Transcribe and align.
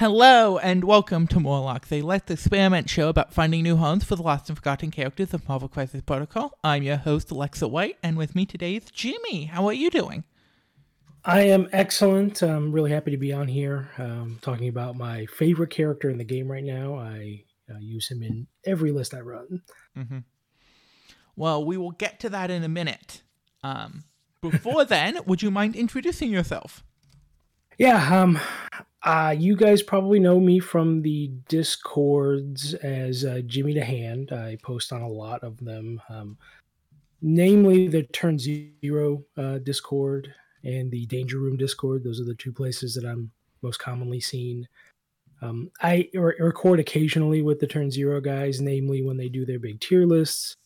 Hello 0.00 0.56
and 0.56 0.82
welcome 0.82 1.26
to 1.26 1.38
Morlocks, 1.38 1.92
a 1.92 2.00
Let's 2.00 2.30
Experiment 2.30 2.88
show 2.88 3.10
about 3.10 3.34
finding 3.34 3.62
new 3.62 3.76
homes 3.76 4.02
for 4.02 4.16
the 4.16 4.22
lost 4.22 4.48
and 4.48 4.56
forgotten 4.56 4.90
characters 4.90 5.34
of 5.34 5.46
Marvel 5.46 5.68
Crisis 5.68 6.00
Protocol. 6.00 6.58
I'm 6.64 6.82
your 6.82 6.96
host, 6.96 7.30
Alexa 7.30 7.68
White, 7.68 7.98
and 8.02 8.16
with 8.16 8.34
me 8.34 8.46
today 8.46 8.76
is 8.76 8.86
Jimmy. 8.90 9.44
How 9.44 9.66
are 9.66 9.74
you 9.74 9.90
doing? 9.90 10.24
I 11.22 11.42
am 11.42 11.68
excellent. 11.70 12.40
I'm 12.40 12.72
really 12.72 12.90
happy 12.90 13.10
to 13.10 13.18
be 13.18 13.34
on 13.34 13.46
here 13.46 13.90
um, 13.98 14.38
talking 14.40 14.68
about 14.68 14.96
my 14.96 15.26
favorite 15.26 15.68
character 15.68 16.08
in 16.08 16.16
the 16.16 16.24
game 16.24 16.50
right 16.50 16.64
now. 16.64 16.94
I 16.94 17.44
uh, 17.70 17.76
use 17.78 18.10
him 18.10 18.22
in 18.22 18.46
every 18.64 18.92
list 18.92 19.12
I 19.12 19.20
run. 19.20 19.60
Mm-hmm. 19.98 20.18
Well, 21.36 21.62
we 21.62 21.76
will 21.76 21.92
get 21.92 22.20
to 22.20 22.30
that 22.30 22.50
in 22.50 22.64
a 22.64 22.70
minute. 22.70 23.20
Um, 23.62 24.04
before 24.40 24.82
then, 24.86 25.18
would 25.26 25.42
you 25.42 25.50
mind 25.50 25.76
introducing 25.76 26.30
yourself? 26.30 26.82
Yeah, 27.76 28.22
um, 28.22 28.38
uh, 29.02 29.34
you 29.36 29.56
guys 29.56 29.82
probably 29.82 30.20
know 30.20 30.38
me 30.38 30.58
from 30.58 31.00
the 31.00 31.28
discords 31.48 32.74
as 32.74 33.24
uh, 33.24 33.40
Jimmy 33.46 33.72
the 33.72 33.84
Hand. 33.84 34.32
I 34.32 34.58
post 34.62 34.92
on 34.92 35.00
a 35.00 35.08
lot 35.08 35.42
of 35.42 35.56
them, 35.64 36.00
um, 36.10 36.36
namely 37.22 37.88
the 37.88 38.02
Turn 38.04 38.38
Zero 38.38 39.24
uh, 39.38 39.58
Discord 39.58 40.34
and 40.64 40.90
the 40.90 41.06
Danger 41.06 41.38
Room 41.38 41.56
Discord. 41.56 42.04
Those 42.04 42.20
are 42.20 42.24
the 42.24 42.34
two 42.34 42.52
places 42.52 42.94
that 42.94 43.06
I'm 43.06 43.30
most 43.62 43.78
commonly 43.78 44.20
seen. 44.20 44.68
Um, 45.40 45.70
I 45.80 46.10
re- 46.12 46.34
record 46.38 46.80
occasionally 46.80 47.40
with 47.40 47.58
the 47.58 47.66
Turn 47.66 47.90
Zero 47.90 48.20
guys, 48.20 48.60
namely 48.60 49.02
when 49.02 49.16
they 49.16 49.30
do 49.30 49.46
their 49.46 49.58
big 49.58 49.80
tier 49.80 50.04
lists, 50.04 50.56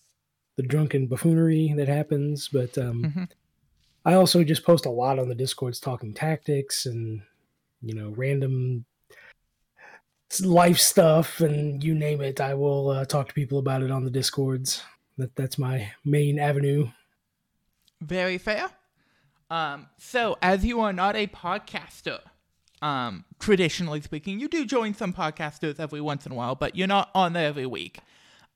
the 0.57 0.65
drunken 0.65 1.07
buffoonery 1.07 1.73
that 1.77 1.87
happens. 1.87 2.49
But 2.49 2.77
um, 2.79 3.05
mm-hmm. 3.05 3.25
I 4.05 4.15
also 4.15 4.43
just 4.43 4.65
post 4.65 4.87
a 4.87 4.91
lot 4.91 5.21
on 5.21 5.29
the 5.29 5.37
Discords 5.37 5.79
talking 5.79 6.13
tactics 6.13 6.87
and 6.87 7.23
you 7.85 7.95
know, 7.95 8.13
random 8.17 8.85
life 10.43 10.79
stuff 10.79 11.41
and 11.41 11.83
you 11.83 11.95
name 11.95 12.21
it. 12.21 12.41
I 12.41 12.55
will 12.55 12.91
uh, 12.91 13.05
talk 13.05 13.29
to 13.29 13.35
people 13.35 13.59
about 13.59 13.83
it 13.83 13.91
on 13.91 14.05
the 14.05 14.11
discords. 14.11 14.83
That 15.17 15.37
that's 15.37 15.59
my 15.59 15.93
main 16.05 16.39
avenue. 16.39 16.89
Very 18.01 18.39
fair. 18.39 18.71
Um, 19.51 19.87
so 19.99 20.37
as 20.43 20.65
you 20.65 20.81
are 20.81 20.93
not 20.93 21.15
a 21.15 21.27
podcaster, 21.29 22.21
um, 22.83 23.25
traditionally 23.39 24.01
speaking, 24.01 24.41
you 24.41 24.49
do 24.49 24.67
join 24.67 24.95
some 24.95 25.13
podcasters 25.13 25.79
every 25.79 26.01
once 26.01 26.27
in 26.27 26.33
a 26.33 26.35
while, 26.35 26.55
but 26.55 26.75
you're 26.75 26.89
not 26.89 27.11
on 27.15 27.33
there 27.35 27.47
every 27.47 27.67
week. 27.67 28.01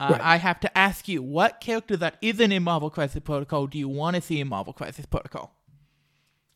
Uh, 0.01 0.09
right. 0.13 0.21
I 0.21 0.37
have 0.37 0.61
to 0.61 0.79
ask 0.79 1.09
you, 1.09 1.23
what 1.23 1.61
character 1.61 1.97
that 1.97 2.17
isn't 2.23 2.53
in 2.53 2.63
Marvel 2.63 2.91
Crisis 2.91 3.21
Protocol 3.21 3.67
do 3.67 3.79
you 3.79 3.89
want 3.89 4.17
to 4.17 4.23
see 4.23 4.41
in 4.41 4.49
Marvel 4.49 4.73
Crisis 4.73 5.07
Protocol? 5.07 5.58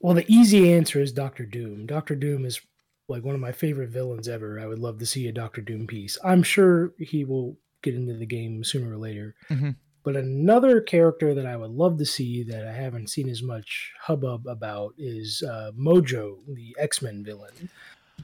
Well, 0.02 0.14
the 0.14 0.30
easy 0.30 0.72
answer 0.72 1.00
is 1.00 1.12
Doctor 1.12 1.46
Doom. 1.46 1.86
Doctor 1.86 2.16
Doom 2.16 2.44
is 2.44 2.60
like 3.08 3.22
one 3.22 3.34
of 3.34 3.40
my 3.40 3.52
favorite 3.52 3.90
villains 3.90 4.28
ever. 4.28 4.58
I 4.58 4.66
would 4.66 4.80
love 4.80 4.98
to 4.98 5.06
see 5.06 5.28
a 5.28 5.32
Doctor 5.32 5.60
Doom 5.60 5.86
piece. 5.86 6.18
I'm 6.24 6.42
sure 6.42 6.92
he 6.98 7.24
will 7.24 7.56
get 7.82 7.94
into 7.94 8.14
the 8.14 8.26
game 8.26 8.64
sooner 8.64 8.92
or 8.92 8.96
later. 8.96 9.34
Mm-hmm. 9.48 9.70
But 10.04 10.16
another 10.16 10.80
character 10.80 11.34
that 11.34 11.46
I 11.46 11.56
would 11.56 11.70
love 11.70 11.98
to 11.98 12.04
see 12.04 12.42
that 12.44 12.66
I 12.66 12.72
haven't 12.72 13.10
seen 13.10 13.28
as 13.28 13.42
much 13.42 13.92
hubbub 14.00 14.48
about 14.48 14.94
is 14.98 15.44
uh, 15.48 15.70
Mojo, 15.78 16.38
the 16.48 16.74
X 16.78 17.00
Men 17.00 17.22
villain. 17.24 17.68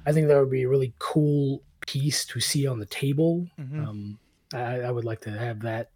I 0.04 0.12
think 0.12 0.26
that 0.26 0.38
would 0.38 0.50
be 0.50 0.64
a 0.64 0.68
really 0.68 0.94
cool 0.98 1.62
piece 1.86 2.24
to 2.26 2.40
see 2.40 2.66
on 2.66 2.80
the 2.80 2.86
table. 2.86 3.46
Mm-hmm. 3.60 3.88
Um, 3.88 4.18
I, 4.52 4.80
I 4.80 4.90
would 4.90 5.04
like 5.04 5.20
to 5.22 5.30
have 5.30 5.60
that 5.60 5.90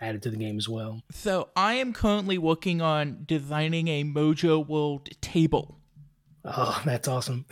added 0.00 0.22
to 0.22 0.30
the 0.30 0.36
game 0.36 0.58
as 0.58 0.68
well. 0.68 1.02
So 1.10 1.48
I 1.56 1.74
am 1.74 1.92
currently 1.92 2.38
working 2.38 2.80
on 2.80 3.24
designing 3.26 3.88
a 3.88 4.04
Mojo 4.04 4.66
World 4.66 5.08
table. 5.20 5.78
Oh, 6.44 6.80
that's 6.84 7.08
awesome. 7.08 7.46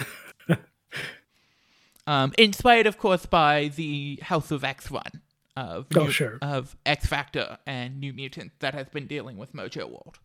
um, 2.06 2.32
inspired, 2.38 2.86
of 2.86 2.98
course, 2.98 3.26
by 3.26 3.68
the 3.74 4.18
House 4.22 4.50
of 4.50 4.64
X 4.64 4.90
run 4.90 5.22
of 5.56 5.86
oh, 5.96 6.08
sure. 6.08 6.38
of 6.42 6.76
X 6.84 7.06
Factor 7.06 7.58
and 7.66 7.98
New 7.98 8.12
Mutant 8.12 8.52
that 8.60 8.74
has 8.74 8.88
been 8.88 9.06
dealing 9.06 9.38
with 9.38 9.54
Mojo 9.54 9.88
World. 9.88 10.18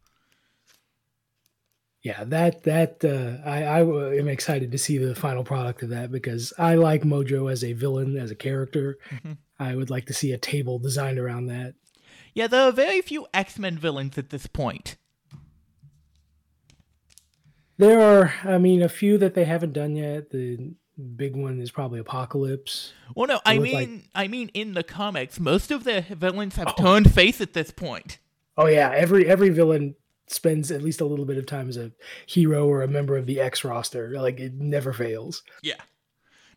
Yeah, 2.04 2.24
that 2.26 2.64
that 2.64 3.06
uh, 3.06 3.48
I 3.48 3.64
I 3.64 3.80
am 4.16 4.28
excited 4.28 4.72
to 4.72 4.78
see 4.78 4.98
the 4.98 5.16
final 5.16 5.44
product 5.44 5.84
of 5.84 5.90
that 5.90 6.12
because 6.12 6.52
I 6.58 6.76
like 6.76 7.04
Mojo 7.04 7.52
as 7.52 7.64
a 7.64 7.74
villain 7.74 8.18
as 8.18 8.32
a 8.32 8.36
character. 8.36 8.98
Mm-hmm. 9.12 9.34
I 9.60 9.76
would 9.76 9.92
like 9.92 10.08
to 10.08 10.14
see 10.14 10.32
a 10.32 10.38
table 10.38 10.80
designed 10.80 11.20
around 11.20 11.46
that. 11.48 11.76
Yeah, 12.34 12.48
there 12.48 12.62
are 12.62 12.72
very 12.72 13.02
few 13.02 13.28
X 13.34 13.60
Men 13.60 13.78
villains 13.78 14.18
at 14.18 14.30
this 14.30 14.48
point. 14.48 14.96
There 17.78 18.00
are, 18.00 18.34
I 18.44 18.58
mean, 18.58 18.82
a 18.82 18.90
few 18.90 19.18
that 19.18 19.34
they 19.34 19.46
haven't 19.46 19.74
done 19.74 19.96
yet. 19.96 20.30
The 20.30 20.74
big 21.16 21.36
one 21.36 21.60
is 21.60 21.72
probably 21.72 22.00
Apocalypse. 22.00 22.94
Well, 23.16 23.28
no, 23.28 23.40
I 23.44 23.58
mean, 23.58 23.74
like... 23.74 24.10
I 24.14 24.28
mean, 24.28 24.50
in 24.54 24.74
the 24.74 24.84
comics, 24.84 25.40
most 25.40 25.72
of 25.72 25.84
the 25.84 26.02
villains 26.10 26.58
have 26.58 26.76
oh. 26.78 26.82
turned 26.82 27.12
face 27.12 27.42
at 27.42 27.54
this 27.54 27.72
point. 27.72 28.20
Oh 28.58 28.68
yeah, 28.68 28.92
every 28.94 29.28
every 29.28 29.50
villain 29.50 29.96
spends 30.28 30.72
at 30.72 30.82
least 30.82 31.02
a 31.02 31.06
little 31.06 31.26
bit 31.26 31.38
of 31.38 31.46
time 31.46 31.70
as 31.70 31.78
a 31.78 31.92
hero 32.26 32.68
or 32.68 32.84
a 32.84 32.88
member 32.88 33.18
of 33.18 33.26
the 33.26 33.40
X 33.40 33.64
roster. 33.64 34.12
Like 34.12 34.40
it 34.40 34.54
never 34.54 34.94
fails. 34.94 35.42
Yeah. 35.64 35.82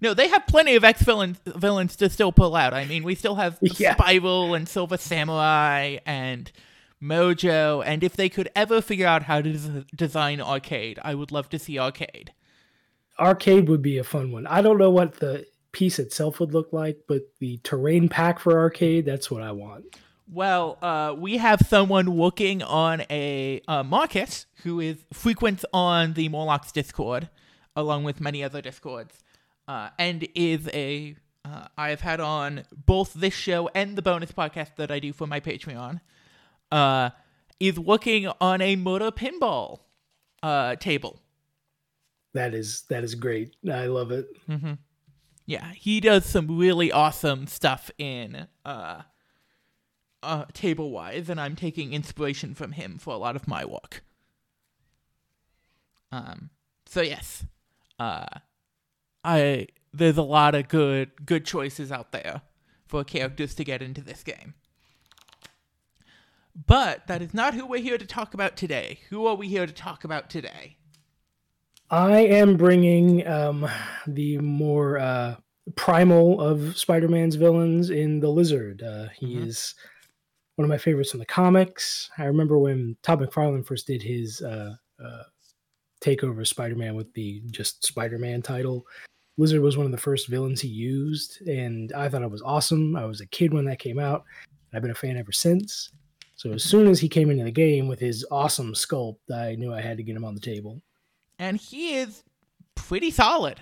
No, 0.05 0.13
they 0.13 0.29
have 0.29 0.47
plenty 0.47 0.75
of 0.75 0.85
ex 0.85 1.01
villains 1.01 1.41
villains 1.47 1.97
to 1.97 2.11
still 2.11 2.31
pull 2.31 2.55
out. 2.55 2.75
I 2.75 2.85
mean, 2.85 3.05
we 3.05 3.15
still 3.15 3.37
have 3.37 3.57
yeah. 3.63 3.95
Spiral 3.95 4.53
and 4.53 4.69
Silver 4.69 4.99
Samurai 4.99 5.97
and 6.05 6.53
Mojo, 7.03 7.83
and 7.87 8.05
if 8.05 8.15
they 8.15 8.29
could 8.29 8.51
ever 8.55 8.83
figure 8.83 9.07
out 9.07 9.23
how 9.23 9.41
to 9.41 9.51
des- 9.51 9.85
design 9.97 10.43
Arcade, 10.43 10.99
I 11.03 11.15
would 11.15 11.33
love 11.33 11.49
to 11.49 11.59
see 11.59 11.79
Arcade. 11.79 12.35
Arcade 13.19 13.67
would 13.71 13.81
be 13.81 13.97
a 13.97 14.05
fun 14.05 14.31
one. 14.31 14.47
I 14.47 14.61
don't 14.61 14.77
know 14.77 14.91
what 14.91 15.21
the 15.21 15.47
piece 15.73 15.99
itself 15.99 16.39
would 16.39 16.53
look 16.53 16.71
like, 16.75 16.99
but 17.09 17.23
the 17.39 17.57
terrain 17.63 18.11
pack 18.11 18.41
for 18.41 18.59
Arcade, 18.59 19.07
that's 19.07 19.31
what 19.31 19.43
I 19.43 19.53
want. 19.53 19.87
Well, 20.31 20.77
uh, 20.83 21.15
we 21.17 21.39
have 21.39 21.63
someone 21.67 22.15
working 22.15 22.63
on 22.63 23.05
a 23.09 23.63
uh, 23.67 23.83
Marcus 23.83 24.45
who 24.65 24.81
is 24.81 24.99
frequent 25.15 25.65
on 25.73 26.13
the 26.13 26.29
Morlocks 26.29 26.73
Discord, 26.73 27.31
along 27.75 28.05
with 28.05 28.21
many 28.21 28.45
other 28.45 28.61
Discords 28.61 29.24
uh, 29.69 29.91
and 29.99 30.27
is 30.35 30.69
a 30.73 31.17
uh, 31.45 31.67
I've 31.77 32.01
had 32.01 32.21
on 32.21 32.65
both 32.87 33.15
this 33.15 33.35
show 33.35 33.69
and 33.75 33.97
the 33.97 34.03
bonus 34.03 34.33
podcast 34.33 34.77
that 34.77 34.91
I 34.91 34.99
do 34.99 35.13
for 35.13 35.27
my 35.27 35.41
Patreon. 35.41 36.01
Uh, 36.73 37.11
is 37.61 37.79
working 37.79 38.31
on 38.41 38.61
a 38.61 38.77
motor 38.77 39.11
pinball 39.11 39.81
uh, 40.43 40.77
table. 40.77 41.21
That 42.33 42.55
is 42.55 42.83
that 42.89 43.05
is 43.05 43.15
great. 43.15 43.55
I 43.71 43.87
love 43.87 44.11
it. 44.11 44.27
Mm-hmm. 44.49 44.73
Yeah, 45.47 45.73
he 45.73 46.01
does 46.01 46.25
some 46.27 46.59
really 46.59 46.91
awesome 46.91 47.47
stuff 47.47 47.91
in 47.99 48.49
uh, 48.65 49.03
uh, 50.23 50.45
table 50.53 50.91
wise, 50.91 51.29
and 51.29 51.41
I'm 51.41 51.55
taking 51.55 51.93
inspiration 51.93 52.55
from 52.55 52.73
him 52.73 52.99
for 52.99 53.15
a 53.15 53.19
lot 53.19 53.37
of 53.37 53.47
my 53.47 53.65
work. 53.65 54.03
Um, 56.11 56.51
so 56.87 57.03
yes, 57.03 57.45
uh, 57.99 58.27
I 59.25 59.69
there's 59.93 60.19
a 60.19 60.23
lot 60.23 60.55
of 60.55 60.69
good 60.69 61.11
good 61.25 61.45
choices 61.45 61.91
out 61.91 62.13
there 62.13 62.43
for 62.87 63.05
characters 63.05 63.55
to 63.55 63.65
get 63.65 63.83
into 63.83 64.03
this 64.03 64.23
game. 64.23 64.55
But 66.67 67.07
that 67.09 67.21
is 67.21 67.35
not 67.35 67.55
who 67.55 67.67
we're 67.67 67.81
here 67.81 67.99
to 67.99 68.07
talk 68.07 68.35
about 68.35 68.57
today. 68.57 69.01
Who 69.11 69.27
are 69.27 69.35
we 69.35 69.49
here 69.49 69.67
to 69.67 69.73
talk 69.73 70.05
about 70.05 70.31
today? 70.31 70.77
I 71.91 72.19
am 72.19 72.57
bringing 72.57 73.27
um, 73.27 73.69
the 74.07 74.39
more 74.39 74.99
uh, 74.99 75.37
primal 75.75 76.41
of 76.41 76.77
Spider-Man's 76.79 77.35
villains 77.35 77.91
in 77.91 78.21
the 78.21 78.29
Lizard. 78.29 78.83
Uh, 78.83 79.09
he 79.19 79.35
mm-hmm. 79.35 79.49
is 79.49 79.75
one 80.55 80.65
of 80.65 80.69
my 80.69 80.79
favorites 80.79 81.11
from 81.11 81.21
the 81.21 81.27
comics. 81.27 82.09
I 82.17 82.25
remember 82.25 82.59
when 82.59 82.97
Todd 83.03 83.21
McFarlane 83.21 83.67
first 83.67 83.87
did 83.89 84.03
his 84.03 84.41
uh, 84.41 84.77
uh 85.05 85.23
takeover 86.01 86.47
Spider-Man 86.47 86.95
with 86.95 87.13
the 87.15 87.43
just 87.51 87.85
Spider-Man 87.85 88.43
title. 88.43 88.87
Lizard 89.37 89.61
was 89.61 89.77
one 89.77 89.87
of 89.87 89.93
the 89.93 89.99
first 89.99 90.29
villains 90.29 90.61
he 90.61 90.69
used, 90.69 91.47
and 91.47 91.93
I 91.93 92.09
thought 92.09 92.23
it 92.23 92.31
was 92.31 92.43
awesome. 92.43 92.95
I 92.95 93.05
was 93.05 93.21
a 93.21 93.27
kid 93.27 93.53
when 93.53 93.65
that 93.65 93.81
came 93.81 93.99
out, 93.99 94.25
and 94.71 94.77
I've 94.77 94.83
been 94.83 94.93
a 94.93 94.95
fan 94.95 95.17
ever 95.17 95.33
since. 95.33 95.91
So 96.37 96.53
as 96.53 96.63
soon 96.63 96.87
as 96.87 97.01
he 97.01 97.09
came 97.09 97.31
into 97.31 97.45
the 97.45 97.51
game 97.51 97.89
with 97.89 97.99
his 97.99 98.25
awesome 98.31 98.75
sculpt, 98.75 99.31
I 99.33 99.55
knew 99.55 99.73
I 99.73 99.81
had 99.81 99.97
to 99.97 100.03
get 100.03 100.17
him 100.17 100.25
on 100.25 100.35
the 100.35 100.41
table. 100.41 100.83
And 101.39 101.57
he 101.57 101.95
is 101.97 102.23
pretty 102.75 103.11
solid. 103.11 103.61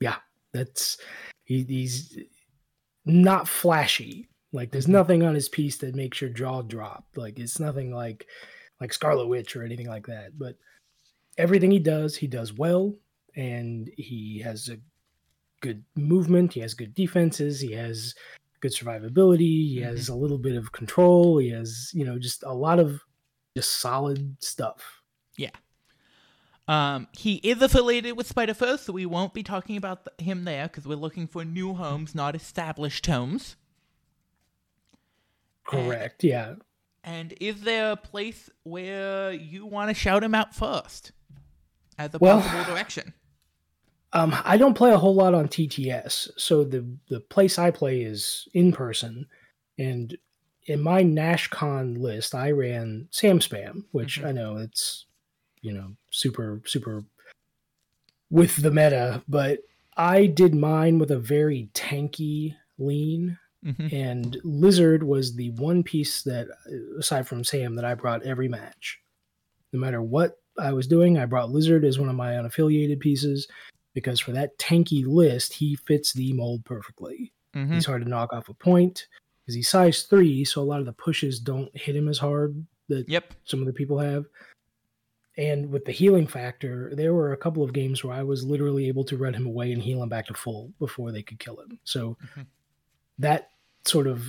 Yeah, 0.00 0.16
that's 0.52 0.98
he, 1.44 1.64
he's 1.64 2.18
not 3.04 3.48
flashy. 3.48 4.28
Like 4.52 4.70
there's 4.70 4.84
mm-hmm. 4.84 4.92
nothing 4.92 5.22
on 5.22 5.34
his 5.34 5.48
piece 5.48 5.78
that 5.78 5.94
makes 5.94 6.20
your 6.20 6.30
jaw 6.30 6.62
drop. 6.62 7.04
Like 7.16 7.38
it's 7.38 7.58
nothing 7.58 7.92
like 7.92 8.26
like 8.80 8.92
Scarlet 8.92 9.26
Witch 9.26 9.56
or 9.56 9.64
anything 9.64 9.88
like 9.88 10.06
that. 10.06 10.38
But 10.38 10.56
everything 11.36 11.70
he 11.70 11.78
does, 11.78 12.16
he 12.16 12.26
does 12.26 12.52
well 12.52 12.94
and 13.36 13.90
he 13.96 14.40
has 14.40 14.68
a 14.68 14.78
good 15.60 15.84
movement. 15.96 16.52
He 16.52 16.60
has 16.60 16.74
good 16.74 16.94
defenses. 16.94 17.60
He 17.60 17.72
has 17.72 18.14
good 18.60 18.72
survivability. 18.72 19.38
He 19.38 19.76
mm-hmm. 19.80 19.88
has 19.88 20.08
a 20.08 20.14
little 20.14 20.38
bit 20.38 20.56
of 20.56 20.72
control. 20.72 21.38
He 21.38 21.50
has, 21.50 21.90
you 21.94 22.04
know, 22.04 22.18
just 22.18 22.42
a 22.42 22.52
lot 22.52 22.78
of 22.78 23.00
just 23.56 23.80
solid 23.80 24.36
stuff. 24.40 25.02
Yeah. 25.36 25.50
Um, 26.66 27.08
he 27.12 27.36
is 27.36 27.62
affiliated 27.62 28.16
with 28.16 28.26
Spider 28.26 28.52
Foes, 28.52 28.82
so 28.82 28.92
we 28.92 29.06
won't 29.06 29.32
be 29.32 29.42
talking 29.42 29.76
about 29.76 30.04
th- 30.04 30.28
him 30.28 30.44
there 30.44 30.64
because 30.64 30.86
we're 30.86 30.96
looking 30.96 31.26
for 31.26 31.44
new 31.44 31.72
homes, 31.72 32.14
not 32.14 32.34
established 32.34 33.06
homes. 33.06 33.56
Correct. 35.64 36.22
Yeah. 36.22 36.56
And 37.02 37.32
is 37.40 37.62
there 37.62 37.92
a 37.92 37.96
place 37.96 38.50
where 38.64 39.32
you 39.32 39.64
want 39.64 39.88
to 39.88 39.94
shout 39.94 40.22
him 40.22 40.34
out 40.34 40.54
first 40.54 41.12
as 41.96 42.12
a 42.14 42.18
Well- 42.18 42.42
possible 42.42 42.64
direction? 42.64 43.14
Um, 44.12 44.34
I 44.44 44.56
don't 44.56 44.74
play 44.74 44.90
a 44.92 44.98
whole 44.98 45.14
lot 45.14 45.34
on 45.34 45.48
TTS, 45.48 46.30
so 46.36 46.64
the 46.64 46.86
the 47.08 47.20
place 47.20 47.58
I 47.58 47.70
play 47.70 48.02
is 48.02 48.48
in 48.54 48.72
person, 48.72 49.26
and 49.78 50.16
in 50.64 50.80
my 50.80 51.02
NashCon 51.02 51.98
list, 51.98 52.34
I 52.34 52.50
ran 52.52 53.08
Sam 53.10 53.38
Spam, 53.38 53.84
which 53.92 54.20
Mhm. 54.20 54.26
I 54.26 54.32
know 54.32 54.56
it's 54.56 55.06
you 55.60 55.72
know 55.72 55.94
super 56.10 56.62
super 56.64 57.04
with 58.30 58.56
the 58.56 58.70
meta, 58.70 59.22
but 59.28 59.60
I 59.96 60.26
did 60.26 60.54
mine 60.54 60.98
with 60.98 61.10
a 61.10 61.18
very 61.18 61.68
tanky 61.74 62.54
lean, 62.78 63.38
hmm 63.62 63.88
and 63.90 64.38
Lizard 64.44 65.02
was 65.02 65.34
the 65.34 65.50
one 65.50 65.82
piece 65.82 66.22
that, 66.22 66.46
aside 66.98 67.26
from 67.26 67.44
Sam, 67.44 67.74
that 67.74 67.84
I 67.84 67.94
brought 67.94 68.22
every 68.22 68.48
match. 68.48 69.00
No 69.72 69.80
matter 69.80 70.00
what 70.00 70.40
I 70.58 70.72
was 70.72 70.86
doing, 70.86 71.18
I 71.18 71.26
brought 71.26 71.50
Lizard 71.50 71.84
as 71.84 71.98
one 71.98 72.08
of 72.08 72.14
my 72.16 72.34
unaffiliated 72.34 73.00
pieces 73.00 73.48
because 73.98 74.20
for 74.20 74.30
that 74.32 74.56
tanky 74.58 75.04
list, 75.04 75.52
he 75.52 75.74
fits 75.74 76.12
the 76.12 76.32
mold 76.32 76.64
perfectly. 76.64 77.32
hmm 77.54 77.74
He's 77.74 77.84
hard 77.86 78.02
to 78.04 78.08
knock 78.08 78.32
off 78.32 78.48
a 78.48 78.54
point 78.54 79.08
because 79.42 79.54
he's 79.56 79.68
size 79.68 80.02
three, 80.04 80.44
so 80.44 80.60
a 80.60 80.62
lot 80.62 80.78
of 80.80 80.86
the 80.86 80.92
pushes 80.92 81.40
don't 81.40 81.76
hit 81.76 81.96
him 81.96 82.08
as 82.08 82.18
hard 82.18 82.64
that 82.88 83.08
Yep. 83.08 83.34
some 83.44 83.60
of 83.60 83.66
the 83.66 83.72
people 83.72 83.98
have. 83.98 84.24
And 85.36 85.70
with 85.70 85.84
the 85.84 85.92
healing 85.92 86.26
factor, 86.26 86.92
there 86.94 87.14
were 87.14 87.32
a 87.32 87.36
couple 87.36 87.62
of 87.62 87.72
games 87.72 88.02
where 88.04 88.14
I 88.14 88.22
was 88.22 88.44
literally 88.44 88.88
able 88.88 89.04
to 89.04 89.16
run 89.16 89.34
him 89.34 89.46
away 89.46 89.72
and 89.72 89.82
heal 89.82 90.02
him 90.02 90.08
back 90.08 90.26
to 90.26 90.34
full 90.34 90.72
before 90.78 91.12
they 91.12 91.22
could 91.22 91.38
kill 91.38 91.56
him. 91.60 91.78
So 91.84 92.16
Mhm. 92.36 92.46
that 93.18 93.50
sort 93.84 94.06
of, 94.06 94.24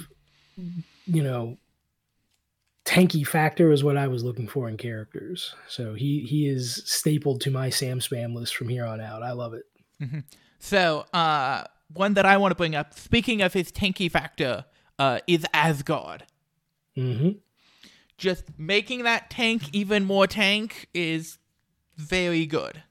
you 1.05 1.23
know, 1.23 1.57
tanky 2.89 3.25
factor 3.25 3.71
is 3.71 3.83
what 3.83 3.97
I 3.97 4.07
was 4.07 4.23
looking 4.23 4.47
for 4.47 4.67
in 4.67 4.75
characters. 4.75 5.53
So 5.67 5.93
he 5.93 6.21
he 6.21 6.47
is 6.47 6.81
stapled 6.85 7.41
to 7.41 7.51
my 7.51 7.69
Sam 7.69 7.99
spam 7.99 8.33
list 8.33 8.55
from 8.55 8.67
here 8.67 8.85
on 8.85 8.99
out. 8.99 9.21
I 9.21 9.31
love 9.31 9.53
it. 9.53 9.63
So, 10.59 11.05
uh, 11.13 11.63
one 11.93 12.15
that 12.15 12.25
I 12.25 12.35
want 12.37 12.51
to 12.51 12.55
bring 12.55 12.75
up, 12.75 12.93
speaking 12.93 13.41
of 13.41 13.53
his 13.53 13.71
tanky 13.71 14.11
factor, 14.11 14.65
uh, 14.97 15.19
is 15.25 15.45
Asgard. 15.53 16.25
Mm-hmm. 16.97 17.37
Just 18.17 18.43
making 18.57 19.03
that 19.03 19.29
tank 19.29 19.63
even 19.71 20.03
more 20.03 20.27
tank 20.27 20.89
is 20.93 21.37
very 21.95 22.45
good. 22.45 22.83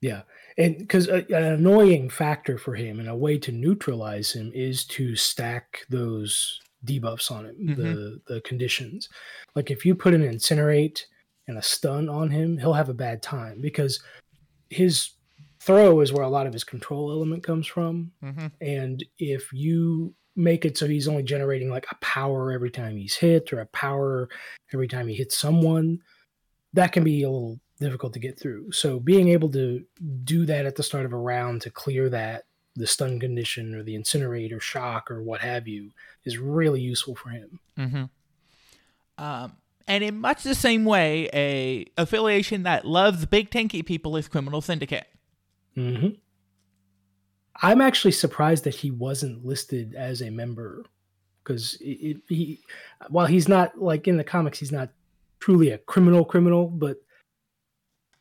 Yeah, 0.00 0.22
and 0.58 0.76
because 0.76 1.06
an 1.06 1.26
annoying 1.30 2.10
factor 2.10 2.58
for 2.58 2.74
him 2.74 2.98
and 2.98 3.08
a 3.08 3.14
way 3.14 3.38
to 3.38 3.52
neutralize 3.52 4.32
him 4.32 4.50
is 4.54 4.84
to 4.86 5.14
stack 5.14 5.86
those 5.88 6.60
debuffs 6.86 7.30
on 7.30 7.46
him, 7.46 7.56
the 7.76 8.20
the 8.26 8.40
conditions. 8.42 9.08
Like 9.54 9.70
if 9.70 9.84
you 9.84 9.94
put 9.94 10.14
an 10.14 10.22
incinerate 10.22 11.02
and 11.48 11.58
a 11.58 11.62
stun 11.62 12.08
on 12.08 12.30
him, 12.30 12.58
he'll 12.58 12.72
have 12.72 12.88
a 12.88 12.94
bad 12.94 13.22
time 13.22 13.60
because 13.60 14.02
his 14.70 15.10
throw 15.60 16.00
is 16.00 16.12
where 16.12 16.24
a 16.24 16.28
lot 16.28 16.46
of 16.46 16.52
his 16.52 16.64
control 16.64 17.10
element 17.10 17.42
comes 17.42 17.66
from. 17.66 18.12
hmm 18.20 18.46
And 18.60 19.04
if 19.18 19.52
you 19.52 20.14
make 20.36 20.64
it 20.64 20.76
so 20.76 20.86
he's 20.86 21.08
only 21.08 21.22
generating 21.22 21.70
like 21.70 21.86
a 21.90 21.96
power 21.96 22.52
every 22.52 22.70
time 22.70 22.96
he's 22.96 23.16
hit 23.16 23.52
or 23.52 23.60
a 23.60 23.66
power 23.66 24.28
every 24.72 24.86
time 24.86 25.08
he 25.08 25.14
hits 25.14 25.36
someone, 25.36 25.98
that 26.74 26.92
can 26.92 27.04
be 27.04 27.22
a 27.22 27.30
little 27.30 27.58
difficult 27.80 28.12
to 28.12 28.18
get 28.18 28.38
through. 28.38 28.70
So 28.72 29.00
being 29.00 29.28
able 29.28 29.50
to 29.52 29.84
do 30.24 30.46
that 30.46 30.66
at 30.66 30.76
the 30.76 30.82
start 30.82 31.06
of 31.06 31.12
a 31.12 31.16
round 31.16 31.62
to 31.62 31.70
clear 31.70 32.08
that 32.10 32.44
the 32.76 32.86
stun 32.86 33.18
condition 33.18 33.74
or 33.74 33.82
the 33.82 33.96
incinerate 33.96 34.52
or 34.52 34.60
shock 34.60 35.10
or 35.10 35.22
what 35.22 35.40
have 35.40 35.66
you 35.66 35.90
is 36.24 36.38
really 36.38 36.80
useful 36.80 37.14
for 37.14 37.30
him. 37.30 37.60
hmm 37.76 38.04
Um, 39.18 39.56
and 39.88 40.04
in 40.04 40.18
much 40.18 40.42
the 40.42 40.54
same 40.54 40.84
way, 40.84 41.28
a 41.32 41.86
affiliation 41.96 42.64
that 42.64 42.84
loves 42.84 43.26
big 43.26 43.50
tanky 43.50 43.84
people 43.84 44.16
is 44.16 44.28
Criminal 44.28 44.60
Syndicate. 44.60 45.06
hmm 45.74 46.08
I'm 47.62 47.80
actually 47.80 48.12
surprised 48.12 48.64
that 48.64 48.74
he 48.74 48.90
wasn't 48.90 49.44
listed 49.44 49.94
as 49.94 50.20
a 50.20 50.30
member 50.30 50.84
because 51.42 51.74
he, 51.80 52.60
while 53.08 53.26
he's 53.26 53.48
not 53.48 53.80
like 53.80 54.06
in 54.08 54.18
the 54.18 54.24
comics, 54.24 54.58
he's 54.58 54.72
not 54.72 54.90
truly 55.40 55.70
a 55.70 55.78
criminal 55.78 56.24
criminal, 56.24 56.66
but 56.66 57.00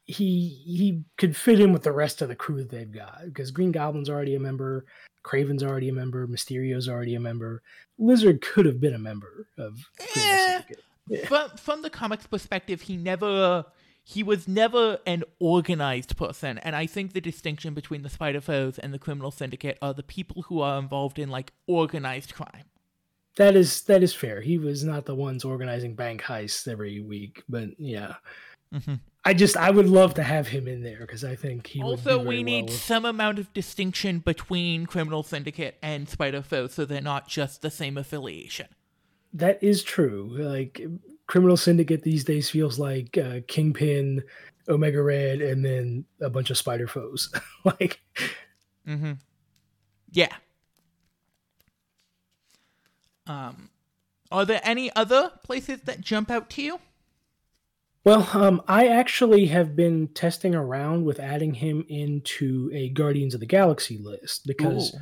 he 0.05 0.61
he 0.65 1.03
could 1.17 1.35
fit 1.35 1.59
in 1.59 1.73
with 1.73 1.83
the 1.83 1.91
rest 1.91 2.21
of 2.21 2.29
the 2.29 2.35
crew 2.35 2.57
that 2.57 2.69
they've 2.69 2.91
got 2.91 3.21
because 3.25 3.51
Green 3.51 3.71
Goblin's 3.71 4.09
already 4.09 4.35
a 4.35 4.39
member, 4.39 4.85
Kraven's 5.23 5.63
already 5.63 5.89
a 5.89 5.93
member, 5.93 6.27
Mysterio's 6.27 6.87
already 6.87 7.15
a 7.15 7.19
member. 7.19 7.63
Lizard 7.97 8.41
could 8.41 8.65
have 8.65 8.79
been 8.79 8.93
a 8.93 8.99
member 8.99 9.47
of 9.57 9.89
Criminal 9.97 10.35
Eh. 10.37 10.61
Yeah. 11.07 11.25
From 11.25 11.49
from 11.57 11.81
the 11.81 11.89
comics 11.89 12.27
perspective, 12.27 12.81
he 12.81 12.97
never 12.97 13.65
he 14.03 14.21
was 14.21 14.47
never 14.47 14.99
an 15.07 15.23
organized 15.39 16.15
person, 16.15 16.59
and 16.59 16.75
I 16.75 16.85
think 16.85 17.13
the 17.13 17.21
distinction 17.21 17.73
between 17.73 18.03
the 18.03 18.09
Spider 18.09 18.41
Foes 18.41 18.77
and 18.77 18.93
the 18.93 18.99
Criminal 18.99 19.31
Syndicate 19.31 19.79
are 19.81 19.95
the 19.95 20.03
people 20.03 20.43
who 20.43 20.61
are 20.61 20.77
involved 20.77 21.17
in 21.17 21.29
like 21.29 21.53
organized 21.65 22.35
crime. 22.35 22.65
That 23.37 23.55
is 23.55 23.81
that 23.83 24.03
is 24.03 24.13
fair. 24.13 24.41
He 24.41 24.59
was 24.59 24.83
not 24.83 25.05
the 25.05 25.15
ones 25.15 25.43
organizing 25.43 25.95
bank 25.95 26.21
heists 26.21 26.67
every 26.67 27.01
week, 27.01 27.43
but 27.49 27.69
yeah. 27.79 28.15
Mhm. 28.75 28.99
I 29.23 29.33
just 29.33 29.55
I 29.57 29.71
would 29.71 29.87
love 29.87 30.13
to 30.15 30.23
have 30.23 30.49
him 30.49 30.67
in 30.67 30.83
there 30.83 30.99
because 30.99 31.23
I 31.23 31.35
think 31.35 31.65
he 31.67 31.81
would 31.81 31.91
Also, 31.99 32.19
we 32.19 32.35
well 32.37 32.43
need 32.43 32.65
with- 32.65 32.73
some 32.79 33.05
amount 33.05 33.39
of 33.39 33.51
distinction 33.53 34.19
between 34.19 34.85
Criminal 34.85 35.23
Syndicate 35.23 35.77
and 35.81 36.09
Spider 36.09 36.41
Foes, 36.41 36.73
so 36.73 36.83
they're 36.85 37.01
not 37.01 37.27
just 37.27 37.61
the 37.61 37.71
same 37.71 37.97
affiliation. 37.97 38.67
that 39.33 39.61
is 39.61 39.83
true. 39.83 40.29
Like 40.37 40.81
Criminal 41.27 41.57
Syndicate 41.57 42.03
these 42.03 42.23
days 42.23 42.49
feels 42.49 42.77
like 42.79 43.17
uh, 43.17 43.39
Kingpin, 43.47 44.23
Omega 44.69 45.01
Red, 45.01 45.41
and 45.41 45.63
then 45.65 46.05
a 46.21 46.29
bunch 46.29 46.49
of 46.51 46.57
spider 46.57 46.87
foes. 46.87 47.33
like 47.65 47.99
Mm-hmm. 48.87 49.13
Yeah. 50.11 50.33
Um, 53.27 53.69
are 54.31 54.45
there 54.45 54.61
any 54.63 54.95
other 54.95 55.31
places 55.43 55.81
that 55.81 55.99
jump 56.01 56.29
out 56.29 56.49
to 56.51 56.61
you? 56.61 56.79
Well, 58.05 58.29
um, 58.33 58.61
I 58.67 58.87
actually 58.87 59.47
have 59.47 59.75
been 59.75 60.09
testing 60.09 60.53
around 60.53 61.05
with 61.05 61.19
adding 61.19 61.55
him 61.55 61.83
into 61.89 62.69
a 62.71 62.89
Guardians 62.89 63.33
of 63.33 63.39
the 63.39 63.47
Galaxy 63.47 63.97
list 63.97 64.45
because 64.45 64.93
Ooh. 64.93 64.99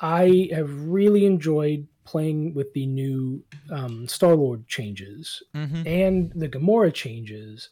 I 0.00 0.48
have 0.52 0.70
really 0.88 1.26
enjoyed 1.26 1.86
playing 2.04 2.54
with 2.54 2.72
the 2.72 2.86
new 2.86 3.44
um, 3.70 4.08
Star 4.08 4.34
Lord 4.34 4.66
changes 4.66 5.42
Mhm. 5.54 5.86
and 5.86 6.32
the 6.34 6.48
Gamora 6.48 6.92
changes 6.94 7.68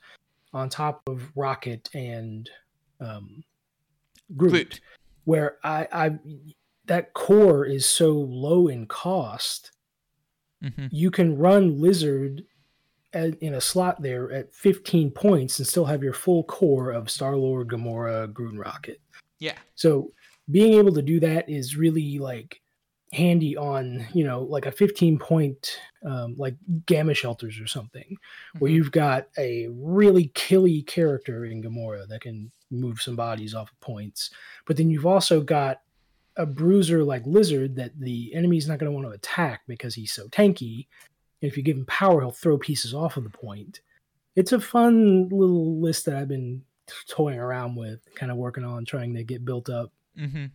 on 0.53 0.69
top 0.69 1.03
of 1.07 1.33
Rocket 1.35 1.89
and 1.95 2.51
um, 3.01 3.45
Groot, 4.37 4.53
Groot. 4.53 4.81
where 5.25 5.57
I, 5.65 5.89
I 5.91 6.19
that 6.85 7.15
core 7.15 7.65
is 7.65 7.87
so 7.87 8.13
low 8.13 8.69
in 8.69 8.87
cost, 8.87 9.71
Mhm. 10.63 10.89
you 10.93 11.11
can 11.11 11.39
run 11.39 11.81
Lizard 11.81 12.45
at, 13.15 13.35
in 13.43 13.55
a 13.55 13.61
slot 13.61 14.03
there 14.03 14.31
at 14.33 14.53
15 14.55 15.11
points 15.11 15.59
and 15.59 15.67
still 15.67 15.85
have 15.85 16.03
your 16.03 16.13
full 16.13 16.45
core 16.45 16.91
of 16.91 17.11
Star 17.11 17.37
Lord, 17.37 17.69
Gamora, 17.69 18.33
Groot, 18.33 18.59
Rocket. 18.59 19.01
Yeah. 19.39 19.57
So 19.75 20.13
being 20.51 20.75
able 20.75 20.93
to 20.95 21.03
do 21.03 21.21
that 21.21 21.49
is 21.49 21.77
really 21.77 22.19
like 22.19 22.61
handy 23.13 23.57
on 23.57 24.05
you 24.13 24.25
know 24.25 24.41
like 24.43 24.67
a 24.67 24.73
15 24.73 25.21
point 25.21 25.79
um, 26.05 26.35
like 26.37 26.57
gamma 26.87 27.15
shelters 27.15 27.61
or 27.61 27.67
something 27.69 28.17
where 28.59 28.73
Mhm. 28.73 28.75
you've 28.75 28.91
got 28.93 29.29
a 29.39 29.69
really 29.71 30.33
killy 30.35 30.83
character 30.83 31.45
in 31.45 31.63
Gamora 31.63 32.09
that 32.09 32.23
can 32.23 32.51
move 32.73 33.01
some 33.01 33.15
bodies 33.15 33.55
off 33.55 33.71
of 33.71 33.79
points 33.81 34.31
but 34.67 34.77
then 34.77 34.91
you've 34.91 35.07
also 35.07 35.41
got 35.41 35.83
a 36.37 36.45
bruiser 36.45 37.05
like 37.05 37.23
lizard 37.25 37.77
that 37.77 37.93
the 38.01 38.35
enemy's 38.35 38.67
not 38.67 38.81
going 38.81 38.91
to 38.91 38.95
want 38.95 39.07
to 39.07 39.13
attack 39.15 39.61
because 39.69 39.95
he's 39.95 40.13
so 40.13 40.27
tanky 40.29 40.89
and 41.45 41.51
if 41.51 41.57
you 41.57 41.63
give 41.63 41.77
him 41.77 41.85
power 41.87 42.21
he'll 42.21 42.31
throw 42.31 42.57
pieces 42.57 42.95
off 42.95 43.17
of 43.17 43.25
the 43.25 43.31
point 43.31 43.81
it's 44.35 44.53
a 44.53 44.61
fun 44.61 45.29
little 45.29 45.81
list 45.81 46.07
that 46.07 46.17
i've 46.17 46.29
been 46.29 46.63
toying 47.09 47.39
around 47.39 47.75
with 47.77 48.01
kind 48.15 48.33
of 48.33 48.39
working 48.39 48.65
on 48.65 48.85
trying 48.85 49.15
to 49.15 49.23
get 49.23 49.45
built 49.45 49.69
up 49.69 49.93
Mm-hmm. 50.19 50.47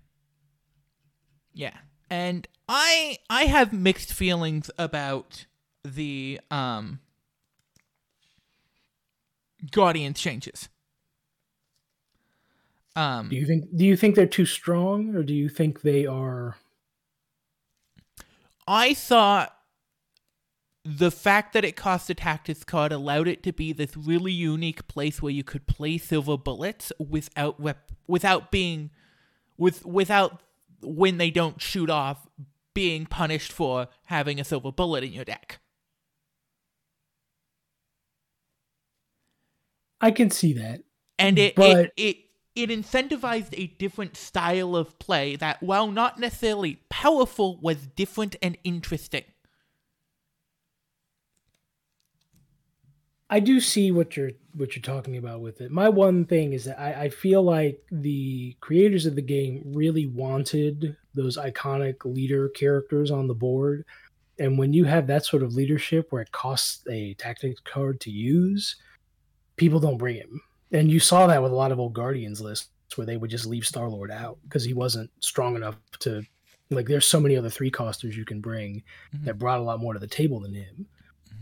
Yeah, 1.53 1.77
and 2.09 2.47
I 2.67 3.17
I 3.29 3.45
have 3.45 3.73
mixed 3.73 4.13
feelings 4.13 4.71
about 4.77 5.45
the 5.83 6.39
um 6.49 6.99
Guardians 9.71 10.19
changes. 10.19 10.69
Um, 12.95 13.29
Do 13.29 13.35
you 13.35 13.45
think 13.45 13.75
do 13.75 13.85
you 13.85 13.95
think 13.95 14.15
they're 14.15 14.25
too 14.25 14.45
strong 14.45 15.15
or 15.15 15.23
do 15.23 15.33
you 15.33 15.49
think 15.49 15.81
they 15.81 16.05
are 16.05 16.57
I 18.67 18.93
thought 18.93 19.55
the 20.85 21.11
fact 21.11 21.53
that 21.53 21.65
it 21.65 21.75
cost 21.75 22.09
a 22.09 22.13
tactics 22.13 22.63
card 22.63 22.91
allowed 22.91 23.27
it 23.27 23.43
to 23.43 23.51
be 23.53 23.73
this 23.73 23.95
really 23.97 24.31
unique 24.31 24.87
place 24.87 25.21
where 25.21 25.31
you 25.31 25.43
could 25.43 25.67
play 25.67 25.97
silver 25.97 26.37
bullets 26.37 26.91
without 26.97 27.55
rep- 27.61 27.91
without 28.07 28.49
being 28.51 28.89
with 29.57 29.85
without 29.85 30.41
when 30.81 31.17
they 31.17 31.29
don't 31.29 31.61
shoot 31.61 31.89
off 31.89 32.27
being 32.73 33.05
punished 33.05 33.51
for 33.51 33.87
having 34.05 34.39
a 34.39 34.43
silver 34.43 34.71
bullet 34.71 35.03
in 35.03 35.11
your 35.11 35.25
deck. 35.25 35.59
I 40.01 40.11
can 40.11 40.29
see 40.29 40.53
that. 40.53 40.83
And 41.17 41.37
it 41.37 41.55
But- 41.55 41.77
it, 41.77 41.93
it 41.97 42.17
it 42.55 42.69
incentivized 42.69 43.49
a 43.53 43.67
different 43.67 44.17
style 44.17 44.75
of 44.75 44.97
play 44.99 45.35
that 45.37 45.61
while 45.61 45.91
not 45.91 46.19
necessarily 46.19 46.81
powerful 46.89 47.57
was 47.61 47.87
different 47.87 48.35
and 48.41 48.57
interesting. 48.63 49.23
I 53.29 53.39
do 53.39 53.59
see 53.59 53.91
what 53.91 54.17
you're 54.17 54.31
what 54.55 54.75
you're 54.75 54.81
talking 54.81 55.17
about 55.17 55.41
with 55.41 55.61
it. 55.61 55.69
My 55.71 55.87
one 55.89 56.25
thing 56.25 56.53
is 56.53 56.65
that 56.65 56.79
I, 56.79 57.03
I 57.03 57.09
feel 57.09 57.43
like 57.43 57.79
the 57.91 58.55
creators 58.61 59.05
of 59.05 59.15
the 59.15 59.21
game 59.21 59.61
really 59.65 60.07
wanted 60.07 60.97
those 61.13 61.37
iconic 61.37 62.03
leader 62.03 62.49
characters 62.49 63.11
on 63.11 63.27
the 63.27 63.35
board. 63.35 63.85
And 64.39 64.57
when 64.57 64.73
you 64.73 64.85
have 64.85 65.05
that 65.07 65.25
sort 65.25 65.43
of 65.43 65.53
leadership 65.53 66.07
where 66.11 66.21
it 66.23 66.31
costs 66.31 66.85
a 66.89 67.13
tactics 67.15 67.61
card 67.63 67.99
to 68.01 68.09
use, 68.11 68.75
people 69.57 69.79
don't 69.79 69.97
bring 69.97 70.15
him. 70.15 70.41
And 70.71 70.89
you 70.89 70.99
saw 70.99 71.27
that 71.27 71.43
with 71.43 71.51
a 71.51 71.55
lot 71.55 71.71
of 71.71 71.79
old 71.79 71.93
Guardians 71.93 72.41
lists 72.41 72.69
where 72.95 73.05
they 73.05 73.17
would 73.17 73.29
just 73.29 73.45
leave 73.45 73.65
Star 73.65 73.89
Lord 73.89 74.11
out 74.11 74.39
because 74.43 74.63
he 74.63 74.73
wasn't 74.73 75.11
strong 75.19 75.55
enough 75.55 75.75
to 75.99 76.23
like 76.71 76.87
there's 76.87 77.07
so 77.07 77.19
many 77.19 77.35
other 77.35 77.49
three 77.49 77.71
costers 77.71 78.15
you 78.17 78.25
can 78.25 78.41
bring 78.41 78.83
Mhm. 79.13 79.25
that 79.25 79.39
brought 79.39 79.59
a 79.59 79.63
lot 79.63 79.79
more 79.79 79.93
to 79.93 79.99
the 79.99 80.07
table 80.07 80.39
than 80.39 80.53
him. 80.53 80.87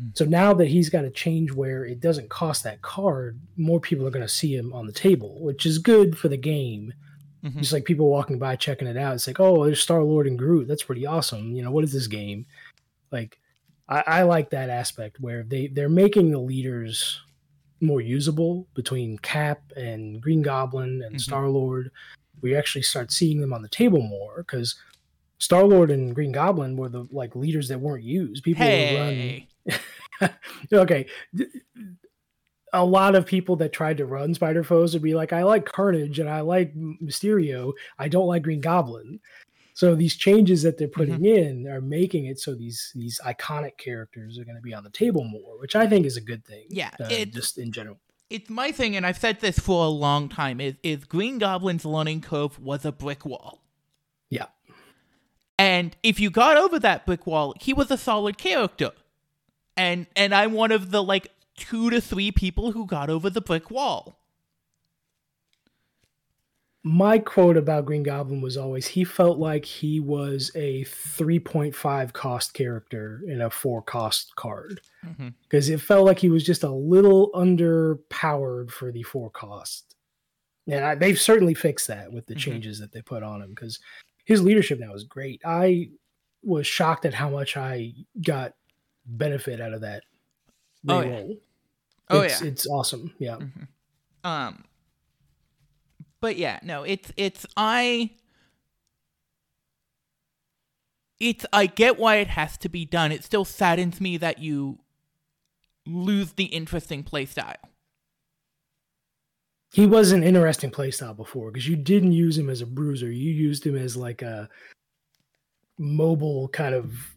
Mhm. 0.02 0.18
So 0.18 0.26
now 0.26 0.54
that 0.54 0.68
he's 0.68 0.90
got 0.90 1.06
a 1.06 1.10
change 1.10 1.52
where 1.52 1.86
it 1.86 2.00
doesn't 2.00 2.30
cost 2.30 2.64
that 2.64 2.82
card, 2.82 3.40
more 3.56 3.80
people 3.80 4.06
are 4.08 4.12
going 4.12 4.26
to 4.26 4.32
see 4.32 4.56
him 4.56 4.74
on 4.74 4.86
the 4.86 4.92
table, 4.94 5.40
which 5.42 5.66
is 5.66 5.78
good 5.80 6.18
for 6.18 6.28
the 6.30 6.38
game. 6.38 6.94
Mhm. 7.44 7.58
Just 7.60 7.74
like 7.74 7.86
people 7.86 8.10
walking 8.10 8.40
by 8.40 8.56
checking 8.56 8.88
it 8.88 8.98
out, 8.98 9.16
it's 9.16 9.28
like, 9.28 9.40
oh, 9.40 9.66
there's 9.66 9.82
Star 9.82 10.04
Lord 10.04 10.28
and 10.28 10.38
Groot. 10.38 10.68
That's 10.68 10.84
pretty 10.84 11.06
awesome. 11.06 11.56
You 11.56 11.64
know, 11.64 11.72
what 11.72 11.84
is 11.84 11.94
this 11.94 12.08
game? 12.08 12.46
Like, 13.12 13.40
I, 13.90 14.04
I 14.08 14.24
like 14.24 14.50
that 14.50 14.70
aspect 14.70 15.20
where 15.22 15.44
they 15.44 15.68
they're 15.68 15.88
making 15.90 16.32
the 16.32 16.40
leaders 16.40 17.22
more 17.80 18.02
usable 18.02 18.68
between 18.74 19.18
Cap 19.20 19.62
and 19.78 20.20
Green 20.20 20.42
Goblin 20.42 21.02
and 21.04 21.16
Mhm. 21.16 21.22
Star 21.22 21.48
Lord. 21.48 21.92
We 22.42 22.56
actually 22.56 22.82
start 22.82 23.12
seeing 23.12 23.40
them 23.40 23.54
on 23.54 23.62
the 23.62 23.70
table 23.70 24.02
more 24.02 24.38
because 24.40 24.76
Star 25.40 25.64
Lord 25.64 25.92
and 25.92 26.14
Green 26.16 26.32
Goblin 26.32 26.76
were 26.76 26.90
the 26.90 27.08
like 27.12 27.36
leaders 27.36 27.68
that 27.68 27.80
weren't 27.80 28.04
used. 28.04 28.44
People 28.44 28.66
would 28.66 28.72
run 29.00 29.14
Hey. 29.14 29.48
okay. 30.74 31.06
A 32.74 32.84
lot 32.84 33.16
of 33.16 33.26
people 33.26 33.56
that 33.58 33.72
tried 33.72 33.98
to 33.98 34.06
run 34.06 34.34
Spider 34.34 34.64
Foes 34.64 34.94
would 34.94 35.02
be 35.02 35.16
like, 35.16 35.32
I 35.32 35.44
like 35.44 35.66
Carnage 35.66 36.20
and 36.20 36.30
I 36.30 36.42
like 36.42 36.76
Mysterio. 36.76 37.72
I 37.98 38.08
don't 38.10 38.28
like 38.28 38.44
Green 38.44 38.60
Goblin. 38.62 39.20
So 39.74 39.96
these 39.96 40.16
changes 40.16 40.64
that 40.64 40.78
they're 40.78 40.88
putting 40.88 41.24
in 41.24 41.68
are 41.68 41.82
making 41.82 42.26
it 42.26 42.40
so 42.40 42.56
these 42.56 42.92
these 42.96 43.22
iconic 43.26 43.78
characters 43.78 44.40
are 44.40 44.44
going 44.44 44.56
to 44.56 44.62
be 44.62 44.74
on 44.74 44.84
the 44.84 44.90
table 44.90 45.24
more, 45.24 45.60
which 45.60 45.76
I 45.76 45.86
think 45.88 46.06
is 46.06 46.18
a 46.18 46.22
good 46.22 46.44
thing. 46.46 46.66
Yeah, 46.70 46.90
uh, 47.00 47.08
it- 47.12 47.32
just 47.32 47.58
in 47.60 47.72
general. 47.72 48.00
it's 48.32 48.50
my 48.50 48.72
thing, 48.72 48.96
and 48.96 49.06
I've 49.06 49.20
said 49.20 49.40
this 49.40 49.60
for 49.60 49.86
a 49.86 49.90
long 49.90 50.30
time, 50.30 50.60
is, 50.60 50.74
is 50.84 51.06
Green 51.06 51.38
Goblin's 51.38 51.86
learning 51.86 52.22
curve 52.22 52.60
was 52.60 52.86
a 52.86 52.92
brick 52.92 53.24
wall. 53.24 53.62
Yeah. 54.30 54.48
And 55.60 55.96
if 56.04 56.20
you 56.20 56.30
got 56.32 56.58
over 56.58 56.80
that 56.80 57.06
brick 57.06 57.26
wall, 57.28 57.54
he 57.62 57.72
was 57.72 57.90
a 57.92 57.98
solid 57.98 58.38
character. 58.40 58.92
And 59.78 60.08
and 60.16 60.34
I'm 60.34 60.54
one 60.54 60.72
of 60.72 60.92
the 60.92 61.04
like 61.04 61.28
two 61.56 61.90
to 61.92 62.02
three 62.02 62.32
people 62.32 62.72
who 62.72 62.86
got 62.86 63.10
over 63.10 63.30
the 63.30 63.42
brick 63.42 63.70
wall. 63.72 64.20
My 66.84 67.20
quote 67.20 67.58
about 67.58 67.86
Green 67.86 68.04
Goblin 68.04 68.40
was 68.40 68.56
always 68.56 68.88
he 68.88 69.04
felt 69.04 69.40
like 69.40 69.66
he 69.66 70.00
was 70.00 70.52
a 70.56 70.86
3.5 70.86 72.14
cost 72.14 72.54
character 72.54 73.22
in 73.28 73.42
a 73.42 73.50
4 73.50 73.82
cost 73.82 74.36
card. 74.36 74.80
Mhm. 75.06 75.34
because 75.44 75.70
it 75.70 75.80
felt 75.82 76.06
like 76.06 76.20
he 76.20 76.30
was 76.30 76.44
just 76.46 76.64
a 76.64 76.72
little 76.72 77.32
underpowered 77.34 78.72
for 78.72 78.92
the 78.92 79.04
four 79.04 79.30
cost. 79.30 79.96
And 80.68 80.84
I, 80.84 80.96
they've 80.96 81.20
certainly 81.20 81.54
fixed 81.54 81.88
that 81.88 82.12
with 82.12 82.26
the 82.26 82.34
Mhm. 82.36 82.40
changes 82.40 82.80
that 82.80 82.92
they 82.92 83.02
put 83.02 83.24
on 83.24 83.42
him 83.42 83.50
because 83.52 83.80
his 84.26 84.42
leadership 84.42 84.80
now 84.80 84.94
is 84.94 85.04
great. 85.06 85.42
I 85.46 85.92
was 86.44 86.68
shocked 86.68 87.06
at 87.06 87.14
how 87.14 87.30
much 87.30 87.56
I 87.58 87.94
got 88.26 88.54
benefit 89.08 89.60
out 89.62 89.74
of 89.74 89.82
that 89.82 90.04
Oh, 90.88 91.02
yeah. 91.02 91.10
role. 91.10 91.38
Oh 92.10 92.22
it's, 92.22 92.42
yeah. 92.42 92.48
it's 92.48 92.68
awesome. 92.68 93.14
Yeah, 93.20 93.38
Um 94.24 94.64
but 96.20 96.36
yeah, 96.38 96.60
no, 96.64 96.84
it's 96.84 97.12
it's 97.18 97.46
I 97.56 98.12
it's 101.20 101.46
I 101.52 101.66
get 101.66 101.98
why 101.98 102.18
it 102.18 102.28
has 102.28 102.58
to 102.60 102.70
be 102.70 102.86
done. 102.86 103.12
It 103.12 103.24
still 103.24 103.46
saddens 103.46 104.00
me 104.00 104.18
that 104.18 104.40
you 104.40 104.80
lose 105.86 106.34
the 106.34 106.46
interesting 106.46 107.04
playstyle. 107.04 107.56
he 109.74 109.86
was 109.86 110.12
an 110.12 110.24
interesting 110.24 110.72
playstyle 110.72 111.16
before 111.16 111.52
because 111.52 111.68
you 111.68 111.76
didn't 111.76 112.14
use 112.14 112.38
him 112.38 112.50
as 112.50 112.62
a 112.62 112.66
bruiser. 112.66 113.12
You 113.12 113.32
used 113.32 113.66
him 113.66 113.76
as 113.76 113.96
like 113.98 114.22
a 114.22 114.50
mobile 115.78 116.48
kind 116.50 116.74
of 116.74 117.16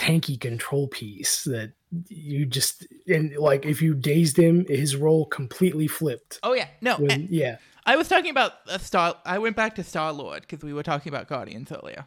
tanky 0.00 0.40
control 0.40 0.88
piece 0.88 1.44
that 1.44 1.72
you 2.08 2.46
just 2.46 2.86
and 3.06 3.36
like 3.36 3.66
if 3.66 3.82
you 3.82 3.92
dazed 3.92 4.38
him, 4.38 4.64
his 4.66 4.96
role 4.96 5.26
completely 5.26 5.86
flipped. 5.86 6.38
Oh 6.42 6.54
yeah, 6.54 6.68
no. 6.80 6.96
When, 6.96 7.28
yeah, 7.30 7.58
I 7.84 7.96
was 7.96 8.08
talking 8.08 8.30
about 8.30 8.52
a 8.66 8.78
Star. 8.78 9.16
I 9.26 9.38
went 9.38 9.56
back 9.56 9.74
to 9.74 9.84
Star 9.84 10.10
Lord 10.12 10.42
because 10.42 10.64
we 10.64 10.72
were 10.72 10.82
talking 10.82 11.12
about 11.12 11.28
Guardians 11.28 11.70
earlier. 11.70 12.06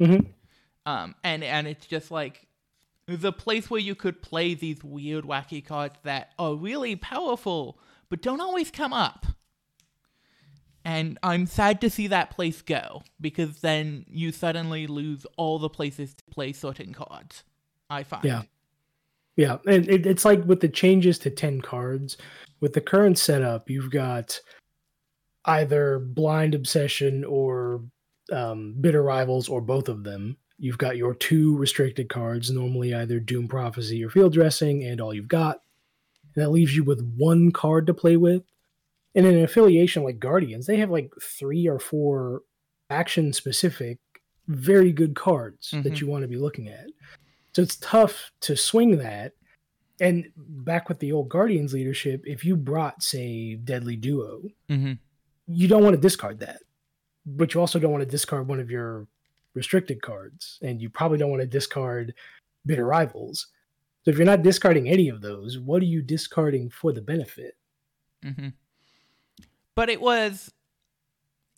Mhm. 0.00 0.26
Um, 0.86 1.16
and 1.24 1.42
and 1.42 1.66
it's 1.66 1.86
just 1.86 2.12
like 2.12 2.46
the 3.06 3.32
place 3.32 3.68
where 3.68 3.80
you 3.80 3.96
could 3.96 4.22
play 4.22 4.54
these 4.54 4.84
weird, 4.84 5.24
wacky 5.24 5.64
cards 5.64 5.96
that 6.04 6.32
are 6.38 6.54
really 6.54 6.94
powerful, 6.94 7.78
but 8.08 8.22
don't 8.22 8.40
always 8.40 8.70
come 8.70 8.92
up. 8.92 9.26
And 10.84 11.18
I'm 11.22 11.46
sad 11.46 11.80
to 11.80 11.88
see 11.90 12.08
that 12.08 12.30
place 12.30 12.60
go 12.60 13.02
because 13.20 13.60
then 13.60 14.04
you 14.08 14.32
suddenly 14.32 14.86
lose 14.86 15.26
all 15.36 15.58
the 15.58 15.70
places 15.70 16.14
to 16.14 16.24
play 16.30 16.52
certain 16.52 16.92
cards. 16.92 17.42
I 17.88 18.02
find. 18.02 18.24
Yeah. 18.24 18.42
Yeah, 19.36 19.58
and 19.66 19.88
it, 19.88 20.06
it's 20.06 20.24
like 20.24 20.44
with 20.44 20.60
the 20.60 20.68
changes 20.68 21.18
to 21.20 21.30
10 21.30 21.60
cards, 21.60 22.16
with 22.60 22.72
the 22.72 22.80
current 22.80 23.18
setup, 23.18 23.68
you've 23.68 23.90
got 23.90 24.38
either 25.46 25.98
Blind 25.98 26.54
Obsession 26.54 27.24
or 27.24 27.82
um, 28.32 28.76
Bitter 28.80 29.02
Rivals 29.02 29.48
or 29.48 29.60
both 29.60 29.88
of 29.88 30.04
them. 30.04 30.36
You've 30.58 30.78
got 30.78 30.96
your 30.96 31.14
two 31.14 31.56
restricted 31.56 32.08
cards, 32.08 32.50
normally 32.50 32.94
either 32.94 33.18
Doom 33.18 33.48
Prophecy 33.48 34.04
or 34.04 34.08
Field 34.08 34.32
Dressing, 34.32 34.84
and 34.84 35.00
all 35.00 35.12
you've 35.12 35.26
got. 35.26 35.62
And 36.34 36.44
that 36.44 36.50
leaves 36.50 36.76
you 36.76 36.84
with 36.84 37.04
one 37.16 37.50
card 37.50 37.88
to 37.88 37.94
play 37.94 38.16
with. 38.16 38.44
And 39.14 39.26
in 39.26 39.36
an 39.36 39.44
affiliation 39.44 40.02
like 40.02 40.18
Guardians, 40.18 40.66
they 40.66 40.76
have 40.78 40.90
like 40.90 41.10
three 41.22 41.68
or 41.68 41.78
four 41.78 42.42
action 42.90 43.32
specific, 43.32 43.98
very 44.48 44.92
good 44.92 45.14
cards 45.14 45.70
Mhm. 45.70 45.82
that 45.84 46.00
you 46.00 46.06
want 46.06 46.22
to 46.22 46.28
be 46.28 46.36
looking 46.36 46.68
at. 46.68 46.86
So 47.54 47.62
it's 47.62 47.76
tough 47.76 48.30
to 48.40 48.56
swing 48.56 48.98
that. 48.98 49.32
And 50.00 50.32
back 50.36 50.88
with 50.88 50.98
the 50.98 51.12
old 51.12 51.28
Guardians 51.28 51.72
leadership, 51.72 52.22
if 52.26 52.44
you 52.44 52.56
brought, 52.56 53.02
say, 53.02 53.54
Deadly 53.54 53.96
Duo, 53.96 54.42
Mm-hmm. 54.68 54.94
you 55.46 55.68
don't 55.68 55.84
want 55.84 55.94
to 55.94 56.00
discard 56.00 56.40
that. 56.40 56.62
But 57.24 57.54
you 57.54 57.60
also 57.60 57.78
don't 57.78 57.92
want 57.92 58.02
to 58.02 58.10
discard 58.10 58.48
one 58.48 58.58
of 58.60 58.70
your 58.70 59.06
restricted 59.54 60.02
cards. 60.02 60.58
And 60.62 60.82
you 60.82 60.90
probably 60.90 61.18
don't 61.18 61.30
want 61.30 61.42
to 61.42 61.46
discard 61.46 62.12
Bitter 62.66 62.84
Rivals. 62.84 63.46
So 64.04 64.10
if 64.10 64.16
you're 64.18 64.26
not 64.26 64.42
discarding 64.42 64.88
any 64.88 65.08
of 65.08 65.20
those, 65.22 65.58
what 65.58 65.80
are 65.80 65.86
you 65.86 66.02
discarding 66.02 66.68
for 66.70 66.92
the 66.92 67.00
benefit? 67.00 67.56
hmm 68.22 68.48
But 69.74 69.88
it 69.90 70.00
was, 70.00 70.52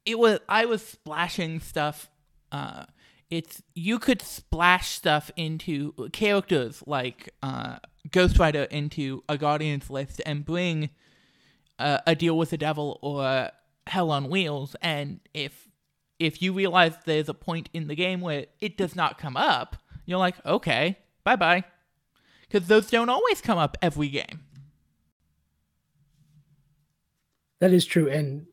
it 0.04 0.18
was. 0.18 0.40
I 0.49 0.64
was 0.64 0.87
splashing 0.87 1.61
stuff. 1.61 2.08
Uh, 2.50 2.85
it's 3.30 3.62
you 3.75 3.99
could 3.99 4.23
splash 4.23 4.90
stuff 4.90 5.30
into 5.37 5.92
characters 6.12 6.82
like 6.87 7.30
uh, 7.42 7.78
Ghost 8.11 8.38
Rider 8.38 8.62
into 8.64 9.25
a 9.28 9.37
Guardians 9.37 9.90
list 9.90 10.23
and 10.25 10.44
bring 10.44 10.90
uh, 11.78 11.99
a 12.06 12.14
deal 12.14 12.38
with 12.38 12.50
the 12.50 12.58
devil 12.58 12.99
or 13.02 13.50
Hell 13.87 14.11
on 14.11 14.28
Wheels, 14.28 14.75
and 14.80 15.20
if 15.35 15.68
if 16.18 16.40
you 16.40 16.52
realize 16.52 16.94
there's 17.04 17.28
a 17.28 17.35
point 17.35 17.68
in 17.75 17.88
the 17.88 17.94
game 17.94 18.20
where 18.20 18.46
it 18.61 18.76
does 18.76 18.96
not 18.96 19.18
come 19.18 19.37
up, 19.37 19.76
you're 20.06 20.18
like, 20.18 20.35
okay, 20.46 20.99
bye 21.25 21.37
bye, 21.37 21.64
because 22.42 22.68
those 22.68 22.90
don't 22.90 23.08
always 23.11 23.40
come 23.40 23.58
up 23.58 23.76
every 23.82 24.08
game. 24.08 24.46
That 27.61 27.73
is 27.73 27.85
true. 27.85 28.09
And 28.09 28.47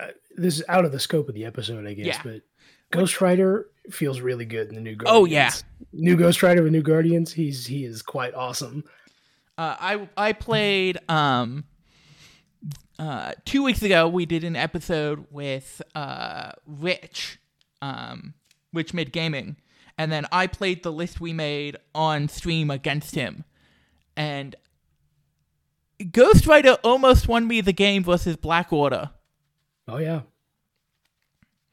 uh, 0.00 0.08
this 0.36 0.58
is 0.58 0.64
out 0.68 0.84
of 0.84 0.92
the 0.92 1.00
scope 1.00 1.28
of 1.28 1.34
the 1.34 1.44
episode, 1.44 1.86
I 1.86 1.94
guess. 1.94 2.06
Yeah. 2.06 2.20
But 2.22 2.42
Ghost 2.90 3.20
Rider 3.20 3.66
feels 3.90 4.20
really 4.20 4.44
good 4.44 4.68
in 4.68 4.74
the 4.74 4.80
new 4.80 4.96
Guardians. 4.96 5.16
Oh, 5.16 5.24
yeah. 5.24 5.50
new 5.92 6.16
Ghost 6.16 6.42
Rider 6.42 6.62
with 6.62 6.72
new 6.72 6.82
Guardians. 6.82 7.32
He's 7.32 7.66
he 7.66 7.84
is 7.84 8.02
quite 8.02 8.34
awesome. 8.34 8.84
Uh, 9.58 9.76
I 9.78 10.08
I 10.16 10.32
played 10.32 10.98
um 11.08 11.64
uh 12.98 13.32
two 13.44 13.62
weeks 13.62 13.82
ago 13.82 14.08
we 14.08 14.26
did 14.26 14.44
an 14.44 14.56
episode 14.56 15.26
with 15.30 15.82
uh 15.94 16.52
Rich 16.66 17.38
um 17.82 18.34
Rich 18.72 18.94
Mid 18.94 19.12
Gaming 19.12 19.56
and 19.98 20.10
then 20.12 20.26
I 20.32 20.46
played 20.46 20.82
the 20.82 20.92
list 20.92 21.20
we 21.20 21.32
made 21.32 21.76
on 21.94 22.28
stream 22.28 22.70
against 22.70 23.14
him 23.14 23.44
and 24.16 24.56
Ghost 26.12 26.46
Rider 26.46 26.76
almost 26.84 27.26
won 27.28 27.46
me 27.46 27.60
the 27.60 27.72
game 27.72 28.04
versus 28.04 28.36
Black 28.36 28.72
Order. 28.72 29.10
Oh 29.88 29.98
yeah. 29.98 30.22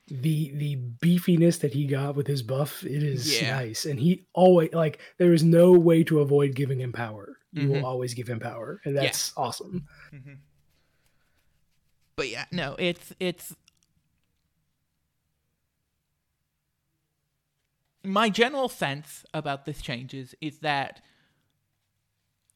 The 0.07 0.51
the 0.55 0.75
beefiness 1.01 1.59
that 1.61 1.73
he 1.73 1.87
got 1.87 2.15
with 2.15 2.27
his 2.27 2.41
buff, 2.43 2.83
it 2.83 3.03
is 3.03 3.41
Yeah. 3.41 3.55
nice. 3.55 3.85
And 3.85 3.99
he 3.99 4.25
always 4.33 4.71
like 4.73 4.99
there 5.17 5.33
is 5.33 5.43
no 5.43 5.71
way 5.71 6.03
to 6.05 6.19
avoid 6.19 6.55
giving 6.55 6.79
him 6.79 6.91
power. 6.93 7.37
You 7.51 7.63
Mhm. 7.63 7.69
will 7.69 7.85
always 7.85 8.13
give 8.13 8.27
him 8.27 8.39
power. 8.39 8.81
And 8.85 8.95
that's 8.97 9.33
awesome. 9.37 9.87
Mm-hmm. 10.13 10.33
But 12.15 12.29
yeah, 12.29 12.45
no, 12.51 12.75
it's 12.79 13.13
it's 13.19 13.55
my 18.03 18.29
general 18.29 18.67
sense 18.69 19.23
about 19.33 19.65
this 19.65 19.81
changes 19.81 20.35
is 20.41 20.59
that 20.59 21.01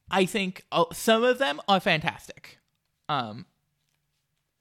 I 0.09 0.25
think 0.25 0.63
uh, 0.71 0.85
some 0.93 1.23
of 1.23 1.37
them 1.37 1.61
are 1.67 1.79
fantastic. 1.79 2.59
Um 3.09 3.45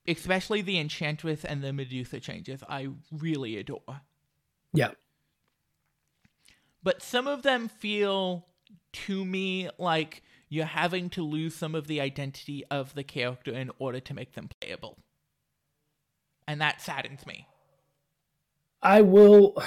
especially 0.08 0.62
the 0.62 0.78
Enchantress 0.78 1.44
and 1.44 1.62
the 1.62 1.72
Medusa 1.72 2.20
changes 2.20 2.62
I 2.68 2.88
really 3.10 3.56
adore. 3.56 4.02
Yeah. 4.72 4.92
But 6.82 7.02
some 7.02 7.26
of 7.26 7.42
them 7.42 7.68
feel 7.68 8.46
to 8.92 9.24
me 9.24 9.68
like 9.78 10.22
you're 10.48 10.64
having 10.64 11.10
to 11.10 11.22
lose 11.22 11.54
some 11.54 11.74
of 11.74 11.88
the 11.88 12.00
identity 12.00 12.64
of 12.70 12.94
the 12.94 13.02
character 13.02 13.52
in 13.52 13.70
order 13.78 14.00
to 14.00 14.14
make 14.14 14.34
them 14.34 14.48
playable. 14.60 14.96
And 16.46 16.60
that 16.60 16.80
saddens 16.80 17.26
me. 17.26 17.48
I 18.82 19.02
will 19.02 19.60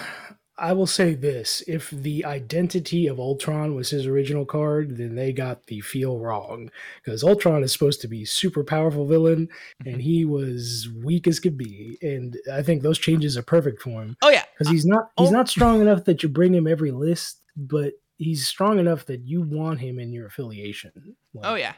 I 0.60 0.74
will 0.74 0.88
say 0.88 1.14
this. 1.14 1.64
If 1.68 1.90
the 1.90 2.26
identity 2.26 3.08
of 3.08 3.20
Ultron 3.20 3.76
was 3.76 3.90
his 3.90 4.06
original 4.06 4.46
card, 4.46 4.98
then 4.98 5.16
they 5.16 5.32
got 5.32 5.66
the 5.68 5.82
feel 5.82 6.20
wrong. 6.20 6.70
Because 7.04 7.24
Ultron 7.24 7.64
is 7.64 7.72
supposed 7.72 8.02
to 8.02 8.08
be 8.08 8.26
super 8.26 8.64
powerful 8.64 9.08
villain, 9.08 9.50
and 9.86 10.02
he 10.02 10.26
was 10.26 10.90
weak 11.04 11.28
as 11.28 11.40
could 11.40 11.58
be. 11.58 11.98
And 12.02 12.38
I 12.52 12.62
think 12.62 12.82
those 12.82 13.00
changes 13.00 13.38
are 13.38 13.44
perfect 13.44 13.82
for 13.82 14.02
him. 14.02 14.18
Oh 14.22 14.30
yeah, 14.30 14.44
because 14.58 14.72
he's 14.72 14.86
not 14.86 15.10
he's 15.18 15.30
oh. 15.30 15.34
not 15.34 15.50
strong 15.50 15.82
enough 15.82 16.06
that 16.06 16.24
you 16.24 16.30
bring 16.30 16.54
him 16.54 16.68
every 16.68 16.92
list, 16.92 17.42
but 17.56 17.94
he's 18.18 18.46
strong 18.46 18.80
enough 18.80 19.06
that 19.06 19.22
you 19.22 19.42
want 19.42 19.80
him 19.80 20.00
in 20.00 20.12
your 20.12 20.28
affiliation. 20.28 21.16
Like, 21.34 21.46
Oh 21.46 21.56
yeah. 21.56 21.74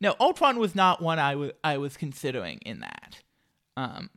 No, 0.00 0.14
Ultron 0.20 0.58
was 0.58 0.74
not 0.74 1.00
one 1.00 1.18
I 1.18 1.36
wa- 1.36 1.52
I 1.64 1.78
was 1.78 1.96
considering 1.96 2.58
in 2.58 2.80
that. 2.80 3.22
Um, 3.78 4.10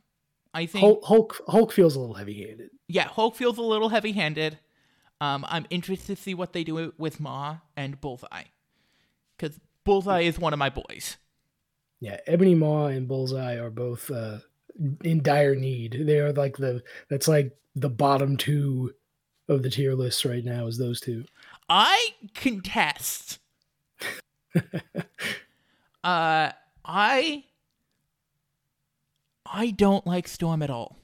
I 0.52 0.66
think 0.66 0.82
Hulk, 0.82 1.04
Hulk 1.04 1.40
Hulk 1.48 1.72
feels 1.72 1.96
a 1.96 2.00
little 2.00 2.14
heavy 2.14 2.46
handed. 2.46 2.70
yeah, 2.88 3.08
Hulk 3.08 3.36
feels 3.36 3.58
a 3.58 3.62
little 3.62 3.88
heavy-handed. 3.88 4.58
Um, 5.20 5.44
I'm 5.48 5.66
interested 5.70 6.16
to 6.16 6.22
see 6.22 6.34
what 6.34 6.52
they 6.52 6.64
do 6.64 6.92
with 6.96 7.20
Maw 7.20 7.58
and 7.76 8.00
Bullseye, 8.00 8.44
because 9.36 9.60
Bullseye 9.84 10.22
is 10.22 10.38
one 10.38 10.52
of 10.52 10.58
my 10.58 10.70
boys. 10.70 11.18
Yeah, 12.00 12.18
Ebony 12.26 12.54
Maw 12.54 12.86
and 12.86 13.06
Bullseye 13.06 13.56
are 13.56 13.70
both 13.70 14.10
uh, 14.10 14.38
in 15.04 15.22
dire 15.22 15.54
need. 15.54 16.04
They 16.06 16.18
are 16.18 16.32
like 16.32 16.56
the 16.56 16.82
that's 17.08 17.28
like 17.28 17.56
the 17.76 17.90
bottom 17.90 18.36
two 18.36 18.94
of 19.48 19.62
the 19.62 19.70
tier 19.70 19.94
list 19.94 20.24
right 20.24 20.44
now 20.44 20.66
is 20.66 20.78
those 20.78 21.00
two. 21.00 21.24
I 21.68 22.14
contest. 22.34 23.38
uh, 26.02 26.50
I 26.84 27.44
I 29.52 29.70
don't 29.72 30.06
like 30.06 30.28
Storm 30.28 30.62
at 30.62 30.70
all. 30.70 30.96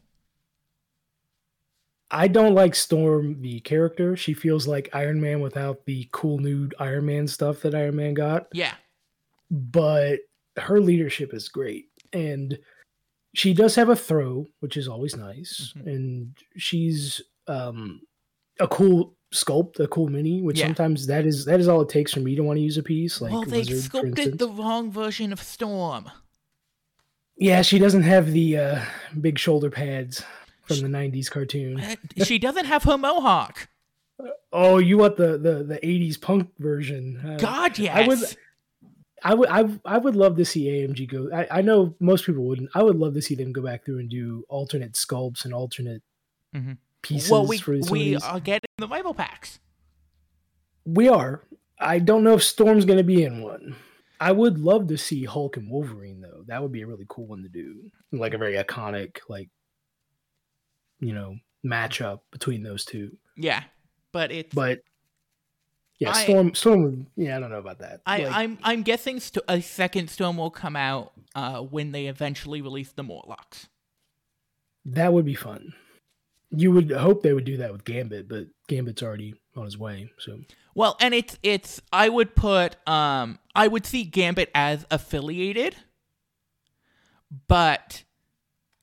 I 2.11 2.28
don't 2.28 2.54
like 2.54 2.74
Storm 2.74 3.40
the 3.42 3.61
character. 3.61 4.16
She 4.16 4.32
feels 4.32 4.68
like 4.68 4.88
Iron 4.92 5.20
Man 5.20 5.40
without 5.40 5.85
the 5.87 6.09
cool 6.12 6.38
new 6.38 6.68
Iron 6.78 7.06
Man 7.06 7.26
stuff 7.26 7.61
that 7.62 7.74
Iron 7.74 7.96
Man 7.96 8.14
got. 8.14 8.46
Yeah, 8.52 8.74
but 9.50 10.20
her 10.56 10.80
leadership 10.80 11.35
is 11.35 11.48
great 11.48 11.87
and 12.12 12.59
she 13.35 13.52
does 13.52 13.74
have 13.74 13.90
a 13.90 13.96
throw 13.96 14.46
which 14.61 14.76
is 14.78 14.88
always 14.88 15.14
nice 15.14 15.74
Mhm. 15.76 15.87
and 15.87 16.37
she's 16.56 17.20
um 17.46 18.00
a 18.59 18.66
cool 18.66 19.14
sculpt 19.35 19.78
a 19.80 19.87
cool 19.88 20.09
mini 20.09 20.40
which 20.40 20.59
Yeah. 20.59 20.66
sometimes 20.68 21.06
that 21.09 21.26
is 21.26 21.44
that 21.44 21.61
is 21.61 21.68
all 21.68 21.82
it 21.82 21.90
takes 21.90 22.14
for 22.14 22.20
me 22.20 22.35
to 22.37 22.42
want 22.42 22.56
to 22.56 22.62
use 22.62 22.78
a 22.78 22.82
piece 22.82 23.20
like 23.20 23.32
well, 23.32 23.42
they 23.42 23.59
Lizard, 23.64 23.82
sculpted 23.82 24.38
the 24.38 24.48
wrong 24.48 24.90
version 24.90 25.30
of 25.30 25.42
Storm. 25.42 26.11
Yeah 27.37 27.62
she 27.62 27.79
doesn't 27.79 28.03
have 28.03 28.33
the 28.33 28.57
uh 28.59 28.81
big 29.20 29.38
shoulder 29.38 29.70
pads 29.70 30.22
from 30.62 30.79
the 30.81 30.88
90s 30.88 31.31
cartoon 31.31 31.81
Uh, 31.81 31.96
she 32.25 32.38
doesn't 32.38 32.64
have 32.66 32.83
her 32.85 32.99
mohawk. 32.99 33.68
oh 34.53 34.79
you 34.79 34.99
want 34.99 35.16
the 35.16 35.38
the 35.38 35.62
the 35.64 35.79
80s 35.83 36.20
punk 36.20 36.51
version 36.59 37.20
Uh, 37.25 37.37
God, 37.37 37.79
yes. 37.79 37.94
I 37.96 38.07
would 38.09 38.18
I 39.22 39.35
would 39.35 39.49
I, 39.49 39.94
I 39.94 39.99
would 39.99 40.14
love 40.14 40.37
to 40.37 40.44
see 40.44 40.66
AMG 40.66 41.09
go. 41.11 41.31
I, 41.35 41.59
I 41.59 41.62
know 41.62 41.94
most 42.01 42.27
people 42.27 42.44
wouldn't. 42.44 42.68
I 42.75 42.83
would 42.83 42.96
love 42.96 43.14
to 43.14 43.22
see 43.22 43.35
them 43.35 43.51
go 43.51 43.62
back 43.62 43.85
through 43.85 43.99
and 43.99 44.11
do 44.11 44.44
alternate 44.49 44.92
sculpts 44.92 45.44
and 45.46 45.55
alternate 45.55 46.03
Mhm. 46.55 46.77
pieces 47.03 47.31
well, 47.31 47.46
we 47.46 47.57
for 47.59 47.75
some 47.81 47.88
of 47.88 47.90
we 47.90 48.16
are 48.16 48.38
getting 48.40 48.68
the 48.79 48.87
rival 48.87 49.14
packs. 49.14 49.59
we 50.85 51.09
are. 51.09 51.42
I 51.81 51.99
don't 51.99 52.25
know 52.25 52.35
if 52.35 52.42
Storm's 52.42 52.85
going 52.85 52.99
to 52.99 53.05
be 53.05 53.25
in 53.25 53.42
one. 53.42 53.75
I 54.20 54.33
would 54.33 54.59
love 54.59 54.88
to 54.88 54.96
see 54.98 55.24
Hulk 55.24 55.57
and 55.57 55.70
Wolverine 55.70 56.20
though. 56.20 56.42
That 56.46 56.62
would 56.62 56.72
be 56.72 56.83
a 56.83 56.87
really 56.87 57.07
cool 57.09 57.26
one 57.26 57.42
to 57.42 57.48
do. 57.48 57.90
Like 58.12 58.35
a 58.35 58.38
very 58.38 58.55
iconic 58.55 59.18
like 59.29 59.50
you 61.00 61.12
know 61.12 61.37
matchup 61.64 62.20
between 62.31 62.62
those 62.62 62.85
two. 62.85 63.16
Yeah, 63.37 63.62
but 64.12 64.33
it's 64.33 64.55
But 64.55 64.81
yeah, 65.98 66.11
I- 66.11 66.24
Storm 66.24 66.55
Storm 66.55 67.07
yeah, 67.16 67.37
I 67.37 67.40
don't 67.40 67.50
know 67.50 67.59
about 67.59 67.81
that. 67.81 68.00
I, 68.07 68.18
Like, 68.24 68.35
I'm 68.35 68.59
I'm 68.62 68.83
guessing 68.83 69.20
st- 69.20 69.44
a 69.48 69.61
second 69.61 70.09
Storm 70.11 70.37
will 70.38 70.50
come 70.50 70.76
out 70.76 71.12
uh, 71.35 71.61
when 71.61 71.92
they 71.92 72.07
eventually 72.07 72.62
release 72.62 72.92
the 72.92 73.02
Morlocks. 73.02 73.68
That 74.87 75.12
would 75.12 75.24
be 75.24 75.35
fun. 75.35 75.74
You 76.50 76.72
would 76.72 76.90
hope 76.90 77.22
they 77.22 77.32
would 77.32 77.44
do 77.44 77.56
that 77.59 77.72
with 77.72 77.85
Gambit, 77.85 78.28
but 78.28 78.46
Gambit's 78.68 79.02
already 79.02 79.35
on 79.56 79.64
his 79.64 79.76
way. 79.76 80.11
So 80.18 80.40
Well, 80.74 80.96
and 81.00 81.12
it's 81.12 81.38
it's 81.42 81.80
I 81.92 82.09
would 82.09 82.35
put 82.37 82.76
um 82.88 83.38
I 83.54 83.68
would 83.68 83.85
see 83.85 84.04
Gambit 84.04 84.50
as 84.54 84.87
affiliated, 84.90 85.76
but 87.48 88.04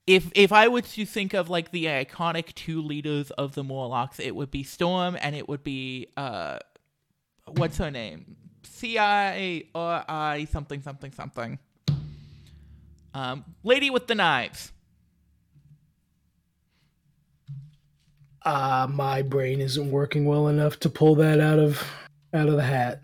if 0.05 0.29
if 0.35 0.51
I 0.51 0.67
was 0.67 0.91
to 0.93 1.05
think 1.05 1.33
of 1.33 1.49
like 1.49 1.71
the 1.71 1.85
iconic 1.85 2.53
two 2.53 2.81
leaders 2.81 3.31
of 3.31 3.55
the 3.55 3.63
Morlocks, 3.63 4.19
it 4.19 4.35
would 4.35 4.51
be 4.51 4.63
Storm 4.63 5.17
and 5.19 5.35
it 5.35 5.47
would 5.47 5.63
be 5.63 6.07
uh 6.17 6.59
what's 7.47 7.77
her 7.77 7.89
name? 7.89 8.35
C 8.63 8.97
I 8.99 9.63
or 9.73 10.03
I 10.07 10.47
something 10.51 10.81
something 10.81 11.13
something. 11.13 11.59
Um, 13.13 13.45
lady 13.63 13.89
with 13.89 14.07
the 14.07 14.15
knives. 14.15 14.72
Uh 18.45 18.87
my 18.89 19.21
brain 19.21 19.61
isn't 19.61 19.89
working 19.91 20.25
well 20.25 20.47
enough 20.49 20.79
to 20.81 20.89
pull 20.89 21.15
that 21.15 21.39
out 21.39 21.59
of 21.59 21.81
out 22.33 22.47
of 22.47 22.55
the 22.55 22.63
hat. 22.63 23.01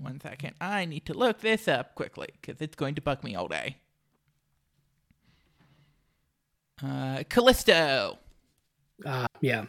One 0.00 0.20
second. 0.20 0.54
I 0.60 0.84
need 0.84 1.04
to 1.06 1.14
look 1.14 1.40
this 1.40 1.68
up 1.68 1.94
quickly 1.94 2.28
because 2.40 2.60
it's 2.60 2.76
going 2.76 2.94
to 2.94 3.00
bug 3.02 3.22
me 3.24 3.34
all 3.34 3.48
day. 3.48 3.76
Uh, 6.82 7.22
Callisto. 7.28 8.18
Uh 9.04 9.26
yeah. 9.40 9.64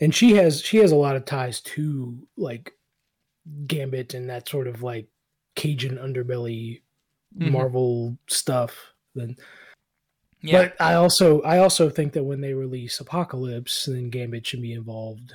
And 0.00 0.14
she 0.14 0.34
has 0.34 0.60
she 0.62 0.78
has 0.78 0.92
a 0.92 0.96
lot 0.96 1.16
of 1.16 1.24
ties 1.24 1.60
to 1.62 2.18
like 2.36 2.72
Gambit 3.66 4.14
and 4.14 4.28
that 4.30 4.48
sort 4.48 4.66
of 4.68 4.82
like 4.82 5.06
Cajun 5.56 5.96
underbelly 5.96 6.82
Mhm. 7.38 7.50
Marvel 7.52 8.16
stuff. 8.28 8.74
Then 9.14 9.36
Yeah. 10.40 10.62
But 10.62 10.80
I 10.80 10.94
also 10.94 11.42
I 11.42 11.58
also 11.58 11.90
think 11.90 12.12
that 12.12 12.24
when 12.24 12.40
they 12.40 12.54
release 12.54 13.00
Apocalypse, 13.00 13.86
then 13.86 14.10
Gambit 14.10 14.46
should 14.46 14.62
be 14.62 14.72
involved 14.72 15.32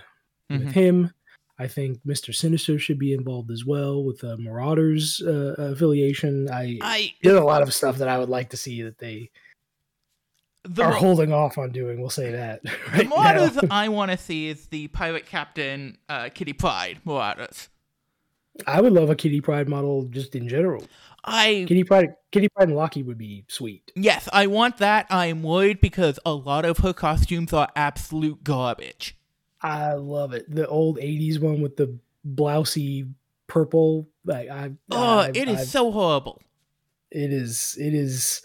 Mhm. 0.52 0.60
with 0.60 0.74
him. 0.74 1.13
I 1.60 1.68
think 1.68 2.00
Mister 2.04 2.34
Sinister 2.34 2.80
should 2.80 2.98
be 3.00 3.13
involved 3.13 3.52
as 3.52 3.63
well 3.66 4.04
with 4.04 4.20
the 4.20 4.38
Marauders 4.38 5.22
uh, 5.26 5.56
affiliation. 5.58 6.50
I 6.52 6.80
I 6.82 7.13
there's 7.22 7.39
a 7.39 7.44
lot 7.44 7.62
of 7.62 7.74
stuff 7.74 7.98
that 7.98 8.08
I 8.08 8.18
would 8.18 8.30
like 8.30 8.50
to 8.52 8.58
see 8.58 8.82
that 8.82 8.98
they 8.98 9.30
the, 10.63 10.84
are 10.84 10.94
holding 10.94 11.34
off 11.34 11.58
on 11.58 11.72
doing. 11.72 12.00
We'll 12.00 12.10
say 12.10 12.32
that 12.32 12.62
right 12.94 13.08
now. 13.08 13.16
Marauders 13.18 13.60
I 13.70 13.89
want 13.89 14.12
to 14.12 14.18
see 14.18 14.48
is 14.48 14.68
the 14.68 14.88
pirate 14.88 15.26
captain 15.26 15.98
uh, 16.10 16.30
Kitty 16.34 16.54
Pryde 16.54 17.00
Marauders. 17.06 17.70
I 18.68 18.82
would 18.82 18.94
love 18.94 19.10
a 19.10 19.16
Kitty 19.16 19.42
Pryde 19.42 19.68
model 19.68 20.06
just 20.06 20.36
in 20.36 20.48
general. 20.48 20.86
I 21.25 21.65
Kitty 21.67 21.83
Pryde, 21.83 22.15
Kitty 22.31 22.49
Pryde 22.49 22.67
and 22.69 22.77
Lockheed 22.77 23.05
would 23.07 23.17
be 23.17 23.45
sweet. 23.47 23.91
yes, 23.95 24.27
I 24.33 24.47
want 24.47 24.77
that. 24.77 25.05
I'm 25.09 25.41
worried 25.43 25.79
because 25.81 26.19
a 26.25 26.33
lot 26.33 26.65
of 26.65 26.79
her 26.79 26.93
costumes 26.93 27.53
are 27.53 27.69
absolute 27.75 28.43
garbage. 28.43 29.17
I 29.62 29.93
love 29.93 30.33
it. 30.33 30.53
The 30.53 30.67
old 30.67 30.97
'80s 30.97 31.39
one 31.39 31.62
with 31.62 31.77
the 31.77 31.97
blousey 32.27 33.09
purple. 33.47 34.07
Like 34.25 34.49
I, 34.49 34.71
Oh, 34.91 35.19
I- 35.19 35.31
it 35.33 35.47
is 35.47 35.59
I- 35.62 35.63
so 35.63 35.91
horrible. 35.91 36.41
it 37.12 37.31
is 37.31 37.77
it 37.79 37.93
is 37.93 38.41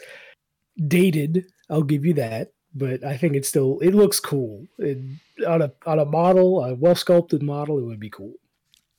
dated. 0.86 1.46
I'll 1.70 1.82
give 1.82 2.04
you 2.04 2.14
that, 2.14 2.52
but 2.74 3.02
I 3.04 3.16
think 3.16 3.34
it's 3.34 3.48
still 3.48 3.78
it 3.80 3.94
looks 3.94 4.20
cool. 4.20 4.66
It, 4.78 4.98
on 5.46 5.62
a 5.62 5.72
on 5.86 5.98
a 5.98 6.04
model, 6.04 6.64
a 6.64 6.74
well 6.74 6.94
sculpted 6.94 7.42
model, 7.42 7.78
it 7.78 7.82
would 7.82 8.00
be 8.00 8.10
cool. 8.10 8.34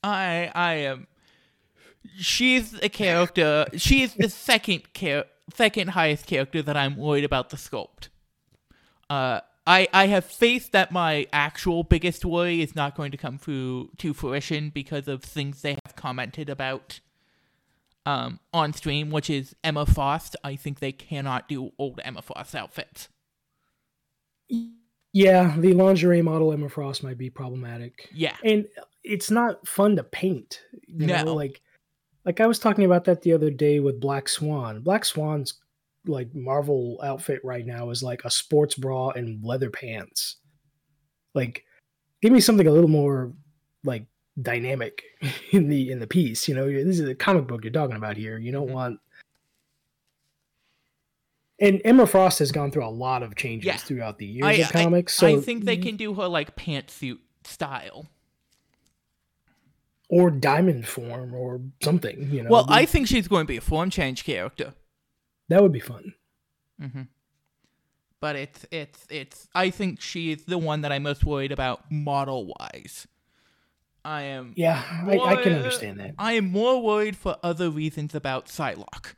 I 0.03 0.51
I 0.53 0.73
am. 0.75 1.07
She's 2.17 2.73
a 2.81 2.89
character. 2.89 3.65
She 3.75 4.01
is 4.03 4.13
the 4.13 4.29
second 4.29 4.83
char- 4.93 5.25
second 5.55 5.89
highest 5.89 6.25
character 6.27 6.61
that 6.61 6.75
I'm 6.77 6.95
worried 6.97 7.23
about 7.23 7.49
the 7.49 7.57
sculpt. 7.57 8.09
Uh, 9.09 9.41
I 9.65 9.87
I 9.93 10.07
have 10.07 10.25
faith 10.25 10.71
that 10.71 10.91
my 10.91 11.27
actual 11.33 11.83
biggest 11.83 12.25
worry 12.25 12.61
is 12.61 12.75
not 12.75 12.95
going 12.95 13.11
to 13.11 13.17
come 13.17 13.37
through 13.37 13.91
to 13.97 14.13
fruition 14.13 14.69
because 14.69 15.07
of 15.07 15.23
things 15.23 15.61
they 15.61 15.77
have 15.85 15.95
commented 15.95 16.49
about. 16.49 16.99
Um, 18.05 18.39
on 18.53 18.73
stream, 18.73 19.11
which 19.11 19.29
is 19.29 19.55
Emma 19.63 19.85
Frost. 19.85 20.35
I 20.43 20.55
think 20.55 20.79
they 20.79 20.91
cannot 20.93 21.47
do 21.47 21.73
old 21.77 21.99
Emma 22.03 22.23
Frost 22.23 22.55
outfits. 22.55 23.07
Yeah, 25.11 25.55
the 25.57 25.73
lingerie 25.73 26.21
model 26.21 26.51
Emma 26.53 26.69
Frost 26.69 27.03
might 27.03 27.17
be 27.17 27.29
problematic. 27.29 28.09
Yeah, 28.13 28.35
and 28.43 28.67
it's 29.03 29.29
not 29.29 29.67
fun 29.67 29.95
to 29.97 30.03
paint. 30.03 30.61
You 30.87 31.07
No. 31.07 31.23
know, 31.23 31.35
like 31.35 31.61
like 32.25 32.39
I 32.41 32.47
was 32.47 32.59
talking 32.59 32.85
about 32.85 33.05
that 33.05 33.21
the 33.21 33.33
other 33.33 33.49
day 33.49 33.79
with 33.79 33.99
Black 33.99 34.27
Swan. 34.29 34.81
Black 34.81 35.05
Swan's 35.05 35.55
like 36.05 36.33
Marvel 36.33 36.99
outfit 37.03 37.41
right 37.43 37.65
now 37.65 37.89
is 37.89 38.01
like 38.03 38.23
a 38.25 38.31
sports 38.31 38.75
bra 38.75 39.09
and 39.09 39.43
leather 39.43 39.69
pants. 39.69 40.37
Like, 41.35 41.63
give 42.21 42.31
me 42.31 42.39
something 42.39 42.67
a 42.67 42.71
little 42.71 42.89
more 42.89 43.33
like 43.83 44.05
dynamic 44.41 45.03
in 45.51 45.69
the 45.69 45.91
in 45.91 45.99
the 45.99 46.07
piece. 46.07 46.47
You 46.47 46.55
know, 46.55 46.67
this 46.71 46.99
is 46.99 47.07
a 47.07 47.15
comic 47.15 47.47
book 47.47 47.63
you're 47.63 47.73
talking 47.73 47.95
about 47.95 48.17
here. 48.17 48.37
You 48.37 48.51
don't 48.51 48.69
Mhm. 48.69 48.73
want. 48.73 48.99
And 51.61 51.81
Emma 51.83 52.07
Frost 52.07 52.39
has 52.39 52.51
gone 52.53 52.71
through 52.71 52.85
a 52.85 52.89
lot 52.89 53.21
of 53.21 53.35
changes 53.35 53.65
Yeah. 53.67 53.77
throughout 53.77 54.17
the 54.17 54.25
years 54.25 54.45
I- 54.45 54.53
of 54.53 54.71
comics. 54.71 55.13
So 55.13 55.27
I 55.27 55.41
think 55.41 55.65
they 55.65 55.75
can 55.77 55.97
do 55.97 56.13
her 56.13 56.27
like 56.27 56.55
pantsuit 56.55 57.19
style. 57.43 58.07
Or 60.09 60.29
diamond 60.31 60.87
form 60.87 61.33
or 61.33 61.61
something. 61.81 62.29
You 62.31 62.43
know, 62.43 62.49
Well, 62.49 62.65
I 62.67 62.85
think 62.85 63.07
she's 63.07 63.27
going 63.27 63.45
to 63.45 63.47
be 63.47 63.57
a 63.57 63.61
form 63.61 63.89
change 63.89 64.23
character. 64.25 64.73
that 65.47 65.61
would 65.61 65.71
be 65.71 65.79
fun. 65.79 66.13
Mm-hmm. 66.81 67.03
But 68.21 68.35
it's 68.35 68.65
it's 68.71 69.05
it's. 69.09 69.47
I 69.55 69.69
think 69.69 70.01
she's 70.01 70.43
the 70.43 70.57
one 70.57 70.81
that 70.81 70.91
I'm 70.91 71.03
most 71.03 71.23
worried 71.23 71.53
about 71.53 71.89
model 71.89 72.53
wise. 72.59 73.07
I 74.03 74.23
am. 74.23 74.53
Yeah, 74.57 74.83
I, 75.07 75.17
I 75.19 75.35
can 75.41 75.53
understand 75.53 75.99
that. 76.01 76.15
I 76.17 76.33
am 76.33 76.51
more 76.51 76.81
worried 76.81 77.15
for 77.15 77.37
other 77.43 77.69
reasons 77.69 78.13
about 78.15 78.47
Psylocke. 78.47 79.13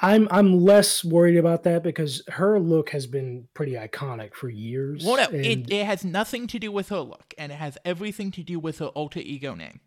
I'm 0.00 0.26
I'm 0.30 0.60
less 0.64 1.04
worried 1.04 1.36
about 1.36 1.62
that 1.64 1.82
because 1.82 2.22
her 2.28 2.58
look 2.58 2.90
has 2.90 3.06
been 3.06 3.46
pretty 3.54 3.72
iconic 3.74 4.34
for 4.34 4.48
years. 4.48 5.04
Well, 5.04 5.16
no, 5.16 5.38
it, 5.38 5.70
it 5.70 5.86
has 5.86 6.04
nothing 6.04 6.46
to 6.48 6.58
do 6.58 6.72
with 6.72 6.88
her 6.88 7.00
look, 7.00 7.32
and 7.38 7.52
it 7.52 7.56
has 7.56 7.78
everything 7.84 8.30
to 8.32 8.42
do 8.42 8.58
with 8.58 8.80
her 8.80 8.86
alter 8.86 9.20
ego 9.20 9.54
name. 9.54 9.80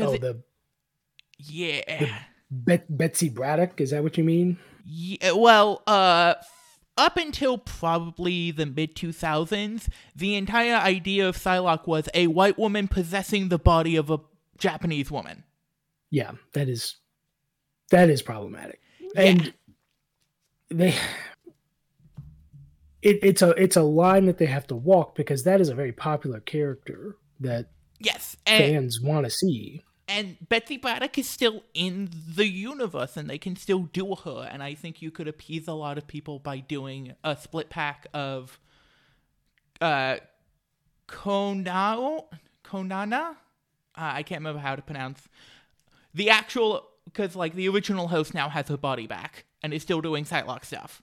Oh, 0.00 0.12
it- 0.14 0.20
the 0.20 0.42
yeah, 1.38 2.18
Bet, 2.50 2.86
Betsy 2.96 3.28
Braddock 3.28 3.80
is 3.80 3.90
that 3.90 4.02
what 4.02 4.16
you 4.18 4.24
mean? 4.24 4.58
Yeah, 4.84 5.32
well, 5.32 5.82
uh, 5.86 6.34
up 6.96 7.16
until 7.16 7.58
probably 7.58 8.50
the 8.50 8.66
mid 8.66 8.96
2000s, 8.96 9.88
the 10.16 10.34
entire 10.34 10.74
idea 10.76 11.28
of 11.28 11.36
Psylocke 11.36 11.86
was 11.86 12.08
a 12.14 12.26
white 12.26 12.58
woman 12.58 12.88
possessing 12.88 13.50
the 13.50 13.58
body 13.58 13.94
of 13.94 14.10
a 14.10 14.18
Japanese 14.56 15.10
woman. 15.10 15.44
Yeah, 16.10 16.32
that 16.54 16.68
is 16.68 16.96
that 17.90 18.10
is 18.10 18.22
problematic, 18.22 18.80
and 19.14 19.52
they 20.70 20.94
it, 23.02 23.18
it's 23.22 23.42
a 23.42 23.50
it's 23.50 23.76
a 23.76 23.82
line 23.82 24.26
that 24.26 24.38
they 24.38 24.46
have 24.46 24.66
to 24.68 24.76
walk 24.76 25.14
because 25.14 25.44
that 25.44 25.60
is 25.60 25.68
a 25.68 25.74
very 25.74 25.92
popular 25.92 26.40
character 26.40 27.16
that 27.40 27.70
Yes, 28.00 28.36
and, 28.46 28.64
fans 28.64 29.00
want 29.00 29.26
to 29.26 29.30
see. 29.30 29.82
and 30.06 30.36
Betsy 30.48 30.76
Braddock 30.76 31.18
is 31.18 31.28
still 31.28 31.62
in 31.74 32.10
the 32.34 32.46
universe, 32.46 33.16
and 33.16 33.28
they 33.28 33.38
can 33.38 33.56
still 33.56 33.82
do 33.92 34.14
her. 34.14 34.48
And 34.50 34.62
I 34.62 34.74
think 34.74 35.02
you 35.02 35.10
could 35.10 35.28
appease 35.28 35.66
a 35.68 35.72
lot 35.72 35.98
of 35.98 36.06
people 36.06 36.38
by 36.38 36.58
doing 36.58 37.14
a 37.24 37.36
split 37.36 37.70
pack 37.70 38.06
of 38.14 38.58
uh, 39.80 40.18
Konao, 41.08 42.26
Konana. 42.64 43.36
Uh, 43.96 44.12
I 44.14 44.22
can't 44.22 44.40
remember 44.40 44.60
how 44.60 44.76
to 44.76 44.82
pronounce 44.82 45.28
the 46.18 46.30
actual 46.30 46.84
because 47.04 47.34
like 47.34 47.54
the 47.54 47.68
original 47.68 48.08
host 48.08 48.34
now 48.34 48.48
has 48.50 48.68
her 48.68 48.76
body 48.76 49.06
back 49.06 49.44
and 49.62 49.72
is 49.72 49.82
still 49.82 50.00
doing 50.02 50.24
Psylocke 50.24 50.64
stuff. 50.64 51.00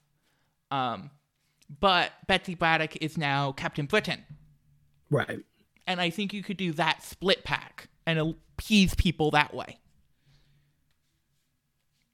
Um, 0.70 1.10
but 1.80 2.12
Betsy 2.28 2.54
Braddock 2.54 2.96
is 3.02 3.18
now 3.18 3.50
Captain 3.52 3.86
Britain, 3.86 4.24
Right. 5.10 5.40
and 5.86 6.00
I 6.00 6.10
think 6.10 6.32
you 6.32 6.42
could 6.44 6.56
do 6.56 6.72
that 6.74 7.02
split 7.02 7.42
pack 7.42 7.88
and 8.06 8.18
appease 8.20 8.94
people 8.94 9.32
that 9.32 9.52
way. 9.52 9.78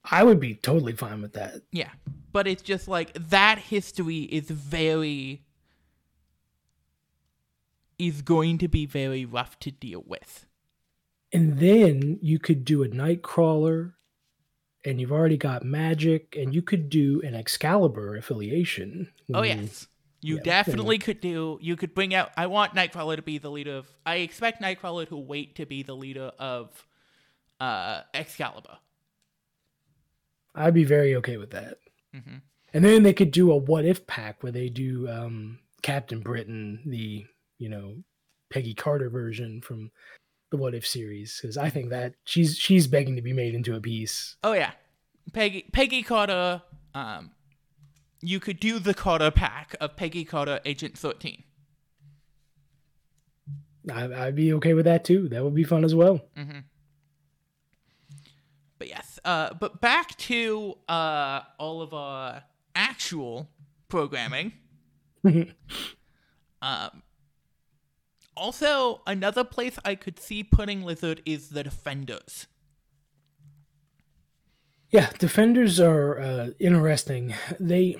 I 0.09 0.23
would 0.23 0.39
be 0.39 0.55
totally 0.55 0.93
fine 0.93 1.21
with 1.21 1.33
that. 1.33 1.61
Yeah, 1.71 1.91
but 2.31 2.47
it's 2.47 2.63
just 2.63 2.87
like 2.87 3.13
that 3.29 3.57
history 3.59 4.21
is 4.21 4.49
very 4.49 5.43
is 7.99 8.21
going 8.21 8.57
to 8.57 8.67
be 8.67 8.85
very 8.85 9.23
rough 9.23 9.59
to 9.59 9.71
deal 9.71 10.03
with. 10.05 10.45
And 11.33 11.57
then 11.57 12.19
you 12.21 12.37
could 12.37 12.63
do 12.63 12.83
a 12.83 12.87
Nightcrawler, 12.87 13.93
and 14.85 15.01
you've 15.01 15.11
already 15.11 15.37
got 15.37 15.63
Magik, 15.63 16.39
and 16.39 16.53
you 16.53 16.61
could 16.61 16.89
do 16.89 17.21
an 17.21 17.33
Excalibur 17.33 18.15
affiliation. 18.15 19.11
Oh 19.33 19.41
yes. 19.41 19.87
You 20.21 20.37
yeah, 20.37 20.43
definitely 20.43 20.99
could 20.99 21.19
do 21.19 21.57
you 21.61 21.75
could 21.75 21.93
bring 21.93 22.15
out 22.15 22.31
I 22.37 22.47
want 22.47 22.75
Nightcrawler 22.75 23.17
to 23.17 23.21
be 23.21 23.39
the 23.39 23.51
leader 23.51 23.75
of 23.75 23.87
I 24.05 24.17
expect 24.17 24.61
Nightcrawler 24.61 25.07
to 25.09 25.17
wait 25.17 25.55
to 25.55 25.65
be 25.65 25.83
the 25.83 25.95
leader 25.95 26.31
of 26.39 26.87
uh 27.59 28.03
Excalibur. 28.13 28.77
I'd 30.55 30.73
be 30.73 30.85
very 30.85 31.15
okay 31.15 31.37
with 31.37 31.51
that. 31.51 31.79
Mm-hmm. 32.15 32.37
And 32.73 32.85
then 32.85 33.03
they 33.03 33.13
could 33.13 33.31
do 33.31 33.51
a 33.51 33.57
what 33.57 33.85
if 33.85 34.07
pack 34.07 34.41
where 34.41 34.51
they 34.51 34.69
do 34.69 35.07
um, 35.09 35.59
Captain 35.81 36.21
Britain, 36.21 36.79
the 36.85 37.25
you 37.57 37.69
know 37.69 37.97
Peggy 38.49 38.73
Carter 38.73 39.09
version 39.09 39.61
from 39.61 39.91
the 40.53 40.57
What 40.57 40.75
If 40.75 40.85
series, 40.85 41.39
because 41.41 41.57
I 41.57 41.69
think 41.71 41.89
that 41.89 42.13
she's 42.25 42.55
she's 42.55 42.85
begging 42.85 43.15
to 43.15 43.23
be 43.23 43.33
made 43.33 43.55
into 43.55 43.75
a 43.75 43.81
piece. 43.81 44.35
Oh 44.43 44.53
yeah. 44.53 44.71
Peggy 45.33 45.65
Peggy 45.73 46.03
Carter 46.03 46.61
um 46.93 47.31
you 48.21 48.39
could 48.39 48.59
do 48.59 48.77
the 48.77 48.93
Carter 48.93 49.31
pack 49.31 49.75
of 49.81 49.95
Peggy 49.95 50.23
Carter 50.23 50.59
Agent 50.63 50.95
13. 50.95 51.43
I, 53.91 54.27
I'd 54.27 54.35
be 54.35 54.53
okay 54.53 54.75
with 54.75 54.85
that 54.85 55.03
too. 55.03 55.27
That 55.29 55.43
would 55.43 55.55
be 55.55 55.63
fun 55.63 55.83
as 55.83 55.95
well. 55.95 56.21
Mm-hmm. 56.37 56.59
But 58.77 58.87
yes, 58.87 59.19
uh, 59.25 59.55
but 59.55 59.81
back 59.81 60.15
to 60.17 60.75
uh, 60.87 61.41
all 61.57 61.81
of 61.81 61.95
our 61.95 62.43
actual 62.75 63.49
programming. 63.89 64.53
um, 65.25 65.45
also, 68.35 69.01
another 69.05 69.43
place 69.43 69.77
I 69.85 69.95
could 69.95 70.19
see 70.19 70.43
putting 70.43 70.83
Lizard 70.83 71.21
is 71.25 71.49
the 71.49 71.63
Defenders. 71.63 72.47
Yeah, 74.89 75.09
defenders 75.17 75.79
are 75.79 76.19
uh, 76.19 76.47
interesting. 76.59 77.33
They 77.59 77.97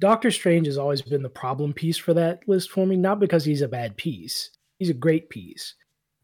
Doctor 0.00 0.30
Strange 0.30 0.66
has 0.68 0.78
always 0.78 1.02
been 1.02 1.24
the 1.24 1.28
problem 1.28 1.72
piece 1.72 1.96
for 1.96 2.14
that 2.14 2.46
list 2.46 2.70
for 2.70 2.86
me, 2.86 2.96
not 2.96 3.18
because 3.18 3.44
he's 3.44 3.62
a 3.62 3.68
bad 3.68 3.96
piece. 3.96 4.50
He's 4.78 4.90
a 4.90 4.94
great 4.94 5.28
piece. 5.28 5.74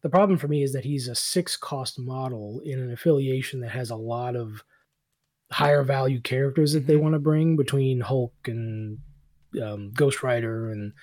The 0.01 0.09
problem 0.09 0.37
for 0.37 0.47
me 0.47 0.63
is 0.63 0.71
that 0.71 0.85
he's 0.85 1.09
a 1.09 1.15
six 1.15 1.57
cost 1.57 1.99
model 1.99 2.61
in 2.63 2.79
an 2.79 2.93
affiliation 2.93 3.59
that 3.61 3.71
has 3.71 3.89
a 3.89 3.95
lot 3.97 4.37
of 4.37 4.63
higher 5.51 5.83
value 5.83 6.21
characters 6.21 6.71
that 6.71 6.87
they 6.87 6.95
Mhm. 6.95 7.01
want 7.01 7.13
to 7.13 7.19
bring 7.19 7.57
between 7.57 7.99
Hulk 7.99 8.33
and 8.47 8.99
um, 9.61 9.91
Ghost 9.91 10.23
Rider 10.23 10.69
and 10.71 10.93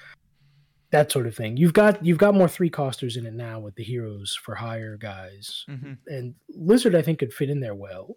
that 0.93 1.11
sort 1.11 1.27
of 1.27 1.35
thing. 1.35 1.57
You've 1.57 1.73
got 1.73 2.05
you've 2.05 2.19
got 2.19 2.35
more 2.35 2.49
three 2.49 2.71
costers 2.71 3.17
in 3.17 3.27
it 3.27 3.35
now 3.35 3.59
with 3.59 3.75
the 3.75 3.83
heroes 3.83 4.39
for 4.41 4.55
hire 4.55 4.97
guys 4.97 5.65
Mm-hmm. 5.69 5.95
and 6.07 6.35
Lizard, 6.51 6.95
I 6.95 7.03
think, 7.03 7.19
could 7.19 7.33
fit 7.35 7.51
in 7.51 7.61
there 7.61 7.75
well. 7.75 8.17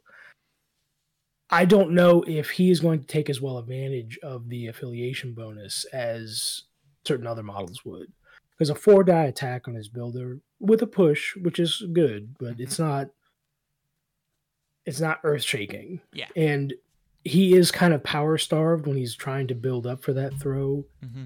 I 1.50 1.66
don't 1.66 1.92
know 1.92 2.24
if 2.28 2.50
he 2.50 2.72
is 2.72 2.80
going 2.80 3.00
to 3.02 3.08
take 3.08 3.30
as 3.30 3.40
well 3.40 3.58
advantage 3.58 4.18
of 4.24 4.50
the 4.50 4.68
affiliation 4.68 5.34
bonus 5.34 5.86
as 5.94 6.64
certain 7.06 7.28
other 7.28 7.44
models 7.44 7.86
would. 7.86 8.12
Because 8.52 8.70
a 8.70 8.76
four 8.76 9.04
die 9.04 9.26
attack 9.26 9.68
on 9.68 9.76
his 9.76 9.90
builder 9.90 10.40
with 10.60 10.82
a 10.82 10.88
push, 10.88 11.36
which 11.36 11.60
is 11.60 11.84
good, 11.94 12.36
but 12.40 12.60
it's 12.60 12.80
not 12.80 13.10
it's 14.86 15.00
not 15.00 15.20
earth 15.24 15.44
shaking. 15.44 16.02
Yeah. 16.14 16.28
And 16.36 16.74
he 17.24 17.56
is 17.56 17.72
kind 17.72 17.94
of 17.94 18.04
power 18.04 18.38
starved 18.38 18.86
when 18.86 18.98
he's 18.98 19.16
trying 19.16 19.48
to 19.48 19.56
build 19.56 19.88
up 19.88 20.04
for 20.04 20.14
that 20.14 20.34
throw 20.40 20.86
Mm-hmm. 21.04 21.26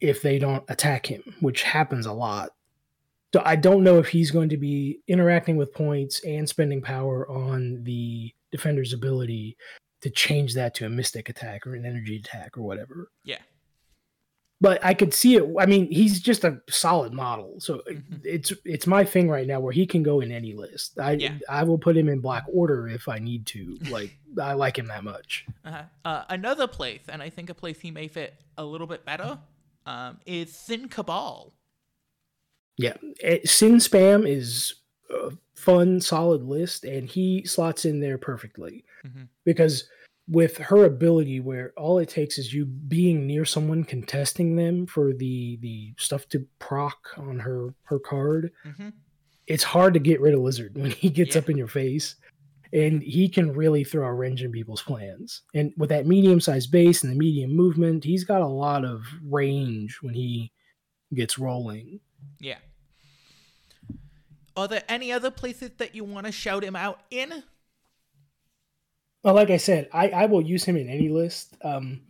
If 0.00 0.22
they 0.22 0.38
don't 0.38 0.64
attack 0.68 1.06
him, 1.06 1.22
which 1.40 1.62
happens 1.62 2.06
a 2.06 2.12
lot. 2.12 2.50
So 3.32 3.42
I 3.44 3.54
don't 3.56 3.84
know 3.84 3.98
if 3.98 4.08
he's 4.08 4.30
going 4.30 4.48
to 4.48 4.56
be 4.56 5.00
interacting 5.06 5.56
with 5.56 5.72
points 5.72 6.24
and 6.24 6.48
spending 6.48 6.82
power 6.82 7.28
on 7.28 7.84
the 7.84 8.34
defender's 8.50 8.92
ability 8.92 9.56
to 10.00 10.10
change 10.10 10.54
that 10.54 10.74
to 10.76 10.86
a 10.86 10.88
mystic 10.88 11.28
attack 11.28 11.66
or 11.66 11.74
an 11.74 11.84
energy 11.86 12.16
attack 12.16 12.56
or 12.58 12.62
whatever. 12.62 13.10
Yeah. 13.24 13.38
But 14.62 14.84
I 14.84 14.92
could 14.92 15.14
see 15.14 15.36
it. 15.36 15.44
I 15.58 15.64
mean, 15.64 15.90
he's 15.90 16.20
just 16.20 16.44
a 16.44 16.60
solid 16.68 17.14
model, 17.14 17.60
so 17.60 17.82
Mhm. 17.90 18.20
it's 18.24 18.52
it's 18.66 18.86
my 18.86 19.04
thing 19.04 19.30
right 19.30 19.46
now 19.46 19.58
where 19.58 19.72
he 19.72 19.86
can 19.86 20.02
go 20.02 20.20
in 20.20 20.30
any 20.30 20.52
list. 20.52 20.98
I 20.98 21.12
Yeah. 21.12 21.38
I 21.48 21.62
will 21.62 21.78
put 21.78 21.96
him 21.96 22.08
in 22.10 22.20
black 22.20 22.44
order 22.52 22.86
if 22.88 23.08
I 23.08 23.20
need 23.20 23.46
to. 23.46 23.78
Like 23.90 24.18
I 24.40 24.52
like 24.52 24.78
him 24.78 24.86
that 24.88 25.02
much. 25.02 25.46
Uh-huh. 25.64 25.82
Uh, 26.04 26.24
another 26.28 26.66
place, 26.66 27.00
and 27.08 27.22
I 27.22 27.30
think 27.30 27.48
a 27.48 27.54
place 27.54 27.80
he 27.80 27.90
may 27.90 28.08
fit 28.08 28.34
a 28.58 28.64
little 28.64 28.86
bit 28.86 29.06
better, 29.06 29.38
um, 29.86 30.18
is 30.26 30.54
Sin 30.54 30.88
Cabal. 30.88 31.52
Yeah, 32.76 32.94
eh, 33.22 33.40
Sin 33.44 33.76
Spam 33.76 34.28
is 34.28 34.74
a 35.10 35.32
fun, 35.54 36.00
solid 36.00 36.42
list, 36.44 36.84
and 36.84 37.08
he 37.08 37.44
slots 37.44 37.84
in 37.84 38.00
there 38.00 38.16
perfectly 38.18 38.84
mm-hmm. 39.06 39.24
because 39.44 39.88
with 40.28 40.56
her 40.58 40.84
ability, 40.84 41.40
where 41.40 41.72
all 41.76 41.98
it 41.98 42.08
takes 42.08 42.38
is 42.38 42.54
you 42.54 42.64
being 42.64 43.26
near 43.26 43.44
someone 43.44 43.84
contesting 43.84 44.56
them 44.56 44.86
for 44.86 45.12
the 45.12 45.58
the 45.60 45.92
stuff 45.98 46.28
to 46.28 46.46
proc 46.58 47.08
on 47.18 47.38
her 47.40 47.74
her 47.84 47.98
card, 47.98 48.52
Mm-hmm. 48.64 48.90
it's 49.46 49.64
hard 49.64 49.92
to 49.94 50.00
get 50.00 50.20
rid 50.20 50.34
of 50.34 50.40
Lizard 50.40 50.74
when 50.78 50.92
he 50.92 51.10
gets 51.10 51.34
Yeah. 51.34 51.42
up 51.42 51.50
in 51.50 51.58
your 51.58 51.68
face. 51.68 52.14
And 52.72 53.02
he 53.02 53.28
can 53.28 53.52
really 53.52 53.82
throw 53.82 54.06
a 54.06 54.12
wrench 54.12 54.42
in 54.42 54.52
people's 54.52 54.82
plans. 54.82 55.42
And 55.54 55.72
with 55.76 55.88
that 55.90 56.06
medium 56.06 56.40
sized 56.40 56.70
base 56.70 57.02
and 57.02 57.12
the 57.12 57.18
medium 57.18 57.54
movement, 57.54 58.04
he's 58.04 58.24
got 58.24 58.42
a 58.42 58.46
lot 58.46 58.84
of 58.84 59.02
range 59.24 59.98
when 60.02 60.14
he 60.14 60.52
gets 61.12 61.38
rolling. 61.38 62.00
Yeah. 62.38 62.58
Are 64.56 64.68
there 64.68 64.84
any 64.88 65.10
other 65.10 65.30
places 65.30 65.70
that 65.78 65.94
you 65.94 66.04
want 66.04 66.26
to 66.26 66.32
shout 66.32 66.62
him 66.62 66.76
out 66.76 67.00
in? 67.10 67.42
Well, 69.22 69.34
like 69.34 69.50
I 69.50 69.56
said, 69.56 69.88
I, 69.92 70.08
I 70.08 70.26
will 70.26 70.42
use 70.42 70.64
him 70.64 70.76
in 70.76 70.88
any 70.88 71.08
list. 71.08 71.56
Um, 71.62 72.02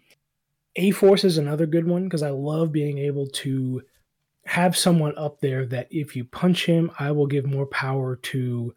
A 0.76 0.90
Force 0.90 1.24
is 1.24 1.38
another 1.38 1.66
good 1.66 1.86
one 1.86 2.04
because 2.04 2.22
I 2.22 2.30
love 2.30 2.70
being 2.70 2.98
able 2.98 3.26
to 3.28 3.82
have 4.46 4.76
someone 4.76 5.16
up 5.16 5.40
there 5.40 5.66
that 5.66 5.88
if 5.90 6.16
you 6.16 6.24
punch 6.24 6.66
him, 6.66 6.90
I 6.98 7.12
will 7.12 7.26
give 7.26 7.46
more 7.46 7.66
power 7.66 8.16
to 8.16 8.74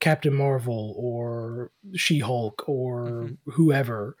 Captain 0.00 0.34
Marvel 0.34 0.94
or 0.96 1.70
She 1.94 2.18
Hulk 2.18 2.68
or 2.68 3.06
Mhm. 3.06 3.38
whoever. 3.46 4.16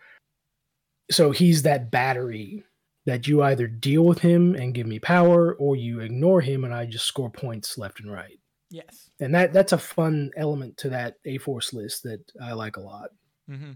So 1.10 1.30
he's 1.30 1.62
that 1.62 1.90
battery 1.90 2.64
that 3.06 3.26
you 3.28 3.42
either 3.42 3.66
deal 3.66 4.04
with 4.04 4.20
him 4.20 4.54
and 4.54 4.74
give 4.74 4.86
me 4.86 4.98
power 4.98 5.54
or 5.54 5.76
you 5.76 6.00
ignore 6.00 6.40
him 6.40 6.64
and 6.64 6.72
I 6.72 6.86
just 6.86 7.04
score 7.04 7.30
points 7.30 7.76
left 7.76 8.00
and 8.00 8.10
right. 8.10 8.40
Yes. 8.70 9.10
And 9.20 9.34
that 9.34 9.52
that's 9.52 9.72
a 9.72 9.78
fun 9.78 10.30
element 10.36 10.78
to 10.78 10.88
that 10.88 11.18
A 11.26 11.38
Force 11.38 11.72
list 11.72 12.02
that 12.04 12.20
I 12.40 12.52
like 12.52 12.76
a 12.76 12.80
lot. 12.80 13.10
Mm-hmm. 13.48 13.72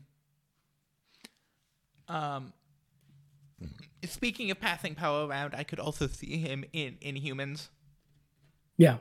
Um, 2.14 2.54
speaking 4.04 4.50
of 4.50 4.58
passing 4.58 4.94
power 4.94 5.26
around, 5.26 5.54
I 5.54 5.62
could 5.62 5.78
also 5.78 6.06
see 6.06 6.38
him 6.38 6.64
in 6.72 6.96
Inhumans. 7.02 7.68
Yeah. 8.78 8.98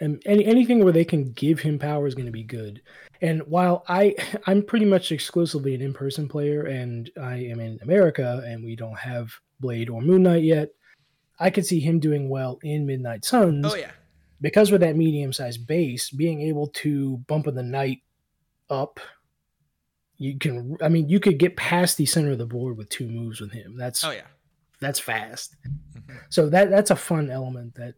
And 0.00 0.22
any, 0.24 0.44
anything 0.46 0.82
where 0.82 0.92
they 0.94 1.04
can 1.04 1.32
give 1.32 1.60
him 1.60 1.78
power 1.78 2.06
is 2.06 2.14
going 2.14 2.26
to 2.26 2.32
be 2.32 2.42
good. 2.42 2.80
And 3.20 3.42
while 3.46 3.84
I 3.88 4.14
I'm 4.46 4.62
pretty 4.62 4.86
much 4.86 5.12
exclusively 5.12 5.74
an 5.74 5.82
in-person 5.82 6.28
player 6.28 6.62
and 6.64 7.10
I 7.20 7.34
am 7.36 7.60
in 7.60 7.78
America 7.82 8.42
and 8.46 8.64
we 8.64 8.76
don't 8.76 8.98
have 8.98 9.30
Blade 9.60 9.90
or 9.90 10.00
Moon 10.00 10.22
Knight 10.22 10.42
yet, 10.42 10.70
I 11.38 11.50
could 11.50 11.66
see 11.66 11.80
him 11.80 12.00
doing 12.00 12.28
well 12.30 12.58
in 12.62 12.86
Midnight 12.86 13.24
Suns 13.24 13.66
Oh 13.66 13.74
yeah. 13.74 13.90
because 14.40 14.70
with 14.70 14.80
that 14.80 14.96
medium-sized 14.96 15.66
base, 15.66 16.10
being 16.10 16.40
able 16.42 16.68
to 16.68 17.18
bump 17.26 17.46
of 17.46 17.54
the 17.54 17.62
night 17.62 17.98
up 18.70 19.00
you 20.16 20.38
can 20.38 20.76
I 20.82 20.88
mean 20.88 21.08
you 21.08 21.18
could 21.18 21.38
get 21.38 21.56
past 21.56 21.96
the 21.96 22.06
center 22.06 22.30
of 22.32 22.38
the 22.38 22.46
board 22.46 22.76
with 22.76 22.88
two 22.90 23.08
moves 23.08 23.40
with 23.40 23.52
him. 23.52 23.76
That's 23.76 24.04
Oh 24.04 24.10
yeah. 24.10 24.26
that's 24.80 24.98
fast. 25.00 25.56
Mhm. 25.66 26.18
So 26.28 26.48
that 26.50 26.70
that's 26.70 26.90
a 26.90 26.96
fun 26.96 27.30
element 27.30 27.74
that 27.76 27.94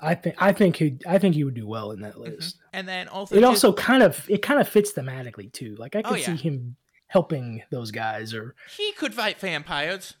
I 0.00 0.14
think 0.14 0.36
I 0.38 0.52
think 0.52 0.76
he 0.76 0.98
I 1.06 1.18
think 1.18 1.34
he 1.34 1.44
would 1.44 1.54
do 1.54 1.66
well 1.66 1.90
in 1.92 2.00
that 2.02 2.14
Mhm. 2.16 2.36
list. 2.36 2.58
And 2.72 2.86
then 2.86 3.08
also 3.08 3.34
It 3.34 3.40
just- 3.40 3.64
also 3.64 3.72
kind 3.72 4.02
of 4.02 4.28
it 4.28 4.42
kind 4.42 4.60
of 4.60 4.68
fits 4.68 4.92
thematically 4.92 5.52
too. 5.52 5.74
Like 5.76 5.96
I 5.96 6.00
Oh, 6.04 6.10
could 6.10 6.20
yeah. 6.20 6.26
see 6.26 6.36
him 6.36 6.76
helping 7.08 7.62
those 7.70 7.90
guys 7.90 8.34
or 8.34 8.54
he 8.76 8.92
could 8.92 9.14
fight 9.14 9.38
vampires. 9.40 10.14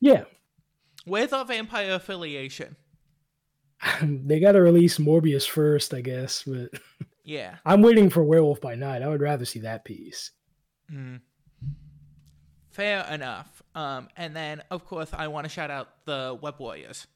yeah. 0.00 0.24
with 1.06 1.32
a 1.32 1.44
vampire 1.44 1.94
affiliation? 1.94 2.76
they 4.02 4.40
got 4.40 4.52
to 4.52 4.60
release 4.60 4.98
Morbius 4.98 5.48
first, 5.48 5.94
I 5.94 6.00
guess, 6.02 6.42
but 6.42 6.70
Yeah. 7.24 7.56
I'm 7.64 7.80
waiting 7.82 8.10
for 8.10 8.22
Werewolf 8.24 8.60
by 8.60 8.74
Night. 8.74 9.02
I 9.02 9.08
would 9.08 9.20
rather 9.22 9.44
see 9.44 9.60
that 9.60 9.84
piece. 9.84 10.30
Mm. 10.92 11.20
Fair 12.70 13.04
enough. 13.10 13.62
Um, 13.74 14.08
and 14.16 14.34
then 14.36 14.62
of 14.70 14.84
course 14.86 15.10
I 15.12 15.28
want 15.28 15.44
to 15.44 15.48
shout 15.48 15.70
out 15.70 15.88
the 16.06 16.36
Web 16.40 16.56
Warriors. 16.58 17.06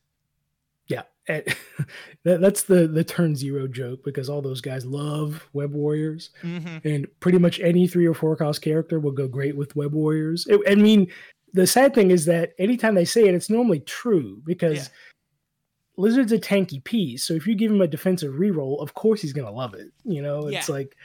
Yeah. 0.92 1.02
That, 2.24 2.40
that's 2.40 2.62
the 2.64 2.86
the 2.86 3.02
turn 3.02 3.34
zero 3.34 3.66
joke 3.66 4.04
because 4.04 4.28
all 4.28 4.40
those 4.42 4.60
guys 4.60 4.84
love 4.86 5.48
Web 5.52 5.72
Warriors. 5.72 6.30
Mm-hmm. 6.42 6.86
and 6.86 7.06
pretty 7.20 7.38
much 7.38 7.58
any 7.58 7.88
three 7.88 8.06
or 8.06 8.14
four 8.14 8.36
cost 8.36 8.62
character 8.62 9.00
will 9.00 9.10
go 9.12 9.26
great 9.26 9.56
with 9.56 9.74
web 9.74 9.92
warriors 9.92 10.46
It- 10.48 10.60
i 10.68 10.74
mean 10.76 11.08
the 11.52 11.66
sad 11.66 11.94
thing 11.94 12.10
is 12.12 12.24
that 12.26 12.52
anytime 12.58 12.94
they 12.94 13.04
say 13.04 13.26
it 13.26 13.34
it's 13.34 13.50
normally 13.50 13.80
true 13.80 14.40
because 14.44 14.76
Yeah. 14.78 14.84
lizard's 15.96 16.32
a 16.32 16.38
tanky 16.38 16.82
piece 16.84 17.24
so 17.24 17.34
if 17.34 17.46
you 17.46 17.54
give 17.56 17.70
him 17.72 17.80
a 17.80 17.88
defensive 17.88 18.34
reroll 18.34 18.80
of 18.80 18.94
course 18.94 19.20
he's 19.20 19.32
going 19.32 19.46
to 19.46 19.52
love 19.52 19.74
it 19.74 19.90
you 20.04 20.22
know 20.22 20.46
it's 20.46 20.68
Yeah. 20.68 20.74
like 20.76 20.96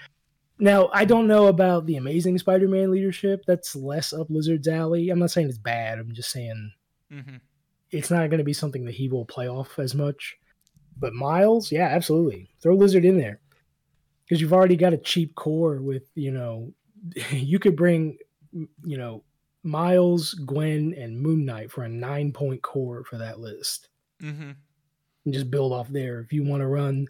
now 0.59 0.89
i 0.93 1.03
don't 1.05 1.27
know 1.27 1.47
about 1.47 1.85
the 1.87 1.97
amazing 1.97 2.37
spider-man 2.37 2.91
leadership 2.91 3.43
that's 3.47 3.75
less 3.75 4.13
up 4.13 4.27
lizard's 4.29 4.67
alley 4.67 5.09
i'm 5.09 5.19
not 5.19 5.31
saying 5.31 5.49
it's 5.49 5.57
bad 5.57 5.97
i'm 5.99 6.13
just 6.13 6.31
saying 6.31 6.71
Mm-hmm. 7.11 7.37
It's 7.91 8.11
not 8.11 8.29
going 8.29 8.39
to 8.39 8.43
be 8.43 8.53
something 8.53 8.85
that 8.85 8.95
he 8.95 9.09
will 9.09 9.25
play 9.25 9.47
off 9.47 9.79
as 9.79 9.95
much. 9.95 10.37
But 10.99 11.13
Miles, 11.13 11.71
yeah, 11.71 11.87
absolutely. 11.87 12.49
Throw 12.61 12.75
Lizard 12.75 13.05
in 13.05 13.17
there. 13.17 13.39
Because 14.25 14.41
you've 14.41 14.53
already 14.53 14.75
got 14.75 14.93
a 14.93 14.97
cheap 14.97 15.35
core 15.35 15.81
with, 15.81 16.03
you 16.15 16.31
know, 16.31 16.73
you 17.31 17.59
could 17.59 17.75
bring, 17.75 18.17
you 18.51 18.97
know, 18.97 19.23
Miles, 19.63 20.33
Gwen, 20.33 20.93
and 20.97 21.19
Moon 21.19 21.45
Knight 21.45 21.71
for 21.71 21.83
a 21.83 21.89
nine 21.89 22.31
point 22.31 22.61
core 22.61 23.03
for 23.03 23.17
that 23.17 23.39
list. 23.39 23.89
Mm-hmm. 24.21 24.51
And 25.25 25.33
just 25.33 25.51
build 25.51 25.73
off 25.73 25.89
there. 25.89 26.21
If 26.21 26.33
you 26.33 26.43
want 26.43 26.61
to 26.61 26.67
run 26.67 27.07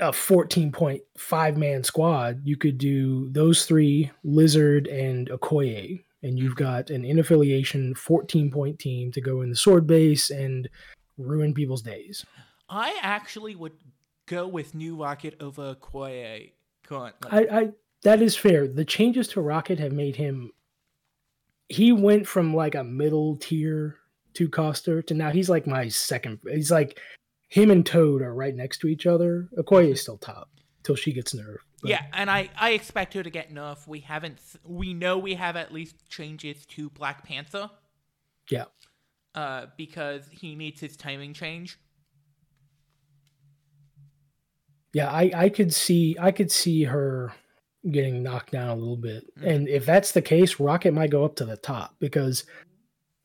a 0.00 0.12
14 0.12 0.72
point 0.72 1.02
five 1.18 1.56
man 1.56 1.82
squad, 1.82 2.40
you 2.44 2.56
could 2.56 2.78
do 2.78 3.28
those 3.30 3.66
three, 3.66 4.10
Lizard 4.24 4.86
and 4.86 5.28
Okoye. 5.28 6.02
And 6.26 6.38
you've 6.38 6.56
got 6.56 6.90
an 6.90 7.04
in 7.04 7.18
affiliation 7.18 7.94
14 7.94 8.50
point 8.50 8.78
team 8.78 9.12
to 9.12 9.20
go 9.20 9.42
in 9.42 9.50
the 9.50 9.56
sword 9.56 9.86
base 9.86 10.30
and 10.30 10.68
ruin 11.16 11.54
people's 11.54 11.82
days. 11.82 12.24
I 12.68 12.98
actually 13.00 13.54
would 13.54 13.74
go 14.26 14.48
with 14.48 14.74
New 14.74 15.00
Rocket 15.00 15.36
over 15.40 15.74
Koye 15.76 16.52
currently. 16.84 17.30
I, 17.30 17.60
I 17.60 17.68
that 18.02 18.20
is 18.20 18.36
fair. 18.36 18.68
The 18.68 18.84
changes 18.84 19.28
to 19.28 19.40
Rocket 19.40 19.78
have 19.78 19.92
made 19.92 20.16
him 20.16 20.50
he 21.68 21.92
went 21.92 22.26
from 22.26 22.54
like 22.54 22.74
a 22.74 22.84
middle 22.84 23.36
tier 23.36 23.98
two 24.34 24.48
coster 24.48 25.02
to 25.02 25.14
now 25.14 25.30
he's 25.30 25.48
like 25.48 25.66
my 25.66 25.88
second 25.88 26.38
he's 26.48 26.70
like 26.70 26.98
him 27.48 27.70
and 27.70 27.86
Toad 27.86 28.22
are 28.22 28.34
right 28.34 28.54
next 28.54 28.78
to 28.78 28.88
each 28.88 29.06
other. 29.06 29.48
Okoye 29.58 29.92
is 29.92 30.02
still 30.02 30.18
top 30.18 30.50
till 30.82 30.96
she 30.96 31.12
gets 31.12 31.34
nerfed. 31.34 31.58
But- 31.86 31.90
yeah, 31.90 32.06
and 32.12 32.30
I, 32.30 32.50
I 32.58 32.70
expect 32.70 33.14
her 33.14 33.22
to 33.22 33.30
get 33.30 33.52
nerfed. 33.52 33.86
We 33.86 34.00
haven't. 34.00 34.38
We 34.64 34.92
know 34.94 35.18
we 35.18 35.34
have 35.34 35.56
at 35.56 35.72
least 35.72 36.08
changes 36.08 36.66
to 36.66 36.90
Black 36.90 37.24
Panther. 37.24 37.70
Yeah. 38.50 38.64
Uh, 39.34 39.66
because 39.76 40.28
he 40.30 40.54
needs 40.54 40.80
his 40.80 40.96
timing 40.96 41.34
change. 41.34 41.78
Yeah, 44.92 45.10
I, 45.10 45.30
I 45.34 45.48
could 45.48 45.74
see 45.74 46.16
I 46.18 46.30
could 46.30 46.50
see 46.50 46.84
her 46.84 47.32
getting 47.90 48.22
knocked 48.22 48.52
down 48.52 48.68
a 48.70 48.74
little 48.74 48.96
bit. 48.96 49.24
Mhm. 49.38 49.46
And 49.46 49.68
if 49.68 49.84
that's 49.84 50.12
the 50.12 50.22
case, 50.22 50.58
Rocket 50.58 50.92
might 50.94 51.10
go 51.10 51.24
up 51.24 51.36
to 51.36 51.44
the 51.44 51.56
top 51.56 51.94
because 51.98 52.44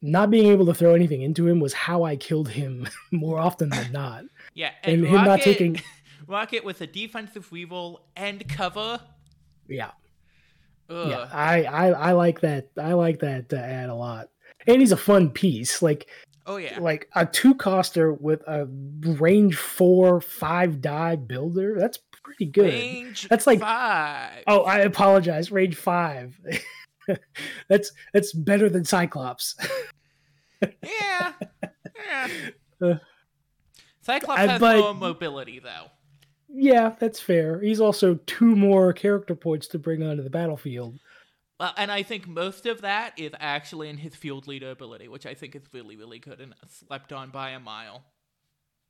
not 0.02 0.30
being 0.32 0.48
able 0.52 0.66
to 0.66 0.74
throw 0.74 0.96
anything 0.96 1.22
into 1.22 1.48
him 1.48 1.60
was 1.60 1.74
how 1.74 2.04
I 2.04 2.16
killed 2.16 2.50
him 2.50 2.88
more 3.12 3.40
often 3.40 3.70
than 3.70 3.92
not. 3.92 4.24
Yeah, 4.54 4.72
And 4.84 5.06
and, 5.06 5.08
him 5.08 5.24
not 5.26 5.42
taking- 5.42 5.82
Rocket 6.32 6.64
with 6.64 6.82
a 6.82 6.88
defensive 6.88 7.50
reroll 7.52 8.00
and 8.16 8.48
cover. 8.48 9.00
Yeah. 9.68 9.92
Ugh. 10.90 11.10
Yeah, 11.10 11.30
I, 11.32 11.64
I 11.64 11.88
I 11.90 12.12
like 12.14 12.42
that. 12.42 12.70
I 12.78 12.94
like 12.94 13.20
that 13.20 13.54
uh, 13.54 13.58
ad 13.58 13.90
a 13.90 13.96
lot. 13.96 14.30
and 14.68 14.80
he's 14.82 14.92
a 14.92 14.98
fun 14.98 15.30
piece. 15.30 15.82
Like 15.82 16.08
Oh 16.48 16.58
yeah. 16.58 16.80
like 16.80 17.08
a 17.16 17.26
two 17.26 17.54
coster 17.56 18.12
with 18.14 18.42
a 18.48 18.66
range 19.20 19.56
four 19.58 20.20
five 20.22 20.82
die 20.82 21.16
builder. 21.16 21.76
That's 21.80 22.00
pretty 22.24 22.46
good. 22.46 22.74
Range 22.74 23.28
That's 23.30 23.46
like- 23.48 23.60
five. 23.60 24.44
Oh, 24.48 24.62
I 24.64 24.80
apologize. 24.80 25.52
Range 25.52 25.76
five. 25.76 26.38
that's 27.70 27.92
that's 28.14 28.34
better 28.34 28.70
than 28.70 28.86
Cyclops. 28.86 29.56
Yeah. 30.84 31.34
yeah. 31.96 32.28
Uh, 32.80 32.94
Cyclops 34.02 34.40
has 34.42 34.60
but- 34.60 34.78
more 34.78 34.94
mobility 34.94 35.60
though. 35.60 35.88
Yeah, 36.54 36.96
that's 37.00 37.20
fair. 37.20 37.60
He's 37.62 37.82
also 37.82 38.16
two 38.26 38.56
more 38.56 38.94
character 38.94 39.36
points 39.36 39.68
to 39.70 39.80
bring 39.80 40.04
onto 40.04 40.24
the 40.24 40.30
battlefield. 40.30 41.00
Well, 41.60 41.74
and 41.78 41.92
I 41.92 42.04
think 42.04 42.28
most 42.28 42.66
of 42.66 42.82
that 42.82 43.14
is 43.20 43.32
actually 43.40 43.90
in 43.90 43.98
his 43.98 44.16
field 44.16 44.48
leader 44.48 44.72
ability, 44.72 45.08
which 45.08 45.26
I 45.26 45.34
think 45.36 45.56
is 45.56 45.64
really, 45.72 45.96
really 45.96 46.18
good 46.20 46.42
and 46.42 46.56
slept 46.68 47.14
on 47.14 47.30
by 47.30 47.52
a 47.52 47.60
mile. 47.60 48.04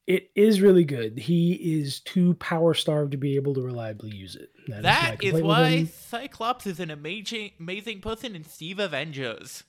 It 0.07 0.31
is 0.35 0.61
really 0.61 0.83
good. 0.83 1.19
He 1.19 1.53
is 1.79 1.99
too 1.99 2.33
power 2.35 2.73
starved 2.73 3.11
to 3.11 3.17
be 3.17 3.35
able 3.35 3.53
to 3.53 3.61
reliably 3.61 4.09
use 4.15 4.35
it. 4.35 4.49
That 4.67 4.77
is 4.77 4.83
That 4.83 5.23
is 5.23 5.33
with 5.33 5.43
why. 5.43 5.83
Cyclops 5.85 6.65
is 6.65 6.79
an 6.79 6.89
amazing, 6.89 7.51
amazing 7.59 8.01
person 8.01 8.35
in 8.35 8.43
Steve 8.43 8.79
Avengers. 8.79 9.63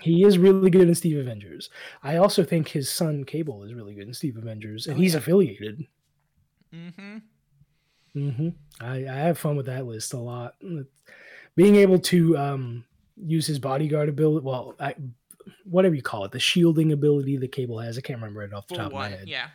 he 0.00 0.22
is 0.24 0.38
really 0.38 0.70
good 0.70 0.88
in 0.88 0.94
Steve 0.94 1.18
Avengers. 1.18 1.70
I 2.02 2.16
also 2.16 2.44
think 2.44 2.68
his 2.68 2.90
son 2.90 3.24
Cable 3.24 3.64
is 3.64 3.74
really 3.74 3.94
good 3.94 4.06
in 4.08 4.14
Steve 4.14 4.36
Avengers, 4.36 4.86
and 4.86 4.96
Oh, 4.96 5.00
he's 5.00 5.12
yeah. 5.14 5.18
affiliated. 5.18 5.86
Mm-hmm. 6.74 7.18
hmm 8.14 8.48
I, 8.80 8.96
I 9.06 9.14
have 9.14 9.38
fun 9.38 9.56
with 9.56 9.66
that 9.66 9.86
list 9.86 10.12
a 10.12 10.18
lot. 10.18 10.54
Being 11.56 11.76
able 11.76 11.98
to 12.00 12.36
um, 12.38 12.84
use 13.16 13.46
his 13.46 13.58
bodyguard 13.58 14.08
ability, 14.08 14.44
well, 14.44 14.74
I, 14.78 14.94
whatever 15.64 15.94
you 15.94 16.02
call 16.02 16.24
it, 16.24 16.30
the 16.32 16.38
shielding 16.38 16.92
ability 16.92 17.36
that 17.38 17.52
Cable 17.52 17.78
has. 17.78 17.98
I 17.98 18.00
can't 18.00 18.18
remember 18.20 18.42
it 18.42 18.52
off 18.52 18.66
the 18.68 18.74
For 18.74 18.78
top 18.82 18.86
of 18.88 18.92
my 18.92 19.08
head. 19.08 19.28
yeah. 19.28 19.48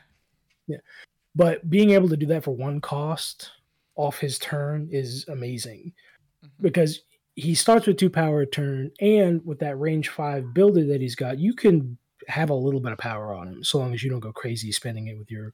Yeah. 0.68 0.78
But 1.36 1.70
being 1.70 1.92
able 1.92 2.10
to 2.10 2.18
do 2.18 2.26
that 2.28 2.44
for 2.44 2.52
one 2.52 2.80
cost 2.82 3.52
off 3.96 4.18
his 4.20 4.38
turn 4.40 4.88
is 4.92 5.26
amazing 5.28 5.94
Mhm. 6.44 6.50
because 6.62 7.02
he 7.36 7.56
starts 7.56 7.88
with 7.88 7.98
two 7.98 8.10
power 8.10 8.42
a 8.42 8.46
turn, 8.46 8.92
and 9.02 9.44
with 9.46 9.60
that 9.60 9.80
range 9.80 10.10
five 10.10 10.54
builder 10.54 10.84
that 10.86 11.02
he's 11.02 11.16
got, 11.16 11.40
you 11.40 11.54
can 11.54 11.98
have 12.28 12.50
a 12.50 12.54
little 12.56 12.80
bit 12.80 12.92
of 12.92 12.98
power 13.00 13.34
on 13.34 13.48
him 13.48 13.64
so 13.64 13.80
long 13.80 13.94
as 13.94 14.04
you 14.04 14.10
don't 14.10 14.20
go 14.20 14.32
crazy 14.32 14.72
spending 14.72 15.08
it 15.08 15.18
with 15.18 15.32
your 15.32 15.54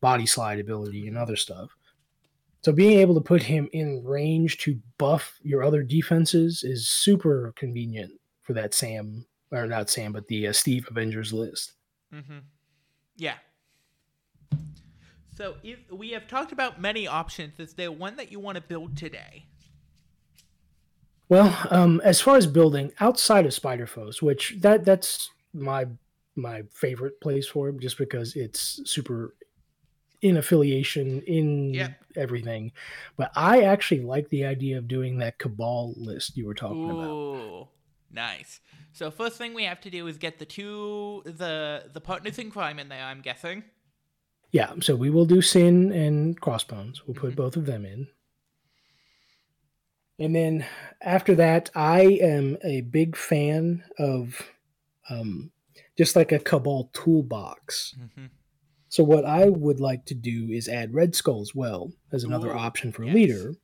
body 0.00 0.26
slide 0.26 0.60
ability 0.60 1.08
and 1.08 1.16
other 1.16 1.36
stuff. 1.36 1.70
So 2.62 2.72
being 2.72 2.98
able 2.98 3.14
to 3.14 3.20
put 3.20 3.42
him 3.42 3.68
in 3.72 4.02
range 4.04 4.58
to 4.58 4.80
buff 4.98 5.38
your 5.42 5.62
other 5.62 5.82
defenses 5.82 6.64
is 6.64 6.88
super 6.88 7.52
convenient 7.56 8.12
for 8.42 8.52
that 8.54 8.74
Sam 8.74 9.26
or 9.52 9.66
not 9.66 9.88
Sam, 9.90 10.12
but 10.12 10.26
the 10.26 10.48
uh, 10.48 10.52
Steve 10.52 10.86
Avengers 10.90 11.32
list. 11.32 11.72
Mm-hmm. 12.12 12.38
Yeah. 13.16 13.34
So 15.36 15.54
if 15.62 15.78
we 15.90 16.10
have 16.10 16.26
talked 16.26 16.50
about 16.50 16.80
many 16.80 17.06
options. 17.06 17.60
Is 17.60 17.74
there 17.74 17.92
one 17.92 18.16
that 18.16 18.32
you 18.32 18.40
want 18.40 18.56
to 18.56 18.62
build 18.62 18.96
today? 18.96 19.46
Well, 21.28 21.56
um, 21.70 22.00
as 22.02 22.20
far 22.20 22.36
as 22.36 22.46
building 22.46 22.92
outside 23.00 23.46
of 23.46 23.54
Spider 23.54 23.86
Foes, 23.86 24.20
which 24.20 24.56
that 24.60 24.84
that's 24.84 25.30
my 25.52 25.86
my 26.34 26.62
favorite 26.72 27.20
place 27.20 27.46
for 27.46 27.68
him, 27.68 27.78
just 27.78 27.98
because 27.98 28.34
it's 28.34 28.80
super 28.84 29.34
in 30.20 30.36
affiliation 30.36 31.22
in 31.22 31.72
Yeah. 31.74 31.94
everything. 32.16 32.72
But 33.16 33.30
I 33.36 33.62
actually 33.62 34.00
like 34.02 34.28
the 34.30 34.44
idea 34.44 34.78
of 34.78 34.88
doing 34.88 35.18
that 35.18 35.38
Cabal 35.38 35.94
list 35.96 36.36
you 36.36 36.46
were 36.46 36.54
talking 36.54 36.90
about. 36.90 37.68
Nice. 38.10 38.60
So 38.92 39.10
first 39.10 39.36
thing 39.38 39.54
we 39.54 39.64
have 39.64 39.80
to 39.82 39.90
do 39.90 40.06
is 40.06 40.16
get 40.18 40.38
the 40.38 40.46
two 40.46 41.22
the 41.24 41.90
the 41.92 42.00
partners 42.00 42.38
in 42.38 42.50
crime 42.50 42.78
in 42.78 42.88
there. 42.88 43.04
I'm 43.04 43.20
guessing. 43.20 43.64
Yeah, 44.50 44.72
so 44.80 44.96
we 44.96 45.10
will 45.10 45.26
do 45.26 45.42
Sin 45.42 45.92
and 45.92 46.40
Crossbones. 46.40 47.06
We'll 47.06 47.14
put 47.14 47.32
Mhm. 47.32 47.36
both 47.36 47.56
of 47.56 47.66
them 47.66 47.84
in. 47.84 48.08
And 50.18 50.34
then 50.34 50.66
after 51.00 51.34
that, 51.36 51.70
I 51.74 52.00
am 52.20 52.56
a 52.64 52.80
big 52.80 53.14
fan 53.14 53.84
of 53.98 54.50
um, 55.10 55.52
just 55.96 56.16
like 56.16 56.32
a 56.32 56.38
Cabal 56.38 56.90
toolbox. 56.92 57.94
Mm-hmm. 57.98 58.26
So 58.88 59.04
what 59.04 59.24
I 59.24 59.46
would 59.48 59.80
like 59.80 60.04
to 60.06 60.14
do 60.14 60.50
is 60.50 60.68
add 60.68 60.94
Red 60.94 61.14
Skull 61.14 61.40
as 61.42 61.54
well 61.54 61.92
as 62.12 62.24
another 62.24 62.48
Ooh, 62.50 62.58
option 62.58 62.90
for 62.92 63.04
yes. 63.04 63.14
leader. 63.14 63.54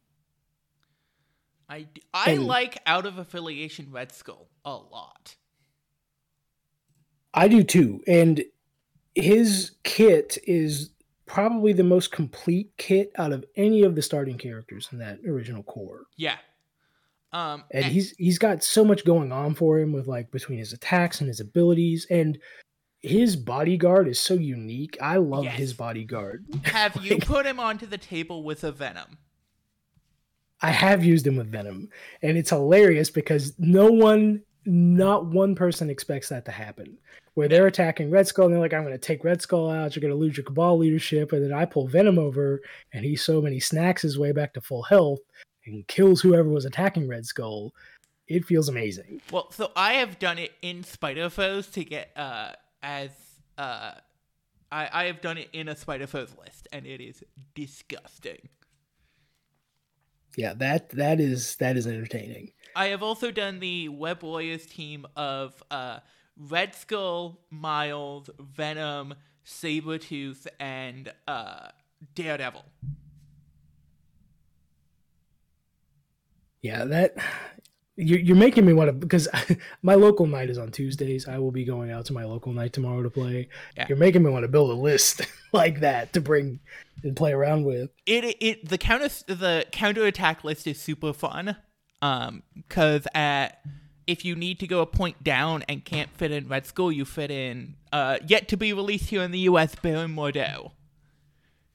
I 1.68 1.86
And- 2.26 2.46
like 2.46 2.78
out 2.86 3.06
of 3.06 3.18
affiliation 3.18 3.90
Red 3.90 4.12
Skull 4.12 4.48
a 4.64 4.76
lot. 4.76 5.36
I 7.32 7.48
do 7.48 7.64
too. 7.64 8.00
And 8.06 8.44
his 9.14 9.72
kit 9.82 10.38
is 10.46 10.90
probably 11.26 11.72
the 11.72 11.82
most 11.82 12.12
complete 12.12 12.70
kit 12.76 13.10
out 13.16 13.32
of 13.32 13.44
any 13.56 13.82
of 13.82 13.96
the 13.96 14.02
starting 14.02 14.38
characters 14.38 14.88
in 14.92 14.98
that 14.98 15.18
original 15.26 15.62
core. 15.62 16.04
Yeah. 16.16 16.36
Um, 17.32 17.64
and 17.72 17.86
he's 17.86 18.14
he's 18.18 18.38
got 18.38 18.62
so 18.62 18.84
much 18.84 19.04
going 19.04 19.32
on 19.32 19.54
for 19.56 19.80
him 19.80 19.92
with 19.92 20.06
like 20.06 20.30
between 20.30 20.58
his 20.58 20.72
attacks 20.72 21.20
and 21.20 21.26
his 21.26 21.40
abilities 21.40 22.06
and 22.08 22.38
his 23.04 23.36
bodyguard 23.36 24.08
is 24.08 24.18
so 24.18 24.34
unique. 24.34 24.96
I 25.00 25.16
love 25.16 25.44
Yes. 25.44 25.56
his 25.58 25.72
bodyguard. 25.74 26.44
Have 26.64 27.04
you 27.04 27.18
put 27.18 27.46
him 27.46 27.60
onto 27.60 27.86
the 27.86 27.98
table 27.98 28.42
with 28.42 28.64
a 28.64 28.72
Venom? 28.72 29.18
i 30.62 30.70
have 30.70 31.04
used 31.04 31.26
him 31.26 31.36
with 31.36 31.50
venom 31.50 31.90
and 32.22 32.38
it's 32.38 32.48
hilarious 32.50 33.10
because 33.10 33.52
no 33.58 33.90
one 33.90 34.40
not 34.64 35.26
one 35.26 35.54
person 35.54 35.90
expects 35.90 36.30
that 36.30 36.46
to 36.46 36.50
happen. 36.50 36.96
Where 37.34 37.48
they're 37.48 37.66
attacking 37.66 38.10
red 38.10 38.26
skull 38.26 38.46
and 38.46 38.54
they're 38.54 38.60
like 38.60 38.72
i'm 38.72 38.82
going 38.84 38.94
to 38.94 38.98
take 38.98 39.24
red 39.24 39.42
skull 39.42 39.68
out. 39.68 39.94
You're 39.94 40.00
going 40.00 40.14
to 40.14 40.18
lose 40.18 40.36
your 40.38 40.44
cabal 40.44 40.78
leadership. 40.78 41.32
And 41.32 41.44
then 41.44 41.52
i 41.52 41.66
pull 41.66 41.86
venom 41.88 42.18
over 42.18 42.62
and 42.94 43.04
he 43.04 43.14
so 43.16 43.42
many 43.42 43.60
snacks 43.60 44.00
his 44.02 44.18
way 44.18 44.32
back 44.32 44.54
to 44.54 44.60
full 44.62 44.84
health 44.84 45.18
and 45.66 45.86
kills 45.86 46.22
whoever 46.22 46.48
was 46.48 46.64
attacking 46.64 47.08
red 47.08 47.26
skull. 47.26 47.74
It 48.26 48.46
feels 48.46 48.70
amazing. 48.70 49.20
Well, 49.30 49.50
so 49.50 49.70
I 49.76 49.94
have 49.94 50.18
done 50.18 50.38
it 50.38 50.52
in 50.62 50.82
Spider 50.82 51.28
Foes 51.28 51.66
to 51.72 51.84
get 51.84 52.10
uh 52.16 52.52
as 52.84 53.10
uh 53.58 53.92
I 54.70 54.88
I 54.92 55.04
have 55.06 55.20
done 55.20 55.38
it 55.38 55.48
in 55.52 55.68
a 55.68 55.76
Spider 55.76 56.06
Foes 56.06 56.34
list 56.38 56.68
and 56.72 56.86
it 56.86 57.00
is 57.00 57.24
disgusting. 57.54 58.48
yeah 60.36 60.52
that 60.54 60.90
that 60.90 61.20
is 61.20 61.56
that 61.56 61.76
is 61.76 61.86
entertaining 61.86 62.50
I 62.76 62.86
have 62.86 63.02
also 63.02 63.30
done 63.30 63.60
the 63.60 63.88
Web 63.88 64.22
Warriors 64.22 64.66
team 64.66 65.06
of 65.16 65.62
uh 65.70 66.00
Red 66.36 66.74
Skull, 66.74 67.40
Miles, 67.50 68.28
Venom, 68.40 69.14
Sabretooth, 69.46 70.46
and 70.58 71.12
uh 71.28 71.68
Daredevil. 72.14 72.64
Yeah, 76.62 76.84
that 76.86 77.16
you're, 77.96 78.18
you're 78.18 78.36
making 78.36 78.66
me 78.66 78.72
want 78.72 78.88
to 78.88 78.92
because 78.92 79.28
my 79.82 79.94
local 79.94 80.26
night 80.26 80.50
is 80.50 80.58
on 80.58 80.70
Tuesdays. 80.70 81.28
I 81.28 81.38
will 81.38 81.50
be 81.52 81.64
going 81.64 81.90
out 81.90 82.04
to 82.06 82.12
my 82.12 82.24
local 82.24 82.52
night 82.52 82.72
tomorrow 82.72 83.02
to 83.02 83.10
play. 83.10 83.48
Yeah. 83.76 83.86
You're 83.88 83.98
making 83.98 84.22
me 84.22 84.30
want 84.30 84.44
to 84.44 84.48
build 84.48 84.70
a 84.70 84.74
list 84.74 85.22
like 85.52 85.80
that 85.80 86.12
to 86.14 86.20
bring 86.20 86.60
and 87.02 87.16
play 87.16 87.32
around 87.32 87.64
with. 87.64 87.90
it 88.06 88.36
it 88.40 88.68
the 88.68 88.78
counter 88.78 89.08
the 89.26 89.66
counter 89.70 90.06
attack 90.06 90.44
list 90.44 90.66
is 90.66 90.80
super 90.80 91.12
fun 91.12 91.56
um 92.02 92.42
because 92.56 93.06
at 93.14 93.60
if 94.06 94.24
you 94.24 94.34
need 94.36 94.60
to 94.60 94.66
go 94.66 94.80
a 94.80 94.86
point 94.86 95.22
down 95.24 95.62
and 95.68 95.84
can't 95.84 96.10
fit 96.10 96.30
in 96.30 96.48
red 96.48 96.66
skull 96.66 96.90
you 96.92 97.04
fit 97.04 97.30
in 97.30 97.74
uh 97.92 98.18
yet 98.26 98.48
to 98.48 98.56
be 98.56 98.72
released 98.72 99.10
here 99.10 99.22
in 99.22 99.30
the 99.32 99.40
us 99.40 99.74
baron 99.76 100.14
mordo 100.14 100.72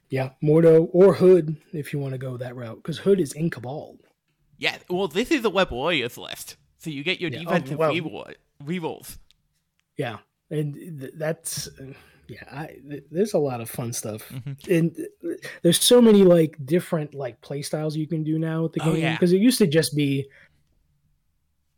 Yeah, 0.09 0.31
Mordo 0.43 0.89
or 0.91 1.13
Hood 1.13 1.57
if 1.73 1.93
you 1.93 1.99
want 1.99 2.13
to 2.13 2.17
go 2.17 2.37
that 2.37 2.55
route 2.55 2.77
because 2.77 2.97
Hood 2.97 3.19
is 3.19 3.33
in 3.33 3.49
Cabal. 3.51 3.97
Yeah 4.59 4.77
well 4.89 5.07
this 5.07 5.31
is 5.31 5.43
a 5.43 5.49
web 5.49 5.71
warriors 5.71 6.17
list 6.17 6.57
so 6.77 6.89
you 6.89 7.03
get 7.03 7.19
your 7.19 7.31
Yeah, 7.31 7.39
oh, 7.39 7.43
defensive 7.45 7.77
well- 7.79 7.93
reroll 7.93 8.33
rerolls 8.63 9.17
Yeah, 9.97 10.17
and 10.51 10.75
th- 10.99 11.13
that's 11.17 11.67
yeah. 12.27 12.43
I, 12.51 12.67
th- 12.87 13.03
there's 13.09 13.33
a 13.33 13.39
lot 13.39 13.59
of 13.59 13.69
fun 13.69 13.91
stuff, 13.91 14.29
Mhm. 14.29 14.77
and 14.77 14.95
th- 14.95 15.39
there's 15.63 15.81
so 15.83 15.99
many 15.99 16.23
like 16.23 16.57
different 16.63 17.15
like 17.15 17.41
play 17.41 17.63
styles 17.63 17.95
you 17.97 18.05
can 18.07 18.23
do 18.23 18.37
now 18.37 18.63
with 18.63 18.73
the 18.73 18.83
Oh, 18.83 18.93
game 18.93 19.01
yeah. 19.01 19.13
because 19.15 19.33
it 19.33 19.39
used 19.41 19.57
to 19.57 19.65
just 19.67 19.95
be. 19.95 20.27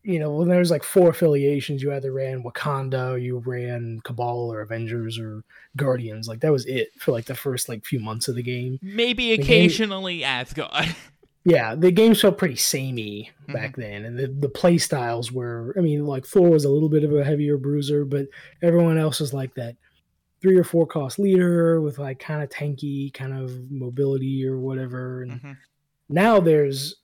You 0.03 0.17
know, 0.19 0.31
when 0.31 0.47
there 0.47 0.57
was 0.57 0.71
like 0.71 0.83
four 0.83 1.09
affiliations, 1.09 1.83
you 1.83 1.93
either 1.93 2.11
ran 2.11 2.41
Wakanda, 2.43 3.11
or 3.13 3.17
you 3.19 3.37
ran 3.37 3.99
Cabal, 4.03 4.51
or 4.51 4.61
Avengers, 4.61 5.19
or 5.19 5.43
Guardians. 5.77 6.27
Like 6.27 6.39
that 6.39 6.51
was 6.51 6.65
it 6.65 6.89
for 6.97 7.11
like 7.11 7.25
the 7.25 7.35
first 7.35 7.69
like 7.69 7.85
few 7.85 7.99
months 7.99 8.27
of 8.27 8.33
the 8.35 8.41
game. 8.41 8.79
maybe 8.81 9.29
The 9.29 9.37
game- 9.37 9.43
occasionally 9.45 10.23
asgard 10.23 10.95
Yeah, 11.43 11.73
the 11.75 11.91
games 11.91 12.21
felt 12.21 12.37
pretty 12.37 12.55
samey 12.55 13.31
Mm-hmm. 13.43 13.53
back 13.53 13.75
then, 13.75 14.05
and 14.05 14.17
the, 14.19 14.27
the 14.27 14.49
play 14.49 14.77
styles 14.77 15.31
were. 15.31 15.73
I 15.77 15.81
mean, 15.81 16.05
like 16.05 16.25
Thor 16.25 16.49
was 16.49 16.65
a 16.65 16.69
little 16.69 16.89
bit 16.89 17.03
of 17.03 17.13
a 17.13 17.23
heavier 17.23 17.57
bruiser, 17.57 18.05
but 18.05 18.27
everyone 18.61 18.97
else 18.99 19.19
was 19.19 19.33
like 19.33 19.55
that 19.55 19.75
three 20.41 20.57
or 20.57 20.63
four 20.63 20.85
cost 20.87 21.17
leader 21.19 21.81
with 21.81 21.97
like 21.99 22.19
kind 22.19 22.41
of 22.43 22.49
tanky 22.49 23.13
kind 23.13 23.33
of 23.33 23.71
mobility 23.71 24.45
or 24.47 24.59
whatever. 24.59 25.23
And 25.23 25.31
Mhm. 25.41 25.57
now 26.09 26.39
there's 26.39 26.95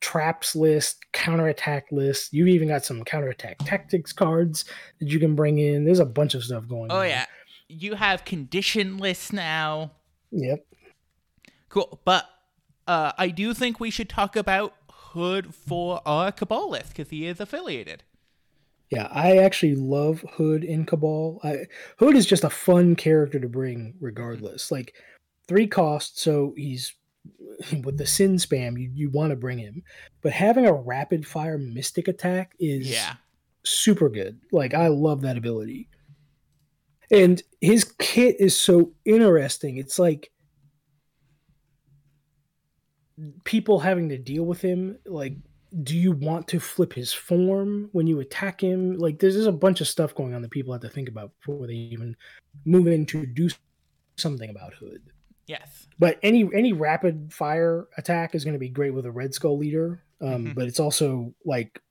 traps 0.00 0.54
list, 0.54 0.98
counterattack 1.12 1.86
list. 1.90 2.32
You've 2.32 2.48
even 2.48 2.68
got 2.68 2.84
some 2.84 3.02
counterattack 3.04 3.56
tactics 3.60 4.12
cards 4.12 4.64
that 5.00 5.08
you 5.08 5.18
can 5.18 5.34
bring 5.34 5.58
in. 5.58 5.84
There's 5.84 5.98
a 6.00 6.04
bunch 6.04 6.34
of 6.34 6.44
stuff 6.44 6.68
going 6.68 6.90
on. 6.90 6.96
Oh 6.96 7.00
on. 7.00 7.08
yeah, 7.08 7.26
you 7.68 7.94
have 7.94 8.24
condition 8.24 8.98
lists 8.98 9.32
now. 9.32 9.92
Yep. 10.32 10.66
Cool, 11.68 12.00
but 12.04 12.26
uh, 12.86 13.12
I 13.16 13.28
do 13.28 13.54
think 13.54 13.80
we 13.80 13.90
should 13.90 14.08
talk 14.08 14.36
about 14.36 14.74
Hood 14.90 15.54
for 15.54 16.00
our 16.04 16.32
Cabal 16.32 16.70
list 16.70 16.88
because 16.88 17.10
he 17.10 17.26
is 17.26 17.40
affiliated. 17.40 18.02
Yeah, 18.90 19.08
I 19.10 19.38
actually 19.38 19.74
love 19.74 20.24
Hood 20.34 20.62
in 20.62 20.84
Cabal. 20.84 21.40
I, 21.42 21.66
Hood 21.98 22.16
is 22.16 22.26
just 22.26 22.44
a 22.44 22.50
fun 22.50 22.96
character 22.96 23.40
to 23.40 23.48
bring, 23.48 23.94
regardless. 24.00 24.70
Like 24.70 24.94
three 25.48 25.66
costs, 25.66 26.22
so 26.22 26.52
he's 26.56 26.94
with 27.84 27.98
the 27.98 28.06
sin 28.06 28.36
spam. 28.36 28.78
You 28.78 28.90
you 28.94 29.10
want 29.10 29.30
to 29.30 29.36
bring 29.36 29.58
him, 29.58 29.82
but 30.22 30.32
having 30.32 30.66
a 30.66 30.72
rapid 30.72 31.26
fire 31.26 31.58
mystic 31.58 32.08
attack 32.08 32.54
is 32.60 32.90
Yeah, 32.90 33.14
super 33.64 34.08
good. 34.08 34.40
Like 34.52 34.74
I 34.74 34.88
love 34.88 35.22
that 35.22 35.36
ability. 35.38 35.88
And 37.10 37.42
his 37.60 37.84
kit 37.98 38.36
is 38.40 38.58
so 38.58 38.92
interesting. 39.04 39.76
It's 39.76 39.98
like 39.98 40.30
people 43.44 43.78
having 43.80 44.08
to 44.08 44.18
deal 44.18 44.44
with 44.44 44.60
him 44.60 44.98
like 45.06 45.34
do 45.82 45.96
you 45.96 46.12
want 46.12 46.46
to 46.48 46.60
flip 46.60 46.92
his 46.92 47.12
form 47.12 47.88
when 47.90 48.06
you 48.06 48.20
attack 48.20 48.60
him? 48.60 48.96
Like 48.96 49.18
there's 49.18 49.34
just 49.34 49.48
a 49.48 49.52
bunch 49.52 49.80
of 49.80 49.88
stuff 49.88 50.14
going 50.14 50.32
on 50.32 50.40
that 50.42 50.52
people 50.52 50.72
have 50.72 50.82
to 50.82 50.88
think 50.88 51.08
about 51.08 51.32
before 51.40 51.66
they 51.66 51.72
even 51.74 52.14
move 52.64 52.86
in 52.86 53.06
to 53.06 53.26
do 53.26 53.48
something 54.16 54.48
about 54.50 54.72
Hood. 54.74 55.02
yes, 55.48 55.88
But 55.98 56.20
any 56.22 56.48
any 56.54 56.72
rapid 56.72 57.32
fire 57.32 57.88
attack 57.98 58.36
is 58.36 58.44
going 58.44 58.52
to 58.54 58.58
be 58.60 58.68
great 58.68 58.94
with 58.94 59.04
a 59.04 59.10
Red 59.10 59.34
Skull 59.34 59.58
leader. 59.58 60.00
Um, 60.20 60.46
Mhm. 60.46 60.54
But 60.54 60.68
it's 60.68 60.78
also 60.78 61.34
like 61.44 61.82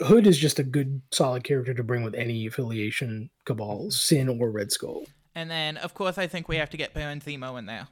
Hood 0.00 0.26
is 0.26 0.36
just 0.36 0.58
a 0.58 0.64
good 0.64 1.00
solid 1.12 1.44
character 1.44 1.74
to 1.74 1.84
bring 1.84 2.02
with 2.02 2.16
any 2.16 2.46
affiliation 2.46 3.30
cabal, 3.44 3.92
Sin 3.92 4.28
or 4.28 4.50
Red 4.50 4.72
Skull. 4.72 5.04
and 5.36 5.48
then 5.48 5.76
of 5.76 5.94
course 5.94 6.18
I 6.18 6.26
think 6.26 6.48
we 6.48 6.56
have 6.56 6.70
to 6.70 6.76
get 6.76 6.92
Baron 6.92 7.20
Zemo 7.20 7.56
in 7.56 7.66
there. 7.66 7.86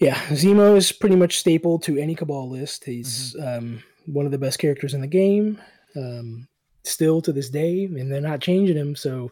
Yeah, 0.00 0.14
Zemo 0.28 0.76
is 0.76 0.92
pretty 0.92 1.16
much 1.16 1.38
staple 1.38 1.78
to 1.80 1.98
any 1.98 2.14
cabal 2.14 2.48
list. 2.48 2.84
He's 2.84 3.36
um, 3.38 3.82
one 4.06 4.24
of 4.24 4.32
the 4.32 4.38
best 4.38 4.58
characters 4.58 4.94
in 4.94 5.02
the 5.02 5.06
game, 5.06 5.60
um, 5.94 6.48
still 6.84 7.20
to 7.20 7.32
this 7.32 7.50
day, 7.50 7.84
and 7.84 8.10
they're 8.10 8.20
not 8.22 8.40
changing 8.40 8.76
him. 8.76 8.96
So 8.96 9.30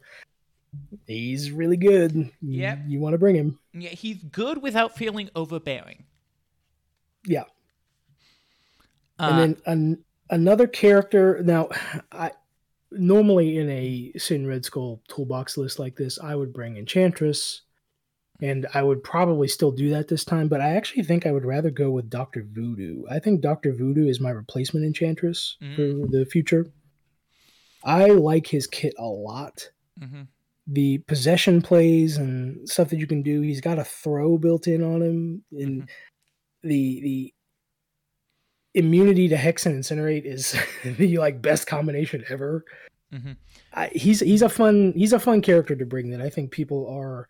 he's 1.07 1.51
really 1.51 1.79
good. 1.79 2.14
You- 2.43 2.62
you 2.87 3.01
want 3.01 3.14
to 3.14 3.19
bring 3.19 3.35
him. 3.35 3.59
Yeah, 3.73 3.89
he's 3.91 4.23
good 4.25 4.61
without 4.62 4.95
feeling 4.95 5.31
overbearing. 5.35 6.05
Yeah. 7.27 7.45
Uh, 9.19 9.29
and 9.31 9.39
then 9.41 9.57
an, 9.66 10.05
another 10.31 10.66
character 10.69 11.43
now 11.43 11.69
i 12.12 12.31
normally 12.93 13.59
in 13.59 13.69
a 13.69 14.12
sin 14.16 14.47
red 14.47 14.64
skull 14.64 15.03
toolbox 15.09 15.57
list 15.57 15.79
like 15.81 15.97
this 15.97 16.19
i 16.21 16.35
would 16.37 16.53
bring 16.53 16.77
enchantress 16.77 17.62
and 18.41 18.66
i 18.74 18.82
would 18.82 19.03
probably 19.03 19.49
still 19.49 19.70
do 19.72 19.91
that 19.91 20.09
this 20.09 20.24
time 20.24 20.49
but 20.49 20.61
i 20.61 20.70
actually 20.76 21.03
think 21.03 21.26
i 21.26 21.32
would 21.32 21.45
rather 21.45 21.70
go 21.70 21.91
with 21.91 22.09
dr 22.11 22.43
voodoo 22.53 23.03
i 23.11 23.18
think 23.18 23.41
dr 23.41 23.72
voodoo 23.74 24.07
is 24.09 24.20
my 24.20 24.30
replacement 24.30 24.84
enchantress 24.86 25.57
for 25.76 26.07
the 26.11 26.26
future 26.30 26.66
i 27.84 28.07
like 28.07 28.47
his 28.47 28.66
kit 28.66 28.95
a 28.99 29.05
lot 29.05 29.70
mhm. 30.01 30.26
the 30.66 30.99
possession 30.99 31.61
plays 31.62 32.16
and 32.16 32.68
stuff 32.68 32.91
that 32.91 32.99
you 32.99 33.07
can 33.07 33.22
do 33.22 33.41
he's 33.41 33.61
got 33.61 33.78
a 33.78 33.84
throw 33.84 34.39
built 34.39 34.66
in 34.66 34.82
on 34.82 35.03
him 35.03 35.43
and 35.53 35.82
Mhm. 35.82 35.89
the 36.62 37.01
the 37.03 37.34
immunity 38.74 39.28
to 39.28 39.36
hex 39.36 39.66
and 39.66 39.82
incinerate 39.82 40.24
is 40.24 40.55
the 40.99 41.16
like 41.18 41.43
best 41.43 41.66
combination 41.66 42.24
ever 42.28 42.64
Mhm. 43.12 43.36
I, 43.72 43.86
he's 43.89 44.20
he's 44.20 44.43
a 44.43 44.51
fun 44.51 44.93
he's 44.95 45.14
a 45.14 45.18
fun 45.18 45.41
character 45.41 45.74
to 45.74 45.86
bring 45.86 46.11
that 46.11 46.20
i 46.20 46.28
think 46.28 46.51
people 46.51 46.86
are 46.91 47.26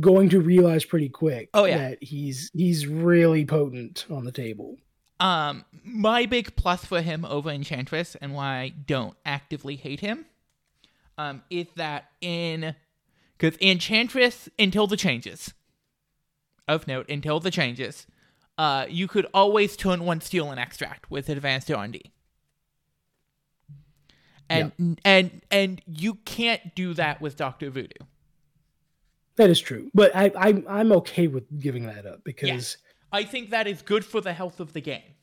going 0.00 0.28
to 0.30 0.40
realize 0.40 0.84
pretty 0.84 1.08
quick 1.08 1.48
Oh, 1.54 1.64
yeah. 1.64 1.78
that 1.90 2.02
he's 2.02 2.50
he's 2.54 2.86
really 2.86 3.44
potent 3.46 4.04
on 4.10 4.24
the 4.24 4.32
table 4.32 4.76
Um, 5.20 5.64
my 5.82 6.26
big 6.26 6.56
plus 6.56 6.84
for 6.84 7.00
him 7.00 7.24
over 7.24 7.50
Enchantress 7.50 8.14
and 8.16 8.34
why 8.34 8.58
I 8.58 8.68
don't 8.68 9.16
actively 9.24 9.76
hate 9.76 10.00
him, 10.00 10.26
um, 11.16 11.42
is 11.50 11.66
that 11.76 12.10
in 12.20 12.74
because 13.36 13.58
Enchantress 13.60 14.48
until 14.58 14.86
the 14.86 14.96
changes, 14.96 15.54
of 16.66 16.86
note 16.86 17.08
until 17.08 17.40
the 17.40 17.50
changes, 17.50 18.06
uh, 18.58 18.84
you 18.90 19.08
could 19.08 19.26
always 19.32 19.76
turn 19.76 20.04
one 20.04 20.20
steal 20.20 20.50
and 20.50 20.60
extract 20.60 21.10
with 21.10 21.28
advanced 21.28 21.70
R 21.70 21.82
and 21.84 21.92
D. 21.94 22.12
And 24.50 24.98
and 25.04 25.42
and 25.50 25.82
you 25.86 26.14
can't 26.24 26.74
do 26.74 26.94
that 26.94 27.20
with 27.20 27.36
Doctor 27.36 27.70
Voodoo. 27.70 28.04
That 29.38 29.48
is 29.48 29.58
true 29.58 29.90
but 29.94 30.14
i, 30.14 30.30
I 30.38 30.62
i'm 30.68 30.92
okay 30.92 31.26
with 31.26 31.44
giving 31.58 31.86
that 31.86 32.04
up 32.06 32.22
because 32.24 32.76
I 33.10 33.24
think 33.24 33.48
that 33.50 33.66
is 33.66 33.80
good 33.80 34.04
for 34.04 34.20
the 34.20 34.34
health 34.34 34.60
of 34.60 34.74
the 34.74 34.82
game. 34.82 35.14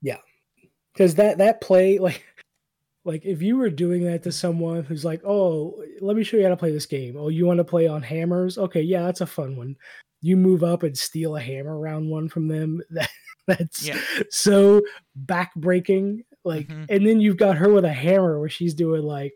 Yeah, 0.00 0.16
because 0.94 1.16
that 1.16 1.36
that 1.36 1.60
play 1.60 1.98
like 2.08 2.24
like 3.04 3.26
if 3.26 3.42
you 3.42 3.58
were 3.58 3.68
doing 3.68 4.04
that 4.04 4.22
to 4.22 4.32
someone 4.32 4.84
who's 4.84 5.04
like 5.04 5.20
oh 5.26 5.82
let 6.00 6.16
me 6.16 6.24
show 6.24 6.38
you 6.38 6.44
how 6.44 6.48
to 6.48 6.56
play 6.56 6.72
this 6.72 6.86
game 6.86 7.14
oh 7.18 7.28
you 7.28 7.44
want 7.44 7.58
to 7.58 7.64
play 7.64 7.86
on 7.86 8.02
hammers 8.02 8.56
okay 8.56 8.80
yeah 8.80 9.02
that's 9.02 9.20
a 9.20 9.26
fun 9.26 9.54
one 9.54 9.76
you 10.22 10.34
move 10.34 10.64
up 10.64 10.82
and 10.82 10.96
steal 10.96 11.36
a 11.36 11.40
hammer 11.40 11.78
round 11.78 12.08
one 12.10 12.26
from 12.26 12.48
them 12.48 12.80
that 12.90 13.10
that's 13.46 13.86
Yeah. 13.86 14.00
so 14.30 14.80
backbreaking 15.26 16.24
like 16.44 16.68
Mhm. 16.68 16.86
and 16.88 17.06
then 17.06 17.20
you've 17.20 17.36
got 17.36 17.58
her 17.58 17.68
with 17.70 17.84
a 17.84 17.92
hammer 17.92 18.40
where 18.40 18.48
she's 18.48 18.72
doing 18.74 19.02
like 19.02 19.34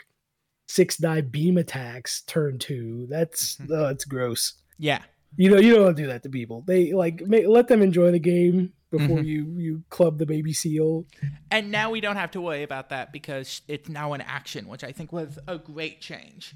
six 0.71 0.97
die 0.97 1.21
beam 1.21 1.57
attacks 1.59 2.23
turn 2.23 2.59
two 2.59 3.07
that's 3.11 3.57
Mhm. 3.57 3.71
oh 3.71 3.89
it's 3.89 4.05
gross 4.05 4.55
Yeah. 4.79 5.03
you 5.37 5.51
know 5.51 5.59
you 5.59 5.75
don't 5.75 5.85
want 5.85 5.97
to 5.97 6.03
do 6.03 6.09
that 6.09 6.23
to 6.23 6.29
people 6.29 6.62
they 6.66 6.93
like 6.93 7.23
ma- 7.27 7.49
let 7.49 7.68
them 7.68 7.83
enjoy 7.83 8.11
the 8.12 8.18
game 8.21 8.73
before 8.91 9.18
Mhm. 9.18 9.27
you 9.27 9.45
you 9.59 9.83
club 9.91 10.18
the 10.18 10.27
baby 10.27 10.53
seal 10.53 11.07
And 11.51 11.71
now 11.71 11.91
we 11.91 12.01
don't 12.01 12.16
have 12.16 12.31
to 12.33 12.41
worry 12.41 12.62
about 12.62 12.89
that 12.91 13.12
because 13.12 13.62
it's 13.68 13.89
now 13.89 14.12
an 14.14 14.21
action, 14.21 14.66
which 14.68 14.83
I 14.85 14.93
think 14.93 15.12
was 15.12 15.39
a 15.49 15.59
great 15.59 16.01
change. 16.01 16.55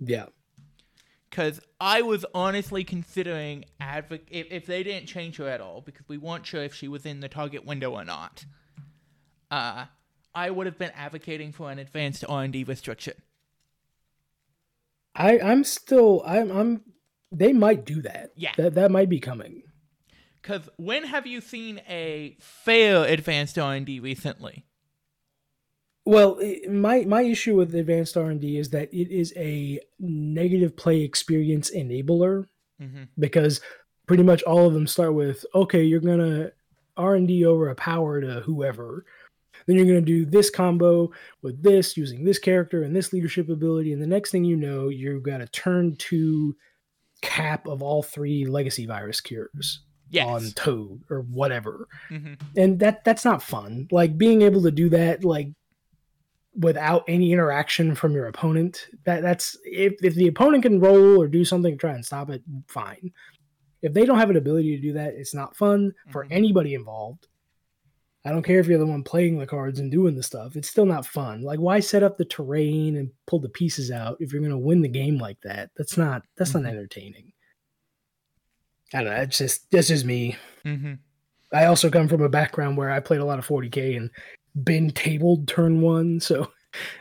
yeah 0.00 0.26
Because 1.30 1.60
I 1.80 2.02
was 2.02 2.24
honestly 2.34 2.82
considering 2.84 3.64
advoc- 3.80 4.28
if, 4.30 4.46
if 4.50 4.66
they 4.66 4.82
didn't 4.82 5.06
change 5.06 5.36
her 5.36 5.48
at 5.48 5.60
all, 5.60 5.80
because 5.80 6.08
we 6.08 6.18
weren't 6.18 6.46
sure 6.46 6.62
if 6.62 6.72
she 6.74 6.88
was 6.88 7.04
in 7.04 7.20
the 7.20 7.28
target 7.28 7.64
window 7.64 7.90
or 7.92 8.04
not. 8.04 8.44
Uh, 9.50 9.86
I 10.34 10.50
would 10.50 10.66
have 10.66 10.78
been 10.78 10.92
advocating 10.94 11.52
for 11.52 11.70
an 11.70 11.78
advanced 11.78 12.24
R 12.28 12.42
and 12.44 12.52
D 12.52 12.64
restriction. 12.64 13.14
I 15.16 15.38
I'm 15.40 15.64
still 15.64 16.22
I'm 16.26 16.50
I'm 16.50 16.80
they 17.32 17.52
might 17.52 17.84
do 17.84 18.02
that. 18.02 18.32
Yeah. 18.36 18.52
That 18.56 18.74
that 18.74 18.90
might 18.90 19.08
be 19.08 19.18
coming. 19.20 19.62
Because 20.40 20.68
when 20.76 21.04
have 21.04 21.26
you 21.26 21.40
seen 21.40 21.80
a 21.88 22.36
fail 22.40 23.02
advanced 23.02 23.58
R 23.58 23.74
and 23.74 23.84
D 23.86 23.98
recently? 23.98 24.64
Well, 26.04 26.40
my 26.70 27.00
my 27.04 27.22
issue 27.22 27.56
with 27.56 27.74
advanced 27.74 28.16
R&D 28.16 28.56
is 28.58 28.70
that 28.70 28.94
it 28.94 29.10
is 29.12 29.32
a 29.36 29.80
negative 29.98 30.76
play 30.76 31.02
experience 31.02 31.70
enabler 31.74 32.46
Mm-hmm. 32.80 33.04
because 33.18 33.62
pretty 34.06 34.22
much 34.22 34.42
all 34.42 34.66
of 34.66 34.74
them 34.74 34.86
start 34.86 35.14
with 35.14 35.46
okay, 35.54 35.82
you're 35.82 35.98
going 35.98 36.18
to 36.18 36.52
R&D 36.98 37.42
over 37.46 37.70
a 37.70 37.74
power 37.74 38.20
to 38.20 38.40
whoever. 38.40 39.06
Then 39.66 39.76
you're 39.76 39.84
going 39.86 39.98
to 39.98 40.00
do 40.00 40.24
this 40.24 40.48
combo 40.50 41.10
with 41.42 41.62
this 41.62 41.96
using 41.96 42.24
this 42.24 42.38
character 42.38 42.82
and 42.82 42.94
this 42.94 43.12
leadership 43.12 43.48
ability 43.48 43.92
and 43.92 44.00
the 44.00 44.06
next 44.06 44.30
thing 44.30 44.44
you 44.44 44.56
know, 44.56 44.88
you've 44.88 45.22
got 45.24 45.40
a 45.40 45.46
turn 45.48 45.96
2 45.96 46.56
cap 47.22 47.66
of 47.66 47.82
all 47.82 48.02
three 48.02 48.44
legacy 48.46 48.86
virus 48.86 49.20
cures. 49.20 49.80
Yes. 50.08 50.26
on 50.28 50.42
Toad 50.54 51.00
or 51.10 51.22
whatever. 51.22 51.88
hmm 52.08 52.34
And 52.56 52.78
that 52.78 53.02
that's 53.04 53.24
not 53.24 53.42
fun. 53.42 53.88
Like 53.90 54.16
being 54.16 54.42
able 54.42 54.62
to 54.62 54.70
do 54.70 54.88
that 54.90 55.24
like 55.24 55.48
without 56.54 57.04
any 57.08 57.32
interaction 57.32 57.94
from 57.96 58.12
your 58.14 58.26
opponent. 58.26 58.86
That 59.04 59.22
that's 59.22 59.58
if 59.64 59.94
if 60.04 60.14
the 60.14 60.28
opponent 60.28 60.62
can 60.62 60.78
roll 60.78 61.20
or 61.20 61.26
do 61.26 61.44
something 61.44 61.72
to 61.74 61.76
try 61.78 61.92
and 61.92 62.04
stop 62.04 62.30
it, 62.30 62.42
fine. 62.68 63.10
If 63.82 63.92
they 63.94 64.06
don't 64.06 64.18
have 64.18 64.30
an 64.30 64.36
ability 64.36 64.76
to 64.76 64.82
do 64.82 64.92
that, 64.94 65.14
it's 65.14 65.34
not 65.34 65.56
fun 65.56 65.92
for 66.12 66.24
Mhm. 66.24 66.28
anybody 66.30 66.74
involved. 66.74 67.26
I 68.26 68.30
don't 68.30 68.42
care 68.42 68.58
if 68.58 68.66
you're 68.66 68.78
the 68.78 68.86
one 68.86 69.04
playing 69.04 69.38
the 69.38 69.46
cards 69.46 69.78
and 69.78 69.90
doing 69.90 70.16
the 70.16 70.22
stuff. 70.22 70.56
It's 70.56 70.68
still 70.68 70.84
not 70.84 71.06
fun. 71.06 71.42
Like 71.42 71.60
why 71.60 71.78
set 71.80 72.02
up 72.02 72.18
the 72.18 72.24
terrain 72.24 72.96
and 72.96 73.10
pull 73.26 73.38
the 73.38 73.48
pieces 73.48 73.90
out 73.92 74.16
if 74.20 74.32
you're 74.32 74.42
going 74.42 74.50
to 74.50 74.58
win 74.58 74.82
the 74.82 74.88
game 74.88 75.16
like 75.18 75.38
that? 75.44 75.70
That's 75.76 75.96
not 75.96 76.22
that's 76.36 76.52
Mhm. 76.52 76.62
not 76.62 76.70
entertaining. 76.72 77.32
I 78.92 79.02
don't 79.02 79.12
know. 79.14 79.20
It's 79.20 79.38
just 79.38 79.70
this 79.70 79.90
is 79.90 80.04
me. 80.04 80.36
Mm-hmm. 80.64 80.94
I 81.52 81.66
also 81.66 81.88
come 81.90 82.08
from 82.08 82.22
a 82.22 82.28
background 82.28 82.76
where 82.76 82.90
I 82.90 82.98
played 83.00 83.20
a 83.20 83.24
lot 83.24 83.38
of 83.38 83.46
40k 83.46 83.96
and 83.96 84.10
been 84.64 84.90
tabled 84.90 85.46
turn 85.48 85.80
one, 85.80 86.20
so 86.20 86.50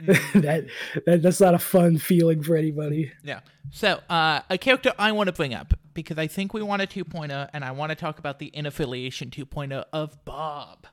Mm-hmm. 0.02 0.40
that, 0.42 0.66
that 1.06 1.22
that's 1.22 1.42
not 1.42 1.54
a 1.54 1.60
fun 1.60 1.98
feeling 1.98 2.42
for 2.42 2.56
anybody. 2.56 3.12
Yeah. 3.24 3.42
So, 3.72 4.00
uh, 4.10 4.40
a 4.50 4.58
character 4.58 4.94
I 4.98 5.12
want 5.12 5.28
to 5.28 5.34
bring 5.34 5.54
up 5.54 5.74
because 5.94 6.18
I 6.18 6.28
think 6.28 6.54
we 6.54 6.62
want 6.62 6.82
a 6.82 6.88
2.0, 6.88 7.50
and 7.52 7.66
I 7.66 7.72
want 7.72 7.90
to 7.90 7.96
talk 7.96 8.18
about 8.18 8.40
the 8.40 8.52
inaffiliation 8.56 9.32
2.0 9.32 9.84
of 9.92 10.24
Bob. 10.24 10.88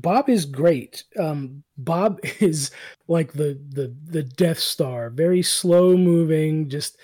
Bob 0.00 0.28
is 0.28 0.44
great. 0.44 1.04
Um, 1.18 1.62
Bob 1.76 2.20
is 2.40 2.70
like 3.06 3.32
the 3.32 3.60
the 3.70 3.94
the 4.04 4.22
Death 4.22 4.58
Star, 4.58 5.10
very 5.10 5.42
slow 5.42 5.96
moving. 5.96 6.68
Just 6.68 6.98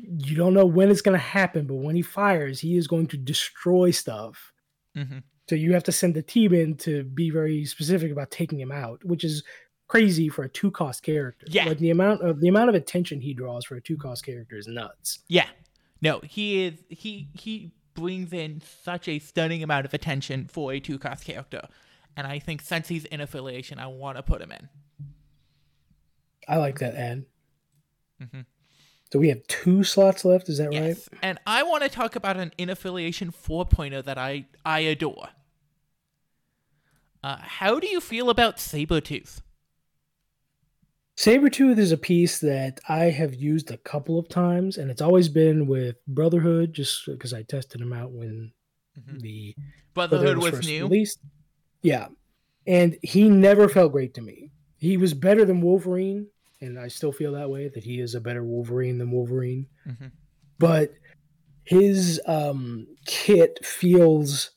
you 0.00 0.36
don't 0.36 0.54
know 0.54 0.66
when 0.66 0.90
it's 0.90 1.02
going 1.02 1.18
to 1.18 1.24
happen, 1.24 1.66
but 1.66 1.76
when 1.76 1.96
he 1.96 2.02
fires, 2.02 2.60
he 2.60 2.76
is 2.76 2.86
going 2.86 3.06
to 3.08 3.16
destroy 3.16 3.90
stuff. 3.90 4.52
Mm-hmm. 4.96 5.18
So 5.48 5.54
you 5.54 5.72
have 5.72 5.84
to 5.84 5.92
send 5.92 6.14
the 6.14 6.22
team 6.22 6.52
in 6.52 6.76
to 6.78 7.04
be 7.04 7.30
very 7.30 7.64
specific 7.64 8.12
about 8.12 8.30
taking 8.30 8.60
him 8.60 8.70
out, 8.70 9.02
which 9.04 9.24
is 9.24 9.42
crazy 9.88 10.28
for 10.28 10.44
a 10.44 10.48
two 10.48 10.70
cost 10.70 11.02
character. 11.02 11.46
Yeah. 11.48 11.64
like 11.64 11.78
the 11.78 11.90
amount 11.90 12.22
of 12.22 12.40
the 12.40 12.48
amount 12.48 12.68
of 12.68 12.74
attention 12.74 13.20
he 13.20 13.34
draws 13.34 13.64
for 13.64 13.76
a 13.76 13.80
two 13.80 13.96
cost 13.96 14.24
character 14.24 14.56
is 14.56 14.68
nuts. 14.68 15.20
Yeah. 15.28 15.46
No, 16.00 16.20
he 16.20 16.64
is 16.64 16.74
he 16.90 17.28
he 17.34 17.72
brings 17.94 18.32
in 18.32 18.62
such 18.82 19.08
a 19.08 19.18
stunning 19.18 19.62
amount 19.62 19.84
of 19.84 19.94
attention 19.94 20.46
for 20.46 20.72
a 20.72 20.80
two 20.80 20.98
cost 20.98 21.24
character. 21.24 21.66
And 22.16 22.26
I 22.26 22.38
think 22.38 22.62
since 22.62 22.88
he's 22.88 23.04
in 23.04 23.20
affiliation, 23.20 23.78
I 23.78 23.86
want 23.86 24.16
to 24.16 24.22
put 24.22 24.40
him 24.42 24.50
in. 24.52 24.68
I 26.48 26.56
like 26.56 26.78
that 26.80 26.94
ad. 26.94 27.26
Mhm. 28.20 28.46
So 29.12 29.18
we 29.18 29.28
have 29.28 29.46
two 29.46 29.84
slots 29.84 30.24
left. 30.24 30.48
Is 30.48 30.58
that 30.58 30.70
right? 30.70 30.96
And 31.22 31.38
I 31.46 31.62
want 31.62 31.82
to 31.84 31.88
talk 31.88 32.16
about 32.16 32.36
an 32.36 32.52
in 32.58 32.68
affiliation 32.70 33.30
4.0 33.30 34.02
that 34.04 34.18
I, 34.18 34.46
I 34.66 34.80
adore. 34.80 35.28
Uh, 37.22 37.36
how 37.40 37.78
do 37.80 37.86
you 37.86 38.00
feel 38.00 38.30
about 38.30 38.56
Sabretooth? 38.58 39.40
Sabretooth 41.16 41.78
is 41.78 41.90
a 41.90 41.96
piece 41.96 42.38
that 42.40 42.80
I 42.88 43.04
have 43.06 43.34
used 43.34 43.70
a 43.72 43.76
couple 43.78 44.18
of 44.18 44.28
times, 44.28 44.78
and 44.78 44.90
it's 44.90 45.02
always 45.02 45.28
been 45.28 45.66
with 45.66 45.96
Brotherhood, 46.06 46.72
just 46.74 47.06
because 47.06 47.32
I 47.32 47.42
tested 47.42 47.80
him 47.80 47.92
out 47.92 48.12
when 48.12 48.52
Mhm. 48.98 49.20
the 49.20 49.56
Brotherhood 49.94 50.38
was 50.38 50.50
first 50.50 50.68
new. 50.68 50.84
released. 50.84 51.18
Yeah, 51.82 52.08
and 52.66 52.96
he 53.02 53.28
never 53.28 53.68
felt 53.68 53.92
great 53.92 54.14
to 54.14 54.22
me. 54.22 54.50
He 54.76 54.96
was 54.96 55.14
better 55.14 55.44
than 55.44 55.60
Wolverine, 55.60 56.28
and 56.60 56.78
I 56.78 56.88
still 56.88 57.12
feel 57.12 57.32
that 57.32 57.50
way 57.50 57.68
that 57.68 57.84
he 57.84 58.00
is 58.00 58.14
a 58.14 58.20
better 58.20 58.44
Wolverine 58.44 58.98
than 58.98 59.10
Wolverine. 59.10 59.66
Mhm. 59.86 60.12
But 60.58 60.92
his 61.64 62.20
um, 62.26 62.86
kit 63.06 63.64
feels 63.64 64.50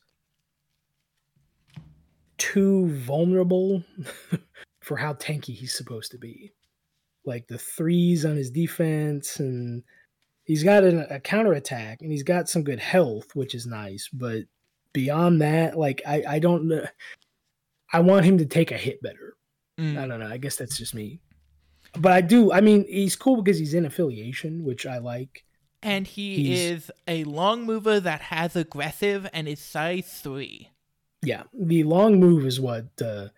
too 2.38 2.88
vulnerable 2.88 3.84
for 4.80 4.96
how 4.96 5.14
tanky 5.14 5.54
he's 5.54 5.76
supposed 5.76 6.10
to 6.10 6.18
be. 6.18 6.52
Like 7.24 7.46
the 7.46 7.58
threes 7.58 8.24
on 8.24 8.36
his 8.36 8.50
defense, 8.50 9.38
and 9.38 9.84
he's 10.44 10.64
got 10.64 10.82
an, 10.84 11.06
a 11.08 11.20
counterattack, 11.20 12.02
and 12.02 12.10
he's 12.10 12.24
got 12.24 12.48
some 12.48 12.64
good 12.64 12.80
health, 12.80 13.34
which 13.34 13.54
is 13.54 13.66
nice. 13.66 14.08
But 14.12 14.44
beyond 14.92 15.40
that, 15.42 15.78
like 15.78 16.02
I, 16.06 16.22
I 16.28 16.38
don't 16.38 16.68
know. 16.68 16.84
I 17.92 18.00
want 18.00 18.24
him 18.24 18.38
to 18.38 18.46
take 18.46 18.70
a 18.70 18.76
hit 18.76 19.02
better. 19.02 19.34
Mm. 19.78 19.98
I 19.98 20.06
don't 20.06 20.20
know. 20.20 20.28
I 20.28 20.38
guess 20.38 20.56
that's 20.56 20.78
just 20.78 20.94
me. 20.94 21.20
But 21.98 22.12
I 22.12 22.20
do. 22.22 22.52
I 22.52 22.60
mean, 22.62 22.86
he's 22.88 23.16
cool 23.16 23.42
because 23.42 23.58
he's 23.58 23.74
in 23.74 23.84
affiliation, 23.84 24.64
which 24.64 24.86
I 24.86 24.98
like. 24.98 25.44
And 25.82 26.06
he 26.06 26.36
He's- 26.44 26.58
is 26.60 26.90
a 27.08 27.24
long 27.24 27.64
mover 27.64 28.00
that 28.00 28.20
has 28.22 28.54
aggressive 28.56 29.28
and 29.32 29.48
is 29.48 29.60
size 29.60 30.20
3. 30.22 30.68
Yeah, 31.24 31.42
the 31.52 31.82
long 31.84 32.18
move 32.20 32.46
is 32.46 32.60
what 32.60 32.86
uh, 33.04 33.28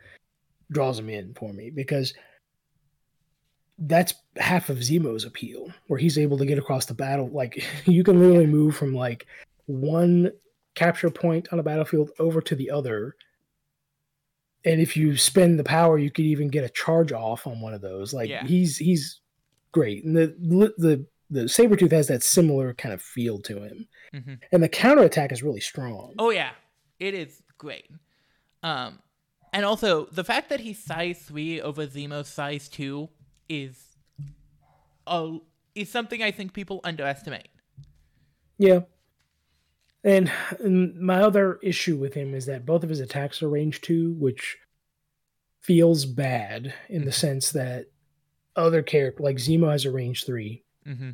draws 0.71 0.99
him 0.99 1.09
in 1.09 1.35
for 1.35 1.53
me 1.53 1.71
because 1.71 2.15
that's 3.79 4.15
half 4.37 4.69
of 4.71 4.79
Zemo's 4.79 5.25
appeal, 5.25 5.73
where 5.89 5.99
he's 5.99 6.19
able 6.19 6.39
to 6.39 6.47
get 6.47 6.59
across 6.59 6.87
the 6.87 6.95
battle. 6.95 7.29
Like 7.29 7.65
you 7.87 8.05
can 8.05 8.21
literally 8.21 8.47
move 8.47 8.77
from 8.77 8.95
like 8.95 9.27
one 9.67 10.31
capture 10.75 11.11
point 11.11 11.49
on 11.53 11.59
a 11.59 11.63
battlefield 11.63 12.11
over 12.19 12.41
to 12.43 12.55
the 12.55 12.71
other. 12.71 13.17
And 14.65 14.81
if 14.81 14.97
you 14.97 15.17
spend 15.17 15.59
the 15.59 15.65
power, 15.65 15.99
you 15.99 16.11
could 16.11 16.25
even 16.25 16.49
get 16.49 16.65
a 16.65 16.69
charge 16.71 17.13
off 17.13 17.47
on 17.47 17.61
one 17.61 17.75
of 17.75 17.81
those. 17.83 18.15
Like 18.15 18.31
Yeah. 18.31 18.45
he's 18.47 18.77
he's 18.79 19.21
great. 19.73 20.05
And 20.05 20.17
the 20.17 20.35
the 20.79 21.07
the 21.31 21.41
Sabretooth 21.43 21.93
has 21.93 22.09
that 22.09 22.23
similar 22.23 22.75
kind 22.75 22.93
of 22.95 23.03
feel 23.03 23.41
to 23.41 23.63
him. 23.63 23.89
mm-hmm. 24.15 24.35
And 24.53 24.63
the 24.63 24.69
counterattack 24.69 25.33
is 25.33 25.43
really 25.43 25.61
strong. 25.61 26.15
Oh 26.19 26.31
yeah, 26.31 26.51
it 26.99 27.15
is 27.15 27.43
great. 27.59 27.91
Um, 28.63 29.01
and 29.53 29.65
also 29.65 30.07
the 30.07 30.25
fact 30.25 30.49
that 30.51 30.61
he's 30.61 30.83
size 30.83 31.19
three 31.19 31.61
over 31.61 31.87
Zemo's 31.87 32.29
size 32.29 32.69
two 32.69 33.09
is, 33.49 33.97
a 35.07 35.39
is 35.75 35.91
something 35.91 36.23
I 36.23 36.31
think 36.31 36.53
people 36.53 36.81
underestimate. 36.85 37.49
Yeah. 38.59 38.81
And, 40.05 40.31
and 40.61 41.01
my 41.01 41.23
other 41.23 41.59
issue 41.63 41.97
with 41.97 42.15
him 42.15 42.35
is 42.35 42.47
that 42.47 42.67
both 42.67 42.83
of 42.83 42.91
his 42.91 43.01
attacks 43.01 43.43
are 43.43 43.49
range 43.49 43.81
two, 43.81 44.13
which 44.13 44.59
feels 45.63 46.05
bad 46.05 46.75
in 46.91 47.07
the 47.07 47.13
sense 47.13 47.53
that 47.53 47.87
other 48.55 48.83
character 48.83 49.23
like 49.23 49.37
Zemo 49.37 49.73
has 49.73 49.87
a 49.87 49.91
range 49.91 50.27
three. 50.27 50.63
Mm-hmm. 50.87 51.11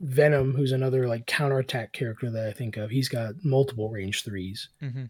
Venom, 0.00 0.52
who's 0.54 0.72
another 0.72 1.06
like 1.06 1.26
counterattack 1.26 1.92
character 1.92 2.28
that 2.28 2.48
I 2.48 2.52
think 2.52 2.76
of, 2.76 2.90
he's 2.90 3.08
got 3.08 3.34
multiple 3.44 3.88
range 3.88 4.24
threes. 4.24 4.68
Mm-hmm. 4.82 5.04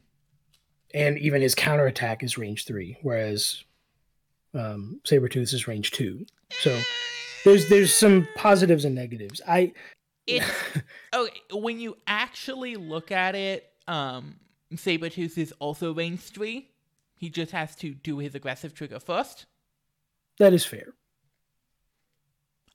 And 0.92 1.18
even 1.18 1.40
his 1.40 1.54
counterattack 1.54 2.22
is 2.22 2.38
range 2.38 2.66
three, 2.66 2.98
whereas 3.02 3.64
um 4.52 5.00
Sabretooth 5.04 5.52
is 5.54 5.66
range 5.66 5.90
two. 5.90 6.26
So 6.60 6.78
there's 7.44 7.68
there's 7.70 7.92
some 7.92 8.28
positives 8.36 8.84
and 8.84 8.94
negatives. 8.94 9.40
I 9.48 9.72
It's 10.26 10.46
okay 11.14 11.40
when 11.52 11.80
you 11.80 11.96
actually 12.06 12.76
look 12.76 13.10
at 13.12 13.34
it. 13.34 13.70
Um, 13.86 14.36
Sabretooth 14.72 15.38
is 15.38 15.52
also 15.58 15.92
range 15.92 16.20
three. 16.20 16.70
He 17.16 17.30
just 17.30 17.52
has 17.52 17.76
to 17.76 17.94
do 17.94 18.18
his 18.18 18.34
aggressive 18.34 18.74
trigger 18.74 19.00
first. 19.00 19.46
that 20.38 20.52
is 20.52 20.64
fair. 20.64 20.94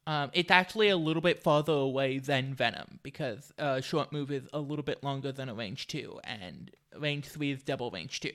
Um, 0.08 0.32
it's 0.34 0.50
actually 0.50 0.90
a 0.90 0.98
little 0.98 1.22
bit 1.22 1.44
farther 1.44 1.74
away 1.74 2.18
than 2.18 2.56
Venom 2.56 3.00
because 3.04 3.54
uh, 3.60 3.80
short 3.80 4.12
move 4.12 4.32
is 4.32 4.48
a 4.54 4.60
little 4.60 4.82
bit 4.82 5.04
longer 5.04 5.32
than 5.32 5.50
a 5.50 5.54
range 5.54 5.86
two, 5.86 6.20
and 6.24 6.72
range 6.98 7.26
three 7.28 7.52
is 7.52 7.62
double 7.62 7.92
range 7.92 8.20
two. 8.20 8.32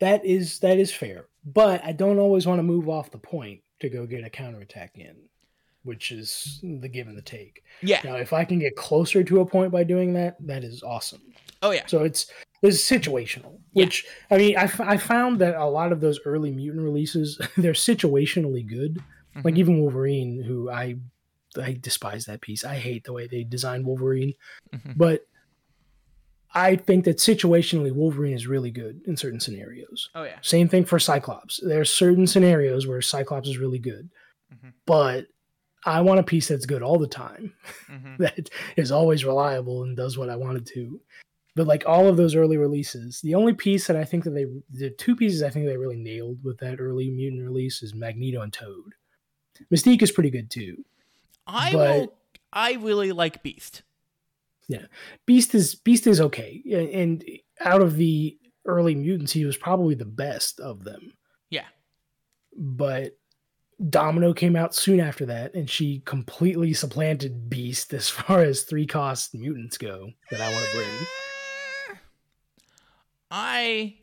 That 0.00 0.22
is 0.24 0.58
that 0.58 0.78
is 0.78 0.92
fair, 0.92 1.28
but 1.46 1.82
I 1.82 1.92
don't 1.92 2.18
always 2.18 2.46
want 2.46 2.58
to 2.58 2.62
move 2.62 2.90
off 2.90 3.10
the 3.10 3.18
point 3.18 3.62
to 3.80 3.88
go 3.88 4.06
get 4.06 4.24
a 4.24 4.28
counterattack 4.28 4.98
in, 4.98 5.16
which 5.82 6.12
is 6.12 6.60
the 6.62 6.88
give 6.88 7.06
and 7.08 7.16
the 7.16 7.22
take. 7.22 7.62
Yeah. 7.82 8.00
Now, 8.04 8.16
if 8.16 8.32
I 8.32 8.44
can 8.44 8.58
get 8.58 8.76
closer 8.76 9.22
to 9.24 9.40
a 9.40 9.46
point 9.46 9.72
by 9.72 9.84
doing 9.84 10.12
that, 10.14 10.36
that 10.46 10.62
is 10.64 10.82
awesome. 10.82 11.22
Oh 11.62 11.70
yeah. 11.70 11.86
So 11.86 12.04
it's 12.04 12.26
it's 12.62 12.78
situational. 12.78 13.58
Yeah. 13.72 13.84
Which 13.84 14.04
I 14.30 14.36
mean, 14.38 14.56
I, 14.56 14.62
f- 14.64 14.80
I 14.80 14.96
found 14.96 15.38
that 15.40 15.54
a 15.56 15.64
lot 15.66 15.92
of 15.92 16.00
those 16.00 16.20
early 16.24 16.50
mutant 16.52 16.82
releases 16.82 17.38
they're 17.56 17.72
situationally 17.72 18.66
good. 18.66 18.98
Like 19.44 19.54
Mhm. 19.54 19.58
even 19.58 19.80
Wolverine, 19.80 20.42
who 20.42 20.70
I 20.70 20.96
I 21.60 21.76
despise 21.80 22.26
that 22.26 22.40
piece. 22.42 22.64
I 22.64 22.76
hate 22.76 23.04
the 23.04 23.12
way 23.12 23.26
they 23.26 23.44
designed 23.44 23.84
Wolverine, 23.86 24.34
Mhm. 24.74 24.96
but 24.96 25.26
I 26.52 26.76
think 26.76 27.04
that 27.04 27.18
situationally 27.18 27.92
Wolverine 27.92 28.32
is 28.34 28.46
really 28.48 28.70
good 28.72 29.00
in 29.06 29.16
certain 29.16 29.38
scenarios. 29.40 30.10
Oh 30.14 30.24
yeah. 30.24 30.38
Same 30.42 30.68
thing 30.68 30.84
for 30.84 30.98
Cyclops. 30.98 31.60
There 31.62 31.80
are 31.80 31.84
certain 31.84 32.26
scenarios 32.26 32.86
where 32.86 33.00
Cyclops 33.00 33.48
is 33.48 33.58
really 33.58 33.78
good, 33.78 34.10
Mhm. 34.52 34.72
but 34.84 35.26
I 35.84 36.00
want 36.02 36.20
a 36.20 36.24
piece 36.24 36.48
that's 36.48 36.66
good 36.66 36.82
all 36.82 36.98
the 36.98 37.06
time, 37.06 37.54
hmm 37.86 38.16
that 38.18 38.50
is 38.76 38.92
always 38.92 39.24
reliable 39.24 39.82
and 39.82 39.96
does 39.96 40.18
what 40.18 40.28
I 40.30 40.36
wanted 40.36 40.66
to. 40.74 41.00
But 41.56 41.66
like 41.66 41.84
all 41.86 42.06
of 42.06 42.16
those 42.16 42.34
early 42.36 42.56
releases, 42.56 43.20
the 43.22 43.34
only 43.34 43.54
piece 43.54 43.86
that 43.88 43.96
I 43.96 44.04
think 44.04 44.24
that 44.24 44.30
they, 44.30 44.46
the 44.70 44.90
two 44.90 45.16
pieces 45.16 45.42
I 45.42 45.50
think 45.50 45.66
they 45.66 45.76
really 45.76 45.96
nailed 45.96 46.44
with 46.44 46.58
that 46.58 46.80
early 46.80 47.10
mutant 47.10 47.42
release 47.42 47.82
is 47.82 47.94
Magneto 47.94 48.40
and 48.42 48.52
Toad. 48.52 48.94
Mystique 49.72 50.02
is 50.02 50.12
pretty 50.12 50.30
good 50.30 50.50
too. 50.50 50.84
I 51.46 51.72
But- 51.72 51.78
will. 51.98 52.14
I 52.52 52.72
really 52.74 53.12
like 53.12 53.42
Beast. 53.42 53.82
Yeah, 54.68 54.86
Beast 55.26 55.54
is 55.54 55.74
Beast 55.74 56.06
is 56.06 56.20
okay, 56.20 56.62
and 56.94 57.24
out 57.60 57.82
of 57.82 57.96
the 57.96 58.38
early 58.64 58.94
mutants, 58.94 59.32
he 59.32 59.44
was 59.44 59.56
probably 59.56 59.94
the 59.96 60.04
best 60.04 60.60
of 60.60 60.84
them. 60.84 61.14
Yeah. 61.48 61.66
But 62.56 63.16
Domino 63.88 64.34
came 64.34 64.56
out 64.56 64.74
soon 64.74 65.00
after 65.00 65.24
that, 65.26 65.54
and 65.54 65.68
she 65.70 66.00
completely 66.04 66.74
supplanted 66.74 67.48
Beast 67.48 67.94
as 67.94 68.08
far 68.10 68.42
as 68.42 68.62
three 68.62 68.86
cost 68.86 69.34
mutants 69.34 69.78
go 69.78 70.10
that 70.30 70.40
I 70.40 70.52
want 70.52 70.64
to 70.66 70.76
bring. 70.76 71.98
I 73.30 73.96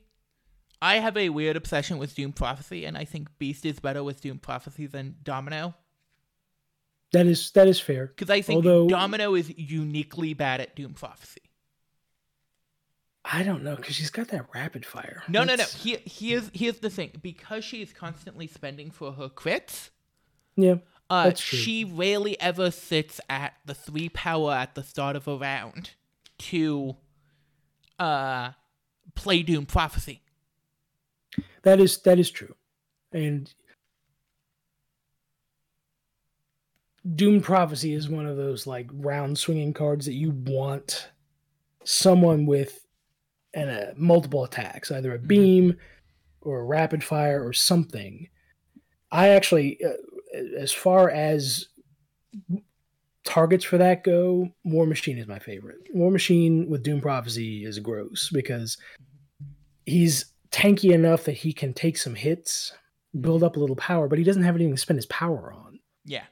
I 0.82 0.96
have 0.98 1.18
a 1.18 1.30
weird 1.30 1.58
obsession 1.58 1.98
with 1.98 2.16
Doom 2.16 2.34
Prophecy, 2.34 2.86
and 2.86 2.98
I 2.98 3.06
think 3.06 3.30
Beast 3.40 3.66
is 3.66 3.80
better 3.80 4.04
with 4.04 4.22
Doom 4.22 4.40
Prophecy 4.40 4.88
than 4.88 5.16
Domino. 5.24 5.76
That 7.14 7.26
is 7.26 7.52
that 7.52 7.68
is 7.68 7.80
fair. 7.80 8.08
Because 8.08 8.30
I 8.30 8.42
think 8.42 8.58
Although- 8.66 8.88
Domino 8.88 9.36
is 9.36 9.56
uniquely 9.58 10.34
bad 10.34 10.62
at 10.62 10.76
Doom 10.76 10.94
Prophecy. 10.94 11.42
I 13.30 13.44
don't 13.44 13.64
know 13.64 13.76
because 13.76 13.96
she's 13.96 14.10
got 14.10 14.30
that 14.30 14.46
rapid 14.54 14.86
fire. 14.86 15.22
No, 15.28 15.40
no, 15.42 15.46
no. 15.46 15.58
That's- 15.58 15.84
Here, 15.84 16.00
here's 16.06 16.50
here's 16.54 16.80
the 16.80 16.90
thing. 16.90 17.12
Because 17.22 17.66
she 17.66 17.82
is 17.82 17.92
constantly 17.92 18.48
spending 18.48 18.90
for 18.92 19.12
her 19.14 19.28
crits, 19.30 19.90
Yeah, 20.56 20.76
Uh, 21.10 21.26
That's 21.26 21.42
she 21.42 21.84
rarely 21.84 22.40
ever 22.40 22.72
sits 22.72 23.20
at 23.30 23.54
the 23.66 23.74
three 23.74 24.10
power 24.10 24.54
at 24.54 24.76
the 24.76 24.84
start 24.84 25.16
of 25.16 25.28
a 25.28 25.36
round 25.38 25.92
to 26.40 26.96
uh 28.00 28.52
play 29.16 29.44
Doom 29.44 29.66
Prophecy. 29.66 30.22
That 31.64 31.80
is 31.82 31.98
that 32.04 32.20
is 32.20 32.32
true, 32.32 32.56
and 33.12 33.54
Doom 37.16 37.42
Prophecy 37.42 37.94
is 37.94 38.10
one 38.10 38.26
of 38.26 38.38
those 38.38 38.68
like 38.68 38.90
round 38.94 39.38
swinging 39.38 39.74
cards 39.74 40.06
that 40.06 40.14
you 40.14 40.32
want 40.32 41.10
someone 41.84 42.46
with 42.46 42.86
and 43.58 43.70
uh, 43.70 43.94
multiple 43.98 44.44
attacks, 44.44 44.92
either 44.92 45.16
a 45.16 45.20
beam 45.20 45.76
or 46.42 46.60
a 46.60 46.66
rapid 46.66 47.04
fire 47.04 47.46
or 47.46 47.52
something. 47.54 48.28
I 49.12 49.30
actually, 49.30 49.80
uh, 49.84 50.38
as 50.58 50.72
far 50.72 51.10
as 51.10 51.68
targets 53.26 53.66
for 53.66 53.78
that 53.80 54.04
go, 54.04 54.50
War 54.64 54.86
Machine 54.86 55.18
is 55.18 55.28
my 55.28 55.40
favorite. 55.40 55.80
War 55.94 56.12
Machine 56.12 56.70
with 56.70 56.84
Doom 56.84 57.02
Prophecy 57.02 57.66
is 57.66 57.80
gross 57.80 58.30
because 58.32 58.78
he's 59.86 60.26
tanky 60.52 60.92
enough 60.94 61.24
that 61.24 61.34
he 61.34 61.52
can 61.52 61.74
take 61.74 61.98
some 61.98 62.16
hits, 62.16 62.74
build 63.20 63.44
up 63.44 63.58
a 63.58 63.60
little 63.60 63.76
power, 63.76 64.08
but 64.08 64.20
he 64.20 64.24
doesn't 64.24 64.44
have 64.44 64.56
anything 64.56 64.76
to 64.76 64.82
spend 64.82 64.98
his 64.98 65.08
power 65.08 65.52
on. 65.52 65.80
Yeah. 66.06 66.26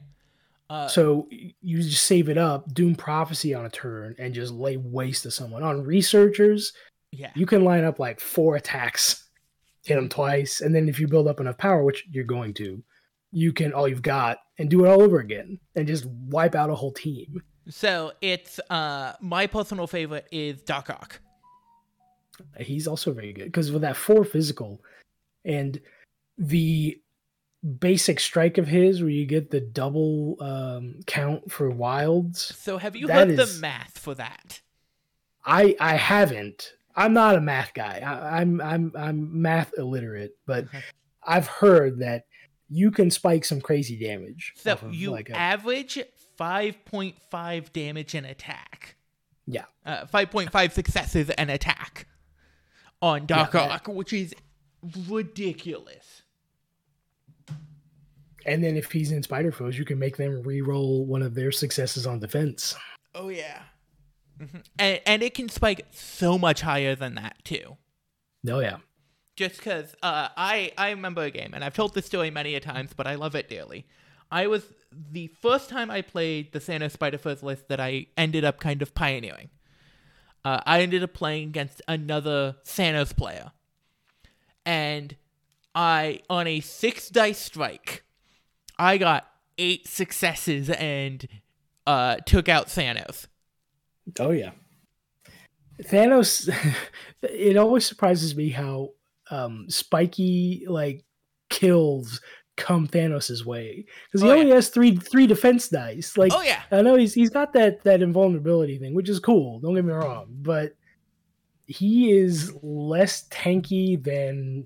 Uh, 0.69 0.87
So 0.87 1.27
you 1.31 1.81
just 1.81 2.05
save 2.05 2.29
it 2.29 2.37
up, 2.37 2.71
Doom 2.73 2.95
Prophecy 2.95 3.53
on 3.55 3.65
a 3.65 3.69
turn, 3.69 4.15
and 4.19 4.33
just 4.33 4.53
lay 4.53 4.77
waste 4.77 5.23
to 5.23 5.31
someone. 5.31 5.63
On 5.63 5.83
researchers, 5.83 6.71
yeah. 7.15 7.31
you 7.35 7.45
can 7.45 7.63
line 7.63 7.83
up 7.83 7.99
like 7.99 8.19
four 8.19 8.55
attacks, 8.55 9.27
hit 9.83 9.95
them 9.95 10.09
twice, 10.09 10.61
and 10.61 10.73
then 10.75 10.89
if 10.89 10.99
you 10.99 11.07
build 11.07 11.27
up 11.27 11.39
enough 11.39 11.57
power, 11.57 11.83
which 11.83 12.05
you're 12.11 12.23
going 12.23 12.53
to, 12.55 12.83
you 13.31 13.51
can 13.53 13.73
all 13.73 13.87
you've 13.87 14.01
got 14.01 14.37
and 14.57 14.69
do 14.69 14.85
it 14.85 14.89
all 14.89 15.01
over 15.01 15.19
again 15.19 15.59
and 15.75 15.87
just 15.87 16.05
wipe 16.05 16.55
out 16.55 16.69
a 16.69 16.75
whole 16.75 16.93
team. 16.93 17.41
So 17.69 18.11
it's 18.21 18.59
uh 18.69 19.13
my 19.19 19.47
personal 19.47 19.87
favorite 19.87 20.27
is 20.31 20.61
Doc 20.61 20.89
Ock. 20.89 21.19
He's 22.59 22.87
also 22.87 23.13
very 23.13 23.33
good 23.33 23.45
because 23.45 23.71
with 23.71 23.81
that 23.81 23.95
four 23.95 24.23
physical 24.25 24.81
and 25.45 25.79
the 26.37 26.99
basic 27.79 28.19
strike 28.19 28.57
of 28.57 28.67
his 28.67 29.01
where 29.01 29.09
you 29.09 29.25
get 29.25 29.49
the 29.51 29.61
double 29.61 30.37
um, 30.41 30.99
count 31.07 31.51
for 31.51 31.69
wilds. 31.71 32.55
So 32.57 32.77
have 32.77 32.95
you 32.95 33.07
That 33.07 33.29
heard 33.29 33.39
is- 33.39 33.55
the 33.55 33.61
math 33.61 33.97
for 33.97 34.13
that? 34.15 34.61
I 35.45 35.75
I 35.79 35.95
haven't. 35.95 36.73
I'm 36.95 37.13
not 37.13 37.35
a 37.35 37.41
math 37.41 37.73
guy. 37.73 38.01
I, 38.05 38.39
I'm 38.39 38.61
I'm 38.61 38.91
I'm 38.97 39.41
math 39.41 39.73
illiterate, 39.77 40.31
but 40.45 40.65
Okay. 40.65 40.81
I've 41.27 41.47
heard 41.47 41.99
that 41.99 42.25
you 42.69 42.91
can 42.91 43.11
spike 43.11 43.45
some 43.45 43.59
crazy 43.61 43.97
damage. 43.97 44.53
So 44.57 44.73
of, 44.73 44.93
you 44.93 45.11
like 45.11 45.29
a- 45.29 45.35
average 45.37 45.99
5.5 46.39 47.73
damage 47.73 48.15
an 48.15 48.25
attack. 48.25 48.95
Yeah. 49.47 49.65
Uh, 49.85 50.05
5.5 50.05 50.71
successes 50.71 51.29
an 51.31 51.49
attack 51.49 52.07
on 53.01 53.25
Doc 53.25 53.53
Ock, 53.55 53.87
which 53.87 54.13
is 54.13 54.33
ridiculous. 55.07 56.21
and 58.45 58.63
then 58.63 58.77
if 58.77 58.91
he's 58.91 59.11
in 59.11 59.23
spider 59.23 59.51
foes, 59.51 59.77
you 59.77 59.85
can 59.85 59.97
make 59.99 60.17
them 60.17 60.41
re-roll 60.43 61.05
one 61.05 61.21
of 61.23 61.33
their 61.35 61.51
successes 61.51 62.05
on 62.07 62.19
defense. 62.19 62.75
Oh 63.13 63.29
yeah. 63.29 63.61
Mhm. 64.39 64.63
And, 64.77 64.99
and 65.05 65.23
it 65.23 65.33
can 65.33 65.49
spike 65.49 65.85
so 65.91 66.37
much 66.37 66.61
higher 66.61 66.95
than 66.95 67.15
that 67.15 67.37
too. 67.45 67.77
Oh 68.49 68.59
yeah. 68.59 68.77
just 69.37 69.57
because 69.57 69.95
uh, 70.03 70.29
I 70.37 70.71
I 70.77 70.91
remember 70.91 71.23
a 71.23 71.31
game, 71.31 71.51
and 71.53 71.63
I've 71.63 71.73
told 71.73 71.93
this 71.93 72.05
story 72.05 72.29
many 72.31 72.55
a 72.55 72.59
times, 72.59 72.91
but 72.95 73.07
I 73.07 73.15
love 73.15 73.35
it 73.35 73.49
dearly. 73.49 73.85
I 74.31 74.47
was 74.47 74.63
the 74.91 75.27
first 75.41 75.69
time 75.69 75.89
I 75.91 76.01
played 76.01 76.51
the 76.51 76.59
Santa 76.59 76.89
Spider 76.89 77.17
First 77.17 77.43
list 77.43 77.67
that 77.69 77.79
I 77.79 78.07
ended 78.17 78.43
up 78.45 78.59
kind 78.59 78.81
of 78.81 78.93
pioneering. 78.93 79.49
Uh, 80.43 80.61
I 80.65 80.81
ended 80.81 81.01
up 81.03 81.13
playing 81.13 81.49
against 81.49 81.81
another 81.87 82.55
Santa's 82.63 83.13
player, 83.13 83.51
and 84.65 85.15
I 85.73 86.21
on 86.29 86.47
a 86.47 86.59
six 86.59 87.09
dice 87.09 87.39
strike, 87.39 88.03
I 88.77 88.97
got 88.97 89.27
eight 89.57 89.87
successes 89.87 90.69
and 90.69 91.27
uh, 91.87 92.17
took 92.25 92.49
out 92.49 92.67
Thanos. 92.67 93.27
Oh 94.19 94.31
yeah. 94.31 94.51
Thanos 95.83 96.49
it 97.21 97.57
always 97.57 97.85
surprises 97.85 98.35
me 98.35 98.49
how 98.49 98.89
um 99.31 99.65
spiky 99.69 100.65
like 100.67 101.03
kills 101.49 102.21
come 102.57 102.87
Thanos's 102.87 103.45
way 103.45 103.85
cuz 104.11 104.21
he 104.21 104.29
Oh, 104.29 104.37
only 104.37 104.51
has 104.51 104.69
3 104.69 104.95
3 104.95 105.27
defense 105.27 105.69
dice. 105.69 106.17
Like 106.17 106.31
Oh 106.33 106.41
yeah, 106.41 106.61
I 106.71 106.81
know 106.81 106.95
he's 106.95 107.13
he's 107.13 107.29
got 107.29 107.53
that 107.53 107.83
that 107.83 108.01
invulnerability 108.01 108.77
thing, 108.79 108.93
which 108.93 109.09
is 109.09 109.19
cool, 109.19 109.59
don't 109.59 109.75
get 109.75 109.83
me 109.83 109.91
wrong, 109.91 110.27
but 110.29 110.73
he 111.67 112.11
is 112.11 112.53
less 112.61 113.27
tanky 113.29 114.01
than 114.01 114.65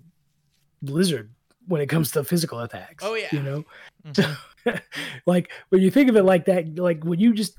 Blizzard 0.82 1.32
when 1.68 1.82
it 1.82 1.88
comes 1.88 2.12
to 2.12 2.24
physical 2.24 2.60
attacks. 2.60 3.04
Oh, 3.06 3.14
yeah. 3.14 3.28
You 3.32 3.44
know? 3.44 3.66
Mhm. 4.06 4.82
like 5.26 5.52
when 5.70 5.82
you 5.82 5.92
think 5.92 6.10
of 6.10 6.18
it 6.18 6.24
like 6.24 6.46
that, 6.46 6.78
like 6.78 7.04
when 7.04 7.20
you 7.20 7.34
just 7.34 7.58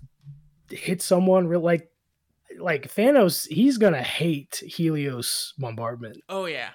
hit 0.70 1.02
someone 1.02 1.46
real 1.46 1.60
like 1.60 1.90
like 2.58 2.92
Thanos, 2.94 3.46
he's 3.48 3.78
gonna 3.78 4.02
hate 4.02 4.62
Helios 4.66 5.54
bombardment 5.58 6.18
oh 6.28 6.46
yeah, 6.46 6.70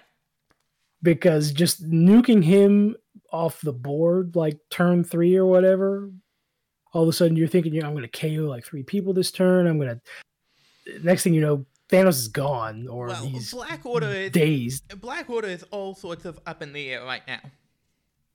because 1.04 1.52
just 1.52 1.84
nuking 1.90 2.44
him 2.44 2.96
off 3.32 3.62
the 3.62 3.74
board 3.74 4.36
like 4.36 4.58
turn 4.70 5.04
three 5.04 5.36
or 5.36 5.46
whatever, 5.46 6.12
all 6.94 7.04
of 7.04 7.10
a 7.10 7.14
sudden 7.14 7.36
you're 7.36 7.48
thinking, 7.48 7.84
I'm 7.84 7.94
gonna 7.94 8.08
KO 8.08 8.48
like 8.48 8.66
three 8.66 8.84
people 8.84 9.14
this 9.14 9.32
turn. 9.32 9.68
I'm 9.68 9.80
gonna 9.80 10.02
next 11.04 11.24
thing 11.24 11.34
you 11.34 11.42
know, 11.42 11.66
Thanos 11.90 12.18
is 12.18 12.28
gone 12.30 12.88
or 12.88 13.08
well, 13.08 13.26
he's 13.26 13.52
Black 13.52 13.86
Order 13.86 14.08
is 14.08 14.32
dazed. 14.32 15.00
Black 15.02 15.30
Order 15.30 15.50
is 15.50 15.64
all 15.72 15.94
sorts 15.94 16.26
of 16.26 16.40
up 16.46 16.62
in 16.62 16.74
the 16.74 16.90
air 16.90 17.04
right 17.04 17.22
now. 17.28 17.42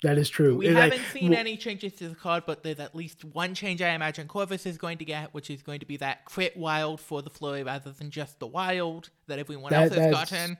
That 0.03 0.16
is 0.16 0.30
true. 0.30 0.57
We 0.57 0.68
haven't 0.68 1.03
seen 1.12 1.30
well, 1.30 1.38
any 1.38 1.57
changes 1.57 1.92
to 1.94 2.09
the 2.09 2.14
card, 2.14 2.44
but 2.46 2.62
there's 2.62 2.80
at 2.80 2.94
least 2.94 3.24
one 3.24 3.55
change 3.55 3.82
I 3.82 3.90
imagine 3.90 4.28
Corvus 4.28 4.64
is 4.64 4.78
going 4.78 4.96
to 4.98 5.05
get, 5.05 5.34
which 5.34 5.51
is 5.51 5.62
going 5.62 5.80
to 5.80 5.86
be 5.86 5.98
that 5.98 6.24
crit 6.24 6.57
wild 6.57 7.01
for 7.01 7.20
the 7.20 7.28
flurry 7.28 7.62
rather 7.62 7.92
than 7.92 8.11
just 8.11 8.38
the 8.38 8.46
wild 8.46 9.11
that 9.26 9.38
everyone 9.38 9.70
That- 9.70 9.92
else 9.92 9.94
has 9.94 10.12
gotten. 10.12 10.59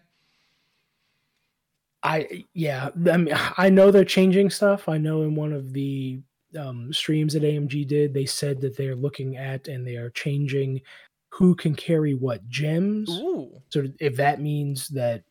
I 2.03 2.45
yeah, 2.55 2.89
I 3.11 3.17
mean, 3.19 3.35
I 3.59 3.69
know 3.69 3.91
they're 3.91 4.05
changing 4.05 4.51
stuff. 4.51 4.89
I 4.89 4.97
know 4.99 5.23
in 5.23 5.35
one 5.35 5.53
of 5.53 5.73
the 5.73 6.21
um, 6.59 6.93
streams 6.93 7.35
that 7.35 7.43
AMG 7.43 7.87
did, 7.87 8.15
they 8.15 8.27
said 8.27 8.61
that 8.63 8.77
they're 8.77 8.97
looking 8.97 9.37
at 9.37 9.69
and 9.69 9.87
they 9.87 9.97
are 9.97 10.11
changing 10.11 10.81
who 11.29 11.55
can 11.55 11.75
carry 11.75 12.15
what 12.15 12.47
gems. 12.49 13.09
Ooh. 13.11 13.53
So 13.69 13.85
if 14.01 14.17
that 14.17 14.41
means 14.41 14.89
that 14.89 15.23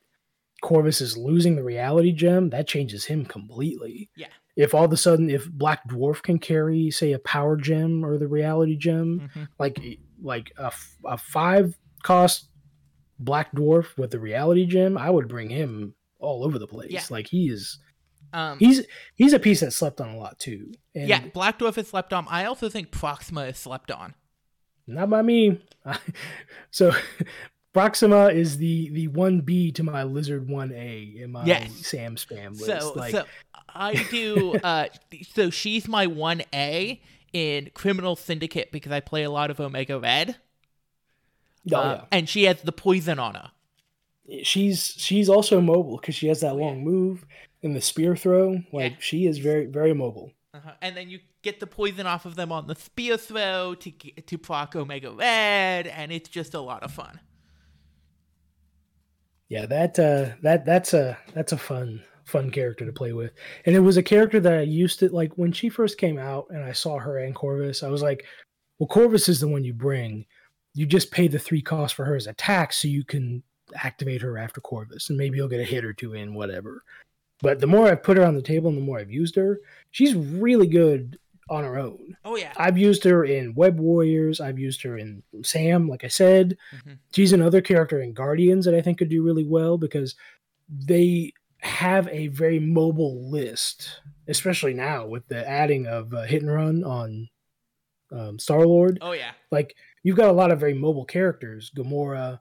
Corvus 0.61 1.01
is 1.01 1.17
losing 1.17 1.55
the 1.55 1.63
reality 1.63 2.11
gem, 2.11 2.49
that 2.49 2.67
changes 2.67 3.05
him 3.05 3.25
completely. 3.25 4.09
Yeah. 4.15 4.27
If 4.55 4.75
all 4.75 4.83
of 4.85 4.91
a 4.91 4.97
sudden, 4.97 5.29
if 5.29 5.49
Black 5.49 5.87
Dwarf 5.87 6.21
can 6.21 6.37
carry, 6.39 6.91
say, 6.91 7.13
a 7.13 7.19
power 7.19 7.55
gem 7.55 8.03
or 8.05 8.17
the 8.17 8.27
reality 8.27 8.75
gem, 8.75 9.29
Mhm. 9.35 9.47
like 9.57 9.79
like 10.21 10.51
a 10.57 11.17
five 11.17 11.77
cost 12.03 12.49
Black 13.19 13.51
Dwarf 13.53 13.97
with 13.97 14.11
the 14.11 14.19
reality 14.19 14.65
gem, 14.65 14.97
I 14.97 15.09
would 15.09 15.27
bring 15.29 15.49
him 15.49 15.95
all 16.19 16.43
over 16.43 16.59
the 16.59 16.67
place. 16.67 16.91
Yeah. 16.91 17.03
Like 17.09 17.27
he 17.27 17.47
is, 17.49 17.79
Um, 18.33 18.59
he's 18.59 18.85
he's 19.15 19.31
a 19.33 19.39
piece 19.39 19.61
that 19.61 19.71
slept 19.71 20.01
on 20.01 20.09
a 20.09 20.17
lot 20.17 20.39
too. 20.39 20.73
And 20.93 21.07
yeah, 21.07 21.25
Black 21.27 21.57
Dwarf 21.59 21.77
is 21.77 21.87
slept 21.87 22.11
on. 22.13 22.27
I 22.29 22.43
also 22.45 22.67
think 22.69 22.91
Proxima 22.91 23.43
is 23.45 23.57
slept 23.57 23.91
on. 23.91 24.13
not 24.87 25.09
by 25.09 25.21
me. 25.21 25.61
so 26.71 26.91
Proxima 27.73 28.27
is 28.27 28.57
the 28.57 28.89
the 28.89 29.07
one 29.09 29.41
B 29.41 29.71
to 29.73 29.83
my 29.83 30.03
Lizard 30.03 30.49
one 30.49 30.71
A 30.73 31.13
in 31.17 31.31
my 31.31 31.45
Yes. 31.45 31.71
Sam 31.87 32.15
spam 32.15 32.51
list. 32.51 32.65
So, 32.65 32.93
like 32.95 33.11
so 33.11 33.25
I 33.69 33.93
do. 34.09 34.59
Uh, 34.63 34.87
so 35.31 35.49
she's 35.49 35.87
my 35.87 36.07
one 36.07 36.41
A 36.53 36.99
in 37.33 37.69
Criminal 37.75 38.15
Syndicate 38.15 38.71
because 38.71 38.91
I 38.91 38.99
play 38.99 39.23
a 39.23 39.29
lot 39.29 39.51
of 39.51 39.59
Omega 39.59 39.99
Red, 39.99 40.37
oh, 41.71 41.75
uh, 41.77 42.05
and 42.11 42.27
she 42.27 42.45
has 42.45 42.61
the 42.63 42.71
poison 42.71 43.19
on 43.19 43.35
her. 43.35 43.51
she's 44.43 44.95
she's 44.97 45.29
also 45.29 45.61
mobile 45.61 45.97
because 45.97 46.15
she 46.15 46.27
has 46.27 46.41
that 46.41 46.55
long 46.55 46.83
move 46.83 47.23
and 47.61 47.75
the 47.75 47.81
spear 47.81 48.15
throw. 48.15 48.63
Like 48.73 48.93
Yeah. 48.93 48.97
she 48.99 49.27
is 49.27 49.37
very 49.37 49.67
very 49.67 49.93
mobile. 49.93 50.31
Uh-huh. 50.55 50.71
And 50.81 50.97
then 50.97 51.11
you 51.11 51.19
get 51.43 51.59
the 51.59 51.67
poison 51.67 52.07
off 52.07 52.25
of 52.25 52.35
them 52.35 52.51
on 52.51 52.65
the 52.65 52.75
spear 52.75 53.17
throw 53.17 53.75
to 53.75 53.91
to 53.91 54.37
proc 54.39 54.75
Omega 54.75 55.11
Red, 55.11 55.85
and 55.85 56.11
it's 56.11 56.29
just 56.29 56.55
a 56.55 56.59
lot 56.59 56.81
of 56.81 56.91
fun. 56.91 57.19
Yeah, 59.49 59.65
that 59.65 59.97
uh 59.99 60.35
that 60.43 60.65
that's 60.65 60.93
a 60.93 61.17
that's 61.33 61.51
a 61.51 61.57
fun 61.57 62.01
fun 62.25 62.51
character 62.51 62.85
to 62.85 62.93
play 62.93 63.13
with. 63.13 63.33
And 63.65 63.75
it 63.75 63.79
was 63.79 63.97
a 63.97 64.03
character 64.03 64.39
that 64.39 64.53
I 64.53 64.61
used 64.61 64.99
to 64.99 65.09
like 65.09 65.33
when 65.33 65.51
she 65.51 65.69
first 65.69 65.97
came 65.97 66.19
out 66.19 66.45
and 66.51 66.63
I 66.63 66.71
saw 66.71 66.99
her 66.99 67.17
and 67.17 67.35
Corvus, 67.35 67.81
I 67.83 67.89
was 67.89 68.03
like, 68.03 68.25
well 68.77 68.87
Corvus 68.87 69.27
is 69.27 69.39
the 69.39 69.47
one 69.47 69.63
you 69.63 69.73
bring. 69.73 70.25
You 70.75 70.85
just 70.85 71.11
pay 71.11 71.27
the 71.27 71.39
3 71.39 71.61
cost 71.63 71.95
for 71.95 72.05
her 72.05 72.15
as 72.15 72.27
attack 72.27 72.71
so 72.71 72.87
you 72.87 73.03
can 73.03 73.41
activate 73.75 74.21
her 74.21 74.37
after 74.37 74.61
Corvus 74.61 75.09
and 75.09 75.17
maybe 75.17 75.37
you'll 75.37 75.47
get 75.47 75.59
a 75.59 75.65
hit 75.65 75.83
or 75.83 75.93
two 75.93 76.13
in 76.13 76.35
whatever. 76.35 76.83
But 77.41 77.59
the 77.59 77.67
more 77.67 77.87
I've 77.87 78.03
put 78.03 78.17
her 78.17 78.25
on 78.25 78.35
the 78.35 78.41
table 78.41 78.69
and 78.69 78.77
the 78.77 78.83
more 78.83 78.99
I've 78.99 79.11
used 79.11 79.35
her, 79.35 79.61
she's 79.91 80.13
really 80.13 80.67
good 80.67 81.17
on 81.49 81.63
her 81.63 81.77
own. 81.77 82.15
Oh 82.23 82.35
yeah. 82.35 82.53
I've 82.57 82.77
used 82.77 83.03
her 83.03 83.25
in 83.25 83.55
Web 83.55 83.79
Warriors. 83.79 84.39
I've 84.39 84.59
used 84.59 84.81
her 84.83 84.97
in 84.97 85.23
Sam, 85.43 85.87
like 85.87 86.03
I 86.03 86.07
said. 86.07 86.57
Mhm. 86.73 86.97
She's 87.13 87.33
another 87.33 87.61
character 87.61 88.01
in 88.01 88.13
Guardians 88.13 88.65
that 88.65 88.75
I 88.75 88.81
think 88.81 88.97
could 88.97 89.09
do 89.09 89.23
really 89.23 89.45
well 89.45 89.77
because 89.77 90.15
they 90.69 91.33
have 91.61 92.07
a 92.09 92.27
very 92.27 92.59
mobile 92.59 93.29
list, 93.29 94.01
especially 94.27 94.73
now 94.73 95.05
with 95.07 95.27
the 95.27 95.47
adding 95.47 95.87
of 95.87 96.13
uh, 96.13 96.23
Hit 96.23 96.41
and 96.41 96.51
Run 96.51 96.83
on 96.83 97.29
um, 98.11 98.39
Star 98.39 98.65
Lord. 98.65 98.99
Oh 99.01 99.11
yeah. 99.11 99.31
Like 99.51 99.75
you've 100.03 100.17
got 100.17 100.29
a 100.29 100.33
lot 100.33 100.51
of 100.51 100.59
very 100.59 100.73
mobile 100.73 101.05
characters. 101.05 101.71
Gamora, 101.75 102.39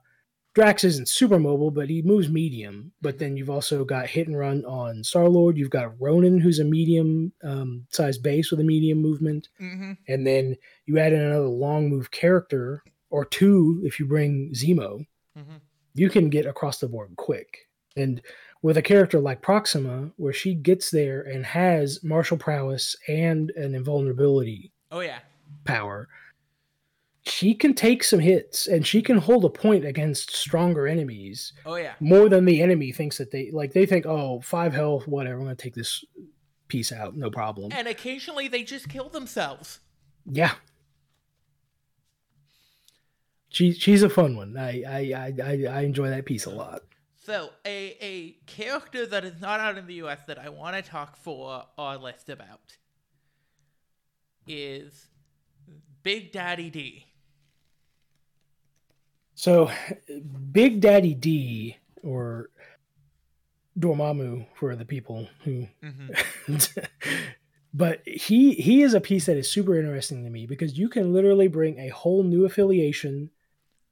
Drax 0.59 0.83
isn't 0.83 1.07
super 1.07 1.39
mobile, 1.39 1.71
but 1.71 1.89
he 1.89 2.01
moves 2.01 2.29
medium. 2.29 2.91
But 3.01 3.17
then 3.17 3.37
you've 3.37 3.49
also 3.49 3.85
got 3.85 4.07
Hit 4.07 4.27
and 4.27 4.37
Run 4.37 4.65
on 4.65 5.03
Star 5.05 5.29
Lord. 5.29 5.57
You've 5.57 5.69
got 5.69 5.99
Ronan, 6.01 6.37
who's 6.39 6.59
a 6.59 6.65
medium 6.65 7.31
um, 7.45 7.85
sized 7.91 8.21
base 8.21 8.51
with 8.51 8.59
a 8.59 8.63
medium 8.65 8.97
movement 9.01 9.47
Mm-hmm. 9.61 9.93
and 10.09 10.27
then 10.27 10.55
you 10.85 10.99
add 10.99 11.13
in 11.13 11.21
another 11.21 11.47
long 11.47 11.89
move 11.89 12.11
character 12.11 12.83
or 13.09 13.23
two 13.23 13.79
if 13.85 13.99
you 14.01 14.05
bring 14.05 14.51
Zemo, 14.53 15.05
Mm-hmm. 15.37 15.55
you 15.93 16.09
can 16.09 16.29
get 16.29 16.45
across 16.45 16.79
the 16.79 16.89
board 16.89 17.11
quick. 17.15 17.59
And 17.95 18.21
with 18.61 18.75
a 18.75 18.81
character 18.81 19.19
like 19.21 19.41
Proxima, 19.41 20.11
where 20.17 20.33
she 20.33 20.53
gets 20.55 20.91
there 20.91 21.21
and 21.21 21.45
has 21.45 22.03
martial 22.03 22.37
prowess 22.37 22.97
and 23.07 23.51
an 23.51 23.73
invulnerability 23.75 24.73
Oh 24.91 24.99
yeah. 24.99 25.19
power, 25.63 26.09
she 27.25 27.53
can 27.53 27.73
take 27.73 28.03
some 28.03 28.19
hits 28.19 28.67
and 28.67 28.85
she 28.87 29.01
can 29.01 29.17
hold 29.17 29.43
a 29.45 29.49
point 29.49 29.85
against 29.85 30.35
stronger 30.35 30.87
enemies 30.87 31.53
Oh 31.65 31.75
yeah. 31.75 31.93
more 31.99 32.29
than 32.29 32.45
the 32.45 32.61
enemy 32.61 32.91
thinks 32.91 33.17
that 33.17 33.31
they 33.31 33.51
like. 33.51 33.73
They 33.73 33.85
think, 33.85 34.05
oh, 34.05 34.39
five 34.41 34.73
health, 34.73 35.07
whatever, 35.07 35.37
I'm 35.37 35.43
going 35.45 35.55
to 35.55 35.61
take 35.61 35.75
this 35.75 36.03
piece 36.69 36.91
out, 36.91 37.15
no 37.17 37.29
problem. 37.29 37.71
And 37.73 37.87
occasionally 37.87 38.47
they 38.47 38.63
just 38.63 38.87
kill 38.89 39.09
themselves. 39.09 39.79
Yeah. 40.25 40.53
She 43.49 43.73
she's 43.73 44.03
a 44.03 44.09
fun 44.09 44.35
one. 44.37 44.55
I 44.57 44.83
I 44.87 44.99
I 45.15 45.33
I, 45.43 45.65
I 45.79 45.81
enjoy 45.81 46.09
that 46.09 46.25
piece 46.25 46.45
a 46.45 46.51
lot. 46.51 46.83
So 47.25 47.49
a 47.65 47.97
a 47.99 48.31
character 48.45 49.05
that 49.07 49.25
is 49.25 49.41
not 49.41 49.59
out 49.59 49.77
in 49.77 49.87
the 49.87 49.95
U.S. 49.95 50.19
that 50.27 50.37
I 50.37 50.49
want 50.49 50.75
to 50.75 50.81
talk 50.83 51.15
for 51.17 51.65
our 51.77 51.97
list 51.97 52.29
about 52.29 52.77
is 54.47 55.07
Big 56.03 56.31
Daddy 56.31 56.69
D. 56.69 57.05
So, 59.39 59.71
Big 60.51 60.81
Daddy 60.81 61.13
D 61.13 61.77
or 62.03 62.49
Dormammu 63.79 64.47
for 64.55 64.75
the 64.75 64.83
people 64.83 65.29
who 65.45 65.65
Mm-hmm. 65.81 66.57
but 67.73 68.01
he 68.05 68.53
he 68.55 68.81
is 68.81 68.93
a 68.93 68.99
piece 68.99 69.27
that 69.27 69.37
is 69.37 69.49
super 69.49 69.79
interesting 69.79 70.25
to 70.25 70.29
me 70.29 70.45
because 70.45 70.77
you 70.77 70.89
can 70.89 71.13
literally 71.13 71.47
bring 71.47 71.79
a 71.79 71.87
whole 71.87 72.23
new 72.23 72.43
affiliation 72.45 73.29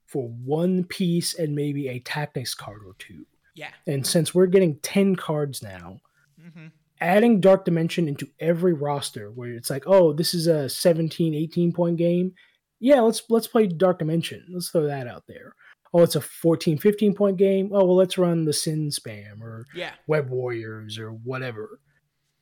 for 0.04 0.28
one 0.28 0.84
piece 0.84 1.32
and 1.34 1.54
maybe 1.54 1.88
a 1.88 2.00
tactics 2.00 2.54
card 2.54 2.82
or 2.86 2.94
two. 2.98 3.24
Yeah. 3.54 3.70
And 3.86 4.06
since 4.06 4.34
we're 4.34 4.46
getting 4.46 4.76
10 4.80 5.16
cards 5.16 5.62
now, 5.62 6.00
Mm-hmm. 6.46 6.66
adding 7.00 7.40
dark 7.40 7.64
dimension 7.64 8.06
into 8.06 8.28
every 8.38 8.72
roster 8.74 9.30
where 9.30 9.50
it's 9.54 9.70
like 9.70 9.84
oh 9.86 10.12
this 10.12 10.34
is 10.34 10.46
a 10.46 10.68
17 10.68 11.34
18 11.34 11.72
point 11.72 11.96
game 11.96 12.32
yeah 12.80 13.00
let's 13.00 13.22
let's 13.28 13.46
play 13.48 13.66
dark 13.66 13.98
dimension. 13.98 14.44
Let's 14.50 14.70
throw 14.70 14.86
that 14.86 15.06
out 15.06 15.24
there. 15.26 15.54
Oh 15.94 16.02
it's 16.02 16.16
a 16.16 16.20
14 16.20 16.78
15 16.78 17.14
point 17.14 17.36
game. 17.36 17.70
Oh 17.72 17.84
well 17.84 17.96
let's 17.96 18.18
run 18.18 18.44
the 18.44 18.52
sin 18.52 18.90
spam 18.90 19.40
or 19.40 19.66
Yeah. 19.74 19.92
web 20.06 20.30
warriors 20.30 20.98
or 20.98 21.10
whatever. 21.10 21.80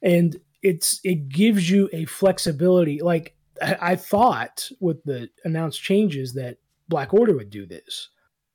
And 0.02 0.36
it's 0.62 1.00
it 1.04 1.28
gives 1.28 1.70
you 1.70 1.88
a 1.92 2.04
flexibility. 2.06 3.00
Like 3.00 3.34
i, 3.62 3.76
I 3.92 3.96
thought 3.96 4.68
with 4.80 5.02
the 5.04 5.28
announced 5.44 5.82
changes 5.82 6.34
that 6.34 6.58
black 6.88 7.14
order 7.14 7.34
would 7.34 7.50
do 7.50 7.66
this 7.66 8.08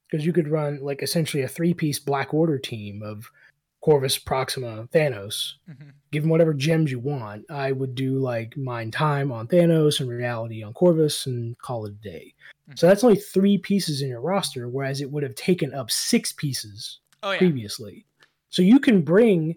because 0.09 0.25
you 0.25 0.33
could 0.33 0.47
run 0.47 0.79
like 0.81 1.01
essentially 1.01 1.43
a 1.43 1.47
three 1.47 1.73
piece 1.73 1.99
black 1.99 2.33
order 2.33 2.57
team 2.57 3.01
of 3.01 3.29
corvus 3.81 4.17
proxima 4.17 4.87
thanos 4.93 5.53
Mm-hmm. 5.69 5.89
give 6.11 6.23
them 6.23 6.29
whatever 6.29 6.53
gems 6.53 6.91
you 6.91 6.99
want. 6.99 7.43
I 7.49 7.71
would 7.71 7.95
do 7.95 8.19
like 8.19 8.55
mine 8.57 8.91
time 8.91 9.31
on 9.31 9.47
Thanos 9.47 9.99
and 9.99 10.09
reality 10.09 10.61
on 10.63 10.73
Corvus 10.73 11.25
and 11.25 11.57
call 11.59 11.85
it 11.85 11.93
a 11.93 12.09
day. 12.09 12.33
So 12.75 12.87
that's 12.87 13.03
only 13.03 13.17
three 13.17 13.57
pieces 13.57 14.01
in 14.01 14.09
your 14.09 14.21
roster, 14.21 14.69
whereas 14.69 15.01
it 15.01 15.09
would 15.11 15.23
have 15.23 15.35
taken 15.35 15.73
up 15.73 15.89
six 15.91 16.31
pieces 16.31 16.99
Oh 17.23 17.31
yeah. 17.31 17.37
previously. 17.39 18.05
So 18.49 18.61
you 18.61 18.79
can 18.79 19.01
bring 19.01 19.55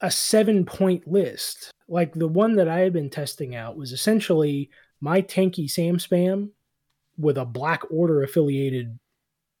a 0.00 0.10
seven 0.10 0.64
point 0.64 1.06
list. 1.06 1.70
Like 1.88 2.12
the 2.14 2.28
one 2.28 2.56
that 2.56 2.68
I 2.68 2.80
had 2.80 2.92
been 2.92 3.10
testing 3.10 3.54
out 3.54 3.76
was 3.76 3.92
essentially 3.92 4.70
my 5.00 5.20
tanky 5.22 5.70
Sam 5.70 5.98
spam 5.98 6.50
with 7.18 7.38
a 7.38 7.44
Black 7.44 7.82
Order 7.90 8.22
affiliated 8.22 8.98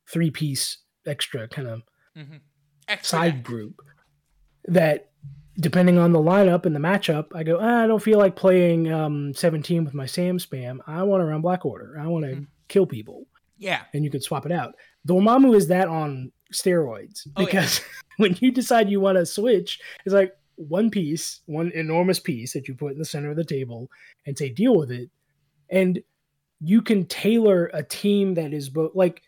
three 0.08 0.30
piece 0.30 0.78
extra 1.06 1.46
kind 1.48 1.68
of 1.68 1.82
Mm-hmm. 2.16 2.36
Extra 2.88 3.18
side 3.18 3.42
group 3.44 3.80
that 4.66 5.10
depending 5.58 5.98
on 5.98 6.12
the 6.12 6.18
lineup 6.18 6.66
and 6.66 6.74
the 6.76 6.80
matchup, 6.80 7.26
I 7.34 7.42
go, 7.42 7.58
ah, 7.60 7.82
I 7.84 7.86
don't 7.86 8.02
feel 8.02 8.18
like 8.18 8.36
playing 8.36 8.92
um, 8.92 9.32
17 9.34 9.84
with 9.84 9.94
my 9.94 10.06
Sam 10.06 10.38
spam. 10.38 10.78
I 10.86 11.02
want 11.02 11.22
to 11.22 11.24
run 11.24 11.40
Black 11.40 11.64
Order. 11.64 11.96
I 11.98 12.06
want 12.08 12.24
to 12.26 12.32
Mhm. 12.32 12.46
kill 12.68 12.86
people. 12.86 13.26
Yeah. 13.58 13.82
And 13.94 14.04
you 14.04 14.10
can 14.10 14.20
swap 14.20 14.44
it 14.44 14.52
out. 14.52 14.74
Dormammu 15.08 15.56
is 15.56 15.68
that 15.68 15.88
on 15.88 16.30
steroids 16.52 17.26
Oh, 17.36 17.40
yeah. 17.40 17.46
because 17.46 17.80
when 18.18 18.36
you 18.40 18.50
decide 18.52 18.90
you 18.90 19.00
want 19.00 19.16
to 19.16 19.24
switch, 19.24 19.80
it's 20.04 20.14
like 20.14 20.32
one 20.56 20.90
piece, 20.90 21.40
one 21.46 21.70
enormous 21.72 22.20
piece 22.20 22.52
that 22.52 22.68
you 22.68 22.74
put 22.74 22.92
in 22.92 22.98
the 22.98 23.04
center 23.04 23.30
of 23.30 23.36
the 23.36 23.44
table 23.44 23.90
and 24.26 24.36
say, 24.36 24.50
deal 24.50 24.76
with 24.76 24.90
it. 24.90 25.10
And 25.70 26.02
you 26.60 26.82
can 26.82 27.06
tailor 27.06 27.70
a 27.72 27.82
team 27.82 28.34
that 28.34 28.52
is 28.52 28.68
both 28.68 28.94
like, 28.94 29.22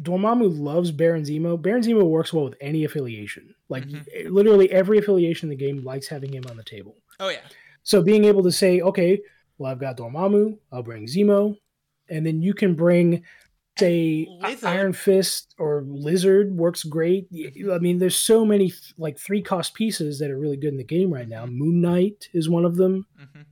Dormammu 0.00 0.58
loves 0.58 0.90
Baron 0.90 1.22
Zemo. 1.22 1.60
Baron 1.60 1.82
Zemo 1.82 2.04
works 2.04 2.32
well 2.32 2.44
with 2.44 2.54
any 2.60 2.84
affiliation. 2.84 3.54
Like 3.68 3.84
Mhm. 3.86 4.30
literally 4.30 4.70
every 4.70 4.98
affiliation 4.98 5.50
in 5.50 5.56
the 5.58 5.64
game 5.64 5.84
likes 5.84 6.06
having 6.08 6.32
him 6.34 6.44
on 6.50 6.56
the 6.56 6.64
table. 6.64 6.96
Oh 7.18 7.28
yeah. 7.30 7.40
So 7.82 8.02
being 8.02 8.24
able 8.24 8.42
to 8.42 8.52
say, 8.52 8.80
okay, 8.80 9.20
well 9.58 9.72
I've 9.72 9.80
got 9.80 9.96
Dormammu, 9.96 10.58
I'll 10.72 10.82
bring 10.82 11.06
Zemo, 11.06 11.56
and 12.10 12.26
then 12.26 12.42
you 12.42 12.52
can 12.52 12.74
bring 12.74 13.24
say 13.78 14.26
Iron 14.62 14.94
Fist 14.94 15.54
or 15.58 15.84
Lizard 15.86 16.56
works 16.56 16.82
great. 16.82 17.28
I 17.70 17.78
mean, 17.78 17.98
there's 17.98 18.16
so 18.16 18.44
many 18.44 18.72
like 18.96 19.18
three 19.18 19.42
cost 19.42 19.74
pieces 19.74 20.18
that 20.18 20.30
are 20.30 20.38
really 20.38 20.56
good 20.56 20.70
in 20.72 20.78
the 20.78 20.84
game 20.84 21.12
right 21.12 21.28
now. 21.28 21.44
Moon 21.46 21.80
Knight 21.82 22.28
is 22.32 22.48
one 22.48 22.64
of 22.64 22.76
them. 22.76 23.06
Mm-hmm. 23.20 23.42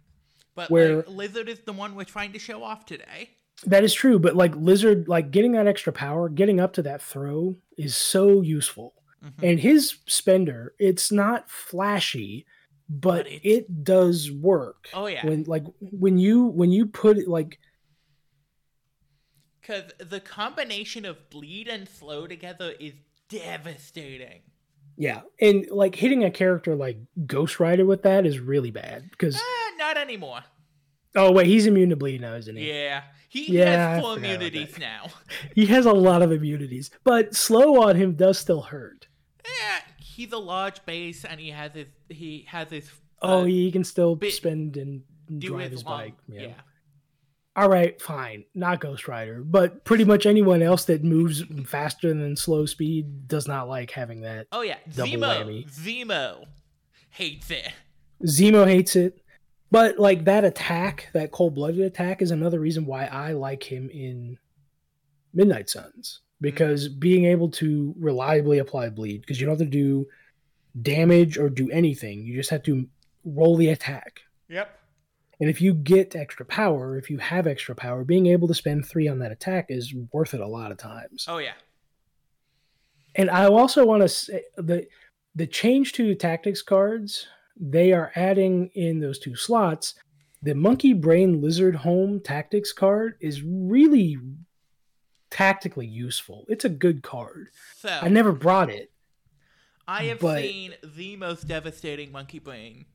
But 0.54 0.70
Where- 0.70 0.96
like, 0.96 1.08
Lizard 1.08 1.48
is 1.50 1.60
the 1.60 1.72
one 1.74 1.94
we're 1.94 2.04
trying 2.04 2.32
to 2.32 2.38
show 2.38 2.62
off 2.62 2.86
today. 2.86 3.30
That 3.66 3.84
is 3.84 3.94
true, 3.94 4.18
but 4.18 4.36
like 4.36 4.54
Lizard, 4.56 5.08
like 5.08 5.30
getting 5.30 5.52
that 5.52 5.66
extra 5.66 5.92
power, 5.92 6.28
getting 6.28 6.60
up 6.60 6.72
to 6.74 6.82
that 6.82 7.00
throw 7.02 7.56
is 7.78 7.96
so 7.96 8.40
useful. 8.42 8.94
Mhm. 9.24 9.32
And 9.42 9.60
his 9.60 9.98
spender, 10.06 10.74
it's 10.78 11.10
not 11.10 11.48
flashy, 11.50 12.44
but, 12.88 13.24
But 13.24 13.32
it 13.42 13.82
does 13.84 14.30
work. 14.30 14.88
Oh 14.92 15.06
yeah. 15.06 15.26
When 15.26 15.44
like 15.44 15.64
when 15.80 16.18
you 16.18 16.44
when 16.44 16.70
you 16.70 16.86
put 16.86 17.16
it 17.16 17.26
like 17.28 17.58
Because 19.60 19.92
the 19.98 20.20
combination 20.20 21.04
of 21.06 21.30
bleed 21.30 21.68
and 21.68 21.88
slow 21.88 22.26
together 22.26 22.74
is 22.78 22.92
devastating. 23.30 24.42
yeah, 24.96 25.22
and 25.40 25.66
like 25.70 25.94
hitting 25.94 26.22
a 26.24 26.30
character 26.30 26.76
like 26.76 26.98
Ghost 27.26 27.58
Rider 27.58 27.86
with 27.86 28.02
that 28.02 28.26
is 28.26 28.38
really 28.38 28.70
bad 28.70 29.10
because 29.10 29.36
Ah, 29.42 29.70
not 29.78 29.96
anymore. 29.96 30.40
oh 31.16 31.32
wait, 31.32 31.46
he's 31.46 31.66
immune 31.66 31.88
to 31.90 31.96
bleed 31.96 32.20
now, 32.20 32.34
isn't 32.34 32.56
he? 32.56 32.68
Yeah. 32.68 33.04
He 33.34 33.52
Yeah, 33.58 33.94
has 33.94 34.00
full 34.02 34.14
immunities 34.14 34.78
now. 34.78 35.06
He 35.56 35.66
has 35.66 35.86
a 35.86 35.92
lot 35.92 36.22
of 36.22 36.30
immunities, 36.30 36.90
but 37.02 37.34
slow 37.34 37.82
on 37.82 37.96
him 37.96 38.14
does 38.14 38.38
still 38.38 38.62
hurt. 38.62 39.08
Eh, 39.44 39.80
he's 39.98 40.32
a 40.32 40.38
large 40.38 40.84
base 40.86 41.24
and 41.24 41.40
he 41.40 41.50
has 41.50 41.72
his 41.72 41.88
he 42.08 42.46
has 42.48 42.70
his 42.70 42.88
Oh, 43.20 43.40
uh, 43.40 43.44
he 43.44 43.72
can 43.72 43.82
still 43.82 44.14
bit- 44.14 44.34
spend 44.34 44.76
and 44.76 45.02
drive 45.40 45.72
his 45.72 45.84
long- 45.84 45.98
bike. 45.98 46.14
Yeah. 46.28 46.52
all 47.56 47.68
right, 47.68 48.00
fine, 48.00 48.44
not 48.54 48.80
Ghost 48.80 49.08
Rider, 49.08 49.42
but 49.42 49.84
pretty 49.84 50.04
much 50.04 50.26
anyone 50.26 50.62
else 50.62 50.84
that 50.84 51.02
moves 51.02 51.42
faster 51.66 52.14
than 52.14 52.36
slow 52.36 52.66
speed 52.66 53.26
does 53.26 53.48
not 53.48 53.68
like 53.68 53.90
having 53.90 54.20
that. 54.20 54.46
Oh 54.52 54.60
yeah. 54.62 54.76
Double 54.94 55.10
Zemo. 55.10 55.44
whammy. 55.44 55.70
Zemo 55.72 56.44
hates 57.10 57.50
it. 57.50 57.68
Zemo 58.24 58.64
hates 58.66 58.94
it, 58.94 59.20
but 59.74 59.98
like 59.98 60.24
that 60.26 60.44
attack, 60.44 61.08
that 61.14 61.32
cold 61.32 61.56
blooded 61.56 61.80
attack, 61.80 62.22
is 62.22 62.30
another 62.30 62.60
reason 62.60 62.86
why 62.86 63.06
I 63.06 63.32
like 63.32 63.64
him 63.64 63.90
in 63.90 64.38
Midnight 65.32 65.68
Suns 65.68 66.20
because 66.40 66.88
mm-hmm. 66.88 67.00
being 67.00 67.24
able 67.24 67.50
to 67.50 67.92
reliably 67.98 68.58
apply 68.58 68.90
bleed 68.90 69.22
because 69.22 69.40
you 69.40 69.46
don't 69.48 69.58
have 69.58 69.66
to 69.66 69.72
do 69.72 70.06
damage 70.80 71.38
or 71.38 71.50
do 71.50 71.68
anything, 71.72 72.20
you 72.20 72.36
just 72.36 72.50
have 72.50 72.62
to 72.62 72.86
roll 73.24 73.56
the 73.56 73.70
attack. 73.70 74.20
Yep. 74.48 74.78
And 75.40 75.50
if 75.50 75.60
you 75.60 75.74
get 75.74 76.14
extra 76.14 76.46
power, 76.46 76.96
if 76.96 77.10
you 77.10 77.18
have 77.18 77.48
extra 77.48 77.74
power, 77.74 78.04
being 78.04 78.26
able 78.26 78.46
to 78.46 78.54
spend 78.54 78.86
three 78.86 79.08
on 79.08 79.18
that 79.18 79.32
attack 79.32 79.66
is 79.70 79.92
worth 80.12 80.34
it 80.34 80.40
a 80.40 80.46
lot 80.46 80.70
of 80.70 80.78
times. 80.78 81.26
Oh 81.28 81.38
yeah. 81.38 81.54
And 83.16 83.28
I 83.28 83.46
also 83.46 83.84
want 83.84 84.02
to 84.02 84.08
say 84.08 84.34
eh, 84.34 84.40
the 84.56 84.86
the 85.34 85.48
change 85.48 85.94
to 85.94 86.14
tactics 86.14 86.62
cards 86.62 87.26
they 87.58 87.92
are 87.92 88.12
adding 88.14 88.70
in 88.74 89.00
those 89.00 89.18
two 89.18 89.36
slots. 89.36 89.94
The 90.42 90.54
Monkey 90.54 90.92
Brain 90.92 91.40
Lizard 91.40 91.76
Home 91.76 92.20
Tactics 92.20 92.72
card 92.72 93.14
is 93.20 93.42
really 93.42 94.18
tactically 95.30 95.86
useful. 95.86 96.44
It's 96.48 96.64
a 96.64 96.68
good 96.68 97.02
card. 97.02 97.48
So 97.78 97.88
I 97.88 98.08
never 98.08 98.32
brought 98.32 98.70
it. 98.70 98.90
I 99.86 100.04
have 100.04 100.20
but- 100.20 100.42
seen 100.42 100.74
the 100.82 101.16
most 101.16 101.46
devastating 101.48 102.10
monkey 102.12 102.38
brain 102.38 102.86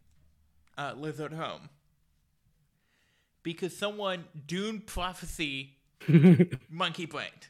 uh, 0.78 0.94
lizard 0.98 1.34
home 1.34 1.70
because 3.44 3.76
someone 3.78 4.26
Doom 4.46 4.82
prophecy 4.86 5.78
monkey 6.70 7.06
brained, 7.06 7.48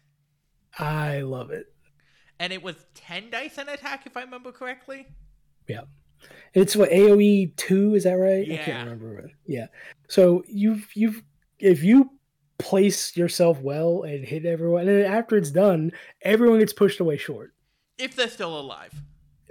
I 0.78 1.22
love 1.22 1.52
it. 1.52 1.68
and 2.40 2.52
it 2.52 2.64
was 2.64 2.76
ten 2.96 3.30
dice 3.30 3.58
an 3.58 3.70
attack 3.70 4.06
if 4.06 4.18
I 4.18 4.22
remember 4.22 4.52
correctly. 4.52 5.08
It's 6.54 6.76
what 6.76 6.90
AOE 6.90 7.56
two 7.58 7.94
is 7.96 8.04
that 8.06 8.14
right? 8.14 8.48
I 8.48 8.54
Yeah. 8.54 8.66
can't 8.66 8.90
remember. 8.90 9.30
Yeah. 9.46 9.68
So 10.08 10.44
you've 10.48 10.88
you've 10.96 11.22
if 11.60 11.84
you 11.84 12.12
place 12.58 13.16
yourself 13.16 13.60
well 13.62 14.04
and 14.04 14.26
hit 14.26 14.46
everyone, 14.46 14.88
and 14.88 15.04
then 15.04 15.12
after 15.12 15.38
it's 15.38 15.52
done, 15.52 15.92
everyone 16.22 16.60
gets 16.60 16.74
pushed 16.74 17.00
away 17.00 17.18
short, 17.18 17.54
If 17.98 18.16
they're 18.16 18.28
still 18.30 18.60
alive, 18.60 18.94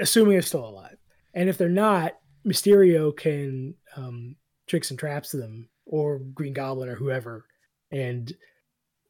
assuming 0.01 0.33
they're 0.33 0.43
still 0.43 0.67
alive. 0.69 0.97
And 1.35 1.49
if 1.49 1.57
they're 1.59 1.69
not, 1.69 2.15
Mysterio 2.47 3.17
can 3.17 3.75
um, 3.97 4.37
tricks 4.67 4.91
and 4.91 4.99
traps 4.99 5.33
them, 5.33 5.69
or 5.87 6.19
Green 6.19 6.53
Goblin, 6.53 6.89
or 6.89 6.95
whoever, 6.97 7.47
and 7.91 8.33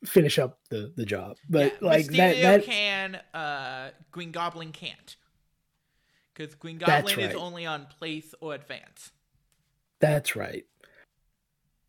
finish 0.05 0.39
up 0.39 0.59
the 0.71 0.93
the 0.97 1.05
job. 1.07 1.37
But 1.49 1.73
Yeah, 1.81 1.89
like 1.89 2.07
that 2.09 2.37
Mysterio 2.37 2.43
that 2.43 2.65
can, 2.65 3.15
uh, 3.35 3.91
Green 4.13 4.31
Goblin 4.33 4.71
can't, 4.73 5.17
because 6.39 6.55
Green 6.55 6.79
That's 6.79 7.11
Goblin 7.11 7.31
is 7.31 7.37
only 7.37 7.67
on 7.67 7.87
place 7.87 8.35
or 8.41 8.55
advance. 8.55 9.13
That's 10.01 10.37
right. 10.37 10.65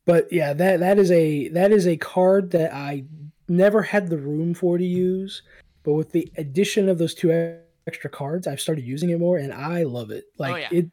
But 0.06 0.32
yeah, 0.32 0.54
that 0.54 0.80
that 0.80 0.97
is 0.97 1.12
a 1.12 1.50
that 1.50 1.72
is 1.72 1.86
a 1.86 1.95
card 1.97 2.52
that 2.52 2.74
I 2.74 3.06
never 3.47 3.84
had 3.84 4.08
the 4.08 4.18
room 4.18 4.54
for 4.56 4.78
to 4.78 4.84
use, 4.84 5.43
but 5.84 5.93
with 5.93 6.12
the 6.12 6.32
addition 6.38 6.89
of 6.89 6.97
those 6.97 7.14
two 7.14 7.60
extra 7.86 8.10
cards, 8.10 8.47
I've 8.47 8.62
started 8.62 8.86
using 8.86 9.12
it 9.12 9.20
more 9.20 9.38
and 9.38 9.54
I 9.54 9.84
love 9.84 10.10
it. 10.10 10.26
Oh, 10.39 10.43
like 10.43 10.54
Oh, 10.54 10.58
yeah. 10.58 10.80
it 10.80 10.91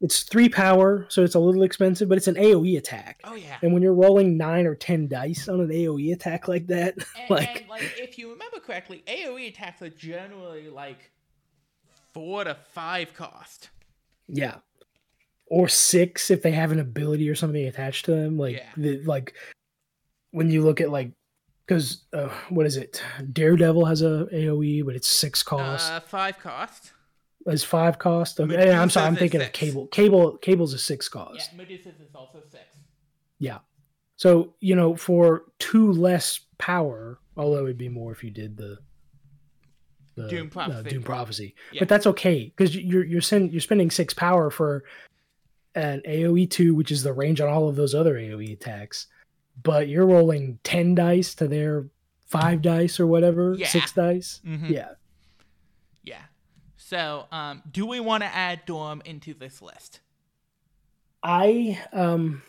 it's 0.00 0.24
3 0.24 0.50
power, 0.50 1.06
so 1.08 1.22
it's 1.24 1.34
a 1.34 1.38
little 1.38 1.62
expensive, 1.62 2.08
but 2.10 2.18
it's 2.18 2.26
an 2.26 2.34
AoE 2.34 2.76
attack. 2.76 3.20
Oh 3.24 3.34
yeah, 3.34 3.56
And 3.62 3.72
when 3.72 3.82
you're 3.82 3.94
rolling 3.94 4.36
9 4.36 4.66
or 4.66 4.74
10 4.74 5.08
dice 5.08 5.48
on 5.48 5.60
an 5.60 5.68
AoE 5.68 6.12
attack 6.12 6.46
like 6.46 6.66
that, 6.66 6.94
and, 7.18 7.30
like 7.30 7.60
and, 7.60 7.68
like 7.70 7.94
if 7.98 8.18
you 8.18 8.30
remember 8.30 8.60
correctly, 8.60 9.02
AOE 9.08 9.48
attacks 9.48 9.82
are 9.82 9.88
generally 9.88 10.68
like 10.68 11.10
four 12.14 12.44
to 12.44 12.54
five 12.72 13.12
cost. 13.14 13.68
Yeah. 14.28 14.56
Or 15.46 15.68
six 15.68 16.30
if 16.30 16.42
they 16.42 16.52
have 16.52 16.72
an 16.72 16.80
ability 16.80 17.28
or 17.28 17.34
something 17.34 17.66
attached 17.66 18.06
to 18.06 18.12
them. 18.12 18.38
Like 18.38 18.56
Yeah. 18.56 18.70
the 18.76 19.02
like 19.02 19.34
when 20.30 20.50
you 20.50 20.62
look 20.62 20.80
at 20.80 20.90
like 20.90 21.12
because 21.66 22.04
uh, 22.12 22.28
what 22.48 22.66
is 22.66 22.76
it? 22.76 23.02
Daredevil 23.32 23.84
has 23.86 24.02
a 24.02 24.26
AOE, 24.32 24.84
but 24.84 24.94
it's 24.96 25.08
six 25.08 25.42
cost. 25.42 25.90
Uh, 25.90 26.00
five 26.00 26.38
cost. 26.38 26.92
it's 27.46 27.62
five 27.64 27.98
cost. 27.98 28.38
Okay, 28.40 28.70
I'm 28.72 28.90
sorry, 28.90 29.06
I'm 29.06 29.14
Medusa's 29.14 29.16
is 29.16 29.18
thinking 29.18 29.40
of 29.40 29.46
six. 29.46 29.58
cable. 29.58 29.86
Cable 29.88 30.36
cable's 30.38 30.74
a 30.74 30.78
six 30.78 31.08
cost. 31.08 31.50
Yeah, 31.52 31.58
Medusa's 31.58 32.00
is 32.00 32.14
also 32.14 32.40
six. 32.50 32.64
Yeah. 33.38 33.58
So 34.16 34.54
you 34.60 34.76
know, 34.76 34.94
for 34.96 35.44
two 35.58 35.92
less 35.92 36.40
power, 36.58 37.18
although 37.36 37.64
it'd 37.64 37.78
be 37.78 37.88
more 37.88 38.12
if 38.12 38.22
you 38.24 38.30
did 38.30 38.56
the. 38.56 38.78
The 40.14 40.28
Doom 40.28 40.46
uh, 40.46 40.50
Prophecy. 40.50 40.88
Doom 40.90 41.02
prophecy, 41.02 41.54
Yeah. 41.72 41.80
but 41.80 41.88
that's 41.88 42.06
okay 42.06 42.52
because 42.56 42.76
you're 42.76 43.04
you're 43.04 43.20
send, 43.20 43.52
you're 43.52 43.60
spending 43.60 43.90
six 43.90 44.14
power 44.14 44.50
for 44.50 44.84
an 45.74 46.02
AOE 46.06 46.48
two, 46.50 46.74
which 46.74 46.90
is 46.92 47.02
the 47.02 47.12
range 47.12 47.40
on 47.40 47.48
all 47.48 47.68
of 47.68 47.76
those 47.76 47.94
other 47.94 48.14
AOE 48.14 48.52
attacks, 48.52 49.08
but 49.62 49.88
you're 49.88 50.06
rolling 50.06 50.58
ten 50.62 50.94
dice 50.94 51.34
to 51.36 51.48
their 51.48 51.86
five 52.26 52.62
dice 52.62 52.98
or 53.00 53.06
whatever, 53.06 53.54
Yeah. 53.58 53.68
six 53.68 53.92
dice. 53.92 54.40
Mhm. 54.46 54.70
Yeah, 54.70 54.94
Yeah. 56.02 56.22
So, 56.76 57.26
um, 57.32 57.62
do 57.70 57.86
we 57.86 57.98
want 57.98 58.22
to 58.22 58.26
add 58.28 58.64
Dorm 58.66 59.02
into 59.04 59.34
this 59.34 59.60
list? 59.62 60.00
I 61.22 61.80
um, 61.92 62.42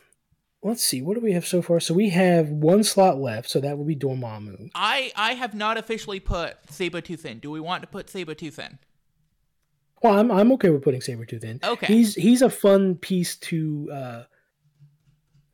let's 0.65 0.83
see, 0.83 1.01
what 1.01 1.13
do 1.15 1.21
we 1.21 1.33
have 1.33 1.45
so 1.45 1.61
far? 1.61 1.79
So 1.79 1.93
we 1.93 2.09
have 2.09 2.49
one 2.49 2.83
slot 2.83 3.17
left, 3.19 3.49
so 3.49 3.59
that 3.61 3.77
would 3.77 3.87
be 3.87 3.95
Dormammu. 3.95 4.71
I 4.75 5.11
I 5.15 5.33
have 5.33 5.53
not 5.53 5.77
officially 5.77 6.19
put 6.19 6.55
Sabretooth 6.67 7.23
in. 7.25 7.39
Do 7.39 7.51
we 7.51 7.59
want 7.59 7.81
to 7.83 7.87
put 7.87 8.07
Sabretooth 8.07 8.59
in? 8.59 8.79
Well, 10.01 10.19
I'm 10.19 10.31
I'm 10.31 10.51
okay 10.53 10.69
with 10.69 10.83
putting 10.83 11.01
Sabretooth 11.01 11.43
in. 11.43 11.59
Okay. 11.63 11.85
He's 11.87 12.15
he's 12.15 12.41
a 12.41 12.49
fun 12.49 12.95
piece 12.95 13.35
to 13.37 13.89
uh 13.93 14.23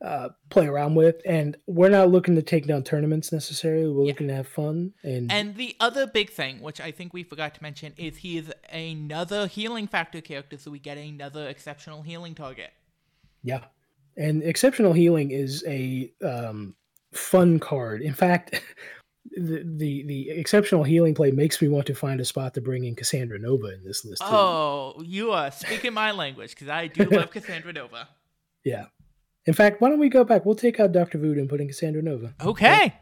uh 0.04 0.30
play 0.50 0.66
around 0.66 0.96
with 0.96 1.18
and 1.28 1.56
we're 1.68 1.90
not 1.90 2.10
looking 2.10 2.34
to 2.36 2.42
take 2.42 2.66
down 2.66 2.84
tournaments 2.84 3.32
necessarily. 3.32 3.88
We're 3.88 4.06
Yeah. 4.06 4.12
looking 4.14 4.28
to 4.30 4.34
have 4.36 4.48
fun 4.48 4.94
and, 5.04 5.32
And 5.32 5.56
the 5.56 5.76
other 5.80 6.08
big 6.08 6.32
thing, 6.32 6.60
which 6.62 6.82
I 6.82 6.90
think 6.92 7.14
we 7.14 7.22
forgot 7.24 7.54
to 7.56 7.62
mention, 7.62 7.94
is 7.98 8.18
he 8.18 8.38
is 8.40 8.52
another 8.72 9.46
healing 9.46 9.88
factor 9.88 10.20
character, 10.20 10.58
so 10.58 10.72
we 10.72 10.80
get 10.80 10.98
another 10.98 11.48
exceptional 11.48 12.02
healing 12.02 12.34
target. 12.34 12.72
yeah. 13.44 13.66
And 14.18 14.44
exceptional 14.44 14.94
healing 14.94 15.32
is 15.32 15.64
a 15.68 16.12
um 16.24 16.76
fun 17.14 17.60
card. 17.60 18.02
In 18.02 18.14
fact, 18.14 18.62
the, 19.32 19.64
the 19.66 20.04
the 20.04 20.30
exceptional 20.32 20.84
healing 20.84 21.14
play 21.14 21.32
makes 21.32 21.62
me 21.62 21.68
want 21.68 21.86
to 21.88 21.96
find 21.96 22.20
a 22.20 22.26
spot 22.26 22.54
to 22.56 22.62
bring 22.62 22.84
in 22.86 22.96
Cassandra 22.96 23.40
Nova 23.40 23.68
in 23.74 23.84
this 23.84 24.04
list. 24.06 24.22
too. 24.22 24.28
Oh, 24.30 25.02
you 25.06 25.32
are 25.32 25.52
speaking 25.52 25.94
my 25.94 26.12
language 26.12 26.52
because 26.52 26.70
I 26.70 26.88
do 26.88 27.06
love 27.06 27.32
Cassandra 27.32 27.74
Nova. 27.74 28.10
Yeah. 28.64 28.86
In 29.46 29.54
fact, 29.54 29.82
why 29.82 29.90
don't 29.90 30.00
we 30.00 30.10
go 30.10 30.24
back? 30.24 30.46
We'll 30.46 30.56
take 30.56 30.80
out 30.80 30.92
Dr. 30.92 31.18
Voodoo 31.18 31.40
and 31.40 31.50
put 31.50 31.62
in 31.62 31.68
Cassandra 31.68 32.02
Nova. 32.02 32.34
Okay. 32.42 32.94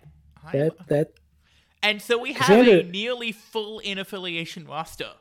That 0.54 0.88
that 0.88 1.12
and 1.84 2.02
so 2.02 2.18
we 2.18 2.34
have 2.34 2.68
a 2.68 2.84
nearly 2.84 3.32
full 3.32 3.80
in 3.80 3.98
affiliation 3.98 4.66
roster. 4.66 5.12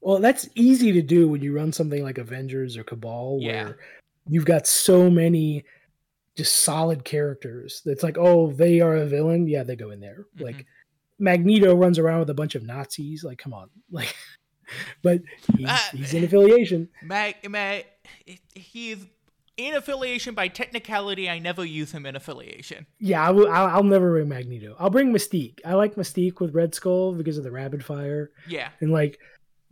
Well, 0.00 0.18
that's 0.18 0.48
easy 0.54 0.92
to 0.92 1.02
do 1.02 1.28
when 1.28 1.42
you 1.42 1.54
run 1.54 1.72
something 1.72 2.02
like 2.02 2.16
Avengers 2.18 2.76
or 2.76 2.84
Cabal, 2.84 3.38
Yeah. 3.40 3.64
where 3.64 3.78
you've 4.28 4.44
got 4.44 4.66
so 4.66 5.10
many 5.10 5.64
just 6.36 6.56
solid 6.56 7.04
characters. 7.04 7.82
That's 7.84 8.02
like, 8.02 8.16
oh, 8.18 8.52
they 8.52 8.80
are 8.80 8.94
a 8.96 9.06
villain. 9.06 9.46
Yeah, 9.46 9.62
they 9.62 9.76
go 9.76 9.90
in 9.90 10.00
there. 10.00 10.26
Mm-hmm. 10.36 10.44
Like 10.44 10.66
Magneto 11.18 11.74
runs 11.74 11.98
around 11.98 12.20
with 12.20 12.30
a 12.30 12.34
bunch 12.34 12.54
of 12.54 12.62
Nazis. 12.62 13.24
Like, 13.24 13.38
come 13.38 13.52
on, 13.52 13.68
like, 13.90 14.14
but 15.02 15.20
he's, 15.56 15.66
Ah, 15.68 15.88
he's 15.92 16.14
in 16.14 16.24
affiliation. 16.24 16.88
Mag, 17.02 17.36
Mag, 17.48 17.86
he 18.54 18.92
is 18.92 19.04
in 19.56 19.74
affiliation 19.74 20.34
by 20.34 20.48
technicality. 20.48 21.28
I 21.28 21.38
never 21.38 21.64
use 21.64 21.92
him 21.92 22.06
in 22.06 22.16
affiliation. 22.16 22.86
Yeah, 22.98 23.26
I 23.26 23.30
will. 23.30 23.50
I'll, 23.50 23.66
I'll 23.66 23.82
never 23.84 24.12
bring 24.12 24.28
Magneto. 24.28 24.76
I'll 24.78 24.88
bring 24.90 25.12
Mystique. 25.12 25.58
I 25.66 25.74
like 25.74 25.96
Mystique 25.96 26.40
with 26.40 26.54
Red 26.54 26.74
Skull 26.74 27.12
because 27.14 27.36
of 27.36 27.44
the 27.44 27.50
rapid 27.50 27.84
fire 27.84 28.30
Yeah. 28.48 28.68
and 28.80 28.90
like 28.92 29.18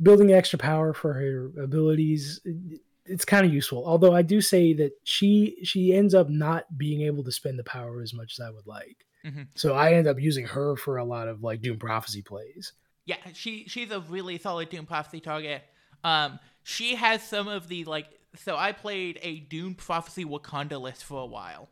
building 0.02 0.32
extra 0.32 0.58
power 0.58 0.92
for 0.92 1.14
her 1.14 1.50
abilities 1.62 2.40
it- 2.44 2.80
it's 3.08 3.24
kind 3.24 3.44
of 3.46 3.52
useful 3.52 3.82
although 3.86 4.14
i 4.14 4.22
do 4.22 4.40
say 4.40 4.72
that 4.72 4.92
she 5.04 5.56
she 5.64 5.92
ends 5.94 6.14
up 6.14 6.28
not 6.28 6.64
being 6.78 7.02
able 7.02 7.24
to 7.24 7.32
spend 7.32 7.58
the 7.58 7.64
power 7.64 8.00
as 8.02 8.12
much 8.14 8.34
as 8.38 8.46
i 8.46 8.50
would 8.50 8.66
like 8.66 9.04
Mhm. 9.26 9.48
so 9.54 9.74
i 9.74 9.92
end 9.94 10.06
up 10.06 10.20
using 10.20 10.46
her 10.46 10.76
for 10.76 10.96
a 10.98 11.04
lot 11.04 11.26
of 11.28 11.42
like 11.42 11.60
doom 11.60 11.78
prophecy 11.78 12.22
plays 12.22 12.72
Yeah, 13.06 13.16
she 13.34 13.64
she's 13.68 13.90
a 13.90 14.00
really 14.00 14.36
solid 14.38 14.68
Doom 14.68 14.84
Prophecy 14.86 15.20
target. 15.20 15.62
Um, 16.04 16.38
she 16.62 16.94
has 16.94 17.22
some 17.22 17.48
of 17.48 17.66
the 17.68 17.84
like. 17.84 18.06
So 18.36 18.54
I 18.54 18.72
played 18.72 19.18
a 19.22 19.40
Doom 19.40 19.74
Prophecy 19.74 20.26
Wakanda 20.26 20.78
list 20.78 21.02
for 21.04 21.22
a 21.22 21.26
while, 21.26 21.70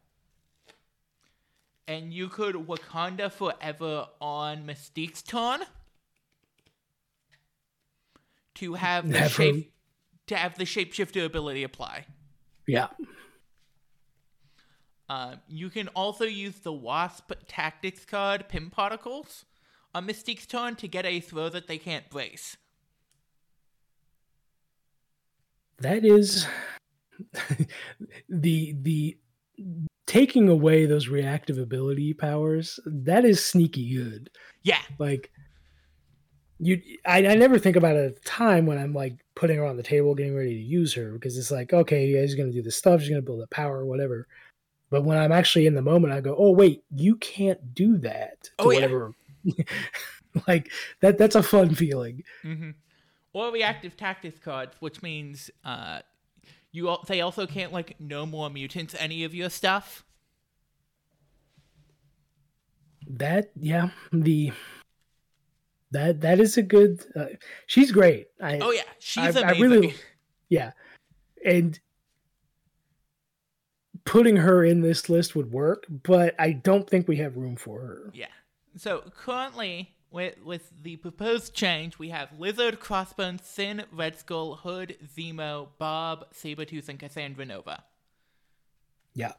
and 1.86 2.10
you 2.12 2.28
could 2.30 2.54
Wakanda 2.54 3.30
forever 3.30 4.06
on 4.18 4.64
Mystique's 4.66 5.20
turn 5.22 5.60
to 8.54 8.74
have 8.74 9.08
the 9.10 9.28
shape 9.36 9.72
to 10.26 10.36
have 10.36 10.56
the 10.58 10.64
shapeshifter 10.64 11.24
ability 11.24 11.62
apply. 11.62 12.06
yeah 12.66 12.88
Um, 15.08 15.40
you 15.46 15.70
can 15.70 15.88
also 15.88 16.24
use 16.24 16.58
the 16.60 16.72
Wasp 16.72 17.30
Tactics 17.46 18.04
card, 18.04 18.48
Pym 18.48 18.70
Particles, 18.70 19.44
on 19.94 20.06
Mystique's 20.06 20.46
turn 20.46 20.74
to 20.76 20.88
get 20.88 21.06
a 21.06 21.20
throw 21.20 21.48
that 21.48 21.68
they 21.68 21.78
can't 21.78 22.10
brace. 22.10 22.56
that 25.78 26.04
is 26.04 26.46
the 28.28 28.74
the 28.82 29.16
taking 30.06 30.48
away 30.48 30.86
those 30.86 31.08
reactive 31.08 31.58
ability 31.58 32.14
powers 32.14 32.78
that 32.86 33.24
is 33.24 33.44
sneaky 33.44 33.94
good 33.94 34.30
Yeah, 34.62 34.80
like 34.98 35.30
you 36.58 36.80
I, 37.04 37.18
I 37.26 37.34
never 37.34 37.58
think 37.58 37.76
about 37.76 37.96
it 37.96 38.06
at 38.06 38.14
the 38.22 38.28
time 38.28 38.66
when 38.66 38.78
i'm 38.78 38.94
like 38.94 39.24
putting 39.36 39.58
her 39.58 39.64
on 39.64 39.76
the 39.76 39.82
table 39.82 40.14
getting 40.14 40.34
ready 40.34 40.54
to 40.54 40.60
use 40.60 40.92
her 40.94 41.12
because 41.12 41.38
it's 41.38 41.50
like 41.52 41.72
okay 41.72 42.06
yeah, 42.08 42.20
he's 42.22 42.34
gonna 42.34 42.50
do 42.50 42.62
this 42.62 42.76
stuff 42.76 43.00
she's 43.00 43.10
gonna 43.10 43.22
build 43.22 43.40
up 43.42 43.50
power 43.50 43.84
whatever 43.86 44.26
but 44.90 45.04
when 45.04 45.16
i'm 45.18 45.30
actually 45.30 45.66
in 45.66 45.74
the 45.74 45.82
moment 45.82 46.12
i 46.12 46.20
go 46.20 46.34
oh 46.38 46.50
wait 46.50 46.82
you 46.94 47.14
can't 47.16 47.74
do 47.74 47.96
that 47.98 48.42
to 48.42 48.50
Oh, 48.58 48.70
yeah. 48.70 48.80
whatever 48.80 49.14
like 50.48 50.72
that 51.02 51.18
that's 51.18 51.36
a 51.36 51.42
fun 51.42 51.74
feeling 51.74 52.22
Mm-hmm. 52.42 52.70
Or 53.32 53.52
reactive 53.52 53.98
tactics 53.98 54.38
cards, 54.38 54.74
which 54.80 55.02
means 55.02 55.50
uh, 55.62 56.00
You 56.72 56.88
al- 56.88 57.04
they 57.06 57.20
also 57.20 57.46
can't 57.46 57.70
like 57.70 57.94
no 58.00 58.24
more 58.24 58.48
mutants 58.48 58.94
any 58.98 59.24
of 59.24 59.34
your 59.34 59.50
stuff. 59.50 60.06
That 63.08 63.50
yeah, 63.54 63.90
the 64.12 64.52
that 65.96 66.20
that 66.20 66.40
is 66.40 66.56
a 66.56 66.62
good. 66.62 67.04
Uh, 67.14 67.26
she's 67.66 67.90
great. 67.90 68.28
I, 68.40 68.58
Oh 68.58 68.70
yeah, 68.70 68.82
she's 68.98 69.36
I, 69.36 69.40
I 69.40 69.52
amazing. 69.52 69.60
really, 69.62 69.94
yeah, 70.48 70.72
and 71.44 71.78
putting 74.04 74.36
her 74.36 74.64
in 74.64 74.82
this 74.82 75.08
list 75.08 75.34
would 75.34 75.50
work, 75.50 75.84
but 75.88 76.34
I 76.38 76.52
don't 76.52 76.88
think 76.88 77.08
we 77.08 77.16
have 77.16 77.36
room 77.36 77.56
for 77.56 77.80
her. 77.80 78.10
Yeah. 78.14 78.26
So 78.76 79.02
currently, 79.16 79.94
with 80.10 80.36
with 80.44 80.70
the 80.82 80.96
proposed 80.96 81.54
change, 81.54 81.98
we 81.98 82.10
have 82.10 82.28
Lizard, 82.38 82.78
Crossbones, 82.78 83.46
Sin, 83.46 83.84
Red 83.90 84.18
Skull, 84.18 84.56
Hood, 84.56 84.96
Zemo, 85.16 85.68
Bob, 85.78 86.26
Sabretooth, 86.34 86.88
and 86.88 86.98
Cassandra 86.98 87.46
Nova. 87.46 87.84
Yeah, 89.14 89.32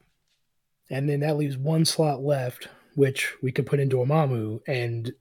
and 0.89 1.08
then 1.08 1.20
that 1.20 1.38
leaves 1.38 1.55
one 1.55 1.86
slot 1.86 2.22
left, 2.22 2.68
which 2.95 3.34
we 3.43 3.51
could 3.51 3.68
put 3.68 3.80
into 3.80 3.97
Dormammu, 3.97 4.62
and 4.68 5.14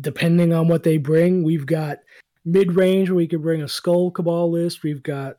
depending 0.00 0.52
on 0.52 0.68
what 0.68 0.82
they 0.82 0.98
bring, 0.98 1.42
we've 1.42 1.66
got 1.66 1.98
mid 2.44 2.72
range 2.72 3.10
where 3.10 3.16
we 3.16 3.26
could 3.28 3.42
bring 3.42 3.62
a 3.62 3.68
Skull 3.68 4.10
Cabal 4.10 4.50
list. 4.50 4.82
We've 4.82 5.02
got 5.02 5.38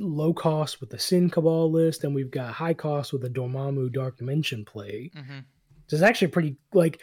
low 0.00 0.32
cost 0.34 0.80
with 0.80 0.90
the 0.90 0.98
Sin 0.98 1.30
Cabal 1.30 1.70
list, 1.70 2.04
and 2.04 2.14
we've 2.14 2.30
got 2.30 2.52
high 2.52 2.74
cost 2.74 3.12
with 3.12 3.22
the 3.22 3.30
Dormammu 3.30 3.92
Dark 3.92 4.18
Dimension 4.18 4.64
play. 4.64 5.10
Mm-hmm. 5.16 5.38
So 5.86 5.96
it's 5.96 6.02
actually 6.02 6.28
pretty 6.28 6.56
like 6.74 7.00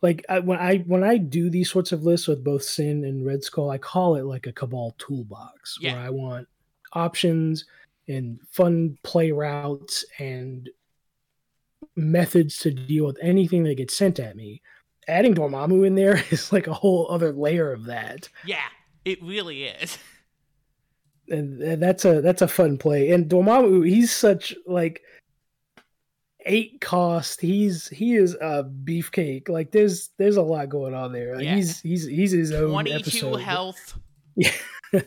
like 0.00 0.24
I, 0.28 0.40
when 0.40 0.58
I 0.58 0.78
when 0.78 1.04
I 1.04 1.16
do 1.16 1.48
these 1.48 1.70
sorts 1.70 1.92
of 1.92 2.02
lists 2.02 2.26
with 2.26 2.42
both 2.42 2.64
Sin 2.64 3.04
and 3.04 3.24
Red 3.24 3.44
Skull, 3.44 3.70
I 3.70 3.78
call 3.78 4.16
it 4.16 4.24
like 4.24 4.46
a 4.46 4.52
Cabal 4.52 4.94
toolbox 4.98 5.78
Yeah. 5.80 5.94
where 5.94 6.02
I 6.02 6.10
want 6.10 6.48
options 6.92 7.64
and 8.08 8.40
fun 8.50 8.98
play 9.04 9.30
routes 9.30 10.04
and 10.18 10.68
methods 11.94 12.58
to 12.58 12.70
deal 12.70 13.06
with 13.06 13.18
anything 13.22 13.64
that 13.64 13.76
gets 13.76 13.96
sent 13.96 14.18
at 14.18 14.36
me. 14.36 14.60
Adding 15.08 15.34
Dormammu 15.34 15.86
in 15.86 15.94
there 15.94 16.22
is 16.30 16.52
like 16.52 16.66
a 16.66 16.72
whole 16.72 17.06
other 17.10 17.32
layer 17.32 17.72
of 17.72 17.84
that, 17.86 18.28
Yeah, 18.44 18.62
it 19.04 19.22
really 19.22 19.64
is. 19.64 19.98
and, 21.28 21.60
and 21.62 21.82
that's 21.82 22.04
a 22.04 22.20
that's 22.20 22.42
a 22.42 22.48
fun 22.48 22.78
play. 22.78 23.10
And 23.10 23.28
Dormammu, 23.28 23.86
he's 23.88 24.12
such 24.12 24.54
like 24.66 25.02
eight 26.46 26.80
cost. 26.80 27.40
He's 27.40 27.88
he 27.88 28.14
is 28.14 28.34
a 28.40 28.64
beefcake. 28.64 29.48
Like 29.48 29.70
there's 29.72 30.10
there's 30.18 30.36
a 30.36 30.42
lot 30.42 30.68
going 30.68 30.94
on 30.94 31.12
there. 31.12 31.36
Like, 31.36 31.44
Yeah. 31.44 31.56
He's 31.56 31.80
he's 31.80 32.06
he's 32.06 32.30
his 32.32 32.52
own 32.52 32.70
Twenty-two 32.70 32.96
episode. 32.98 33.36
health. 33.36 33.98
Yeah. 34.36 34.52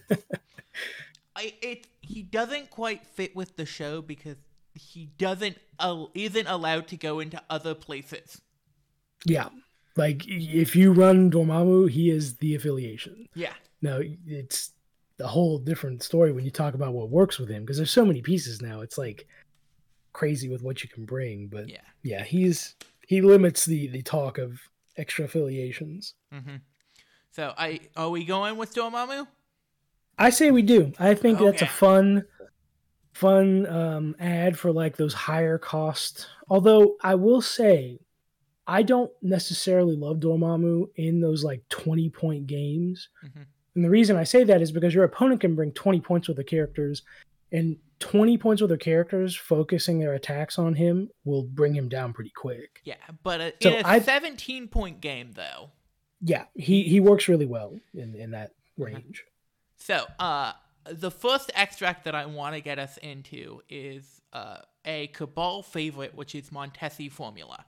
I 1.36 1.54
it 1.62 1.88
he 2.02 2.22
doesn't 2.22 2.70
quite 2.70 3.06
fit 3.06 3.36
with 3.36 3.56
the 3.58 3.66
show 3.66 4.02
because 4.02 4.38
he 4.74 5.10
doesn't 5.18 5.58
uh, 5.80 6.06
isn't 6.14 6.48
allowed 6.48 6.88
to 6.89 6.98
go 6.98 7.20
into 7.20 7.41
other 7.50 7.74
places. 7.74 8.41
Yeah. 9.26 9.50
Like 9.96 10.24
if 10.28 10.76
you 10.76 10.91
run 10.91 11.32
Dormammu, 11.32 11.89
he 11.89 12.10
is 12.10 12.36
the 12.38 12.56
affiliation. 12.56 13.28
Yeah. 13.34 13.54
Now 13.82 14.00
it's 14.28 14.72
a 15.20 15.28
whole 15.28 15.58
different 15.58 16.04
story 16.04 16.32
when 16.34 16.43
you 16.43 16.52
talk 16.52 16.74
about 16.74 16.93
what 16.93 17.10
works 17.10 17.39
with 17.39 17.50
him 17.50 17.64
because 17.64 17.78
there's 17.78 17.91
so 17.91 18.06
many 18.06 18.22
pieces 18.22 18.62
now. 18.62 18.82
It's 18.82 18.98
like 18.98 19.28
crazy 20.12 20.50
with 20.50 20.62
what 20.62 20.84
you 20.84 20.89
can 20.89 21.06
bring, 21.06 21.48
but 21.48 21.70
Yeah. 21.70 21.82
yeah, 22.04 22.24
he's 22.24 22.76
he 23.08 23.22
limits 23.22 23.66
the 23.66 23.88
the 23.88 24.02
talk 24.02 24.38
of 24.38 24.60
extra 24.98 25.26
affiliations. 25.26 26.14
Mm-hmm. 26.34 26.58
So 27.32 27.54
I 27.58 27.82
are 27.96 28.10
we 28.10 28.26
going 28.26 28.58
with 28.58 28.74
Dormammu? 28.74 29.28
I 30.18 30.30
say 30.30 30.52
we 30.52 30.62
do. 30.62 30.93
I 31.00 31.14
think 31.14 31.39
that's 31.39 31.62
a 31.62 31.68
fun 31.68 32.26
fun 33.14 33.66
um 33.68 34.16
ad 34.20 34.58
for 34.60 34.72
like 34.72 34.98
those 34.98 35.14
higher 35.14 35.58
cost. 35.58 36.28
Although 36.50 36.96
I 37.02 37.16
will 37.16 37.41
say 37.41 38.00
I 38.68 38.82
don't 38.84 39.11
necessarily 39.22 39.95
love 39.95 40.18
Dormammu 40.18 40.89
in 40.95 41.20
those 41.22 41.43
like 41.43 41.68
20 41.70 42.09
point 42.09 42.47
games. 42.47 43.09
Mhm. 43.24 43.45
And 43.76 43.84
the 43.86 43.89
reason 43.89 44.16
I 44.16 44.24
say 44.24 44.43
that 44.45 44.61
is 44.61 44.72
because 44.72 44.93
your 44.95 45.03
opponent 45.03 45.41
can 45.41 45.53
bring 45.55 45.72
20 45.74 45.99
points 46.01 46.28
with 46.28 46.38
the 46.38 46.43
characters 46.43 47.03
and 47.51 47.78
20 47.99 48.38
points 48.38 48.61
with 48.61 48.70
their 48.70 48.78
characters 48.78 49.36
focusing 49.36 49.99
their 49.99 50.13
attacks 50.13 50.57
on 50.57 50.74
him 50.76 51.09
will 51.26 51.43
bring 51.43 51.74
him 51.74 51.88
down 51.89 52.11
pretty 52.13 52.32
quick. 52.36 52.82
Yeah, 52.84 52.95
but 53.24 53.41
uh, 53.41 53.51
So 53.61 53.70
in 53.70 53.86
a 53.86 53.88
I- 53.88 53.99
17 53.99 54.68
point 54.68 55.01
game 55.01 55.32
though. 55.34 55.72
Yeah, 56.22 56.45
he 56.55 56.84
he 56.84 56.99
works 56.99 57.28
really 57.28 57.45
well 57.45 57.78
in 57.93 58.16
in 58.16 58.32
that 58.32 58.51
range. 58.78 59.26
So, 59.78 60.05
uh, 60.18 60.53
the 60.89 61.11
first 61.11 61.51
extract 61.53 62.05
that 62.05 62.16
I 62.16 62.26
want 62.26 62.55
to 62.55 62.61
get 62.61 62.80
us 62.80 62.97
into 62.97 63.61
is 63.70 64.22
uh, 64.34 64.59
a 64.86 65.07
Cabal 65.07 65.61
favorite, 65.61 66.16
which 66.16 66.34
is 66.34 66.49
Montesi 66.49 67.11
formula. 67.11 67.66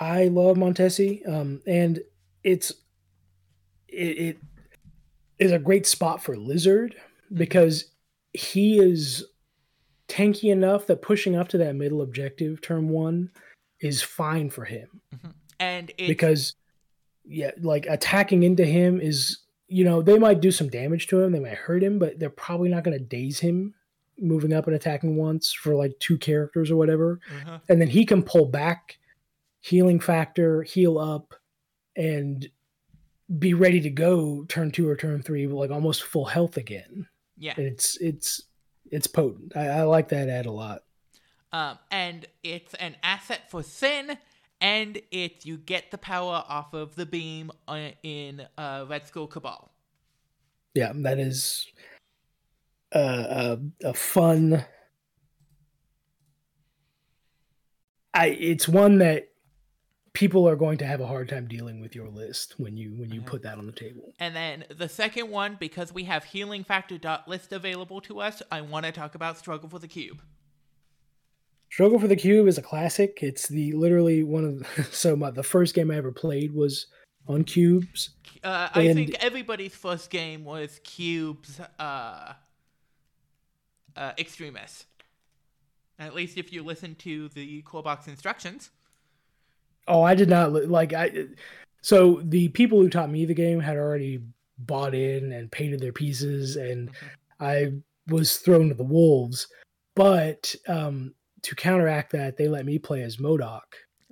I 0.00 0.24
love 0.24 0.56
Montesi, 0.56 1.26
um, 1.28 1.60
and 1.66 2.00
it's 2.42 2.72
it, 3.88 4.18
it 4.18 4.38
is 5.38 5.52
a 5.52 5.58
great 5.58 5.86
spot 5.86 6.22
for 6.22 6.36
Lizard 6.36 6.96
because 7.32 7.86
he 8.32 8.78
is 8.78 9.24
tanky 10.08 10.50
enough 10.52 10.86
that 10.86 11.02
pushing 11.02 11.36
up 11.36 11.48
to 11.48 11.58
that 11.58 11.74
middle 11.76 12.02
objective 12.02 12.60
turn 12.60 12.88
one 12.88 13.30
is 13.80 14.02
fine 14.02 14.50
for 14.50 14.64
him. 14.64 15.00
And 15.60 15.90
it's, 15.96 16.08
because 16.08 16.54
yeah, 17.24 17.52
like 17.60 17.86
attacking 17.86 18.42
into 18.42 18.64
him 18.64 19.00
is 19.00 19.38
you 19.68 19.84
know 19.84 20.02
they 20.02 20.18
might 20.18 20.40
do 20.40 20.50
some 20.50 20.68
damage 20.68 21.06
to 21.08 21.20
him, 21.22 21.32
they 21.32 21.40
might 21.40 21.54
hurt 21.54 21.82
him, 21.82 21.98
but 21.98 22.18
they're 22.18 22.30
probably 22.30 22.68
not 22.68 22.84
going 22.84 22.98
to 22.98 23.04
daze 23.04 23.38
him 23.40 23.74
moving 24.18 24.52
up 24.52 24.66
and 24.66 24.76
attacking 24.76 25.16
once 25.16 25.52
for 25.52 25.74
like 25.74 25.98
two 26.00 26.18
characters 26.18 26.70
or 26.70 26.76
whatever. 26.76 27.20
Mhm. 27.44 27.60
and 27.68 27.80
then 27.80 27.88
he 27.88 28.04
can 28.04 28.22
pull 28.22 28.46
back 28.46 28.98
healing 29.64 29.98
factor 29.98 30.62
heal 30.62 30.98
up 30.98 31.32
and 31.96 32.46
be 33.38 33.54
ready 33.54 33.80
to 33.80 33.88
go 33.88 34.44
turn 34.44 34.70
two 34.70 34.86
or 34.86 34.94
turn 34.94 35.22
three 35.22 35.46
like 35.46 35.70
almost 35.70 36.02
full 36.02 36.26
health 36.26 36.58
again 36.58 37.06
yeah. 37.38 37.54
it's 37.56 37.96
it's 37.96 38.42
it's 38.90 39.06
potent 39.06 39.56
i, 39.56 39.66
I 39.66 39.82
like 39.84 40.08
that 40.08 40.28
ad 40.28 40.44
a 40.44 40.50
lot 40.52 40.82
Um, 41.50 41.78
and 41.90 42.26
it's 42.42 42.74
an 42.74 42.96
asset 43.02 43.48
for 43.48 43.62
Sin, 43.62 44.18
and 44.60 45.00
it 45.10 45.46
you 45.46 45.56
get 45.56 45.90
the 45.92 45.98
power 45.98 46.44
off 46.46 46.74
of 46.74 46.96
the 46.96 47.06
beam 47.06 47.50
uh, 47.66 47.90
in 48.02 48.42
uh, 48.58 48.84
Red 48.86 49.06
Skull 49.06 49.28
Cabal. 49.28 49.72
yeah 50.74 50.92
that 50.94 51.18
is 51.18 51.66
a, 52.92 53.58
a, 53.82 53.88
a 53.88 53.94
fun 53.94 54.62
i 58.12 58.26
it's 58.26 58.68
one 58.68 58.98
that 58.98 59.28
people 60.14 60.48
are 60.48 60.56
going 60.56 60.78
to 60.78 60.86
have 60.86 61.00
a 61.00 61.06
hard 61.06 61.28
time 61.28 61.46
dealing 61.46 61.80
with 61.80 61.94
your 61.94 62.08
list 62.08 62.54
when 62.58 62.76
you 62.76 62.92
when 62.94 63.12
you 63.12 63.20
Mhm. 63.20 63.26
put 63.26 63.42
that 63.42 63.58
on 63.58 63.66
the 63.66 63.72
table 63.72 64.14
And 64.20 64.34
then 64.34 64.64
the 64.70 64.88
second 64.88 65.28
one, 65.30 65.56
because 65.60 65.92
we 65.92 66.04
have 66.04 66.24
healing 66.24 66.64
factor 66.64 66.96
dot 66.96 67.28
list 67.28 67.52
available 67.52 68.00
to 68.02 68.20
us, 68.20 68.42
I 68.50 68.60
want 68.62 68.86
to 68.86 68.92
talk 68.92 69.14
about 69.14 69.36
Struggle 69.38 69.68
for 69.68 69.78
the 69.80 69.88
Cube. 69.88 70.22
Struggle 71.70 71.98
for 71.98 72.06
the 72.06 72.16
Cube 72.16 72.46
is 72.46 72.56
a 72.56 72.62
classic. 72.62 73.18
It's 73.22 73.48
the 73.48 73.72
literally 73.72 74.22
one 74.22 74.44
of 74.44 74.58
the, 74.60 74.84
so 74.92 75.16
my 75.16 75.30
the 75.32 75.42
first 75.42 75.74
game 75.74 75.90
I 75.90 75.96
ever 75.96 76.12
played 76.12 76.54
was 76.54 76.86
on 77.26 77.42
cubes. 77.42 78.10
Uh, 78.44 78.68
I 78.72 78.82
And- 78.82 78.94
think 78.94 79.14
everybody's 79.18 79.74
first 79.74 80.10
game 80.10 80.44
was 80.44 80.78
Cube's 80.84 81.58
uh, 81.78 82.34
uh, 83.96 84.12
Extremis. 84.16 84.84
At 85.98 86.14
least 86.14 86.36
if 86.38 86.52
you 86.52 86.62
listen 86.62 86.94
to 86.96 87.28
the 87.30 87.62
core 87.62 87.82
box 87.82 88.06
instructions. 88.06 88.70
Oh, 89.86 90.02
I 90.02 90.14
did 90.14 90.28
not 90.28 90.52
like 90.52 90.92
I. 90.92 91.26
So 91.82 92.20
the 92.24 92.48
people 92.48 92.80
who 92.80 92.88
taught 92.88 93.10
me 93.10 93.24
the 93.24 93.34
game 93.34 93.60
had 93.60 93.76
already 93.76 94.22
bought 94.58 94.94
in 94.94 95.32
and 95.32 95.50
painted 95.50 95.80
their 95.80 95.92
pieces, 95.92 96.56
and 96.56 96.90
I 97.40 97.72
was 98.08 98.38
thrown 98.38 98.68
to 98.68 98.74
the 98.74 98.84
wolves. 98.84 99.46
But 99.94 100.54
um, 100.66 101.14
to 101.42 101.54
counteract 101.54 102.12
that, 102.12 102.36
they 102.36 102.48
let 102.48 102.64
me 102.66 102.78
play 102.78 103.02
as 103.02 103.18
MODOK. 103.18 103.60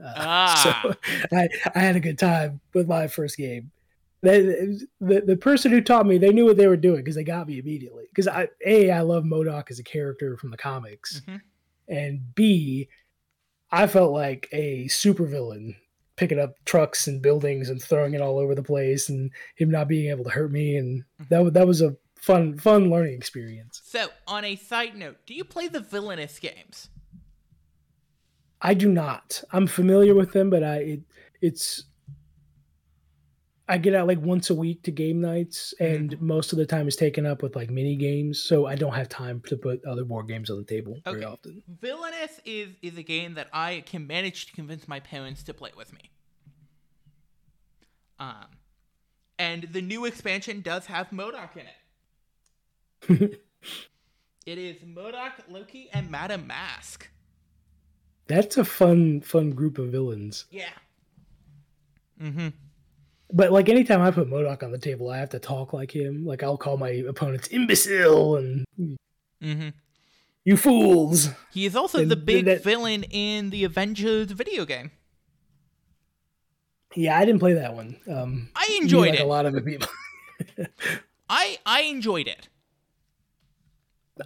Uh, 0.02 0.12
Ah. 0.16 0.82
So 0.82 0.94
I, 1.36 1.48
I 1.74 1.78
had 1.78 1.96
a 1.96 2.00
good 2.00 2.18
time 2.18 2.60
with 2.74 2.88
my 2.88 3.06
first 3.06 3.36
game. 3.36 3.70
The, 4.22 4.86
the, 5.00 5.20
the 5.22 5.36
person 5.36 5.72
who 5.72 5.80
taught 5.80 6.06
me, 6.06 6.16
they 6.18 6.30
knew 6.32 6.44
what 6.44 6.56
they 6.56 6.68
were 6.68 6.76
doing 6.76 7.00
because 7.00 7.16
they 7.16 7.24
got 7.24 7.48
me 7.48 7.58
immediately. 7.58 8.04
Because 8.08 8.28
I, 8.28 8.48
a, 8.64 8.90
I 8.92 9.00
love 9.00 9.24
MODOK 9.24 9.70
as 9.70 9.80
a 9.80 9.82
character 9.84 10.36
from 10.36 10.50
the 10.52 10.56
comics, 10.56 11.22
Mhm. 11.26 11.40
and 11.88 12.34
b, 12.36 12.88
I 13.72 13.86
felt 13.86 14.12
like 14.12 14.48
a 14.52 14.84
supervillain 14.84 15.76
picking 16.16 16.38
up 16.38 16.62
trucks 16.66 17.06
and 17.06 17.22
buildings 17.22 17.70
and 17.70 17.82
throwing 17.82 18.14
it 18.14 18.20
all 18.20 18.38
over 18.38 18.54
the 18.54 18.62
place, 18.62 19.08
and 19.08 19.30
him 19.56 19.70
not 19.70 19.88
being 19.88 20.10
able 20.10 20.24
to 20.24 20.30
hurt 20.30 20.52
me, 20.52 20.76
and 20.76 21.02
mm-hmm. 21.20 21.24
that 21.30 21.54
that 21.54 21.66
was 21.66 21.80
a 21.80 21.96
fun 22.16 22.58
fun 22.58 22.90
learning 22.90 23.14
experience. 23.14 23.80
So, 23.84 24.08
on 24.26 24.44
a 24.44 24.56
side 24.56 24.94
note, 24.94 25.16
do 25.26 25.34
you 25.34 25.44
play 25.44 25.68
the 25.68 25.80
villainous 25.80 26.38
games? 26.38 26.88
I 28.60 28.74
do 28.74 28.88
not. 28.88 29.42
I'm 29.52 29.66
familiar 29.66 30.14
with 30.14 30.32
them, 30.32 30.50
but 30.50 30.62
I 30.62 30.76
it, 30.76 31.00
it's 31.40 31.84
I 33.68 33.78
get 33.78 33.94
out 33.94 34.06
like 34.08 34.20
once 34.20 34.50
a 34.50 34.54
week 34.54 34.82
to 34.82 34.90
game 34.90 35.20
nights, 35.20 35.72
Mm-hmm. 35.80 35.94
and 35.94 36.20
most 36.20 36.52
of 36.52 36.58
the 36.58 36.66
time 36.66 36.88
is 36.88 36.96
taken 36.96 37.24
up 37.26 37.42
with 37.42 37.54
like 37.56 37.70
mini 37.70 37.96
games. 37.96 38.42
So 38.42 38.66
I 38.66 38.74
don't 38.74 38.92
have 38.94 39.08
time 39.08 39.40
to 39.46 39.56
put 39.56 39.84
other 39.84 40.04
board 40.04 40.28
games 40.28 40.50
on 40.50 40.58
the 40.58 40.64
table 40.64 40.98
very 41.04 41.24
often. 41.24 41.62
Villainous 41.80 42.40
is 42.44 42.70
is 42.82 42.98
a 42.98 43.02
game 43.02 43.34
that 43.34 43.48
I 43.52 43.82
can 43.86 44.06
manage 44.06 44.46
to 44.46 44.52
convince 44.52 44.88
my 44.88 45.00
parents 45.00 45.42
to 45.44 45.54
play 45.54 45.70
with 45.76 45.92
me. 45.92 46.10
Um, 48.18 48.46
and 49.38 49.64
the 49.72 49.80
new 49.82 50.04
expansion 50.04 50.60
does 50.60 50.86
have 50.86 51.10
MODOK 51.10 51.50
in 51.56 53.18
it. 53.20 53.40
it 54.46 54.58
is 54.58 54.76
Modoc, 54.84 55.32
Loki, 55.48 55.88
and 55.92 56.10
Madame 56.10 56.46
Masque. 56.46 57.08
That's 58.28 58.56
a 58.56 58.64
fun, 58.64 59.20
fun 59.22 59.50
group 59.50 59.78
of 59.78 59.88
villains. 59.90 60.44
Yeah. 60.50 60.68
Mm-hmm. 62.22 62.48
But 63.35 63.51
like 63.51 63.68
anytime 63.68 64.01
I 64.03 64.11
put 64.11 64.28
MODOK 64.28 64.62
on 64.62 64.72
the 64.72 64.78
table, 64.78 65.09
I 65.09 65.16
have 65.18 65.30
to 65.30 65.39
talk 65.39 65.72
like 65.72 65.91
him. 65.95 66.26
Like 66.26 66.43
I'll 66.43 66.59
call 66.59 66.76
my 66.76 66.91
opponents 66.91 67.49
imbecile 67.51 68.37
and 68.37 68.64
Mm-hmm. 69.43 69.68
you 70.45 70.57
fools. 70.57 71.30
He 71.51 71.64
is 71.66 71.74
also 71.74 72.01
And 72.03 72.11
the 72.11 72.16
big 72.16 72.45
that- 72.45 72.62
villain 72.62 73.03
in 73.05 73.51
the 73.51 73.64
Avengers 73.64 74.30
video 74.30 74.64
game. 74.64 74.91
Yeah, 76.95 77.18
I 77.18 77.24
didn't 77.24 77.41
play 77.41 77.55
that 77.55 77.74
one. 77.74 77.97
Um, 78.09 78.51
I 78.55 78.78
enjoyed 78.80 79.11
like 79.12 79.20
it. 79.20 79.22
A 79.22 79.26
lot 79.26 79.47
of 79.47 79.55
the 79.55 79.62
people. 79.62 79.89
I 81.30 81.59
I 81.64 81.83
enjoyed 81.83 82.28
it. 82.28 82.49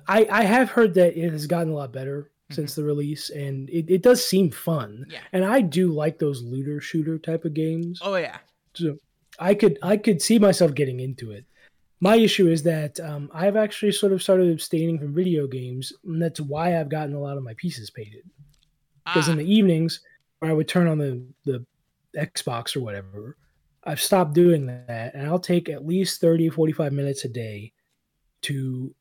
I 0.08 0.26
I 0.30 0.42
have 0.44 0.70
heard 0.70 0.94
that 0.94 1.16
it 1.16 1.30
has 1.30 1.46
gotten 1.46 1.72
a 1.72 1.76
lot 1.76 1.92
better 1.92 2.30
since 2.50 2.74
the 2.74 2.82
release, 2.84 3.30
and 3.30 3.68
it, 3.70 3.88
it 3.88 4.02
does 4.02 4.24
seem 4.26 4.50
fun. 4.50 5.02
Mm-hmm. 5.02 5.10
Yeah. 5.12 5.20
And 5.32 5.44
I 5.44 5.60
do 5.60 5.92
like 5.92 6.18
those 6.18 6.42
looter 6.42 6.80
shooter 6.80 7.18
type 7.18 7.44
of 7.44 7.54
games. 7.54 8.00
Oh 8.02 8.16
yeah. 8.16 8.38
So 8.76 8.98
I 9.38 9.54
could 9.54 9.78
I 9.82 9.96
could 9.96 10.20
see 10.22 10.38
myself 10.38 10.74
getting 10.74 11.00
into 11.00 11.30
it. 11.32 11.44
My 12.00 12.16
issue 12.16 12.48
is 12.48 12.62
that 12.64 13.00
um, 13.00 13.30
I've 13.32 13.56
actually 13.56 13.92
sort 13.92 14.12
of 14.12 14.22
started 14.22 14.50
abstaining 14.50 14.98
from 14.98 15.14
video 15.14 15.46
games, 15.46 15.92
and 16.04 16.20
that's 16.20 16.40
why 16.40 16.78
I've 16.78 16.90
gotten 16.90 17.14
a 17.14 17.20
lot 17.20 17.38
of 17.38 17.42
my 17.42 17.54
pieces 17.54 17.90
painted. 17.90 18.22
Because 19.04 19.28
Ah, 19.28 19.32
in 19.32 19.38
the 19.38 19.50
evenings, 19.54 20.00
where 20.40 20.50
I 20.50 20.54
would 20.54 20.68
turn 20.68 20.88
on 20.88 20.98
the 20.98 21.22
the 21.44 21.64
Xbox 22.16 22.76
or 22.76 22.80
whatever, 22.80 23.36
I've 23.84 24.00
stopped 24.00 24.34
doing 24.34 24.66
that, 24.66 25.14
and 25.14 25.26
I'll 25.26 25.38
take 25.38 25.68
at 25.68 25.86
least 25.86 26.20
30, 26.20 26.50
45 26.50 26.92
minutes 26.92 27.24
a 27.24 27.28
day 27.28 27.72
to 28.42 28.94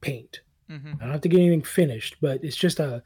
paint. 0.00 0.40
mhm. 0.70 0.96
I 0.96 1.04
don't 1.04 1.12
have 1.12 1.20
to 1.22 1.28
get 1.28 1.40
anything 1.40 1.62
finished, 1.62 2.16
but 2.20 2.42
it's 2.44 2.56
just 2.56 2.78
a 2.80 3.02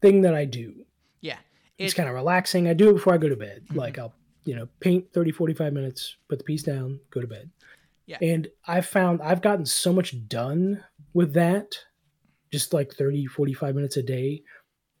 thing 0.00 0.22
that 0.22 0.34
I 0.34 0.44
do. 0.44 0.86
Yeah. 1.20 1.38
It's 1.78 1.92
kind 1.94 2.08
of 2.08 2.14
relaxing. 2.14 2.68
I 2.68 2.72
do 2.74 2.90
it 2.90 2.94
before 2.94 3.12
I 3.14 3.18
go 3.18 3.28
to 3.28 3.36
bed. 3.36 3.64
Mhm. 3.68 3.76
Like 3.76 3.98
I'll, 3.98 4.14
you 4.46 4.54
know, 4.54 4.66
paint 4.80 5.12
30, 5.12 5.32
45 5.32 5.72
minutes, 5.72 6.16
put 6.28 6.38
the 6.38 6.44
piece 6.44 6.62
down, 6.62 7.00
go 7.10 7.20
to 7.20 7.26
bed. 7.26 7.50
Yeah. 8.06 8.18
And 8.22 8.48
I've 8.66 8.86
found 8.86 9.20
I've 9.20 9.42
gotten 9.42 9.66
so 9.66 9.92
much 9.92 10.28
done 10.28 10.82
with 11.12 11.34
that, 11.34 11.74
just 12.52 12.72
like 12.72 12.94
30, 12.94 13.26
45 13.26 13.74
minutes 13.74 13.96
a 13.96 14.02
day, 14.02 14.42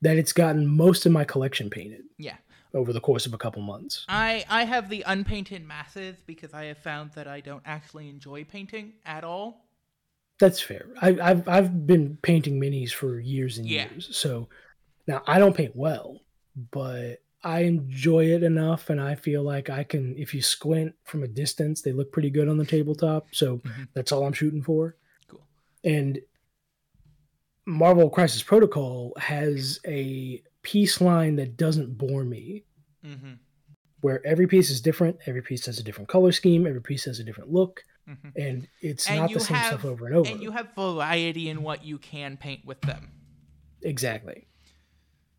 that 0.02 0.16
it's 0.18 0.32
gotten 0.32 0.66
most 0.66 1.06
of 1.06 1.12
my 1.12 1.24
collection 1.24 1.70
painted 1.70 2.02
Yeah. 2.18 2.36
over 2.74 2.92
the 2.92 3.00
course 3.00 3.24
of 3.24 3.32
a 3.32 3.38
couple 3.38 3.62
months. 3.62 4.04
I 4.08 4.44
I 4.48 4.64
have 4.64 4.88
the 4.88 5.02
unpainted 5.06 5.64
masses 5.64 6.16
because 6.26 6.52
I 6.52 6.64
have 6.64 6.78
found 6.78 7.12
that 7.12 7.28
I 7.28 7.40
don't 7.40 7.62
actually 7.64 8.08
enjoy 8.08 8.42
painting 8.44 8.94
at 9.06 9.22
all. 9.22 9.68
That's 10.40 10.60
fair. 10.60 10.88
I, 11.00 11.16
I've 11.22 11.48
I've 11.48 11.86
been 11.86 12.18
painting 12.22 12.60
minis 12.60 12.90
for 12.92 13.20
years 13.20 13.56
and 13.58 13.66
Yeah. 13.68 13.88
years. 13.90 14.08
So 14.16 14.48
now 15.06 15.22
I 15.28 15.38
don't 15.38 15.56
paint 15.56 15.76
well, 15.76 16.20
but 16.72 17.22
I 17.46 17.60
enjoy 17.60 18.26
it 18.26 18.42
enough, 18.42 18.90
and 18.90 19.00
I 19.00 19.14
feel 19.14 19.42
like 19.42 19.70
I 19.70 19.84
can. 19.84 20.16
If 20.16 20.34
you 20.34 20.42
squint 20.42 20.94
from 21.04 21.22
a 21.22 21.28
distance, 21.28 21.80
they 21.80 21.92
look 21.92 22.10
pretty 22.10 22.30
good 22.30 22.48
on 22.48 22.58
the 22.58 22.64
tabletop. 22.66 23.28
So 23.32 23.58
Mhm. 23.58 23.88
that's 23.94 24.10
all 24.10 24.26
I'm 24.26 24.32
shooting 24.32 24.62
for. 24.62 24.96
Cool. 25.28 25.46
And 25.84 26.18
Marvel 27.66 28.10
Crisis 28.10 28.42
Protocol 28.42 29.12
has 29.18 29.80
a 29.86 30.42
piece 30.62 31.00
line 31.00 31.36
that 31.36 31.56
doesn't 31.56 31.96
bore 31.96 32.24
me, 32.24 32.64
Mm-hmm. 33.04 33.34
where 34.00 34.24
every 34.26 34.46
piece 34.48 34.70
is 34.70 34.80
different. 34.80 35.16
Every 35.26 35.42
piece 35.42 35.66
has 35.66 35.78
a 35.78 35.82
different 35.82 36.08
color 36.08 36.32
scheme. 36.32 36.66
Every 36.66 36.82
piece 36.82 37.04
has 37.04 37.20
a 37.20 37.24
different 37.24 37.52
look, 37.52 37.84
Mm-hmm. 38.08 38.28
and 38.36 38.68
it's 38.80 39.08
And 39.08 39.18
not 39.20 39.32
the 39.32 39.40
same 39.40 39.56
have- 39.56 39.66
stuff 39.68 39.84
over 39.84 40.06
and 40.06 40.16
over. 40.16 40.28
And 40.30 40.42
you 40.42 40.50
have 40.52 40.74
variety 40.74 41.48
in 41.48 41.62
what 41.62 41.84
you 41.84 41.98
can 41.98 42.36
paint 42.36 42.64
with 42.64 42.80
them. 42.82 43.12
Exactly. 43.82 44.48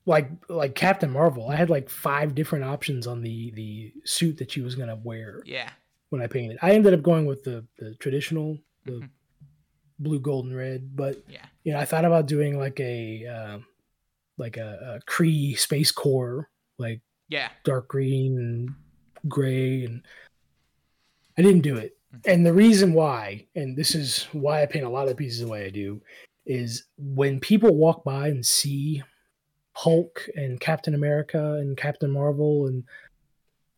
Like 0.07 0.31
like 0.49 0.73
Captain 0.73 1.11
Marvel, 1.11 1.49
I 1.49 1.55
had 1.55 1.69
like 1.69 1.89
five 1.89 2.33
different 2.33 2.63
options 2.65 3.05
on 3.07 3.21
the 3.21 3.51
the 3.51 3.93
suit 4.05 4.37
that 4.37 4.49
she 4.49 4.61
was 4.61 4.73
gonna 4.73 4.95
wear 4.95 5.43
Yeah. 5.45 5.69
when 6.09 6.21
I 6.21 6.27
painted. 6.27 6.57
I 6.61 6.71
ended 6.71 6.93
up 6.93 7.03
going 7.03 7.25
with 7.25 7.43
the 7.43 7.65
the 7.77 7.93
traditional, 7.95 8.57
the 8.85 8.93
Mhm. 8.93 9.09
blue, 9.99 10.19
gold, 10.21 10.45
and 10.45 10.55
red. 10.55 10.95
But 10.95 11.21
Yeah. 11.29 11.45
you 11.65 11.73
know, 11.73 11.79
I 11.79 11.85
thought 11.85 12.05
about 12.05 12.25
doing 12.25 12.57
like 12.57 12.79
a 12.79 13.27
um 13.27 13.65
like 14.37 14.55
a, 14.55 15.01
a 15.03 15.11
Kree 15.11 15.57
space 15.59 15.91
core, 15.91 16.49
like 16.77 17.01
Yeah. 17.27 17.49
dark 17.65 17.89
green 17.89 18.37
and 18.39 18.69
gray, 19.29 19.83
and 19.83 20.03
I 21.37 21.41
didn't 21.41 21.61
do 21.63 21.75
it. 21.75 21.97
Mhm. 22.13 22.21
And 22.33 22.45
the 22.45 22.53
reason 22.53 22.93
why, 22.93 23.47
and 23.55 23.75
this 23.75 23.93
is 23.93 24.23
why 24.31 24.61
I 24.61 24.67
paint 24.67 24.85
a 24.85 24.89
lot 24.89 25.09
of 25.09 25.17
pieces 25.17 25.41
the 25.41 25.47
way 25.47 25.65
I 25.65 25.69
do, 25.69 26.01
is 26.45 26.85
when 26.97 27.41
people 27.41 27.75
walk 27.75 28.05
by 28.05 28.29
and 28.29 28.45
see 28.45 29.03
Hulk 29.81 30.27
and 30.35 30.59
Captain 30.59 30.95
America 30.95 31.53
and 31.53 31.77
Captain 31.77 32.09
Marvel 32.11 32.65
and 32.67 32.83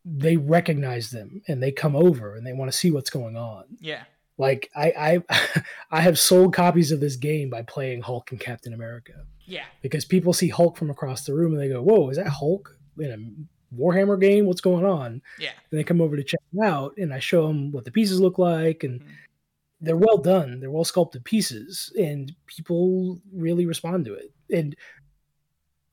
they 0.04 0.38
recognize 0.38 1.10
them 1.10 1.42
and 1.46 1.62
they 1.62 1.70
come 1.70 1.94
over 1.94 2.34
and 2.36 2.46
they 2.46 2.54
want 2.54 2.70
to 2.72 2.76
see 2.76 2.90
what's 2.90 3.10
going 3.10 3.36
on. 3.36 3.64
Yeah. 3.80 4.04
Like 4.38 4.70
I 4.74 5.20
I 5.30 5.62
I 5.90 6.00
have 6.00 6.18
sold 6.18 6.54
copies 6.54 6.90
of 6.90 7.00
this 7.00 7.16
game 7.16 7.50
by 7.50 7.62
playing 7.62 8.00
Hulk 8.00 8.30
and 8.30 8.40
Captain 8.40 8.72
America 8.72 9.12
Yeah. 9.44 9.64
because 9.82 10.06
people 10.06 10.32
see 10.32 10.48
Hulk 10.48 10.78
from 10.78 10.88
across 10.90 11.24
the 11.26 11.34
room 11.34 11.52
and 11.52 11.60
they 11.60 11.68
go, 11.68 11.82
"Whoa, 11.82 12.08
is 12.08 12.16
that 12.16 12.28
Hulk 12.28 12.74
in 12.98 13.10
a 13.12 13.76
Warhammer 13.78 14.18
game? 14.18 14.46
What's 14.46 14.62
going 14.62 14.86
on?" 14.86 15.20
Yeah. 15.38 15.50
And 15.70 15.78
they 15.78 15.84
come 15.84 16.00
over 16.00 16.16
to 16.16 16.24
check 16.24 16.40
it 16.54 16.64
out, 16.64 16.94
and 16.96 17.12
I 17.12 17.18
show 17.18 17.46
them 17.46 17.70
what 17.72 17.84
the 17.84 17.92
pieces 17.92 18.20
look 18.22 18.38
like, 18.38 18.82
and 18.84 19.00
Mhm. 19.02 19.06
they're 19.82 19.96
well 20.06 20.16
done. 20.16 20.60
They're 20.60 20.70
well 20.70 20.84
sculpted 20.84 21.24
pieces, 21.26 21.92
and 22.00 22.34
people 22.46 23.20
really 23.30 23.66
respond 23.66 24.06
to 24.06 24.14
it. 24.14 24.32
And 24.50 24.74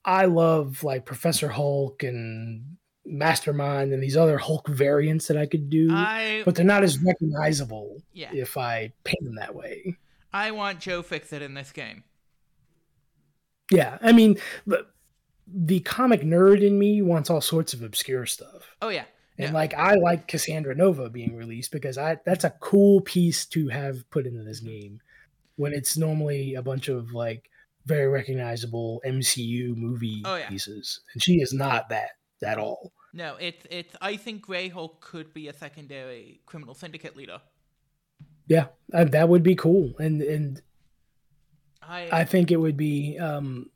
I 0.08 0.24
love 0.24 0.82
like 0.82 1.04
Professor 1.04 1.48
Hulk 1.48 2.02
and 2.02 2.78
Mastermind 3.04 3.92
and 3.92 4.02
these 4.02 4.16
other 4.16 4.38
Hulk 4.38 4.66
variants 4.66 5.28
that 5.28 5.36
I 5.36 5.44
could 5.44 5.68
do, 5.68 5.90
I 5.92 6.40
but 6.46 6.54
they're 6.54 6.64
not 6.64 6.82
as 6.82 6.98
recognizable 6.98 8.02
yeah. 8.14 8.30
if 8.32 8.56
I 8.56 8.90
paint 9.04 9.22
them 9.22 9.34
that 9.34 9.54
way. 9.54 9.98
I 10.32 10.52
want 10.52 10.80
Joe 10.80 11.02
Fixit 11.02 11.42
in 11.42 11.52
this 11.52 11.72
game. 11.72 12.04
Yeah, 13.70 13.98
I 14.00 14.12
mean, 14.12 14.38
the, 14.66 14.86
the 15.46 15.80
comic 15.80 16.22
nerd 16.22 16.62
in 16.66 16.78
me 16.78 17.02
wants 17.02 17.28
all 17.28 17.42
sorts 17.42 17.74
of 17.74 17.82
obscure 17.82 18.24
stuff. 18.24 18.76
Oh 18.80 18.88
yeah. 18.88 19.04
And 19.36 19.48
Yeah. 19.48 19.54
like 19.54 19.74
I 19.74 19.96
like 19.96 20.26
Cassandra 20.26 20.74
Nova 20.74 21.10
being 21.10 21.36
released 21.36 21.70
because 21.70 21.98
I 21.98 22.16
that's 22.24 22.44
a 22.44 22.54
cool 22.60 23.02
piece 23.02 23.44
to 23.48 23.68
have 23.68 24.08
put 24.08 24.26
into 24.26 24.42
this 24.42 24.62
mm-hmm. 24.62 24.80
game 24.80 25.00
when 25.56 25.74
it's 25.74 25.98
normally 25.98 26.54
a 26.54 26.62
bunch 26.62 26.88
of 26.88 27.12
like 27.12 27.50
very 27.88 28.06
recognizable 28.08 29.00
MCU 29.06 29.74
movie 29.76 30.22
Oh, 30.24 30.36
yeah. 30.36 30.48
pieces. 30.48 31.00
And 31.14 31.22
she 31.22 31.40
is 31.40 31.52
not 31.52 31.88
that 31.88 32.10
at 32.44 32.58
all. 32.58 32.92
No, 33.12 33.36
it's 33.40 33.64
it's. 33.70 33.96
I 34.02 34.16
think 34.16 34.42
Grey 34.42 34.68
Hulk 34.68 35.00
could 35.00 35.32
be 35.32 35.48
a 35.48 35.52
secondary 35.52 36.40
criminal 36.46 36.74
syndicate 36.74 37.16
leader. 37.16 37.40
Yeah, 38.46 38.66
uh, 38.94 39.04
that 39.04 39.28
would 39.28 39.42
be 39.42 39.54
cool. 39.54 39.92
And 39.98 40.20
and 40.22 40.60
I, 41.82 42.08
I 42.20 42.24
think 42.24 42.50
it 42.50 42.58
would 42.58 42.76
be 42.76 43.18
um 43.18 43.70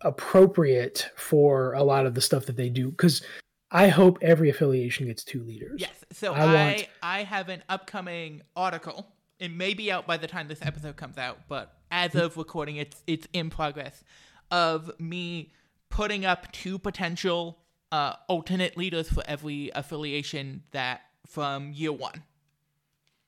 appropriate 0.00 1.08
for 1.16 1.72
a 1.74 1.82
lot 1.82 2.04
of 2.06 2.14
the 2.14 2.20
stuff 2.20 2.46
that 2.46 2.56
they 2.56 2.68
do 2.68 2.92
cuz 2.92 3.22
I 3.70 3.88
hope 3.88 4.18
every 4.22 4.50
affiliation 4.50 5.06
gets 5.06 5.24
two 5.24 5.42
leaders. 5.42 5.80
yes. 5.80 6.04
So 6.12 6.32
I 6.34 6.38
I 6.42 6.44
want- 6.74 6.88
I 7.02 7.22
have 7.24 7.48
an 7.48 7.62
upcoming 7.68 8.42
article. 8.54 9.06
It 9.40 9.50
may 9.50 9.74
be 9.74 9.90
out 9.90 10.06
by 10.06 10.16
the 10.16 10.26
time 10.28 10.46
this 10.48 10.62
episode 10.62 10.96
comes 10.96 11.18
out, 11.18 11.38
but 11.48 11.76
as 11.94 12.14
of 12.16 12.36
recording, 12.36 12.76
it's 12.76 13.02
it's 13.06 13.28
in 13.32 13.48
progress. 13.50 14.02
Of 14.50 14.90
me 15.00 15.52
putting 15.88 16.26
up 16.26 16.50
two 16.52 16.78
potential 16.78 17.58
uh, 17.92 18.14
alternate 18.28 18.76
leaders 18.76 19.08
for 19.08 19.22
every 19.26 19.70
affiliation 19.74 20.64
that 20.72 21.02
from 21.26 21.72
year 21.72 21.92
one. 21.92 22.24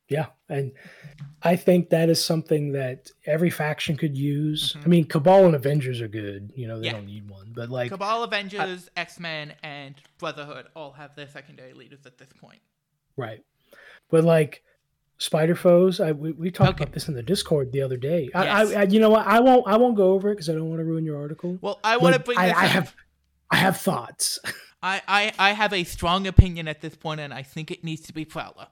Yeah, 0.09 0.27
and 0.49 0.73
I 1.43 1.57
think 1.57 1.91
that 1.91 2.09
is 2.09 2.25
something 2.25 2.73
that 2.73 3.11
every 3.25 3.51
faction 3.51 3.97
could 3.97 4.17
use. 4.17 4.75
Mhm. 4.75 4.85
I 4.85 4.89
mean, 4.89 5.05
Cabal 5.07 5.47
and 5.47 5.55
Avengers 5.57 6.01
are 6.01 6.07
good. 6.09 6.53
You 6.55 6.69
know, 6.69 6.79
they 6.79 6.87
Yeah. 6.87 6.93
don't 6.93 7.07
need 7.07 7.29
one, 7.29 7.53
but 7.53 7.71
like, 7.71 7.91
Cabal, 7.91 8.23
Avengers, 8.23 8.89
X 8.97 9.19
Men, 9.19 9.55
and 9.65 9.97
Brotherhood 10.19 10.67
all 10.77 10.93
have 10.93 11.17
their 11.17 11.27
secondary 11.29 11.73
leaders 11.73 12.07
at 12.07 12.19
this 12.19 12.29
point. 12.41 12.61
right? 13.17 13.43
But 14.11 14.23
like, 14.25 14.63
Spider 15.19 15.55
Foes, 15.55 16.01
I 16.01 16.13
we, 16.13 16.33
we 16.33 16.51
talked 16.51 16.71
Okay. 16.71 16.85
about 16.85 16.93
this 16.95 17.09
in 17.09 17.15
the 17.15 17.23
Discord 17.23 17.73
the 17.73 17.81
other 17.83 17.97
day. 17.97 18.29
I, 18.35 18.45
Yes. 18.45 18.73
I, 18.75 18.81
I 18.81 18.83
you 18.85 19.01
know 19.01 19.11
what? 19.11 19.27
I 19.27 19.41
won't 19.41 19.67
I 19.67 19.77
won't 19.77 19.97
go 19.97 20.13
over 20.13 20.31
it 20.31 20.35
because 20.35 20.51
I 20.51 20.53
don't 20.53 20.69
want 20.69 20.81
to 20.81 20.85
ruin 20.85 21.05
your 21.05 21.19
article. 21.19 21.59
Well, 21.61 21.81
I 21.83 21.97
want 21.97 22.15
to 22.15 22.21
bring 22.21 22.39
I, 22.39 22.53
I 22.53 22.67
have 22.67 22.95
I 23.51 23.57
have 23.57 23.79
thoughts. 23.79 24.39
I, 24.83 25.01
I, 25.09 25.33
I 25.39 25.53
have 25.53 25.73
a 25.73 25.83
strong 25.85 26.27
opinion 26.27 26.69
at 26.69 26.81
this 26.81 26.95
point, 26.95 27.19
and 27.21 27.33
I 27.33 27.43
think 27.43 27.71
it 27.71 27.83
needs 27.83 28.03
to 28.03 28.13
be 28.13 28.25
Prowler. 28.25 28.69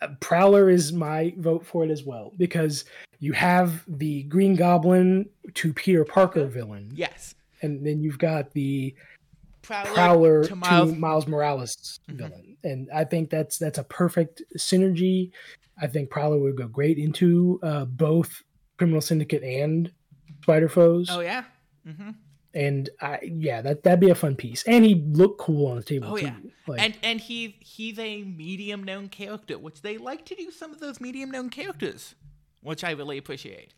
Uh, 0.00 0.08
Prowler 0.20 0.70
is 0.70 0.92
my 0.92 1.34
vote 1.38 1.66
for 1.66 1.84
it 1.84 1.90
as 1.90 2.04
well 2.04 2.32
because 2.38 2.84
you 3.18 3.32
have 3.32 3.84
the 3.88 4.22
Green 4.24 4.54
Goblin 4.54 5.28
to 5.54 5.72
Peter 5.74 6.04
Parker 6.04 6.46
villain, 6.46 6.90
Yes. 6.94 7.34
and 7.62 7.84
then 7.84 8.00
you've 8.00 8.18
got 8.18 8.52
the 8.52 8.94
Prowler, 9.68 9.94
Prowler 9.94 10.42
to 10.42 10.48
to 10.48 10.56
Miles. 10.56 10.94
Miles, 10.94 11.26
Morales 11.26 12.00
Mhm. 12.10 12.16
villain, 12.16 12.56
and 12.64 12.88
I 12.92 13.04
think 13.04 13.30
that's 13.30 13.58
that's 13.58 13.78
a 13.78 13.84
perfect 13.84 14.42
synergy. 14.56 15.30
I 15.80 15.86
think 15.86 16.10
Prowler 16.10 16.38
would 16.38 16.56
go 16.56 16.66
great 16.68 16.98
into 16.98 17.60
uh, 17.62 17.84
both 17.84 18.42
Criminal 18.78 19.00
Syndicate 19.00 19.42
and 19.44 19.92
Spider 20.42 20.68
Foes, 20.68 21.08
Oh, 21.10 21.20
yeah? 21.20 21.44
Mm-hmm. 21.86 22.10
and 22.54 22.90
I 23.00 23.20
yeah 23.22 23.60
that 23.62 23.82
that'd 23.82 24.00
be 24.00 24.10
a 24.10 24.14
fun 24.14 24.34
piece, 24.36 24.62
and 24.64 24.84
he 24.84 24.94
looked 24.94 25.38
cool 25.40 25.66
on 25.66 25.76
the 25.76 25.82
table 25.84 26.08
Oh, 26.12 26.16
too. 26.16 26.26
yeah. 26.26 26.36
Like, 26.66 26.80
And 26.82 26.94
and 27.02 27.20
he 27.20 27.56
he's 27.60 27.98
a 27.98 28.22
medium 28.22 28.82
known 28.82 29.08
character, 29.08 29.58
which 29.58 29.82
they 29.82 29.98
like 29.98 30.24
to 30.26 30.34
do 30.34 30.50
some 30.50 30.72
of 30.72 30.80
those 30.80 31.00
medium 31.00 31.30
known 31.30 31.50
characters, 31.50 32.14
which 32.62 32.82
I 32.84 32.90
really 32.92 33.18
appreciate. 33.18 33.74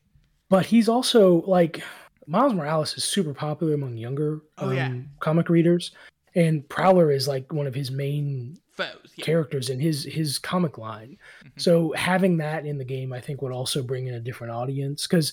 but 0.49 0.67
he's 0.67 0.89
also 0.89 1.43
like 1.43 1.83
Miles 2.31 2.55
Morales 2.55 2.95
is 2.97 3.03
super 3.05 3.35
popular 3.35 3.75
among 3.75 3.97
younger 3.97 4.41
Oh, 4.59 4.71
yeah. 4.71 4.87
um, 4.87 5.09
comic 5.19 5.49
readers, 5.49 5.91
and 6.37 6.67
Prowler 6.69 7.11
is 7.11 7.27
like 7.27 7.53
one 7.53 7.67
of 7.67 7.75
his 7.75 7.91
main 7.91 8.57
Foes, 8.73 9.13
yeah. 9.17 9.25
characters 9.25 9.69
in 9.69 9.81
his 9.81 10.05
his 10.05 10.39
comic 10.39 10.79
line. 10.79 11.19
Mhm. 11.45 11.51
So 11.61 11.93
having 11.93 12.37
that 12.37 12.65
in 12.67 12.79
the 12.79 12.85
game, 12.85 13.13
I 13.13 13.21
think, 13.21 13.43
would 13.43 13.53
also 13.53 13.83
bring 13.83 14.07
in 14.07 14.15
a 14.15 14.21
different 14.21 14.53
audience. 14.53 15.09
Because 15.09 15.33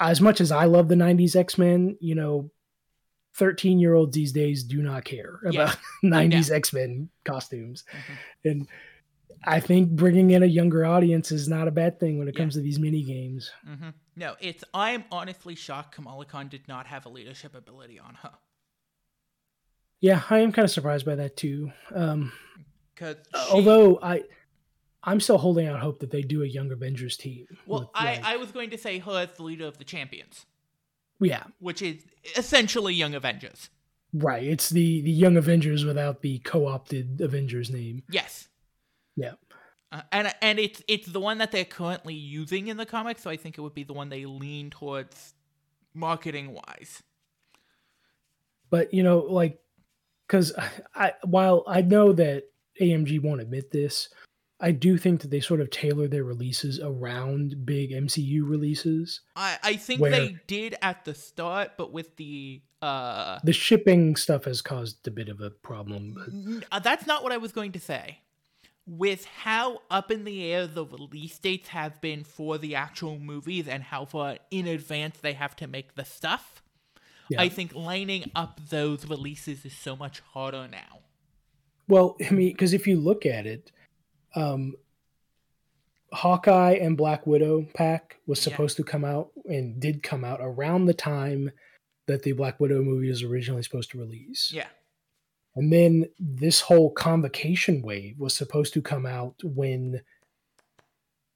as 0.00 0.20
much 0.20 0.40
as 0.42 0.52
I 0.52 0.66
love 0.66 0.88
the 0.88 0.96
'90s 0.96 1.34
X 1.34 1.56
Men, 1.56 1.96
you 1.98 2.14
know, 2.14 2.50
13 3.34 3.78
year 3.78 3.94
olds 3.94 4.14
these 4.14 4.32
days 4.32 4.62
do 4.64 4.82
not 4.82 5.04
care 5.06 5.40
Yeah. 5.50 5.62
about 5.62 5.76
90s 6.02 6.50
X 6.50 6.74
Men 6.74 7.08
costumes, 7.24 7.84
Mhm. 7.90 8.50
and 8.50 8.68
I 9.44 9.60
think 9.60 9.90
bringing 9.90 10.30
in 10.30 10.42
a 10.42 10.46
younger 10.46 10.84
audience 10.84 11.32
is 11.32 11.48
not 11.48 11.68
a 11.68 11.70
bad 11.70 11.98
thing 12.00 12.18
when 12.18 12.28
it 12.28 12.34
Yeah. 12.34 12.40
comes 12.42 12.54
to 12.54 12.60
these 12.60 12.78
mini 12.78 13.02
games. 13.02 13.50
hmm 13.64 13.90
No, 14.16 14.36
it's 14.40 14.62
I'm 14.74 15.04
honestly 15.10 15.54
shocked 15.54 15.94
Kamala 15.94 16.24
Khan 16.26 16.48
did 16.48 16.68
not 16.68 16.86
have 16.86 17.06
a 17.06 17.08
leadership 17.08 17.54
ability 17.54 17.98
on 17.98 18.14
her. 18.22 18.32
Yeah, 20.00 20.22
I 20.30 20.40
am 20.40 20.52
kind 20.52 20.64
of 20.64 20.70
surprised 20.70 21.06
by 21.06 21.14
that 21.16 21.36
too. 21.36 21.72
Um, 21.94 22.32
Because 22.94 23.16
although 23.50 23.98
I, 24.02 24.22
I'm 25.04 25.20
still 25.20 25.38
holding 25.38 25.66
out 25.66 25.80
hope 25.80 26.00
that 26.00 26.10
they 26.10 26.22
do 26.22 26.42
a 26.42 26.46
Young 26.46 26.70
Avengers 26.72 27.16
team. 27.16 27.46
well, 27.66 27.80
with, 27.80 27.88
I, 27.94 28.04
like- 28.16 28.24
I 28.24 28.36
was 28.36 28.50
going 28.52 28.70
to 28.70 28.78
say 28.78 28.98
her 28.98 29.20
as 29.22 29.36
the 29.36 29.42
leader 29.44 29.66
of 29.66 29.78
the 29.78 29.84
champions, 29.84 30.46
yeah, 31.20 31.44
which 31.60 31.82
is 31.82 32.04
essentially 32.36 32.94
Young 32.94 33.14
Avengers. 33.14 33.70
right. 34.12 34.42
It's 34.44 34.68
the 34.70 35.00
the 35.02 35.10
Young 35.10 35.36
Avengers 35.36 35.84
without 35.84 36.20
the 36.22 36.38
co-opted 36.40 37.20
Avengers 37.20 37.70
name. 37.70 38.02
Yes. 38.10 38.48
Yeah. 39.16 39.32
Uh, 39.90 40.02
and 40.10 40.34
and 40.40 40.58
it's 40.58 40.82
it's 40.88 41.06
the 41.06 41.20
one 41.20 41.38
that 41.38 41.52
they're 41.52 41.64
currently 41.64 42.14
using 42.14 42.68
in 42.68 42.76
the 42.78 42.86
comics, 42.86 43.22
so 43.22 43.30
I 43.30 43.36
think 43.36 43.58
it 43.58 43.60
would 43.60 43.74
be 43.74 43.84
the 43.84 43.92
one 43.92 44.08
they 44.08 44.24
lean 44.24 44.70
towards 44.70 45.34
marketing 45.92 46.54
wise. 46.54 47.02
But 48.70 48.94
you 48.94 49.02
know, 49.02 49.18
like, 49.18 49.60
because 50.26 50.52
I 50.94 51.12
while 51.24 51.62
I 51.66 51.82
know 51.82 52.12
that 52.14 52.44
AMG 52.80 53.20
won't 53.22 53.42
admit 53.42 53.70
this, 53.70 54.08
I 54.60 54.70
do 54.70 54.96
think 54.96 55.20
that 55.20 55.30
they 55.30 55.40
sort 55.40 55.60
of 55.60 55.68
tailor 55.68 56.08
their 56.08 56.24
releases 56.24 56.80
around 56.80 57.66
big 57.66 57.90
MCU 57.90 58.48
releases. 58.48 59.20
I, 59.36 59.58
I 59.62 59.76
think 59.76 60.00
they 60.00 60.36
did 60.46 60.76
at 60.80 61.04
the 61.04 61.14
start, 61.14 61.72
but 61.76 61.92
with 61.92 62.16
the 62.16 62.62
uh, 62.80 63.40
The 63.44 63.52
shipping 63.52 64.16
stuff 64.16 64.44
has 64.44 64.62
caused 64.62 65.06
a 65.06 65.10
bit 65.10 65.28
of 65.28 65.40
a 65.40 65.50
problem. 65.50 66.62
But 66.70 66.76
uh, 66.76 66.78
that's 66.78 67.06
not 67.06 67.22
what 67.22 67.32
I 67.32 67.36
was 67.36 67.52
going 67.52 67.72
to 67.72 67.80
say. 67.80 68.20
With 68.94 69.24
how 69.24 69.80
up 69.90 70.10
in 70.10 70.24
the 70.24 70.44
air 70.52 70.66
the 70.66 70.84
release 70.84 71.38
dates 71.38 71.68
have 71.68 71.98
been 72.02 72.24
for 72.24 72.58
the 72.58 72.74
actual 72.74 73.18
movies 73.18 73.66
and 73.66 73.82
how 73.82 74.04
far 74.04 74.36
in 74.50 74.66
advance 74.66 75.16
they 75.18 75.32
have 75.32 75.56
to 75.56 75.66
make 75.66 75.94
the 75.94 76.04
stuff, 76.04 76.62
Yeah. 77.30 77.40
I 77.40 77.48
think 77.48 77.74
lining 77.74 78.30
up 78.34 78.60
those 78.68 79.06
releases 79.08 79.64
is 79.64 79.74
so 79.74 79.96
much 79.96 80.20
harder 80.20 80.68
now. 80.68 81.00
Well, 81.88 82.16
I 82.20 82.30
mean, 82.34 82.52
because 82.52 82.74
if 82.74 82.86
you 82.86 83.00
look 83.00 83.24
at 83.24 83.46
it, 83.46 83.72
um, 84.34 84.74
Hawkeye 86.12 86.74
and 86.74 86.94
Black 86.94 87.26
Widow 87.26 87.66
pack 87.74 88.18
was 88.26 88.38
Yeah. 88.40 88.50
supposed 88.52 88.76
to 88.76 88.84
come 88.84 89.06
out 89.06 89.30
and 89.46 89.80
did 89.80 90.02
come 90.02 90.22
out 90.22 90.40
around 90.42 90.84
the 90.84 90.92
time 90.94 91.50
that 92.08 92.24
the 92.24 92.32
Black 92.32 92.60
Widow 92.60 92.82
movie 92.82 93.08
was 93.08 93.22
originally 93.22 93.62
supposed 93.62 93.90
to 93.92 93.98
release. 93.98 94.52
Yeah. 94.52 94.68
And 95.54 95.72
then 95.72 96.06
this 96.18 96.60
whole 96.62 96.90
convocation 96.90 97.82
wave 97.82 98.18
was 98.18 98.34
supposed 98.34 98.72
to 98.74 98.82
come 98.82 99.04
out 99.06 99.34
when 99.44 100.00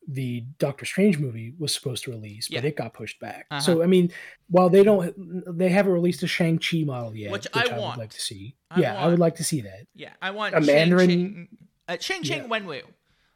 the 0.09 0.44
Doctor 0.59 0.84
Strange 0.86 1.18
movie 1.18 1.52
was 1.59 1.74
supposed 1.74 2.05
to 2.05 2.12
release, 2.12 2.48
but 2.48 2.62
Yeah. 2.62 2.68
it 2.68 2.76
got 2.76 2.94
pushed 2.94 3.18
back. 3.18 3.47
Uh-huh. 3.51 3.60
So 3.60 3.82
I 3.82 3.86
mean, 3.86 4.12
while 4.48 4.68
they 4.70 4.84
don't, 4.84 5.12
they 5.59 5.68
haven't 5.68 5.93
released 5.93 6.22
a 6.22 6.28
Shang 6.28 6.59
Chi 6.59 6.84
model 6.84 7.14
yet, 7.16 7.32
Which 7.32 7.47
which, 7.52 7.70
I 7.70 7.74
I, 7.74 7.78
want. 7.78 7.97
would 7.98 8.02
like 8.05 8.10
to 8.12 8.20
see. 8.20 8.55
I 8.70 8.80
yeah, 8.80 8.94
I 9.02 9.09
would 9.09 9.18
like 9.18 9.34
to 9.36 9.44
see 9.44 9.62
that. 9.62 9.86
Yeah, 9.94 10.12
I 10.22 10.30
want 10.30 10.55
A 10.55 10.62
Shang 10.62 10.66
Mandarin- 10.90 11.48
uh, 11.88 11.97
Shang 12.01 12.22
Ching 12.22 12.43
Yeah. 12.43 12.48
Wenwu. 12.48 12.82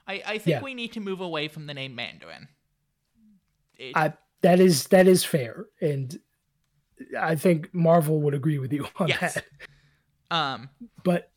I, 0.06 0.22
I 0.24 0.38
think 0.38 0.46
Yeah. 0.46 0.62
we 0.62 0.74
need 0.74 0.92
to 0.92 1.00
move 1.00 1.20
away 1.20 1.48
from 1.48 1.66
the 1.66 1.74
name 1.74 1.94
Mandarin. 1.96 2.48
It- 3.76 3.96
I 3.96 4.12
that 4.42 4.60
is 4.60 4.86
that 4.88 5.08
is 5.08 5.24
fair, 5.24 5.66
and 5.82 6.18
I 7.18 7.34
think 7.34 7.74
Marvel 7.74 8.20
would 8.22 8.34
agree 8.34 8.58
with 8.58 8.72
you 8.72 8.86
on 8.96 9.08
Yes. 9.08 9.34
that. 9.34 9.44
Um, 10.30 10.68
But 11.04 11.30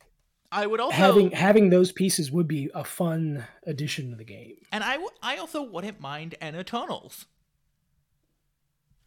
I 0.52 0.68
would 0.68 0.80
also 0.80 0.95
having 0.95 1.32
having 1.32 1.70
those 1.70 1.91
pieces 1.91 2.32
would 2.32 2.48
be 2.48 2.70
a 2.76 2.84
fun 2.84 3.45
addition 3.65 4.11
to 4.11 4.15
the 4.15 4.24
game. 4.24 4.57
and 4.72 4.84
I, 4.84 4.94
w- 4.94 5.10
I 5.22 5.38
also 5.38 5.64
wouldn't 5.64 5.99
mind 5.99 6.36
an 6.41 6.56
Eternals. 6.56 7.26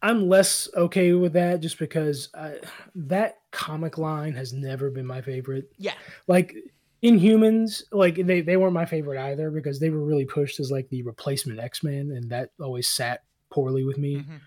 I'm 0.01 0.29
less 0.29 0.69
okay 0.75 1.13
with 1.13 1.33
that 1.33 1.59
just 1.61 1.79
because 1.79 2.29
I, 2.35 2.57
that 2.95 3.37
comic 3.51 3.97
line 3.97 4.33
has 4.33 4.53
never 4.53 4.91
been 4.91 5.07
my 5.07 5.21
favorite. 5.21 5.71
Yeah, 5.77 5.93
Like 6.27 6.55
Inhumans, 7.03 7.81
like 7.91 8.15
they, 8.15 8.41
they 8.41 8.57
weren't 8.57 8.73
my 8.73 8.85
favorite 8.85 9.19
either 9.19 9.49
because 9.49 9.79
they 9.79 9.89
were 9.89 10.03
really 10.03 10.25
pushed 10.25 10.59
as 10.59 10.69
like 10.69 10.87
the 10.89 11.01
replacement 11.01 11.59
X 11.59 11.83
Men, 11.83 12.11
and 12.11 12.29
that 12.29 12.51
always 12.61 12.87
sat 12.87 13.23
poorly 13.49 13.85
with 13.85 13.97
me. 13.97 14.17
mhm. 14.17 14.39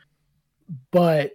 But 0.92 1.32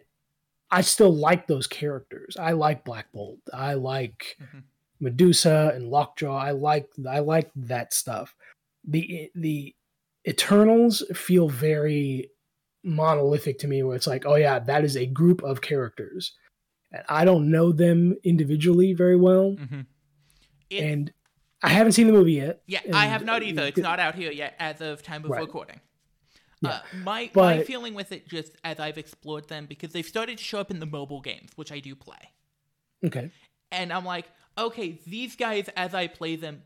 I 0.72 0.82
still 0.82 1.14
like 1.14 1.48
those 1.48 1.68
characters. 1.68 2.36
I 2.38 2.52
like 2.54 2.84
Black 2.84 3.12
Bolt. 3.14 3.40
I 3.54 3.76
like 3.76 4.38
Mhm. 4.42 4.64
Medusa 5.00 5.72
and 5.76 5.90
Lockjaw. 5.90 6.36
I 6.36 6.52
like 6.52 6.88
I 7.08 7.20
like 7.20 7.52
that 7.56 7.94
stuff. 7.94 8.36
The 8.84 9.30
the 9.36 9.76
Eternals 10.28 11.04
feel 11.14 11.50
very 11.50 12.32
monolithic 12.84 13.60
to 13.60 13.68
me 13.68 13.84
where 13.84 13.96
it's 13.96 14.08
like, 14.08 14.26
oh 14.26 14.36
yeah, 14.36 14.60
that 14.60 14.84
is 14.84 14.96
a 14.98 15.06
group 15.06 15.44
of 15.44 15.62
characters. 15.62 16.34
And 16.92 17.04
I 17.10 17.26
don't 17.26 17.52
know 17.52 17.72
them 17.72 18.16
individually 18.24 18.94
very 18.94 19.16
well. 19.18 19.56
Mhm. 19.58 19.86
It- 20.70 20.84
And 20.84 21.14
I 21.62 21.70
haven't 21.70 21.94
seen 21.94 22.08
the 22.08 22.14
movie 22.14 22.34
yet. 22.34 22.62
yeah, 22.68 22.82
I 22.94 23.06
have 23.08 23.24
not 23.26 23.42
either. 23.44 23.64
It's 23.64 23.78
not 23.78 24.00
out 24.00 24.16
here 24.16 24.32
yet 24.32 24.56
as 24.60 24.82
of 24.82 25.02
time 25.04 25.24
of 25.26 25.32
Right. 25.32 25.42
recording. 25.42 25.80
Yeah, 26.66 26.76
Uh, 26.76 26.82
my 27.04 27.30
my 27.36 27.64
feeling 27.64 27.94
with 27.94 28.12
it, 28.12 28.28
just 28.28 28.54
as 28.64 28.80
I've 28.80 28.98
explored 28.98 29.48
them, 29.48 29.66
because 29.66 29.92
they've 29.94 30.06
started 30.06 30.38
to 30.38 30.44
show 30.44 30.60
up 30.60 30.72
in 30.72 30.80
the 30.80 30.86
mobile 30.86 31.22
games, 31.22 31.52
which 31.56 31.72
I 31.72 31.80
do 31.80 31.96
play. 31.96 32.32
Okay. 33.06 33.30
and 33.72 33.92
I'm 33.94 34.06
like, 34.06 34.26
okay, 34.58 35.00
these 35.06 35.36
guys, 35.36 35.70
as 35.76 35.94
I 35.94 36.08
play 36.08 36.36
them, 36.38 36.64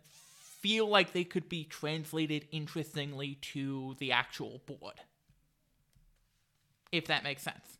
feel 0.62 0.88
like 0.88 1.12
they 1.14 1.24
could 1.24 1.50
be 1.50 1.64
translated 1.64 2.48
interestingly 2.52 3.36
to 3.54 3.96
the 4.00 4.12
actual 4.12 4.62
board. 4.66 5.02
If 6.92 7.08
that 7.08 7.24
makes 7.24 7.42
sense. 7.44 7.78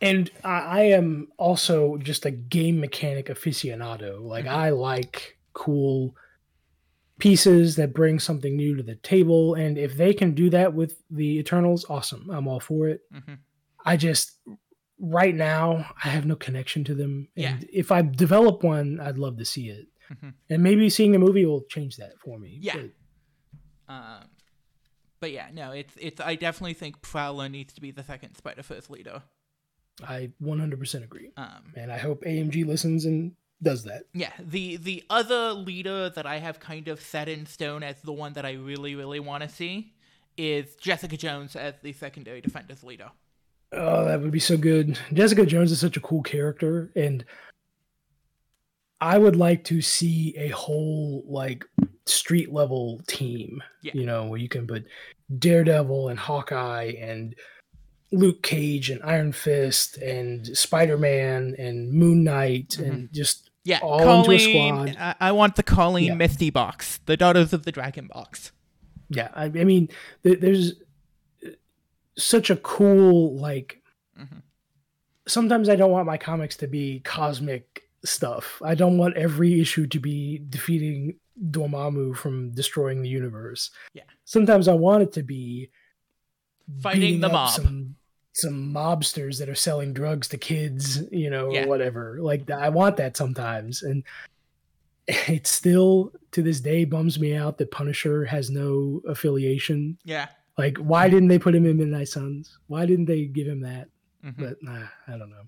And 0.00 0.30
I, 0.44 0.58
I 0.60 0.80
am 0.82 1.28
also 1.38 1.96
just 1.98 2.24
a 2.24 2.30
game 2.30 2.78
mechanic 2.80 3.26
aficionado. 3.26 4.22
Like 4.22 4.44
Mhm. 4.44 4.50
I 4.50 4.70
like 4.70 5.38
cool 5.54 6.14
pieces 7.18 7.76
that 7.76 7.92
bring 7.94 8.18
something 8.18 8.56
new 8.56 8.76
to 8.76 8.82
the 8.82 8.94
table. 8.96 9.54
And 9.54 9.76
if 9.78 9.96
they 9.96 10.12
can 10.14 10.34
do 10.34 10.50
that 10.50 10.74
with 10.74 11.02
the 11.10 11.38
Eternals, 11.38 11.84
awesome. 11.88 12.30
I'm 12.30 12.46
all 12.48 12.60
for 12.60 12.88
it. 12.88 13.00
hmm 13.12 13.34
I 13.84 13.96
just 13.96 14.38
right 15.00 15.34
now 15.34 15.86
I 16.04 16.08
have 16.08 16.26
no 16.26 16.36
connection 16.36 16.84
to 16.84 16.94
them. 16.94 17.28
Yeah. 17.36 17.50
And 17.54 17.68
if 17.72 17.90
I 17.92 18.02
develop 18.02 18.62
one, 18.62 19.00
I'd 19.00 19.16
love 19.18 19.38
to 19.38 19.44
see 19.44 19.68
it. 19.70 19.86
Mhm. 20.12 20.34
And 20.50 20.62
maybe 20.62 20.90
seeing 20.90 21.12
the 21.12 21.18
movie 21.18 21.46
will 21.46 21.62
change 21.70 21.96
that 21.96 22.18
for 22.18 22.38
me. 22.38 22.58
Yeah. 22.60 22.76
But 22.76 23.94
Um, 23.94 24.24
but 25.20 25.32
yeah, 25.32 25.48
no, 25.52 25.72
it's 25.72 25.94
it's. 25.98 26.20
I 26.20 26.34
definitely 26.34 26.74
think 26.74 27.00
Prowler 27.02 27.48
needs 27.48 27.72
to 27.74 27.80
be 27.80 27.90
the 27.90 28.02
second 28.04 28.34
Spider 28.36 28.62
First 28.62 28.90
leader. 28.90 29.22
I 30.02 30.30
100% 30.40 31.02
agree. 31.02 31.30
Um, 31.36 31.72
And 31.74 31.90
I 31.90 31.98
hope 31.98 32.22
AMG 32.24 32.64
listens 32.64 33.04
and 33.04 33.32
does 33.62 33.84
that. 33.84 34.04
yeah, 34.14 34.32
the 34.38 34.76
the 34.76 35.02
other 35.10 35.52
leader 35.52 36.10
that 36.10 36.26
I 36.26 36.38
have 36.38 36.60
kind 36.60 36.88
of 36.88 37.00
set 37.00 37.28
in 37.28 37.44
stone 37.46 37.82
as 37.82 38.00
the 38.02 38.12
one 38.12 38.32
that 38.34 38.44
I 38.46 38.52
really 38.52 38.94
really 38.94 39.20
want 39.20 39.42
to 39.42 39.48
see 39.48 39.92
is 40.36 40.76
Jessica 40.76 41.16
Jones 41.16 41.56
as 41.56 41.74
the 41.82 41.92
secondary 41.92 42.40
defenders 42.40 42.84
leader. 42.84 43.10
Oh, 43.72 44.04
that 44.04 44.20
would 44.22 44.30
be 44.30 44.38
so 44.40 44.56
good. 44.56 44.98
Jessica 45.12 45.44
Jones 45.44 45.72
is 45.72 45.80
such 45.80 45.96
a 45.96 46.00
cool 46.00 46.22
character, 46.22 46.90
and 46.96 47.24
I 49.00 49.18
would 49.18 49.36
like 49.36 49.64
to 49.64 49.80
see 49.80 50.34
a 50.36 50.48
whole 50.48 51.24
like 51.26 51.64
street 52.06 52.52
level 52.52 53.00
team. 53.06 53.62
Yeah. 53.82 53.92
You 53.94 54.06
know, 54.06 54.26
where 54.26 54.40
you 54.40 54.48
can 54.48 54.66
put 54.66 54.86
Daredevil 55.38 56.08
and 56.08 56.18
Hawkeye 56.18 56.94
and 57.00 57.34
Luke 58.10 58.42
Cage 58.42 58.90
and 58.90 59.02
Iron 59.02 59.32
Fist 59.32 59.98
and 59.98 60.46
Spider 60.56 60.96
Man 60.96 61.54
and 61.58 61.92
Moon 61.92 62.24
Knight 62.24 62.70
Mhm. 62.78 62.88
and 62.88 63.12
just 63.12 63.47
Yeah, 63.68 63.80
all 63.82 64.20
into 64.20 64.32
a 64.32 64.38
squad. 64.38 64.96
I, 64.98 65.14
I 65.28 65.32
want 65.32 65.56
the 65.56 65.62
Colleen 65.62 66.06
Yeah. 66.06 66.14
Misty 66.14 66.50
box, 66.50 67.00
the 67.06 67.16
Daughters 67.16 67.52
of 67.52 67.64
the 67.64 67.72
Dragon 67.72 68.06
box. 68.12 68.52
yeah. 69.10 69.28
I, 69.34 69.44
I 69.44 69.64
mean, 69.64 69.88
th- 70.22 70.40
there's 70.40 70.72
such 72.16 72.50
a 72.50 72.56
cool 72.56 73.36
like. 73.36 73.82
Mhm. 74.18 74.42
Sometimes 75.26 75.68
I 75.68 75.76
don't 75.76 75.90
want 75.90 76.06
my 76.06 76.16
comics 76.16 76.56
to 76.56 76.66
be 76.66 77.00
cosmic 77.00 77.82
stuff. 78.04 78.60
I 78.64 78.74
don't 78.74 78.96
want 78.96 79.16
every 79.16 79.60
issue 79.60 79.86
to 79.88 80.00
be 80.00 80.40
defeating 80.48 81.16
Dormammu 81.50 82.16
from 82.16 82.50
destroying 82.52 83.02
the 83.02 83.08
universe. 83.10 83.70
Yeah. 83.92 84.04
Sometimes 84.24 84.66
I 84.68 84.72
want 84.74 85.02
it 85.02 85.12
to 85.12 85.22
be 85.22 85.70
Fighting 86.82 87.20
the 87.20 87.28
mob. 87.28 87.50
Some, 87.50 87.96
some 88.38 88.72
mobsters 88.72 89.38
that 89.38 89.48
are 89.48 89.54
selling 89.54 89.92
drugs 89.92 90.28
to 90.28 90.38
kids, 90.38 91.02
you 91.10 91.30
know, 91.30 91.52
Yeah. 91.52 91.64
or 91.64 91.68
whatever. 91.68 92.18
Like 92.20 92.50
I 92.50 92.68
want 92.68 92.96
that 92.96 93.16
sometimes, 93.16 93.82
and 93.82 94.02
it 95.08 95.46
still 95.46 96.12
to 96.32 96.42
this 96.42 96.60
day 96.60 96.84
bums 96.84 97.18
me 97.18 97.34
out 97.34 97.58
that 97.58 97.70
Punisher 97.70 98.24
has 98.24 98.50
no 98.50 99.00
affiliation. 99.08 99.98
Yeah. 100.04 100.28
Like, 100.56 100.76
why 100.78 101.08
didn't 101.08 101.28
they 101.28 101.38
put 101.38 101.54
him 101.54 101.66
in 101.66 101.76
Midnight 101.76 102.08
Suns? 102.08 102.58
Why 102.66 102.84
didn't 102.84 103.04
they 103.06 103.26
give 103.26 103.46
him 103.46 103.60
that? 103.60 103.88
Mhm. 104.24 104.34
But 104.36 104.56
nah, 104.62 104.86
I 105.06 105.12
don't 105.16 105.30
know. 105.30 105.46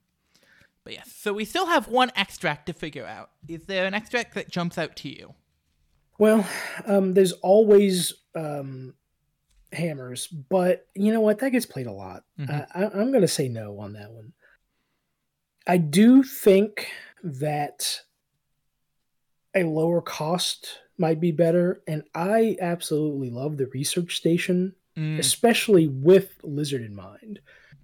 But 0.85 0.95
yes, 0.95 1.13
so 1.13 1.33
we 1.33 1.45
still 1.45 1.67
have 1.67 1.89
one 1.89 2.11
extract 2.17 2.67
to 2.67 2.73
figure 2.73 3.05
out. 3.05 3.31
Is 3.49 3.65
there 3.67 3.85
an 3.87 3.93
extract 3.95 4.35
that 4.35 4.49
jumps 4.51 4.79
out 4.79 4.97
to 4.97 5.09
you? 5.09 5.35
Well, 6.19 6.47
um, 6.87 7.15
there's 7.15 7.33
always 7.33 8.15
um, 8.35 8.95
hammers, 9.73 10.27
but 10.27 10.87
you 10.95 11.13
know 11.13 11.21
what? 11.21 11.39
That 11.39 11.51
gets 11.51 11.67
played 11.67 11.87
a 11.87 11.93
lot. 11.93 12.25
Mhm. 12.39 12.51
I, 12.51 12.85
I, 12.85 12.91
I'm 12.91 13.11
going 13.11 13.21
to 13.23 13.29
say 13.29 13.49
no 13.49 13.79
on 13.79 13.93
that 13.95 14.11
one. 14.13 14.33
I 15.67 15.77
do 15.77 16.23
think 16.23 16.89
that 17.23 18.01
a 19.55 19.65
lower 19.65 20.01
cost 20.01 20.79
might 20.99 21.21
be 21.21 21.33
better, 21.33 21.83
and 21.87 22.03
I 22.15 22.57
absolutely 22.61 23.31
love 23.31 23.57
the 23.57 23.67
research 23.67 24.17
station, 24.17 24.75
Mm, 24.97 25.21
especially 25.21 25.87
with 25.87 26.41
Lizard 26.43 26.83
in 26.83 26.97
mind 26.97 27.39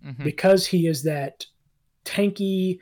mhm. 0.04 0.24
because 0.24 0.66
he 0.66 0.88
is 0.88 1.04
that 1.04 1.46
tanky, 2.04 2.80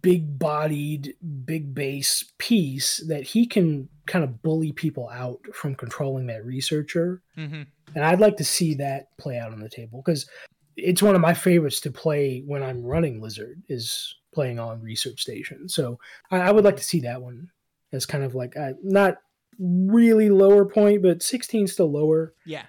big 0.00 0.38
bodied, 0.38 1.14
big 1.44 1.74
base 1.74 2.32
piece 2.38 3.04
that 3.08 3.24
he 3.24 3.46
can 3.46 3.90
kind 4.06 4.24
of 4.24 4.42
bully 4.42 4.72
people 4.72 5.10
out 5.10 5.38
from 5.52 5.74
controlling 5.74 6.28
that 6.28 6.46
researcher. 6.46 7.22
Mhm. 7.36 7.66
And 7.96 8.04
I'd 8.04 8.20
like 8.20 8.36
to 8.36 8.44
see 8.44 8.74
that 8.74 9.16
play 9.16 9.38
out 9.38 9.52
on 9.52 9.58
the 9.58 9.70
table 9.70 10.02
because 10.04 10.28
it's 10.76 11.02
one 11.02 11.14
of 11.14 11.22
my 11.22 11.32
favorites 11.32 11.80
to 11.80 11.90
play 11.90 12.42
when 12.46 12.62
I'm 12.62 12.84
running 12.84 13.22
Lizard 13.22 13.62
is 13.70 14.14
playing 14.34 14.58
on 14.58 14.82
Research 14.82 15.22
Station. 15.22 15.66
So 15.66 15.98
I, 16.30 16.40
I 16.40 16.50
would 16.52 16.62
like 16.62 16.76
to 16.76 16.84
see 16.84 17.00
that 17.00 17.22
one 17.22 17.48
as 17.92 18.04
kind 18.04 18.22
of 18.22 18.34
like 18.34 18.54
not 18.84 19.16
really 19.58 20.28
lower 20.28 20.66
point, 20.66 21.02
but 21.02 21.22
16 21.22 21.68
still 21.68 21.90
lower. 21.90 22.34
Yeah. 22.44 22.66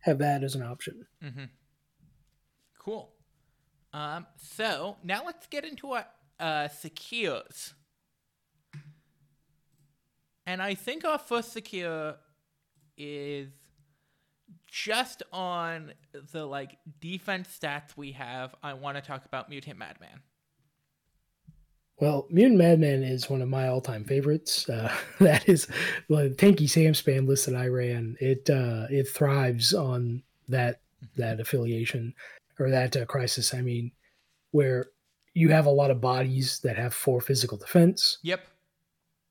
Have 0.00 0.18
that 0.18 0.42
as 0.42 0.56
an 0.56 0.64
option. 0.64 1.06
Mm-hmm. 1.24 1.44
Cool. 2.80 3.12
Um, 3.92 4.26
so 4.36 4.96
now 5.04 5.22
let's 5.24 5.46
get 5.46 5.64
into 5.64 5.92
our 5.92 6.06
uh, 6.40 6.66
secures. 6.66 7.74
And 10.44 10.60
I 10.60 10.74
think 10.74 11.04
our 11.04 11.18
first 11.18 11.52
secure 11.52 12.16
is 12.96 13.52
just 14.72 15.22
on 15.32 15.92
the 16.32 16.46
like 16.46 16.78
defense 16.98 17.56
stats 17.60 17.94
we 17.94 18.12
have. 18.12 18.54
I 18.62 18.72
want 18.72 18.96
to 18.96 19.02
talk 19.02 19.26
about 19.26 19.50
Mutant 19.50 19.78
Madman. 19.78 20.22
Well, 21.98 22.26
Mutant 22.30 22.56
Madman 22.56 23.02
is 23.02 23.28
one 23.28 23.42
of 23.42 23.48
my 23.48 23.68
all-time 23.68 24.04
favorites. 24.04 24.68
Uh, 24.68 24.92
that 25.20 25.46
is 25.48 25.68
well, 26.08 26.28
the 26.28 26.34
Tanky 26.34 26.68
Sam 26.68 26.94
spam 26.94 27.28
list 27.28 27.46
that 27.46 27.54
I 27.54 27.66
ran. 27.68 28.16
It 28.18 28.48
uh, 28.48 28.86
it 28.90 29.08
thrives 29.08 29.74
on 29.74 30.22
that 30.48 30.80
that 31.16 31.38
affiliation 31.38 32.14
or 32.58 32.70
that 32.70 32.96
uh, 32.96 33.04
crisis. 33.04 33.52
I 33.52 33.60
mean, 33.60 33.92
where 34.52 34.86
you 35.34 35.50
have 35.50 35.66
a 35.66 35.70
lot 35.70 35.90
of 35.90 36.00
bodies 36.00 36.60
that 36.60 36.76
have 36.76 36.94
four 36.94 37.20
physical 37.20 37.58
defense, 37.58 38.18
Yep. 38.22 38.40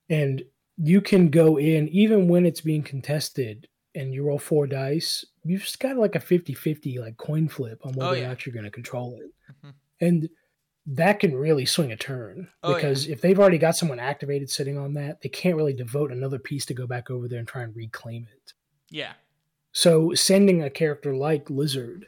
and 0.10 0.44
you 0.78 1.02
can 1.02 1.30
go 1.30 1.58
in 1.58 1.88
even 1.90 2.28
when 2.28 2.46
it's 2.46 2.62
being 2.62 2.84
contested 2.84 3.68
and 3.96 4.14
you 4.14 4.24
roll 4.24 4.40
four 4.40 4.68
dice. 4.68 5.26
You've 5.44 5.62
just 5.64 5.80
got 5.80 5.98
like 5.98 6.16
a 6.16 6.20
50-50 6.20 7.00
like 7.00 7.18
coin 7.18 7.48
flip 7.50 7.86
on 7.86 7.94
whether 7.94 8.16
Oh, 8.18 8.20
or 8.24 8.28
not 8.28 8.46
you're 8.46 8.54
going 8.54 8.66
to 8.66 8.72
control 8.72 9.20
it, 9.22 9.32
Mhm. 9.66 9.74
and 10.00 10.30
that 10.88 11.20
can 11.20 11.36
really 11.36 11.66
swing 11.66 11.92
a 11.92 11.96
turn 11.98 12.50
Oh, 12.64 12.70
yeah. 12.72 12.76
because 12.78 13.08
if 13.08 13.22
they've 13.22 13.40
already 13.40 13.58
got 13.60 13.76
someone 13.76 14.00
activated 14.00 14.50
sitting 14.50 14.78
on 14.78 14.94
that, 14.96 15.22
they 15.22 15.30
can't 15.30 15.56
really 15.56 15.74
devote 15.74 16.12
another 16.12 16.40
piece 16.40 16.66
to 16.68 16.74
go 16.74 16.88
back 16.88 17.12
over 17.12 17.28
there 17.28 17.38
and 17.40 17.48
try 17.48 17.62
and 17.64 17.76
reclaim 17.76 18.28
it. 18.34 18.54
Yeah. 18.90 19.14
So 19.72 20.14
sending 20.16 20.62
a 20.64 20.70
character 20.70 21.16
like 21.16 21.50
Lizard 21.50 22.08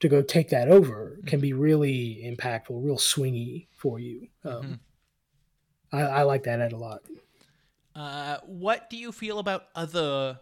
to 0.00 0.08
go 0.08 0.22
take 0.22 0.50
that 0.50 0.68
over 0.68 1.16
Mm-hmm. 1.18 1.26
can 1.26 1.40
be 1.40 1.52
really 1.52 2.22
impactful, 2.24 2.84
real 2.84 2.96
swingy 2.98 3.66
for 3.72 3.98
you. 3.98 4.28
Um, 4.44 4.62
Mhm. 4.64 4.78
I, 5.92 6.00
I 6.02 6.22
like 6.22 6.44
that 6.44 6.60
ad 6.60 6.72
a 6.72 6.76
lot. 6.76 7.02
Uh, 7.94 8.38
what 8.44 8.88
do 8.90 8.96
you 8.96 9.10
feel 9.10 9.38
about 9.38 9.64
other 9.74 10.38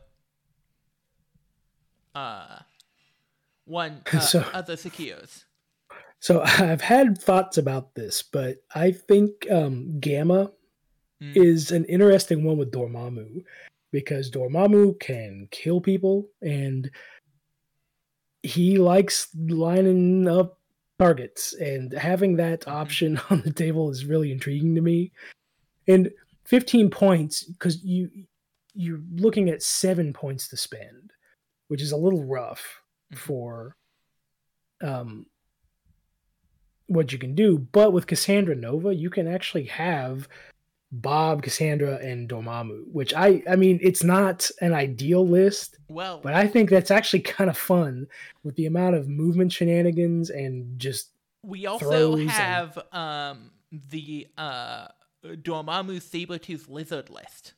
uh 2.15 2.59
one 3.67 4.03
uh, 4.13 4.21
So- 4.21 4.47
other 4.53 4.77
secures? 4.77 5.45
So 6.21 6.43
I've 6.45 6.81
had 6.81 7.19
thoughts 7.19 7.59
about 7.59 7.95
this, 7.95 8.23
but 8.23 8.59
I 8.75 8.93
think 8.93 9.51
um, 9.51 9.99
Gamma 10.01 10.53
Mm. 11.23 11.37
is 11.37 11.71
an 11.71 11.85
interesting 11.85 12.43
one 12.43 12.59
with 12.59 12.73
Dormammu 12.73 13.45
because 13.93 14.33
Dormammu 14.33 14.99
can 14.99 15.47
kill 15.53 15.81
people 15.81 16.29
and 16.43 16.91
he 18.43 18.79
likes 18.79 19.29
lining 19.49 20.27
up 20.29 20.59
targets 20.99 21.53
and 21.55 21.93
having 21.93 22.35
that 22.37 22.63
Mhm. 22.63 22.73
option 22.73 23.21
on 23.31 23.43
the 23.43 23.53
table 23.53 23.91
is 23.91 24.05
really 24.05 24.33
intriguing 24.33 24.75
to 24.75 24.81
me. 24.81 25.13
And 25.87 26.11
15 26.47 26.91
points 26.91 27.45
because 27.45 27.83
you 27.85 28.11
you're 28.75 29.01
looking 29.15 29.49
at 29.51 29.63
7 29.63 30.13
points 30.13 30.49
to 30.49 30.57
spend, 30.57 31.13
which 31.69 31.83
is 31.83 31.93
a 31.93 31.97
little 31.97 32.25
rough 32.25 32.83
Mhm. 33.13 33.19
for 33.19 33.77
um 34.83 35.27
what 36.87 37.13
you 37.13 37.19
can 37.19 37.35
do, 37.35 37.59
but 37.59 37.93
with 37.93 38.07
Cassandra 38.07 38.55
Nova, 38.55 38.95
you 38.95 39.09
can 39.09 39.27
actually 39.27 39.65
have 39.65 40.29
Bob, 40.93 41.43
Cassandra, 41.43 41.97
and 41.97 42.29
Dormammu, 42.29 42.85
which 42.93 43.15
I 43.15 43.43
I 43.49 43.57
mean 43.57 43.79
it's 43.83 44.05
not 44.05 44.51
an 44.61 44.73
ideal 44.75 45.27
list, 45.27 45.79
Well, 45.89 46.21
but 46.23 46.35
I 46.35 46.47
think 46.47 46.71
that's 46.71 46.91
actually 46.91 47.21
kind 47.39 47.51
of 47.51 47.57
fun 47.57 48.07
with 48.43 48.55
the 48.57 48.67
amount 48.67 48.97
of 48.97 49.09
movement 49.09 49.53
shenanigans 49.53 50.31
and 50.31 50.79
just 50.79 51.11
we 51.43 51.67
also 51.67 51.91
throws 51.91 52.21
and- 52.21 52.31
have 52.31 52.79
um 52.93 53.51
the 53.73 54.29
uh 54.39 54.89
Dormammu 55.25 55.97
Sabretooth 56.03 56.69
Lizard 56.69 57.09
list. 57.11 57.55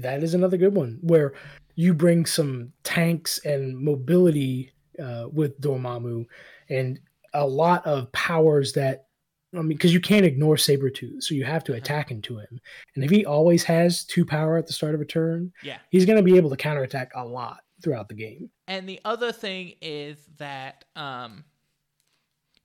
That 0.00 0.22
is 0.22 0.34
another 0.34 0.56
good 0.56 0.74
one 0.74 0.98
where 1.02 1.34
you 1.74 1.94
bring 1.94 2.26
some 2.26 2.72
tanks 2.84 3.38
and 3.44 3.76
mobility 3.78 4.72
uh, 5.02 5.26
with 5.32 5.60
Dormammu 5.60 6.26
and 6.68 7.00
a 7.34 7.46
lot 7.46 7.86
of 7.86 8.10
powers 8.12 8.72
that 8.74 9.06
I 9.54 9.58
mean, 9.58 9.68
because 9.76 9.92
you 9.92 10.00
can't 10.00 10.24
ignore 10.24 10.56
Sabretooth, 10.56 11.22
so 11.24 11.34
you 11.34 11.44
have 11.44 11.62
to 11.64 11.72
Mhm. 11.72 11.76
attack 11.76 12.10
into 12.10 12.38
him. 12.38 12.58
And 12.94 13.04
if 13.04 13.10
he 13.10 13.26
always 13.26 13.62
has 13.64 14.02
two 14.02 14.24
power 14.24 14.56
at 14.56 14.66
the 14.66 14.72
start 14.72 14.94
of 14.94 15.02
a 15.02 15.04
turn, 15.04 15.52
Yeah. 15.62 15.78
he's 15.90 16.06
going 16.06 16.16
to 16.16 16.22
be 16.22 16.38
able 16.38 16.48
to 16.48 16.56
counterattack 16.56 17.12
a 17.14 17.22
lot 17.26 17.60
throughout 17.82 18.08
the 18.08 18.14
game. 18.14 18.50
And 18.66 18.88
the 18.88 18.98
other 19.04 19.30
thing 19.30 19.74
is 19.82 20.24
that 20.38 20.86
um 20.96 21.44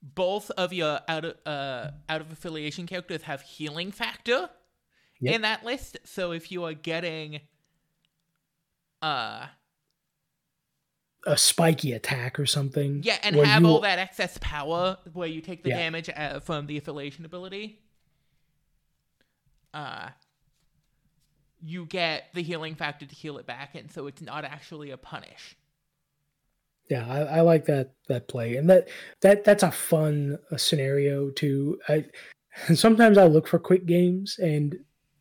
both 0.01 0.51
of 0.51 0.71
your 0.71 0.99
out 1.07 1.25
of 1.25 1.35
uh 1.45 1.91
out 2.07 2.21
of 2.21 2.31
affiliation 2.31 2.85
characters 2.87 3.23
have 3.23 3.41
healing 3.41 3.91
factor 3.91 4.49
Yep. 5.19 5.35
in 5.35 5.41
that 5.41 5.65
list. 5.65 5.97
So 6.05 6.31
if 6.31 6.51
you 6.51 6.63
are 6.65 6.73
getting 6.73 7.41
uh 9.01 9.47
A 11.25 11.37
spiky 11.37 11.91
attack 11.93 12.39
or 12.39 12.45
something. 12.45 13.01
yeah, 13.03 13.17
and 13.23 13.35
have 13.35 13.61
you- 13.63 13.67
all 13.67 13.81
that 13.81 13.99
excess 13.99 14.37
power 14.41 14.97
where 15.13 15.27
you 15.27 15.41
take 15.41 15.63
the 15.63 15.69
Yeah. 15.69 15.77
damage 15.77 16.09
uh, 16.15 16.39
from 16.39 16.67
the 16.67 16.77
affiliation 16.77 17.25
ability, 17.25 17.79
uh 19.73 20.09
you 21.59 21.85
get 21.87 22.25
the 22.35 22.43
healing 22.43 22.75
factor 22.75 23.05
to 23.05 23.15
heal 23.15 23.37
it 23.39 23.47
back, 23.47 23.73
and 23.73 23.91
so 23.91 24.05
it's 24.05 24.21
not 24.21 24.45
actually 24.45 24.91
a 24.91 24.97
punish. 24.97 25.55
Yeah, 26.89 27.05
I, 27.07 27.39
I 27.39 27.41
like 27.41 27.65
that 27.65 27.93
that 28.07 28.27
play, 28.27 28.55
and 28.57 28.69
that 28.69 28.87
that 29.21 29.43
that's 29.43 29.63
a 29.63 29.71
fun 29.71 30.37
uh, 30.51 30.57
scenario 30.57 31.31
too. 31.31 31.79
I 31.89 32.05
And 32.67 32.77
sometimes 32.85 33.17
I 33.17 33.25
look 33.25 33.47
for 33.47 33.59
quick 33.59 33.85
games, 33.87 34.37
and 34.39 34.77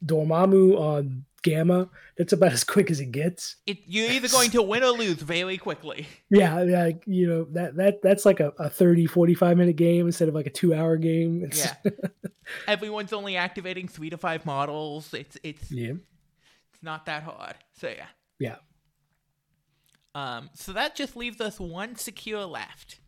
Dormammu 0.06 0.78
on 0.78 1.24
Gamma, 1.42 1.88
that's 2.16 2.32
about 2.32 2.52
as 2.52 2.64
quick 2.64 2.90
as 2.90 3.00
it 3.00 3.12
gets. 3.12 3.56
It, 3.66 3.78
you're 3.86 4.10
either 4.10 4.28
going 4.28 4.50
to 4.50 4.62
win 4.62 4.82
or 4.82 4.90
lose 4.90 5.16
very 5.22 5.58
quickly. 5.58 6.06
Yeah, 6.28 6.62
yeah, 6.64 6.90
you 7.06 7.28
know, 7.28 7.44
that 7.52 7.76
that 7.76 8.02
that's 8.02 8.24
like 8.24 8.40
a, 8.40 8.52
a 8.58 8.68
30, 8.68 9.06
45 9.06 9.56
minute 9.56 9.76
game 9.76 10.06
instead 10.06 10.28
of 10.28 10.34
like 10.34 10.46
a 10.46 10.50
two 10.50 10.74
hour 10.74 10.96
game. 10.96 11.44
It's, 11.44 11.64
Yeah. 11.64 11.92
Everyone's 12.66 13.12
only 13.12 13.36
activating 13.36 13.86
three 13.88 14.10
to 14.10 14.18
five 14.18 14.44
models. 14.44 15.14
It's 15.14 15.36
it's 15.42 15.70
yeah. 15.70 15.92
it's 16.72 16.82
not 16.82 17.06
that 17.06 17.22
hard. 17.22 17.54
So 17.78 17.88
yeah. 17.88 18.06
Yeah. 18.38 18.56
Um, 20.16 20.50
so 20.54 20.72
that 20.72 20.96
just 20.96 21.14
leaves 21.14 21.40
us 21.40 21.60
one 21.60 21.96
secure 21.96 22.44
left. 22.44 23.00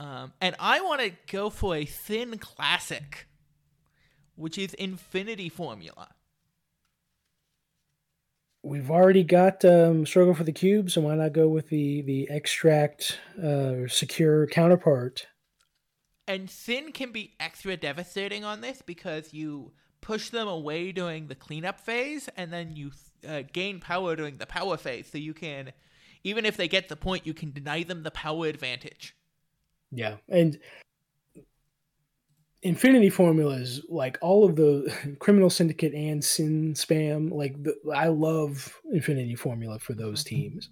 Um, 0.00 0.32
and 0.40 0.56
I 0.58 0.80
want 0.80 1.00
to 1.02 1.12
go 1.30 1.50
for 1.50 1.76
a 1.76 1.84
thin 1.84 2.38
classic, 2.38 3.28
which 4.42 4.58
is 4.58 4.74
Infinity 4.74 5.48
Formula. 5.48 6.08
We've 8.64 8.90
already 8.90 9.24
got 9.24 9.64
um, 9.64 10.04
struggle 10.04 10.34
for 10.34 10.44
the 10.44 10.52
cube, 10.52 10.90
so 10.90 11.00
why 11.00 11.14
not 11.14 11.32
go 11.32 11.48
with 11.48 11.68
the 11.68 12.02
the 12.02 12.28
extract 12.30 13.18
uh, 13.42 13.88
secure 13.88 14.46
counterpart? 14.46 15.26
And 16.28 16.48
sin 16.48 16.92
can 16.92 17.10
be 17.10 17.34
extra 17.40 17.76
devastating 17.76 18.44
on 18.44 18.60
this 18.60 18.82
because 18.82 19.32
you 19.32 19.72
push 20.00 20.30
them 20.30 20.46
away 20.46 20.92
during 20.92 21.26
the 21.26 21.34
cleanup 21.34 21.80
phase, 21.80 22.28
and 22.36 22.52
then 22.52 22.76
you 22.76 22.92
uh, 23.28 23.42
gain 23.52 23.80
power 23.80 24.14
during 24.14 24.36
the 24.36 24.46
power 24.46 24.76
phase. 24.76 25.08
So 25.10 25.18
you 25.18 25.34
can, 25.34 25.72
even 26.22 26.46
if 26.46 26.56
they 26.56 26.68
get 26.68 26.88
the 26.88 26.96
point, 26.96 27.26
you 27.26 27.34
can 27.34 27.50
deny 27.50 27.82
them 27.82 28.04
the 28.04 28.10
power 28.12 28.46
advantage. 28.46 29.16
Yeah, 29.90 30.16
and 30.28 30.58
Infinity 32.62 33.10
formulas 33.10 33.82
like 33.88 34.18
all 34.20 34.44
of 34.44 34.56
the 34.56 35.16
Criminal 35.18 35.50
Syndicate 35.50 35.94
and 35.94 36.22
Sin 36.22 36.74
Spam. 36.74 37.32
Like 37.32 37.60
the, 37.62 37.76
I 37.94 38.08
love 38.08 38.80
Infinity 38.92 39.34
Formula 39.34 39.78
for 39.78 39.94
those 39.94 40.22
teams 40.22 40.70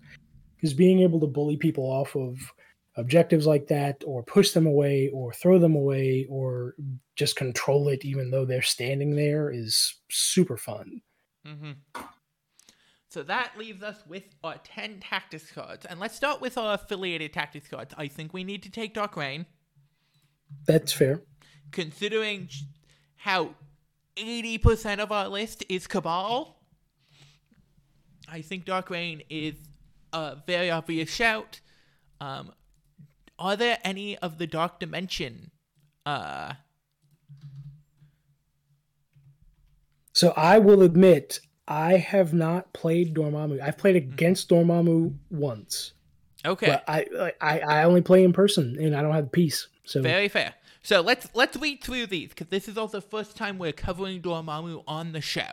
because 0.57 0.75
being 0.75 1.01
able 1.01 1.21
to 1.21 1.27
bully 1.27 1.57
people 1.57 1.85
off 1.85 2.15
of 2.17 2.39
objectives 2.97 3.47
like 3.47 3.67
that, 3.69 4.03
or 4.05 4.23
push 4.23 4.51
them 4.51 4.67
away, 4.67 5.09
or 5.13 5.33
throw 5.33 5.59
them 5.59 5.75
away, 5.75 6.27
or 6.29 6.75
just 7.17 7.37
control 7.37 7.89
it 7.89 8.05
even 8.05 8.31
though 8.31 8.45
they're 8.45 8.63
standing 8.63 9.15
there 9.17 9.51
is 9.51 9.95
super 10.11 10.57
fun. 10.57 11.01
Mm-hmm. 11.47 12.03
So 13.09 13.25
that 13.25 13.53
leaves 13.59 13.83
us 13.83 14.05
with 14.07 14.23
our 14.45 14.57
10 14.63 15.01
tactics 15.01 15.51
cards. 15.51 15.85
And 15.85 15.99
let's 15.99 16.15
start 16.15 16.41
with 16.41 16.57
our 16.57 16.75
affiliated 16.75 17.33
tactics 17.33 17.69
cards. 17.69 17.93
I 17.99 18.07
think 18.07 18.33
we 18.33 18.45
need 18.45 18.63
to 18.63 18.71
take 18.71 18.95
Dark 18.95 19.17
Reign. 19.17 19.47
That's 20.67 20.93
fair. 20.93 21.23
Considering 21.73 22.49
how 23.17 23.55
80% 24.17 24.99
of 24.99 25.13
our 25.13 25.29
list 25.29 25.65
is 25.69 25.87
Cabal. 25.87 26.57
I 28.29 28.43
think 28.43 28.65
Dark 28.65 28.91
Reign 28.91 29.23
is 29.29 29.55
a 30.13 30.37
very 30.47 30.71
obvious 30.71 31.11
shout. 31.11 31.61
Um, 32.21 32.53
are 33.39 33.57
there 33.57 33.79
any 33.85 34.17
of 34.19 34.39
the 34.39 34.47
Dark 34.47 34.79
Dimension? 34.79 35.51
Uh, 36.05 36.55
So 40.13 40.35
I 40.37 40.59
will 40.59 40.83
admit 40.83 41.41
I 41.69 41.97
have 41.97 42.35
not 42.35 42.73
played 42.73 43.15
Dormammu. 43.15 43.61
I've 43.61 43.79
played 43.79 43.97
against 43.97 44.51
Dormammu 44.51 45.15
once, 45.31 45.93
okay. 46.45 46.67
but 46.67 46.85
I, 46.87 47.33
I 47.41 47.61
I 47.61 47.83
only 47.85 48.03
play 48.03 48.25
in 48.25 48.33
person 48.33 48.77
and 48.79 48.95
I 48.95 49.03
don't 49.03 49.13
have 49.13 49.25
the 49.25 49.31
piece. 49.31 49.69
So 49.85 50.03
Very 50.03 50.29
fair. 50.29 50.55
So 50.83 51.01
let's 51.01 51.29
let's 51.35 51.57
read 51.57 51.83
through 51.83 52.07
these 52.07 52.31
because 52.31 52.49
this 52.49 52.69
is 52.69 52.79
also 52.79 53.01
the 53.01 53.07
first 53.07 53.37
time 53.37 53.59
we're 53.59 53.73
covering 53.73 54.23
Dormammu 54.23 54.83
on 54.87 55.13
the 55.13 55.21
show. 55.21 55.53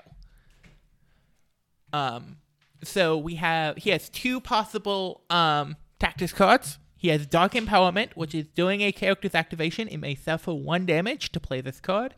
Um, 1.92 2.38
so 2.84 3.18
we 3.18 3.36
have 3.36 3.78
he 3.78 3.90
has 3.90 4.10
two 4.10 4.40
possible 4.40 5.24
um 5.30 5.76
tactics 6.00 6.34
cards. 6.34 6.80
He 6.96 7.10
has 7.10 7.28
Dark 7.28 7.54
Empowerment, 7.54 8.14
which 8.16 8.34
is 8.34 8.48
during 8.48 8.82
a 8.82 8.92
character's 8.92 9.36
activation, 9.36 9.88
it 9.88 9.98
may 9.98 10.16
suffer 10.16 10.54
one 10.54 10.86
damage 10.86 11.32
to 11.32 11.40
play 11.40 11.62
this 11.62 11.80
card. 11.80 12.16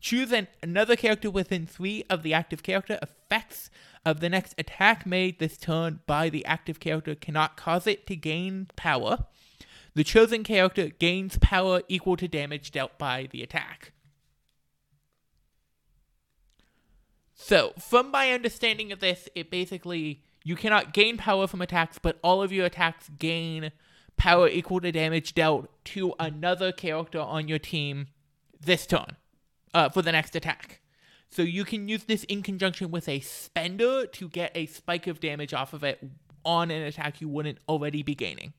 Choose 0.00 0.32
an, 0.32 0.48
another 0.62 0.96
character 0.96 1.30
within 1.30 1.66
three 1.66 2.04
of 2.08 2.22
the 2.22 2.32
active 2.32 2.62
character. 2.62 2.98
Effects 3.02 3.70
of 4.06 4.20
the 4.20 4.30
next 4.30 4.54
attack 4.56 5.04
made 5.04 5.38
this 5.38 5.58
turn 5.58 6.00
by 6.06 6.30
the 6.30 6.44
active 6.46 6.80
character 6.80 7.14
cannot 7.14 7.56
cause 7.56 7.86
it 7.86 8.06
to 8.06 8.16
gain 8.16 8.68
power. 8.76 9.26
The 9.96 10.04
chosen 10.04 10.44
character 10.44 10.90
gains 10.90 11.38
power 11.38 11.80
equal 11.88 12.18
to 12.18 12.28
damage 12.28 12.70
dealt 12.70 12.98
by 12.98 13.28
the 13.32 13.42
attack. 13.42 13.92
So, 17.32 17.72
from 17.78 18.10
my 18.10 18.32
understanding 18.32 18.92
of 18.92 19.00
this, 19.00 19.26
it 19.34 19.50
basically 19.50 20.22
you 20.44 20.54
cannot 20.54 20.92
gain 20.92 21.16
power 21.16 21.46
from 21.46 21.62
attacks, 21.62 21.98
but 21.98 22.18
all 22.22 22.42
of 22.42 22.52
your 22.52 22.66
attacks 22.66 23.08
gain 23.18 23.72
power 24.18 24.48
equal 24.48 24.80
to 24.80 24.92
damage 24.92 25.34
dealt 25.34 25.70
to 25.86 26.12
another 26.20 26.72
character 26.72 27.20
on 27.20 27.48
your 27.48 27.58
team 27.58 28.08
this 28.60 28.86
turn 28.86 29.16
uh, 29.72 29.88
for 29.88 30.02
the 30.02 30.12
next 30.12 30.36
attack. 30.36 30.82
So 31.30 31.40
you 31.40 31.64
can 31.64 31.88
use 31.88 32.04
this 32.04 32.24
in 32.24 32.42
conjunction 32.42 32.90
with 32.90 33.08
a 33.08 33.20
spender 33.20 34.04
to 34.04 34.28
get 34.28 34.52
a 34.54 34.66
spike 34.66 35.06
of 35.06 35.20
damage 35.20 35.54
off 35.54 35.72
of 35.72 35.82
it 35.82 36.06
on 36.44 36.70
an 36.70 36.82
attack 36.82 37.22
you 37.22 37.30
wouldn't 37.30 37.60
already 37.66 38.02
be 38.02 38.14
gaining. 38.14 38.52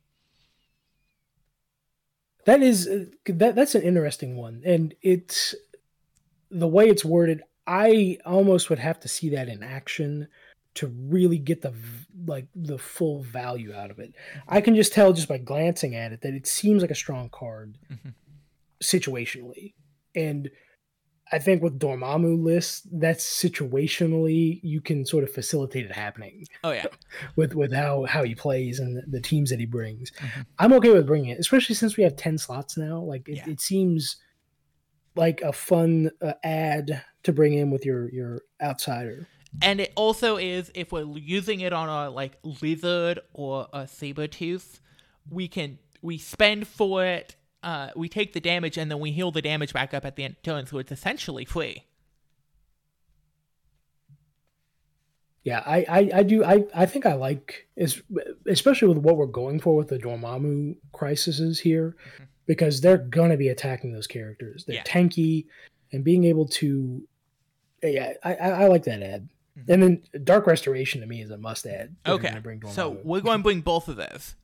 That 2.48 2.64
is 2.64 2.86
that 3.26 3.56
that's 3.56 3.76
an 3.76 3.82
interesting 3.84 4.38
one, 4.38 4.62
and 4.66 4.96
it's 5.02 5.54
the 6.50 6.68
way 6.68 6.88
it's 6.88 7.04
worded. 7.04 7.42
I 7.68 8.18
almost 8.26 8.70
would 8.70 8.80
have 8.80 9.00
to 9.02 9.10
see 9.10 9.30
that 9.32 9.50
in 9.50 9.62
action 9.62 10.30
to 10.76 10.88
really 10.88 11.38
get 11.38 11.62
the 11.62 11.74
like 12.26 12.48
the 12.56 12.78
full 12.78 13.22
value 13.24 13.74
out 13.74 13.92
of 13.92 14.00
it. 14.00 14.14
I 14.48 14.62
can 14.62 14.76
just 14.76 14.94
tell 14.94 15.12
just 15.12 15.28
by 15.28 15.40
glancing 15.40 15.94
at 15.94 16.14
it 16.14 16.22
that 16.22 16.34
it 16.34 16.48
seems 16.48 16.82
like 16.82 16.92
a 16.92 16.96
strong 16.96 17.30
card 17.30 17.78
Mhm. 17.92 18.14
situationally, 18.82 19.74
and 20.16 20.50
I 21.32 21.40
think 21.40 21.62
with 21.62 21.80
Dormammu 21.80 22.42
lists, 22.44 22.88
that's 22.92 23.26
situationally 23.26 24.60
you 24.64 24.82
can 24.82 25.06
sort 25.06 25.24
of 25.24 25.32
facilitate 25.32 25.86
it 25.86 25.92
happening 25.92 26.46
Oh 26.64 26.72
yeah. 26.72 26.86
with 27.36 27.54
with 27.56 27.74
how 27.74 28.06
how 28.06 28.24
he 28.24 28.36
plays 28.36 28.80
and 28.80 29.02
the, 29.12 29.22
teams 29.22 29.50
that 29.50 29.60
he 29.60 29.66
brings. 29.66 30.12
Mhm. 30.12 30.46
I'm 30.60 30.74
okay 30.74 30.92
with 30.92 31.06
bringing 31.08 31.30
it, 31.30 31.40
especially 31.40 31.76
since 31.76 31.98
we 31.98 32.04
have 32.04 32.16
ten 32.16 32.38
slots 32.38 32.78
now. 32.78 33.02
Like 33.02 33.28
it, 33.28 33.38
Yeah. 33.38 33.50
it 33.50 33.62
seems 33.62 34.18
like 35.16 35.42
a 35.42 35.52
fun 35.52 36.12
uh, 36.22 36.34
ad 36.44 37.04
to 37.24 37.34
bring 37.34 37.54
in 37.54 37.72
with 37.72 37.86
your 37.86 38.10
your 38.14 38.42
outsider. 38.62 39.28
And 39.62 39.80
it 39.82 39.92
also 39.96 40.38
is 40.38 40.72
if 40.76 40.92
we're 40.92 41.06
using 41.18 41.62
it 41.62 41.74
on 41.74 41.90
a 41.90 42.10
like 42.10 42.38
lizard 42.44 43.20
or 43.34 43.68
a 43.74 43.84
Sabretooth, 43.84 44.80
we 45.30 45.48
can 45.48 45.80
we 46.02 46.18
spend 46.18 46.68
for 46.68 47.04
it. 47.06 47.36
Uh, 47.64 47.90
we 47.96 48.08
take 48.08 48.34
the 48.34 48.40
damage 48.40 48.78
and 48.78 48.90
then 48.92 49.00
we 49.00 49.12
heal 49.12 49.32
the 49.32 49.42
damage 49.42 49.74
back 49.74 49.94
up 49.94 50.06
at 50.06 50.16
the 50.16 50.24
end 50.24 50.36
turn, 50.44 50.66
so 50.66 50.78
it's 50.78 50.92
essentially 50.92 51.44
free. 51.46 51.84
Yeah, 55.44 55.64
I 55.66 55.86
I, 55.88 56.10
I 56.16 56.24
do 56.24 56.44
I, 56.44 56.66
I 56.76 56.86
think 56.86 57.06
I 57.06 57.14
like 57.14 57.68
is 57.78 58.02
especially 58.48 58.90
with 58.90 58.98
what 58.98 59.16
we're 59.18 59.26
going 59.28 59.60
for 59.60 59.76
with 59.76 59.88
the 59.88 59.98
Dormammu 59.98 60.76
crises 60.92 61.60
here, 61.60 61.96
Mhm. 62.20 62.28
because 62.46 62.82
they're 62.82 62.98
gonna 62.98 63.38
be 63.38 63.48
attacking 63.48 63.94
those 63.94 64.08
characters. 64.08 64.66
They're 64.66 64.76
Yeah. 64.78 64.84
tanky 64.84 65.46
and 65.94 66.04
being 66.04 66.26
able 66.26 66.48
to 66.50 67.08
yeah, 67.84 68.14
I, 68.24 68.34
I, 68.36 68.68
like 68.68 68.84
that 68.84 69.02
ad. 69.04 69.30
Mhm. 69.58 69.70
And 69.74 69.84
then 69.84 70.04
Dark 70.26 70.48
Restoration 70.48 71.00
to 71.02 71.08
me 71.08 71.22
is 71.22 71.30
a 71.30 71.38
must 71.38 71.66
add. 71.66 71.96
Okay, 72.06 72.38
bring 72.42 72.62
so 72.68 73.00
we're 73.04 73.22
going 73.22 73.38
to 73.40 73.44
bring 73.44 73.62
both 73.62 73.88
of 73.88 73.96
those. 73.98 74.36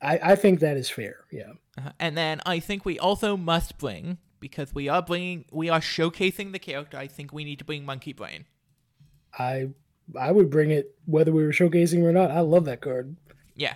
I, 0.00 0.18
I 0.22 0.36
think 0.36 0.60
that 0.60 0.76
is 0.76 0.88
fair. 0.88 1.24
Yeah. 1.30 1.52
Uh-huh. 1.76 1.92
And 1.98 2.16
then 2.16 2.40
I 2.46 2.60
think 2.60 2.84
we 2.84 2.98
also 2.98 3.36
must 3.36 3.78
bring 3.78 4.18
because 4.40 4.74
we 4.74 4.88
are 4.88 5.02
bringing 5.02 5.44
we 5.50 5.68
are 5.68 5.80
showcasing 5.80 6.52
the 6.52 6.58
character. 6.58 6.96
I 6.96 7.06
think 7.06 7.32
we 7.32 7.44
need 7.44 7.58
to 7.58 7.64
bring 7.64 7.84
Monkey 7.84 8.12
Brain. 8.12 8.44
I 9.38 9.70
I 10.18 10.32
would 10.32 10.50
bring 10.50 10.70
it 10.70 10.94
whether 11.06 11.32
we 11.32 11.44
were 11.44 11.52
showcasing 11.52 12.02
or 12.02 12.12
not. 12.12 12.30
I 12.30 12.40
love 12.40 12.64
that 12.66 12.80
card. 12.80 13.16
Yeah. 13.54 13.74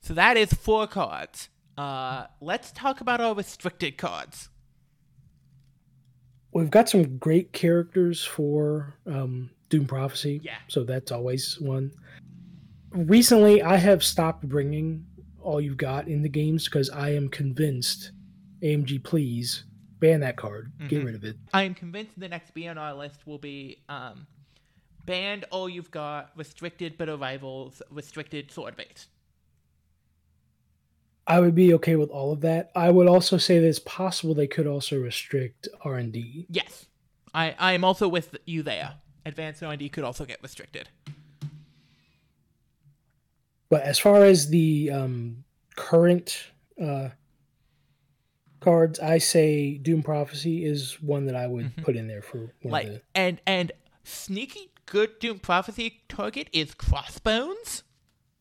So 0.00 0.14
that 0.14 0.36
is 0.36 0.52
four 0.52 0.86
cards. 0.86 1.48
Uh, 1.76 2.26
let's 2.40 2.70
talk 2.70 3.00
about 3.00 3.20
our 3.20 3.34
restricted 3.34 3.98
cards. 3.98 4.48
We've 6.52 6.70
got 6.70 6.88
some 6.88 7.18
great 7.18 7.52
characters 7.52 8.24
for 8.24 8.94
um, 9.06 9.50
Doom 9.68 9.86
Prophecy. 9.86 10.40
Yeah. 10.42 10.56
So 10.68 10.84
that's 10.84 11.12
always 11.12 11.60
one. 11.60 11.92
Recently, 12.96 13.62
I 13.62 13.76
have 13.76 14.02
stopped 14.02 14.48
bringing 14.48 15.04
all 15.40 15.60
you've 15.60 15.76
got 15.76 16.08
in 16.08 16.22
the 16.22 16.28
games 16.28 16.64
because 16.64 16.88
I 16.90 17.10
am 17.10 17.28
convinced 17.28 18.12
AMG, 18.62 19.04
please 19.04 19.64
ban 20.00 20.20
that 20.20 20.36
card. 20.36 20.72
Get 20.88 21.02
Mhm. 21.02 21.04
rid 21.04 21.14
of 21.14 21.24
it. 21.24 21.36
I 21.52 21.64
am 21.64 21.74
convinced 21.74 22.18
the 22.18 22.28
next 22.28 22.54
B 22.54 22.66
on 22.66 22.78
our 22.78 22.94
list 22.94 23.26
will 23.26 23.38
be 23.38 23.82
um, 23.88 24.26
banned 25.04 25.44
all 25.50 25.68
you've 25.68 25.90
got, 25.90 26.32
restricted 26.36 26.96
but 26.96 27.08
arrivals, 27.08 27.82
restricted 27.90 28.50
sword 28.50 28.76
base. 28.76 29.08
I 31.26 31.40
would 31.40 31.54
be 31.54 31.74
okay 31.74 31.96
with 31.96 32.08
all 32.10 32.32
of 32.32 32.40
that. 32.42 32.70
I 32.74 32.90
would 32.90 33.08
also 33.08 33.36
say 33.36 33.58
that 33.58 33.66
it's 33.66 33.78
possible 33.80 34.34
they 34.34 34.46
could 34.46 34.66
also 34.66 34.98
restrict 34.98 35.68
R 35.82 35.96
and 35.96 36.12
D. 36.12 36.46
Yes, 36.48 36.86
I 37.34 37.54
I 37.58 37.72
am 37.72 37.84
also 37.84 38.08
with 38.08 38.36
you 38.46 38.62
there. 38.62 38.94
Advanced 39.24 39.62
R 39.62 39.72
and 39.72 39.78
D 39.80 39.88
could 39.88 40.04
also 40.04 40.24
get 40.24 40.42
restricted. 40.42 40.88
But 43.68 43.82
as 43.82 43.98
far 43.98 44.24
as 44.24 44.48
the 44.48 44.90
um, 44.92 45.44
current 45.74 46.50
uh, 46.80 47.08
cards, 48.60 49.00
I 49.00 49.18
say 49.18 49.78
Doom 49.78 50.02
Prophecy 50.02 50.64
is 50.64 51.00
one 51.02 51.26
that 51.26 51.34
I 51.36 51.46
would 51.46 51.66
Mhm. 51.76 51.82
put 51.84 51.96
in 51.96 52.06
there 52.06 52.22
for 52.22 52.54
one 52.62 52.72
Like 52.72 52.86
the. 52.86 53.02
and 53.14 53.40
and 53.46 53.72
sneaky 54.04 54.70
good 54.86 55.18
Doom 55.18 55.40
Prophecy 55.40 56.02
target 56.08 56.48
is 56.52 56.74
Crossbones. 56.74 57.82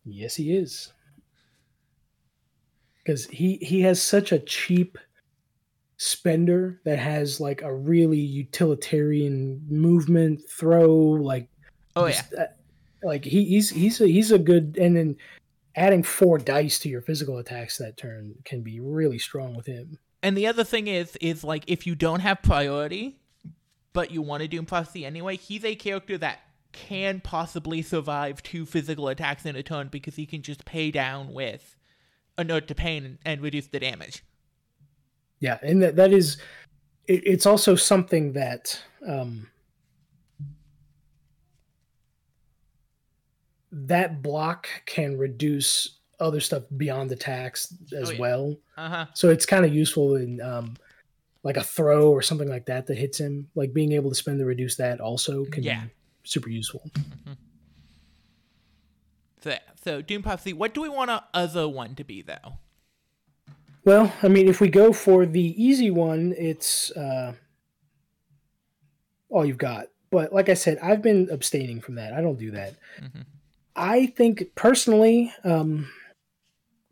Yes, 0.04 0.36
he 0.36 0.56
is. 0.56 0.92
Because 3.04 3.26
he 3.28 3.58
he 3.58 3.82
has 3.82 4.02
such 4.02 4.32
a 4.32 4.40
cheap 4.40 4.98
spender 5.98 6.82
that 6.86 7.00
has 7.00 7.40
like 7.40 7.62
a 7.62 7.74
really 7.74 8.20
utilitarian 8.20 9.66
movement 9.70 10.42
throw 10.50 10.94
like 10.94 11.48
Oh 11.96 12.06
yeah, 12.08 12.14
just, 12.14 12.34
uh, 12.34 12.48
like 13.06 13.24
he, 13.24 13.46
he's 13.46 13.70
he's 13.70 14.02
a, 14.02 14.08
he's 14.08 14.32
a 14.32 14.40
good 14.40 14.78
and 14.80 14.96
then 14.98 15.16
adding 15.76 16.04
four 16.04 16.38
dice 16.38 16.80
to 16.80 16.90
your 16.90 17.02
physical 17.02 17.38
attacks 17.38 17.78
that 17.78 17.98
turn 17.98 18.34
can 18.46 18.62
be 18.62 18.80
really 18.80 19.20
strong 19.20 19.56
with 19.56 19.66
him 19.66 20.00
and 20.26 20.36
the 20.36 20.48
other 20.48 20.64
thing 20.64 20.88
is 20.88 21.16
is 21.22 21.44
like 21.44 21.64
if 21.68 21.86
you 21.86 21.94
don't 21.94 22.22
have 22.22 22.42
priority, 22.42 23.20
but 23.94 24.10
you 24.10 24.24
want 24.24 24.42
to 24.42 24.48
Doom 24.48 24.66
Prophecy 24.66 25.06
anyway, 25.06 25.38
he's 25.38 25.64
a 25.64 25.76
character 25.76 26.18
that 26.18 26.40
can 26.72 27.22
possibly 27.22 27.84
survive 27.84 28.42
two 28.42 28.66
physical 28.66 29.08
attacks 29.08 29.46
in 29.46 29.56
a 29.56 29.62
turn 29.62 29.88
because 29.88 30.16
he 30.16 30.26
can 30.26 30.42
just 30.42 30.66
pay 30.66 30.90
down 30.90 31.32
with 31.32 31.76
a 32.40 32.44
note 32.44 32.68
to 32.70 32.74
pain 32.74 33.06
and, 33.06 33.18
and 33.24 33.42
reduce 33.42 33.68
the 33.68 33.80
damage. 33.80 34.26
yeah 35.40 35.60
and 35.62 35.84
that 35.84 35.96
that 35.96 36.12
is 36.12 36.38
it, 37.06 37.22
it's 37.24 37.46
also 37.46 37.76
something 37.76 38.34
that 38.34 38.82
um 39.08 39.48
that 43.78 44.22
block 44.22 44.68
can 44.86 45.18
reduce 45.18 46.00
other 46.20 46.40
stuff 46.40 46.64
beyond 46.78 47.10
the 47.10 47.16
tax 47.16 47.74
as 47.94 48.10
Oh, 48.10 48.12
yeah. 48.14 48.20
well 48.20 48.56
Uh 48.78 48.90
huh. 48.90 49.06
so 49.14 49.30
it's 49.30 49.46
kind 49.46 49.66
of 49.66 49.74
useful 49.74 50.16
in 50.16 50.40
um 50.42 50.76
like 51.44 51.58
a 51.58 51.64
throw 51.64 52.10
or 52.10 52.22
something 52.22 52.48
like 52.50 52.66
that 52.68 52.88
that 52.88 52.98
hits 52.98 53.20
him 53.20 53.50
like 53.54 53.74
being 53.74 53.92
able 53.92 54.10
to 54.10 54.16
spend 54.16 54.40
to 54.40 54.46
reduce 54.46 54.76
that 54.78 55.00
also 55.02 55.44
can 55.46 55.64
Yeah. 55.64 55.84
be 55.86 55.92
super 56.24 56.50
useful 56.50 56.82
So, 59.42 59.56
so 59.84 60.02
Doom 60.02 60.24
Prophecy. 60.24 60.54
What 60.54 60.74
do 60.74 60.82
we 60.82 60.90
want 60.90 61.12
our 61.12 61.24
other 61.34 61.68
one 61.70 61.94
to 61.96 62.04
be 62.04 62.22
though? 62.24 62.58
Well, 63.84 64.12
I 64.24 64.28
mean, 64.28 64.48
if 64.48 64.60
we 64.60 64.70
go 64.70 64.92
for 64.92 65.28
the 65.28 65.54
easy 65.64 65.92
one, 65.92 66.34
it's 66.36 66.90
uh, 66.98 67.34
all 69.30 69.46
you've 69.46 69.60
got. 69.60 69.90
But 70.10 70.34
like 70.34 70.50
I 70.50 70.56
said, 70.56 70.80
I've 70.82 71.04
been 71.04 71.28
abstaining 71.32 71.80
from 71.82 71.94
that. 71.96 72.14
I 72.14 72.22
don't 72.22 72.40
do 72.40 72.50
that. 72.52 72.74
Mhm. 73.00 73.26
I 73.76 74.08
think 74.08 74.56
personally, 74.56 75.34
um, 75.44 75.90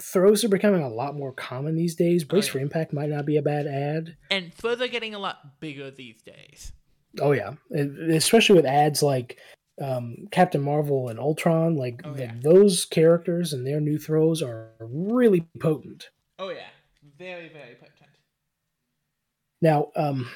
throws 0.01 0.43
are 0.43 0.49
becoming 0.49 0.81
a 0.81 0.89
lot 0.89 1.15
more 1.15 1.31
common 1.31 1.75
these 1.75 1.95
days. 1.95 2.23
Brace 2.23 2.47
yeah. 2.47 2.53
for 2.53 2.59
Impact 2.59 2.93
might 2.93 3.09
not 3.09 3.25
be 3.25 3.37
a 3.37 3.41
bad 3.41 3.67
ad. 3.67 4.17
And 4.29 4.53
throws 4.53 4.81
are 4.81 4.87
getting 4.87 5.15
a 5.15 5.19
lot 5.19 5.59
bigger 5.59 5.91
these 5.91 6.21
days. 6.21 6.73
Oh 7.21 7.31
yeah, 7.31 7.53
especially 7.71 8.55
with 8.55 8.65
ads 8.65 9.03
like 9.03 9.37
um, 9.81 10.27
Captain 10.31 10.61
Marvel 10.61 11.09
and 11.09 11.19
Ultron. 11.19 11.75
Like 11.75 12.01
Oh, 12.03 12.15
yeah. 12.17 12.33
those 12.41 12.85
characters 12.85 13.53
and 13.53 13.65
their 13.65 13.79
new 13.79 13.99
throws 13.99 14.41
are 14.41 14.71
really 14.79 15.47
potent. 15.59 16.09
Oh 16.39 16.49
yeah, 16.49 16.69
very 17.17 17.49
very 17.49 17.75
potent. 17.75 17.93
Now, 19.61 19.91
um, 19.95 20.27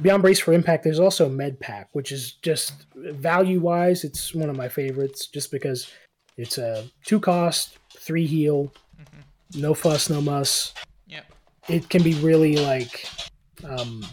beyond 0.00 0.22
Brace 0.22 0.40
for 0.40 0.52
Impact, 0.52 0.84
there's 0.84 1.00
also 1.00 1.28
Med 1.28 1.58
Pack, 1.60 1.88
which 1.92 2.12
is 2.12 2.32
just 2.42 2.86
value 2.94 3.60
wise, 3.60 4.04
it's 4.04 4.34
one 4.34 4.50
of 4.50 4.56
my 4.56 4.68
favorites 4.68 5.26
just 5.26 5.50
because 5.50 5.90
it's 6.36 6.58
a 6.58 6.84
two 7.04 7.20
cost, 7.20 7.78
three 7.96 8.26
heal, 8.26 8.72
Mhm. 8.98 9.60
no 9.60 9.74
fuss, 9.74 10.10
no 10.10 10.20
muss. 10.20 10.74
Yep. 11.06 11.24
It 11.68 11.88
can 11.88 12.02
be 12.02 12.14
really 12.14 12.56
like 12.56 13.06
um, 13.62 14.04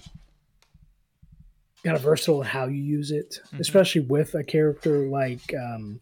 kind 1.83 1.95
of 1.97 2.01
versatile 2.03 2.41
in 2.41 2.47
how 2.47 2.67
you 2.67 2.81
use 2.81 3.11
it, 3.11 3.41
Mhm. 3.51 3.59
especially 3.59 4.01
with 4.01 4.33
a 4.35 4.43
character 4.43 5.09
like 5.09 5.53
um, 5.55 5.99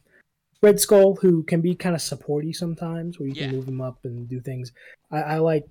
Red 0.61 0.80
Skull, 0.80 1.15
who 1.15 1.41
can 1.43 1.61
be 1.61 1.73
kind 1.73 1.95
of 1.95 2.01
supporty 2.01 2.53
sometimes, 2.53 3.18
where 3.18 3.30
you 3.30 3.34
can 3.35 3.51
move 3.51 3.68
him 3.68 3.80
up 3.81 4.03
and 4.03 4.27
do 4.27 4.41
things. 4.41 4.72
I, 5.10 5.22
I 5.22 5.38
like 5.38 5.65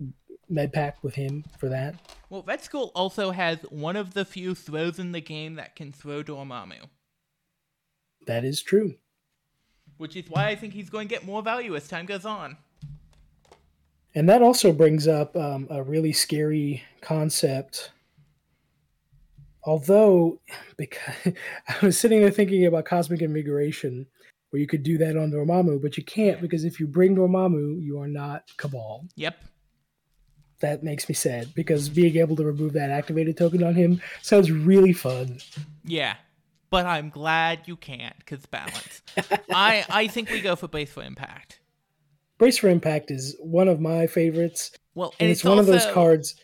Med 0.49 0.73
Pack 0.73 1.03
with 1.03 1.15
him 1.15 1.45
for 1.59 1.69
that. 1.69 1.95
Well, 2.31 2.43
Red 2.47 2.63
Skull 2.63 2.91
also 2.95 3.31
has 3.31 3.59
one 3.71 3.97
of 3.97 4.15
the 4.15 4.25
few 4.25 4.55
throws 4.55 4.99
in 4.99 5.13
the 5.13 5.21
game 5.21 5.55
that 5.55 5.77
can 5.77 5.93
throw 5.93 6.23
Dormammu, 6.23 6.89
That 8.27 8.45
is 8.45 8.63
true. 8.63 8.95
which 9.97 10.15
is 10.17 10.29
why 10.29 10.49
I 10.49 10.55
think 10.55 10.73
he's 10.75 10.91
going 10.91 11.09
to 11.09 11.15
get 11.15 11.25
more 11.27 11.43
value 11.43 11.75
as 11.77 11.89
time 11.89 12.07
goes 12.07 12.25
on. 12.25 12.57
And 14.15 14.29
that 14.29 14.43
also 14.43 14.73
brings 14.73 15.07
up 15.07 15.37
um, 15.37 15.67
a 15.71 15.83
really 15.83 16.13
scary 16.13 16.83
concept. 17.01 17.93
Although, 19.65 20.41
because 20.77 21.15
I 21.69 21.87
was 21.87 21.99
sitting 21.99 22.21
there 22.21 22.31
thinking 22.31 22.67
about 22.67 22.85
cosmic 22.85 23.23
invigoration, 23.23 24.07
where 24.51 24.61
you 24.61 24.67
could 24.67 24.83
do 24.83 24.97
that 24.99 25.17
on 25.17 25.31
Dormammu, 25.31 25.83
but 25.83 25.99
you 25.99 26.05
can't 26.05 26.41
because 26.41 26.65
if 26.65 26.81
you 26.81 26.87
bring 26.87 27.15
Dormammu, 27.17 27.83
you 27.83 28.01
are 28.01 28.09
not 28.09 28.51
Cabal. 28.57 29.05
Yep. 29.17 29.37
That 30.61 30.83
makes 30.83 31.09
me 31.09 31.15
sad 31.15 31.55
because 31.55 31.89
being 31.89 32.17
able 32.17 32.35
to 32.37 32.45
remove 32.45 32.73
that 32.73 32.91
activated 32.91 33.37
token 33.37 33.63
on 33.63 33.75
him 33.75 34.01
sounds 34.23 34.51
really 34.51 34.93
fun. 34.93 35.39
Yeah. 35.85 36.17
But 36.71 36.85
I'm 36.85 37.09
glad 37.11 37.61
you 37.67 37.77
can't, 37.77 38.17
because 38.19 38.45
balance. 38.47 39.03
I, 39.51 39.85
I 39.89 40.07
think 40.09 40.31
we 40.31 40.41
go 40.41 40.57
for 40.57 40.69
base 40.69 40.91
for 40.93 41.03
impact. 41.03 41.61
Brace 42.39 42.59
for 42.59 42.69
Impact 42.69 43.11
is 43.11 43.35
one 43.41 43.67
of 43.67 43.81
my 43.81 44.07
favorites, 44.07 44.71
Well, 44.95 45.13
and, 45.19 45.27
and 45.27 45.31
it's, 45.31 45.43
one 45.43 45.59
of 45.59 45.67
those 45.67 45.87
cards. 45.87 46.37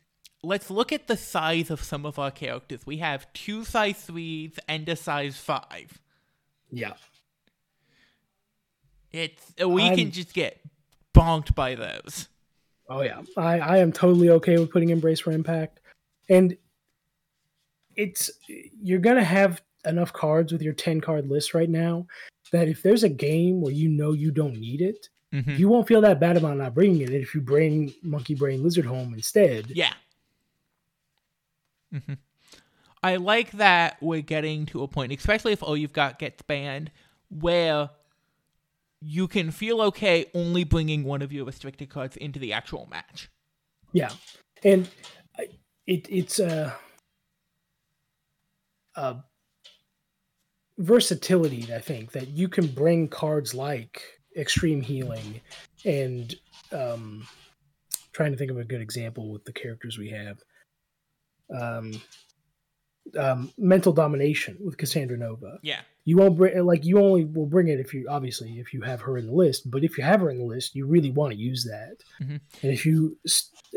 Let's 0.42 0.68
look 0.68 0.92
at 0.92 1.06
the 1.06 1.16
size 1.16 1.70
of 1.70 1.84
some 1.84 2.04
of 2.04 2.18
our 2.18 2.32
characters. 2.32 2.80
We 2.84 2.96
have 2.98 3.32
two 3.32 3.64
size 3.64 3.98
threes 3.98 4.58
and 4.66 4.88
a 4.88 4.96
size 4.96 5.36
five. 5.36 6.00
Yeah, 6.70 6.94
It's 9.12 9.52
we 9.64 9.82
I'm- 9.84 9.96
can 9.96 10.10
just 10.10 10.34
get 10.34 10.60
bonked 11.14 11.54
by 11.54 11.74
those. 11.76 12.28
Oh 12.89 13.02
yeah, 13.02 13.23
I, 13.36 13.61
I 13.61 13.77
am 13.78 13.93
totally 13.93 14.31
okay 14.31 14.59
with 14.59 14.70
putting 14.70 14.90
Embrace 14.90 15.20
for 15.20 15.32
Impact, 15.32 15.81
and 16.28 16.56
it's 17.97 18.31
you're 18.82 18.98
gonna 18.98 19.24
have 19.24 19.62
enough 19.86 20.12
cards 20.12 20.52
with 20.52 20.62
your 20.62 20.74
ten 20.74 21.01
card 21.01 21.28
list 21.28 21.55
right 21.55 21.69
now 21.70 22.06
that 22.52 22.69
if 22.69 22.82
there's 22.82 23.02
a 23.05 23.09
game 23.09 23.61
where 23.61 23.73
you 23.73 23.89
know 23.89 24.12
you 24.12 24.31
don't 24.31 24.56
need 24.59 24.81
it, 24.82 25.09
Mhm. 25.32 25.59
you 25.59 25.69
won't 25.69 25.89
feel 25.89 26.01
that 26.02 26.20
bad 26.20 26.36
about 26.36 26.56
not 26.56 26.74
bringing 26.74 27.01
it 27.01 27.11
if 27.11 27.35
you 27.35 27.40
bring 27.40 27.93
Monkey 28.02 28.35
Brain 28.35 28.62
Lizard 28.62 28.85
home 28.85 29.15
instead. 29.15 29.70
Yeah. 29.70 29.93
Mm-hmm. 31.93 32.15
I 33.02 33.16
like 33.16 33.52
that 33.52 33.97
we're 34.01 34.20
getting 34.23 34.66
to 34.66 34.82
a 34.82 34.89
point, 34.89 35.12
especially 35.12 35.52
if 35.52 35.62
all 35.62 35.77
you've 35.77 35.93
got 35.93 36.19
gets 36.19 36.43
banned, 36.43 36.90
where 37.31 37.90
you 39.06 39.28
can 39.28 39.51
feel 39.51 39.82
okay 39.82 40.26
only 40.35 40.64
bringing 40.64 41.05
one 41.05 41.20
of 41.20 41.32
your 41.32 41.44
restricted 41.44 41.90
cards 41.90 42.16
into 42.16 42.39
the 42.39 42.52
actual 42.52 42.89
match. 42.90 43.28
Yeah, 43.93 44.10
and 44.62 44.89
it 45.86 46.06
it's 46.10 46.39
a, 46.39 46.74
a 48.97 49.16
versatility. 50.78 51.72
I 51.72 51.81
think 51.81 52.12
that 52.12 52.28
you 52.28 52.48
can 52.48 52.66
bring 52.66 53.09
cards 53.09 53.55
like 53.55 54.02
extreme 54.36 54.81
healing 54.81 55.40
and 55.85 56.35
um, 56.72 57.26
trying 58.12 58.32
to 58.32 58.39
think 58.39 58.51
of 58.51 58.59
a 58.59 58.64
good 58.64 58.81
example 58.81 59.31
with 59.31 59.44
the 59.44 59.52
characters 59.52 59.98
we 59.98 60.10
have. 60.10 60.39
Um, 61.55 61.93
um, 63.18 63.52
mental 63.59 63.93
domination 63.93 64.56
with 64.60 64.78
Cassandra 64.78 65.18
Nova. 65.18 65.59
Yeah. 65.62 65.81
You 66.05 66.18
won't 66.18 66.36
bring 66.36 66.64
like 66.64 66.85
you 66.85 67.01
only 67.01 67.24
will 67.24 67.47
bring 67.47 67.68
it 67.68 67.81
if 67.81 67.94
you 67.94 68.06
obviously 68.10 68.59
if 68.59 68.74
you 68.74 68.82
have 68.82 69.01
her 69.02 69.16
in 69.16 69.26
the 69.26 69.32
list. 69.32 69.70
But 69.70 69.85
if 69.85 69.97
you 69.97 70.05
have 70.05 70.20
her 70.20 70.31
in 70.31 70.39
the 70.39 70.44
list, 70.44 70.74
you 70.74 70.86
really 70.86 71.10
want 71.10 71.32
to 71.32 71.39
use 71.39 71.64
that. 71.64 71.97
mm-hmm. 72.22 72.36
And 72.62 72.72
if 72.72 72.85
you 72.85 73.18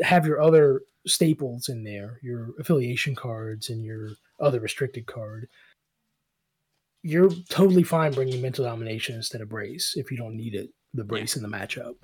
have 0.02 0.26
your 0.26 0.40
other 0.40 0.82
staples 1.06 1.68
in 1.68 1.84
there, 1.84 2.18
your 2.22 2.50
affiliation 2.58 3.14
cards 3.14 3.70
and 3.70 3.82
your 3.84 4.10
other 4.40 4.60
restricted 4.60 5.06
card, 5.06 5.48
you're 7.02 7.30
totally 7.48 7.82
fine 7.82 8.12
bringing 8.12 8.42
mental 8.42 8.64
domination 8.64 9.16
instead 9.16 9.40
of 9.40 9.48
brace 9.48 9.94
if 9.96 10.10
you 10.10 10.16
don't 10.16 10.36
need 10.36 10.54
it. 10.54 10.70
The 10.94 11.04
brace 11.04 11.36
in 11.36 11.42
the 11.42 11.48
matchup. 11.48 11.94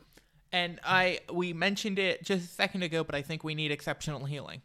And 0.53 0.79
I 0.85 1.21
we 1.33 1.53
mentioned 1.53 1.99
it 1.99 2.23
just 2.23 2.45
a 2.45 2.49
second 2.49 2.83
ago, 2.83 3.03
but 3.03 3.15
I 3.15 3.23
think 3.23 3.43
we 3.45 3.55
need 3.55 3.73
exceptional 3.73 4.25
healing. 4.25 4.63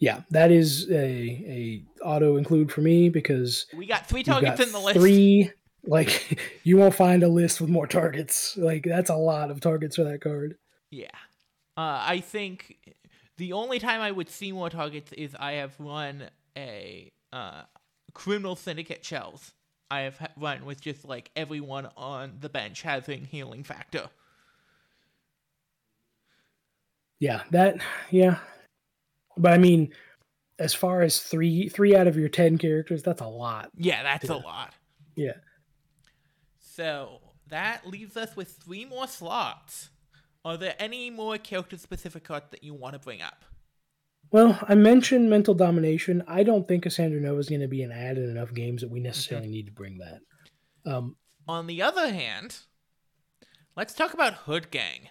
Yeah, 0.00 0.22
that 0.30 0.50
is 0.50 0.90
a 0.90 0.94
a 0.96 1.82
auto 2.04 2.36
include 2.36 2.70
for 2.70 2.80
me 2.80 3.08
because 3.08 3.66
We 3.76 3.86
got 3.86 4.06
three 4.06 4.22
targets 4.22 4.58
got 4.58 4.66
in 4.66 4.72
the 4.72 4.78
list. 4.78 4.98
three 4.98 5.50
Like 5.84 6.40
you 6.64 6.76
won't 6.76 6.94
find 6.94 7.22
a 7.22 7.28
list 7.28 7.60
with 7.60 7.70
more 7.70 7.86
targets. 7.86 8.56
Like 8.56 8.84
that's 8.84 9.10
a 9.10 9.16
lot 9.16 9.50
of 9.50 9.60
targets 9.60 9.96
for 9.96 10.04
that 10.04 10.20
card. 10.20 10.56
Yeah. 10.90 11.08
Uh, 11.76 11.98
I 12.06 12.20
think 12.20 12.78
the 13.36 13.52
only 13.52 13.78
time 13.78 14.00
I 14.00 14.10
would 14.10 14.28
see 14.28 14.52
more 14.52 14.70
targets 14.70 15.12
is 15.12 15.34
I 15.38 15.52
have 15.52 15.74
run 15.78 16.28
a 16.56 17.10
uh, 17.32 17.62
criminal 18.12 18.54
syndicate 18.56 19.04
shells. 19.04 19.52
I 19.90 20.00
have 20.00 20.18
ha- 20.18 20.28
run 20.36 20.64
with 20.64 20.80
just 20.80 21.04
like 21.04 21.30
everyone 21.36 21.88
on 21.96 22.38
the 22.40 22.48
bench 22.48 22.82
having 22.82 23.24
healing 23.24 23.64
factor. 23.64 24.08
Yeah, 27.20 27.42
that 27.50 27.78
yeah. 28.10 28.38
But 29.36 29.52
I 29.52 29.58
mean, 29.58 29.92
as 30.58 30.74
far 30.74 31.02
as 31.02 31.20
three 31.20 31.68
three 31.68 31.94
out 31.96 32.06
of 32.06 32.16
your 32.16 32.28
ten 32.28 32.58
characters, 32.58 33.02
that's 33.02 33.20
a 33.20 33.26
lot. 33.26 33.70
Yeah, 33.76 34.02
that's 34.02 34.28
a 34.28 34.36
lot. 34.36 34.74
Yeah. 35.16 35.32
So 36.58 37.20
that 37.48 37.86
leaves 37.86 38.16
us 38.16 38.36
with 38.36 38.48
three 38.64 38.84
more 38.84 39.06
slots. 39.06 39.90
Are 40.44 40.56
there 40.56 40.74
any 40.78 41.10
more 41.10 41.38
character 41.38 41.78
specific 41.78 42.24
cards 42.24 42.46
that 42.50 42.62
you 42.62 42.74
want 42.74 42.94
to 42.94 42.98
bring 42.98 43.22
up? 43.22 43.44
Well, 44.30 44.58
I 44.68 44.74
mentioned 44.74 45.30
mental 45.30 45.54
domination. 45.54 46.22
I 46.26 46.42
don't 46.42 46.66
think 46.66 46.82
Cassandra 46.82 47.20
Nova 47.20 47.38
is 47.38 47.48
going 47.48 47.60
to 47.60 47.68
be 47.68 47.82
an 47.82 47.92
ad 47.92 48.18
in 48.18 48.28
enough 48.28 48.52
games 48.52 48.82
that 48.82 48.90
we 48.90 48.98
necessarily 49.00 49.48
need 49.48 49.66
to 49.66 49.72
bring 49.72 49.98
that. 49.98 50.20
Um, 50.90 51.16
On 51.46 51.66
the 51.66 51.80
other 51.82 52.12
hand, 52.12 52.58
let's 53.76 53.94
talk 53.94 54.12
about 54.12 54.34
Hood 54.34 54.70
Gang. 54.70 55.08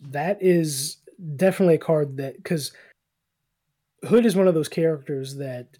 that 0.00 0.38
is 0.42 0.96
definitely 1.36 1.76
a 1.76 1.78
card 1.78 2.16
that 2.16 2.36
because 2.36 2.72
Hood 4.04 4.26
is 4.26 4.36
one 4.36 4.48
of 4.48 4.54
those 4.54 4.68
characters 4.68 5.36
that 5.36 5.78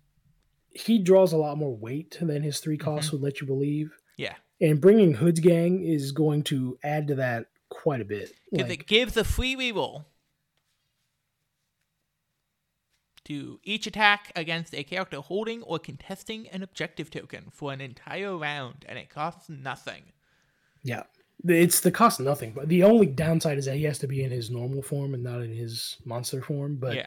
he 0.70 0.98
draws 0.98 1.32
a 1.32 1.36
lot 1.36 1.58
more 1.58 1.76
weight 1.76 2.16
than 2.20 2.42
his 2.42 2.60
three 2.60 2.78
mm-hmm. 2.78 2.84
costs 2.84 3.12
would 3.12 3.20
let 3.20 3.40
you 3.40 3.46
believe, 3.46 3.92
Yeah, 4.16 4.34
and 4.60 4.80
bringing 4.80 5.14
Hood's 5.14 5.40
gang 5.40 5.82
is 5.82 6.12
going 6.12 6.44
to 6.44 6.78
add 6.82 7.08
to 7.08 7.14
that 7.16 7.46
quite 7.68 8.00
a 8.00 8.04
bit. 8.04 8.32
because 8.50 8.68
Like, 8.68 8.80
it 8.80 8.86
gives 8.86 9.16
a 9.16 9.24
free 9.24 9.56
reroll 9.56 10.04
to 13.24 13.60
each 13.62 13.86
attack 13.86 14.32
against 14.34 14.74
a 14.74 14.82
character 14.82 15.20
holding 15.20 15.62
or 15.62 15.78
contesting 15.78 16.48
an 16.48 16.62
objective 16.62 17.10
token 17.10 17.46
for 17.52 17.72
an 17.72 17.80
entire 17.80 18.36
round, 18.36 18.84
and 18.88 18.98
it 18.98 19.10
costs 19.10 19.48
nothing. 19.48 20.04
yeah, 20.82 21.04
it's 21.44 21.80
the 21.80 21.90
cost 21.90 22.20
of 22.20 22.26
nothing. 22.26 22.52
But 22.52 22.68
the 22.68 22.84
only 22.84 23.06
downside 23.06 23.58
is 23.58 23.66
that 23.66 23.76
he 23.76 23.84
has 23.84 23.98
to 24.00 24.06
be 24.06 24.22
in 24.22 24.30
his 24.30 24.50
normal 24.50 24.82
form 24.82 25.14
and 25.14 25.22
not 25.22 25.40
in 25.40 25.52
his 25.52 25.96
monster 26.04 26.40
form. 26.40 26.76
But 26.76 26.94
yeah, 26.94 27.06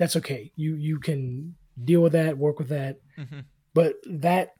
that's 0.00 0.16
okay. 0.16 0.50
You 0.56 0.74
you 0.74 0.98
can 0.98 1.54
deal 1.84 2.00
with 2.00 2.12
that, 2.14 2.36
work 2.36 2.58
with 2.58 2.68
that. 2.70 2.98
Mhm. 3.16 3.44
But 3.74 3.94
that, 4.06 4.54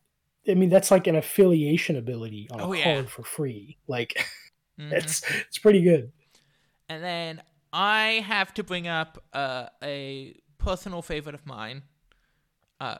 I 0.49 0.55
mean, 0.55 0.69
that's 0.69 0.91
like 0.93 1.09
an 1.09 1.17
affiliation 1.17 1.97
ability 1.97 2.47
on 2.53 2.61
a 2.61 2.65
Oh, 2.65 2.67
card 2.69 2.79
yeah. 2.79 3.03
for 3.07 3.25
free. 3.25 3.79
Like 3.89 4.15
Mhm. 4.79 4.93
it's 4.93 5.23
it's 5.49 5.59
pretty 5.59 5.83
good. 5.83 6.13
And 6.89 7.03
then 7.03 7.43
I 7.73 8.23
have 8.27 8.55
to 8.55 8.63
bring 8.63 8.87
up 8.87 9.23
uh, 9.33 9.67
a 9.83 10.41
personal 10.59 11.03
favorite 11.03 11.35
of 11.35 11.45
mine. 11.47 11.83
Uh, 12.81 12.99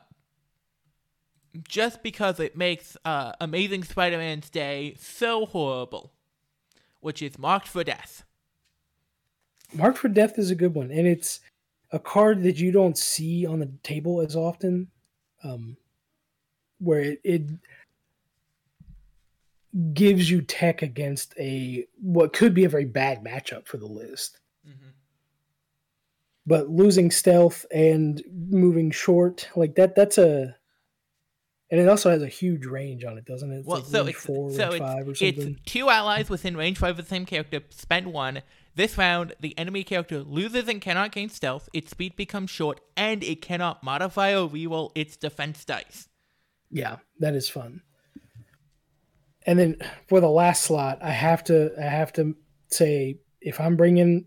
just 1.69 2.03
because 2.03 2.39
it 2.39 2.57
makes 2.57 2.97
uh, 3.05 3.33
Amazing 3.41 3.85
Spider 3.85 4.19
Man's 4.19 4.49
day 4.51 4.95
so 5.01 5.47
horrible, 5.47 6.13
which 7.01 7.23
is 7.23 7.39
Marked 7.39 7.67
for 7.67 7.83
Death. 7.83 8.25
Marked 9.73 9.99
for 9.99 10.09
Death 10.09 10.39
is 10.39 10.51
a 10.51 10.55
good 10.55 10.75
one, 10.75 10.91
and 10.93 11.07
it's 11.09 11.41
a 11.93 11.99
card 11.99 12.43
that 12.43 12.59
you 12.59 12.73
don't 12.73 12.97
see 12.97 13.47
on 13.47 13.59
the 13.61 13.71
table 13.83 14.21
as 14.21 14.37
often. 14.37 14.89
Um, 15.43 15.77
where 16.79 17.01
it, 17.01 17.21
it 17.25 17.43
gives 19.93 20.29
you 20.31 20.43
tech 20.43 20.83
against 20.83 21.35
a 21.39 21.87
what 22.01 22.33
could 22.33 22.55
be 22.55 22.65
a 22.65 22.69
very 22.69 22.85
bad 22.85 23.23
matchup 23.25 23.67
for 23.67 23.77
the 23.77 23.87
list. 23.87 24.39
but 26.47 26.69
losing 26.71 27.11
stealth 27.11 27.65
and 27.73 28.23
moving 28.33 28.91
short 28.91 29.49
like 29.55 29.75
that 29.77 29.95
that's 29.95 30.19
a 30.19 30.57
and 31.71 31.81
it 31.81 31.89
also 31.89 32.11
has 32.11 32.23
a 32.23 32.29
huge 32.29 32.67
range 32.67 33.05
on 33.05 33.17
it 33.17 33.25
doesn't 33.25 33.53
it 33.53 33.59
it's 33.59 33.67
Well, 33.67 33.79
like 33.79 33.87
so 33.87 34.07
it's, 34.07 34.19
four 34.25 34.51
so 34.51 34.69
it's, 34.71 34.79
five 34.79 35.07
or 35.09 35.15
something. 35.15 35.51
it's 35.53 35.61
two 35.71 35.89
allies 35.89 36.29
within 36.29 36.57
range 36.57 36.79
five 36.79 36.99
of 36.99 37.05
the 37.05 37.09
same 37.09 37.25
character 37.27 37.61
spend 37.71 38.13
one. 38.13 38.43
This 38.75 38.97
round, 38.97 39.35
the 39.41 39.57
enemy 39.59 39.83
character 39.85 40.21
loses 40.21 40.69
and 40.69 40.81
cannot 40.81 41.13
gain 41.13 41.29
stealth. 41.29 41.69
Its 41.73 41.91
speed 41.91 42.17
becomes 42.17 42.51
short, 42.51 42.81
and 42.97 43.23
it 43.23 43.43
cannot 43.43 43.83
modify 43.83 44.35
or 44.35 44.49
reroll 44.49 44.93
its 44.95 45.17
defense 45.17 45.65
dice. 45.65 46.09
yeah 46.71 46.97
that 47.19 47.35
is 47.35 47.49
fun 47.49 47.83
and 49.47 49.59
then 49.59 49.77
for 50.09 50.21
the 50.21 50.29
last 50.29 50.63
slot 50.63 50.99
i 51.03 51.11
have 51.11 51.43
to 51.43 51.71
i 51.79 51.83
have 51.83 52.13
to 52.13 52.37
say 52.69 53.19
if 53.41 53.61
i'm 53.61 53.77
bringing 53.77 54.25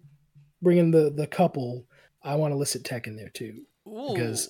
bringing 0.61 0.91
the 0.91 1.09
the 1.09 1.27
couple 1.27 1.85
i 2.23 2.35
want 2.35 2.53
illicit 2.53 2.83
tech 2.83 3.07
in 3.07 3.15
there 3.15 3.29
too 3.29 3.61
Ooh. 3.87 4.13
because 4.13 4.49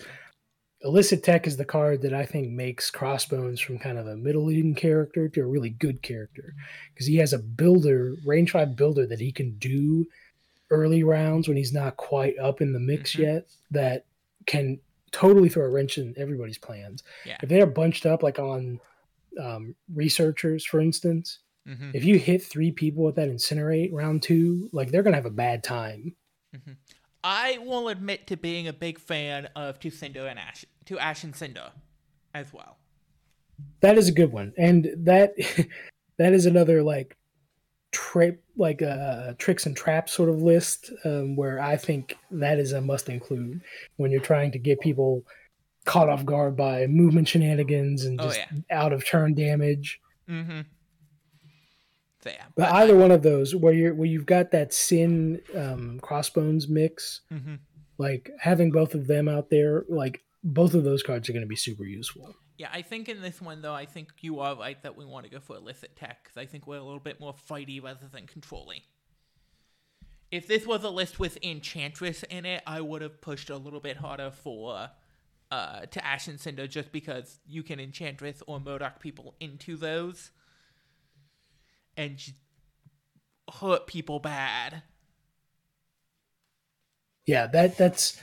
illicit 0.83 1.23
tech 1.23 1.47
is 1.47 1.57
the 1.57 1.65
card 1.65 2.01
that 2.01 2.13
I 2.13 2.25
think 2.25 2.49
makes 2.51 2.91
Crossbones 2.91 3.59
from 3.61 3.79
kind 3.79 3.97
of 3.97 4.07
a 4.07 4.15
middling 4.17 4.75
character 4.75 5.27
to 5.29 5.41
a 5.41 5.45
really 5.45 5.69
good 5.69 6.01
character 6.01 6.53
because 6.93 7.07
he 7.07 7.15
has 7.17 7.33
a 7.33 7.39
builder, 7.39 8.15
range 8.25 8.51
five 8.51 8.75
builder 8.75 9.05
that 9.07 9.19
he 9.19 9.31
can 9.31 9.57
do 9.59 10.05
early 10.69 11.03
rounds 11.03 11.47
when 11.47 11.57
he's 11.57 11.73
not 11.73 11.97
quite 11.97 12.37
up 12.39 12.59
in 12.61 12.73
the 12.73 12.79
mix 12.79 13.15
Mhm. 13.15 13.19
yet 13.19 13.47
that 13.71 14.05
can 14.45 14.79
totally 15.11 15.47
throw 15.47 15.65
a 15.65 15.69
wrench 15.69 15.97
in 15.97 16.13
everybody's 16.17 16.57
plans. 16.57 17.03
Yeah. 17.25 17.37
If 17.43 17.49
they're 17.49 17.65
bunched 17.67 18.05
up 18.05 18.23
like 18.23 18.39
on 18.39 18.79
um, 19.39 19.75
researchers, 19.93 20.63
for 20.65 20.79
instance, 20.79 21.39
hmm 21.65 21.91
if 21.93 22.03
you 22.03 22.19
hit 22.19 22.43
three 22.43 22.71
people 22.71 23.03
with 23.05 23.15
that 23.15 23.29
incinerate 23.29 23.91
round 23.93 24.21
two, 24.21 24.69
like 24.73 24.91
they're 24.91 25.01
gonna 25.03 25.15
have 25.15 25.25
a 25.25 25.29
bad 25.31 25.63
time. 25.63 26.15
I 27.23 27.57
will 27.59 27.87
admit 27.87 28.27
to 28.27 28.37
being 28.37 28.67
a 28.67 28.73
big 28.73 28.99
fan 28.99 29.47
of 29.55 29.79
To 29.79 29.89
Cinder 29.89 30.27
and 30.27 30.37
Ash, 30.37 30.65
To 30.85 30.99
Ash 30.99 31.23
and 31.23 31.35
Cinder, 31.35 31.71
as 32.33 32.51
well. 32.53 32.77
That 33.81 33.97
is 33.97 34.09
a 34.09 34.13
good 34.13 34.31
one, 34.31 34.53
and 34.57 34.89
that 34.97 35.33
that 36.17 36.33
is 36.33 36.45
another 36.45 36.83
like 36.83 37.17
trip, 37.91 38.43
like 38.57 38.81
a 38.81 39.35
tricks 39.37 39.65
and 39.65 39.75
traps 39.77 40.13
sort 40.13 40.29
of 40.29 40.41
list, 40.41 40.91
um, 41.05 41.35
where 41.35 41.59
I 41.59 41.77
think 41.77 42.17
that 42.31 42.59
is 42.59 42.71
a 42.71 42.81
must 42.81 43.09
include 43.09 43.61
when 43.97 44.11
you're 44.11 44.19
trying 44.21 44.51
to 44.53 44.59
get 44.59 44.79
people 44.79 45.23
caught 45.85 46.09
off 46.09 46.25
guard 46.25 46.55
by 46.55 46.87
movement 46.87 47.27
shenanigans 47.27 48.05
and 48.05 48.19
Oh, 48.19 48.25
just 48.25 48.39
yeah. 48.39 48.59
out 48.71 48.93
of 48.93 49.05
turn 49.05 49.33
damage. 49.35 49.99
Mm-hmm. 50.29 50.61
So 52.21 52.29
yeah, 52.29 52.45
But 52.55 52.71
either 52.71 52.95
one 52.95 53.11
of 53.11 53.21
those, 53.21 53.53
where 53.53 53.73
you're 53.73 53.93
where 53.93 54.07
you've 54.07 54.25
got 54.25 54.51
that 54.51 54.73
sin 54.73 55.41
um, 55.55 55.99
crossbones 56.01 56.67
mix, 56.67 57.21
hmm 57.29 57.55
like 57.99 58.31
having 58.39 58.71
both 58.71 58.95
of 58.95 59.05
them 59.05 59.27
out 59.29 59.51
there, 59.51 59.85
like 59.87 60.23
both 60.43 60.73
of 60.73 60.83
those 60.83 61.03
cards 61.03 61.29
are 61.29 61.33
going 61.33 61.43
to 61.43 61.47
be 61.47 61.55
super 61.55 61.85
useful. 61.85 62.35
yeah, 62.57 62.69
I 62.71 62.81
think 62.81 63.07
in 63.07 63.21
this 63.21 63.41
one 63.41 63.61
though, 63.61 63.73
I 63.73 63.85
think 63.85 64.09
you 64.21 64.39
are 64.41 64.55
right 64.55 64.81
that 64.83 64.97
we 64.97 65.05
want 65.05 65.25
to 65.25 65.31
go 65.31 65.39
for 65.39 65.55
illicit 65.55 65.95
tech 65.95 66.23
because 66.23 66.37
I 66.37 66.45
think 66.45 66.67
we're 66.67 66.77
a 66.77 66.83
little 66.83 66.99
bit 66.99 67.19
more 67.19 67.33
fighty 67.33 67.81
rather 67.81 68.07
than 68.11 68.27
controlling. 68.27 68.81
If 70.31 70.47
this 70.47 70.65
was 70.65 70.83
a 70.83 70.89
list 70.89 71.19
with 71.19 71.37
Enchantress 71.43 72.23
in 72.23 72.45
it, 72.45 72.63
I 72.65 72.81
would 72.81 73.01
have 73.03 73.21
pushed 73.21 73.49
a 73.49 73.57
little 73.57 73.79
bit 73.79 73.97
harder 73.97 74.31
for 74.31 74.89
uh, 75.51 75.81
to 75.81 76.05
Ash 76.05 76.27
and 76.27 76.39
Cinder 76.39 76.65
just 76.65 76.91
because 76.91 77.39
you 77.47 77.61
can 77.61 77.79
Enchantress 77.79 78.41
or 78.47 78.59
MODOK 78.59 78.99
people 78.99 79.35
into 79.39 79.77
those 79.77 80.31
and 81.95 82.19
hurt 83.59 83.85
people 83.85 84.19
bad. 84.19 84.81
Yeah, 87.27 87.47
that 87.47 87.77
that's 87.77 88.19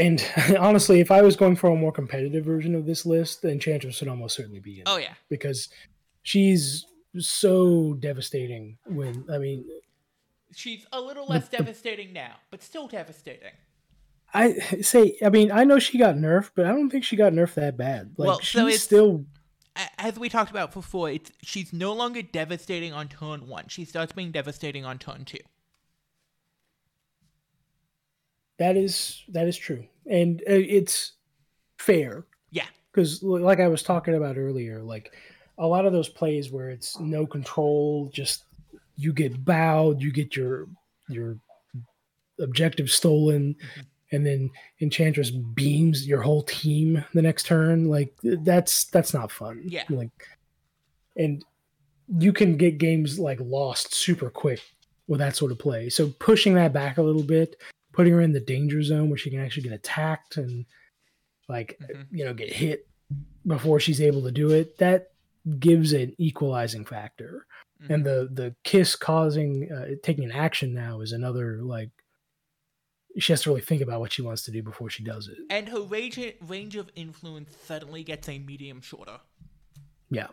and 0.00 0.24
honestly, 0.58 1.00
if 1.00 1.10
I 1.10 1.22
was 1.22 1.36
going 1.36 1.56
for 1.56 1.70
a 1.70 1.76
more 1.76 1.92
competitive 1.92 2.44
version 2.44 2.74
of 2.74 2.86
this 2.86 3.04
list, 3.06 3.42
the 3.42 3.50
Enchantress 3.50 4.00
would 4.00 4.08
almost 4.08 4.36
certainly 4.36 4.60
be 4.60 4.80
in 4.80 4.84
Oh 4.86 4.96
yeah, 4.96 5.14
because 5.28 5.68
she's 6.22 6.86
so 7.18 7.94
devastating 7.94 8.78
when 8.86 9.24
I 9.30 9.38
mean 9.38 9.64
she's 10.54 10.86
a 10.92 11.00
little 11.00 11.26
less 11.26 11.48
devastating 11.48 12.12
now, 12.12 12.36
but 12.50 12.62
still 12.62 12.88
devastating. 12.88 13.52
I 14.32 14.54
say 14.80 15.16
I 15.24 15.28
mean 15.28 15.52
I 15.52 15.64
know 15.64 15.78
she 15.78 15.98
got 15.98 16.14
nerfed, 16.14 16.52
but 16.54 16.66
I 16.66 16.70
don't 16.70 16.90
think 16.90 17.04
she 17.04 17.16
got 17.16 17.32
nerfed 17.32 17.54
that 17.54 17.76
bad. 17.76 18.14
Like 18.16 18.28
Well, 18.28 18.40
she's 18.40 18.60
so 18.60 18.66
it's- 18.66 18.82
still 18.82 19.24
as 19.98 20.18
we 20.18 20.28
talked 20.28 20.50
about 20.50 20.72
before, 20.72 21.10
it's 21.10 21.30
she's 21.42 21.72
no 21.72 21.92
longer 21.92 22.22
devastating 22.22 22.92
on 22.92 23.08
turn 23.08 23.46
one. 23.46 23.68
She 23.68 23.84
starts 23.84 24.12
being 24.12 24.30
devastating 24.32 24.84
on 24.84 24.98
turn 24.98 25.24
two. 25.24 25.38
That 28.60 28.76
is 28.76 29.24
that 29.28 29.48
is 29.48 29.56
true. 29.56 29.84
And 30.06 30.40
uh, 30.42 30.52
it's 30.52 31.12
fair 31.78 32.26
Yeah, 32.50 32.66
because 32.92 33.22
like 33.22 33.58
I 33.58 33.68
was 33.68 33.82
talking 33.82 34.14
about 34.14 34.36
earlier, 34.36 34.82
like 34.82 35.14
a 35.58 35.66
lot 35.66 35.86
of 35.86 35.92
those 35.92 36.08
plays 36.08 36.50
where 36.50 36.68
it's 36.68 37.00
no 37.00 37.26
control, 37.26 38.10
just 38.12 38.44
you 38.96 39.12
get 39.12 39.44
bowed, 39.44 40.02
you 40.02 40.12
get 40.12 40.36
your 40.36 40.68
your 41.08 41.38
objective 42.38 42.90
stolen, 42.90 43.56
and 44.12 44.26
then 44.26 44.50
Enchantress 44.80 45.30
beams 45.30 46.06
your 46.06 46.20
whole 46.20 46.42
team 46.42 47.02
the 47.14 47.22
next 47.22 47.46
turn. 47.46 47.86
Like 47.88 48.14
that's 48.22 48.84
that's 48.84 49.14
not 49.14 49.32
fun. 49.32 49.62
Yeah. 49.64 49.84
Like, 49.88 50.28
and 51.16 51.42
you 52.18 52.32
can 52.34 52.58
get 52.58 52.76
games 52.76 53.18
like 53.18 53.38
lost 53.40 53.94
super 53.94 54.28
quick 54.28 54.60
with 55.08 55.20
that 55.20 55.34
sort 55.34 55.50
of 55.50 55.58
play. 55.58 55.88
So 55.88 56.10
pushing 56.18 56.54
that 56.54 56.74
back 56.74 56.98
a 56.98 57.02
little 57.02 57.22
bit, 57.22 57.56
putting 57.92 58.12
her 58.12 58.20
in 58.20 58.32
the 58.32 58.40
danger 58.40 58.82
zone 58.82 59.08
where 59.08 59.18
she 59.18 59.30
can 59.30 59.40
actually 59.40 59.62
get 59.64 59.72
attacked 59.72 60.36
and 60.36 60.66
like 61.48 61.78
Mhm. 61.80 62.06
you 62.10 62.24
know 62.24 62.34
get 62.34 62.52
hit 62.52 62.86
before 63.46 63.80
she's 63.80 64.00
able 64.00 64.22
to 64.22 64.30
do 64.32 64.50
it. 64.50 64.78
That 64.78 65.12
gives 65.58 65.92
an 65.92 66.14
equalizing 66.18 66.84
factor. 66.84 67.46
And 67.88 68.04
the 68.04 68.28
the 68.30 68.54
kiss 68.62 68.94
causing 68.94 69.72
uh, 69.72 69.94
taking 70.02 70.24
an 70.24 70.32
action 70.32 70.74
now 70.74 71.00
is 71.00 71.12
another 71.12 71.62
like 71.62 71.90
she 73.18 73.32
has 73.32 73.42
to 73.42 73.48
really 73.50 73.62
think 73.62 73.80
about 73.80 74.00
what 74.00 74.12
she 74.12 74.20
wants 74.22 74.42
to 74.42 74.50
do 74.52 74.62
before 74.62 74.90
she 74.90 75.02
does 75.02 75.28
it. 75.28 75.38
And 75.48 75.66
her 75.70 75.80
range 75.80 76.18
range 76.46 76.76
of 76.76 76.90
influence 76.94 77.56
suddenly 77.64 78.04
gets 78.04 78.28
a 78.28 78.38
medium 78.38 78.82
shorter. 78.82 79.20
Yeah. 80.10 80.28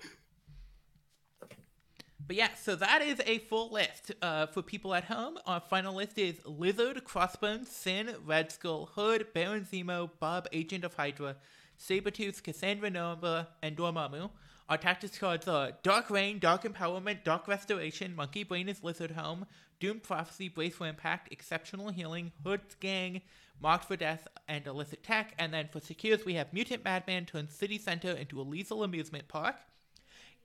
But 2.26 2.35
yeah, 2.35 2.49
so 2.56 2.76
that 2.76 3.02
is 3.02 3.22
a 3.26 3.39
full 3.39 3.72
list. 3.72 4.11
Uh, 4.22 4.48
for 4.48 4.61
people 4.61 4.94
at 4.94 5.06
home, 5.06 5.38
our 5.45 5.60
final 5.60 5.95
list 5.95 6.18
is 6.18 6.35
Lizard, 6.45 7.03
Crossbones, 7.03 7.69
Sin, 7.69 8.15
Red 8.26 8.52
Skull, 8.52 8.89
Hood, 8.95 9.27
Baron 9.34 9.65
Zemo, 9.72 10.10
Bob, 10.19 10.48
Agent 10.52 10.84
of 10.84 10.95
Hydra, 10.95 11.35
Sabretooth, 11.80 12.44
Cassandra 12.44 12.89
Nova, 12.89 13.49
and 13.61 13.77
Dormammu. 13.77 14.30
Our 14.69 14.77
tactics 14.77 15.18
cards 15.18 15.48
are 15.48 15.72
Dark 15.84 16.10
Reign, 16.10 16.39
Dark 16.39 16.64
Empowerment, 16.64 17.23
Dark 17.23 17.48
Restoration, 17.48 18.14
Monkey 18.14 18.44
Brain 18.44 18.68
is 18.68 18.84
Lizard 18.84 19.11
Home, 19.11 19.45
Doom 19.80 20.02
Prophecy, 20.02 20.49
Brace 20.49 20.76
for 20.76 20.88
Impact, 20.88 21.31
Exceptional 21.31 21.89
Healing, 21.89 22.34
Hood's 22.44 22.76
Gang, 22.76 23.22
Marked 23.61 23.85
for 23.85 23.95
Death, 23.95 24.27
and 24.49 24.68
Illicit 24.68 25.03
Tech. 25.03 25.34
And 25.39 25.53
then 25.53 25.69
for 25.72 25.80
Secures, 25.80 26.26
we 26.26 26.34
have 26.34 26.52
Mutant 26.52 26.84
Madman 26.84 27.26
turns 27.26 27.53
City 27.53 27.77
Center 27.77 28.11
into 28.11 28.41
a 28.41 28.44
lethal 28.44 28.84
amusement 28.84 29.30
park. 29.30 29.56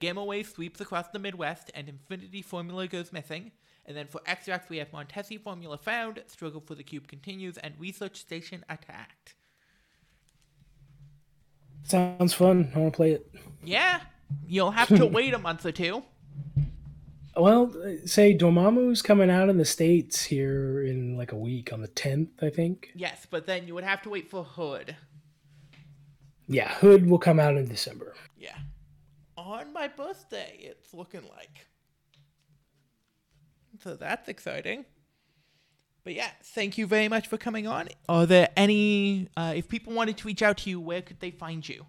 Gamma 0.03 0.25
Wave 0.25 0.49
sweeps 0.49 0.81
across 0.81 1.07
the 1.07 1.17
Midwest, 1.17 1.71
and 1.73 1.87
Infinity 1.87 2.41
Formula 2.41 2.89
goes 2.89 3.13
missing. 3.13 3.53
And 3.85 3.95
then 3.95 4.07
for 4.07 4.19
extracts, 4.25 4.69
we 4.69 4.79
have 4.79 4.91
Montesi 4.91 5.41
Formula 5.41 5.77
found, 5.77 6.21
Struggle 6.27 6.59
for 6.59 6.75
the 6.75 6.83
Cube 6.83 7.07
continues, 7.07 7.57
and 7.57 7.73
Research 7.79 8.17
Station 8.17 8.65
attacked. 8.67 9.35
Sounds 11.83 12.33
fun. 12.33 12.69
I 12.75 12.79
want 12.79 12.91
to 12.91 12.97
play 12.97 13.11
it. 13.11 13.33
Yeah, 13.63 14.01
you'll 14.45 14.71
have 14.71 14.89
to 14.89 15.05
wait 15.19 15.33
a 15.33 15.39
month 15.39 15.65
or 15.65 15.71
two. 15.71 16.03
Well, 17.37 17.73
say 18.05 18.37
Dormammu's 18.37 19.01
coming 19.01 19.29
out 19.29 19.47
in 19.47 19.57
the 19.57 19.63
states 19.63 20.21
here 20.21 20.83
in 20.83 21.15
like 21.15 21.31
a 21.31 21.37
week 21.37 21.71
on 21.71 21.79
the 21.79 21.87
10th, 21.87 22.43
I 22.43 22.49
think. 22.49 22.91
Yes, 22.93 23.25
but 23.29 23.45
then 23.45 23.69
you 23.69 23.73
would 23.73 23.85
have 23.85 24.01
to 24.01 24.09
wait 24.09 24.29
for 24.29 24.43
Hood. 24.43 24.97
Yeah, 26.49 26.73
Hood 26.73 27.09
will 27.09 27.19
come 27.19 27.39
out 27.39 27.55
in 27.55 27.69
December. 27.69 28.15
Yeah. 28.37 28.57
On 29.45 29.73
my 29.73 29.89
birthday, 29.89 30.57
it's 30.61 30.93
looking 30.93 31.23
like. 31.35 31.67
So 33.83 33.95
that's 33.95 34.29
exciting. 34.29 34.85
But 36.05 36.13
yeah, 36.13 36.29
thank 36.41 36.77
you 36.77 36.87
very 36.87 37.09
much 37.09 37.27
for 37.27 37.37
coming 37.37 37.67
on. 37.67 37.89
Are 38.07 38.25
there 38.25 38.49
any, 38.55 39.27
uh, 39.35 39.53
if 39.53 39.67
people 39.67 39.93
wanted 39.93 40.17
to 40.19 40.27
reach 40.27 40.41
out 40.41 40.59
to 40.59 40.69
you, 40.69 40.79
where 40.79 41.01
could 41.01 41.19
they 41.19 41.31
find 41.31 41.67
you? 41.67 41.85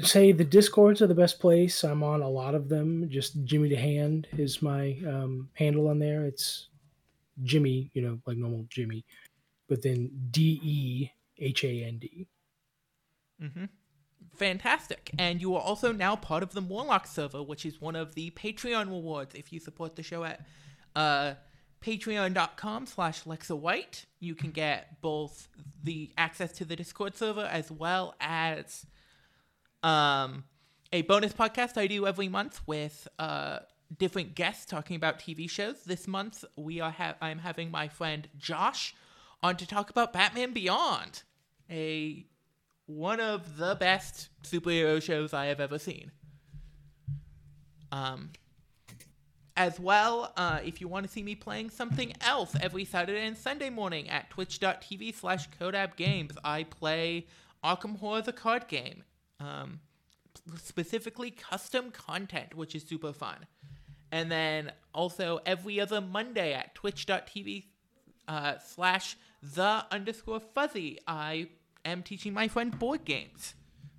Say 0.00 0.32
the 0.32 0.44
Discords 0.44 1.02
are 1.02 1.06
the 1.06 1.14
best 1.14 1.38
place. 1.38 1.84
I'm 1.84 2.02
on 2.02 2.22
a 2.22 2.28
lot 2.28 2.54
of 2.54 2.70
them. 2.70 3.08
Just 3.10 3.44
Jimmy 3.44 3.68
the 3.68 3.76
Hand 3.76 4.26
is 4.38 4.62
my 4.62 4.96
um, 5.06 5.50
handle 5.52 5.88
on 5.88 5.98
there. 5.98 6.24
It's 6.24 6.68
Jimmy, 7.42 7.90
you 7.92 8.00
know, 8.00 8.18
like 8.26 8.38
normal 8.38 8.64
Jimmy, 8.70 9.04
but 9.68 9.82
then 9.82 10.10
D 10.30 10.60
E 10.62 11.10
H 11.38 11.64
A 11.64 11.84
N 11.84 11.98
D. 11.98 12.26
Fantastic. 14.36 15.10
And 15.18 15.40
you 15.40 15.54
are 15.54 15.60
also 15.60 15.92
now 15.92 16.14
part 16.16 16.42
of 16.42 16.52
the 16.52 16.60
Morlock 16.60 17.06
server, 17.06 17.42
which 17.42 17.64
is 17.64 17.80
one 17.80 17.96
of 17.96 18.14
the 18.14 18.30
Patreon 18.32 18.86
rewards. 18.88 19.34
If 19.34 19.52
you 19.52 19.60
support 19.60 19.96
the 19.96 20.02
show 20.02 20.24
at 20.24 20.40
uh, 20.94 21.34
patreon.com 21.82 22.86
slash 22.86 23.24
Lexa 23.24 23.58
White, 23.58 24.04
you 24.20 24.34
can 24.34 24.50
get 24.50 25.00
both 25.00 25.48
the 25.82 26.10
access 26.18 26.52
to 26.52 26.64
the 26.64 26.76
Discord 26.76 27.16
server 27.16 27.44
as 27.44 27.70
well 27.70 28.14
as 28.20 28.84
um, 29.82 30.44
a 30.92 31.02
bonus 31.02 31.32
podcast 31.32 31.78
I 31.78 31.86
do 31.86 32.06
every 32.06 32.28
month 32.28 32.60
with 32.66 33.08
uh, 33.18 33.60
different 33.96 34.34
guests 34.34 34.66
talking 34.66 34.96
about 34.96 35.18
TV 35.18 35.48
shows. 35.48 35.84
This 35.84 36.06
month 36.06 36.44
we 36.56 36.80
are 36.80 36.90
ha- 36.90 37.16
I'm 37.20 37.38
having 37.38 37.70
my 37.70 37.88
friend 37.88 38.28
Josh 38.36 38.94
on 39.42 39.56
to 39.56 39.66
talk 39.66 39.90
about 39.90 40.12
Batman 40.12 40.52
Beyond, 40.52 41.22
a 41.70 42.26
one 42.86 43.20
of 43.20 43.56
the 43.56 43.74
best 43.74 44.28
superhero 44.42 45.02
shows 45.02 45.34
I 45.34 45.46
have 45.46 45.60
ever 45.60 45.78
seen. 45.78 46.12
Um, 47.92 48.30
as 49.56 49.80
well, 49.80 50.32
uh, 50.36 50.60
if 50.64 50.80
you 50.80 50.88
want 50.88 51.06
to 51.06 51.12
see 51.12 51.22
me 51.22 51.34
playing 51.34 51.70
something 51.70 52.12
else 52.20 52.54
every 52.60 52.84
Saturday 52.84 53.26
and 53.26 53.36
Sunday 53.36 53.70
morning 53.70 54.08
at 54.08 54.30
twitch.tv 54.30 55.14
slash 55.14 55.48
Codab 55.58 55.96
Games, 55.96 56.36
I 56.44 56.64
play 56.64 57.26
Arkham 57.64 57.98
Horror 57.98 58.22
the 58.22 58.32
card 58.32 58.68
game. 58.68 59.02
Um, 59.40 59.80
specifically 60.62 61.30
custom 61.30 61.90
content, 61.90 62.54
which 62.54 62.74
is 62.74 62.84
super 62.84 63.12
fun. 63.12 63.46
And 64.12 64.30
then 64.30 64.72
also 64.94 65.40
every 65.44 65.80
other 65.80 66.00
Monday 66.00 66.52
at 66.52 66.74
twitch.tv 66.74 67.64
uh, 68.28 68.54
slash 68.64 69.16
the 69.42 69.84
underscore 69.90 70.40
fuzzy, 70.40 70.98
I 71.06 71.48
am 71.90 72.02
teaching 72.02 72.32
my 72.32 72.48
friend 72.48 72.78
board 72.78 73.04
games. 73.04 73.54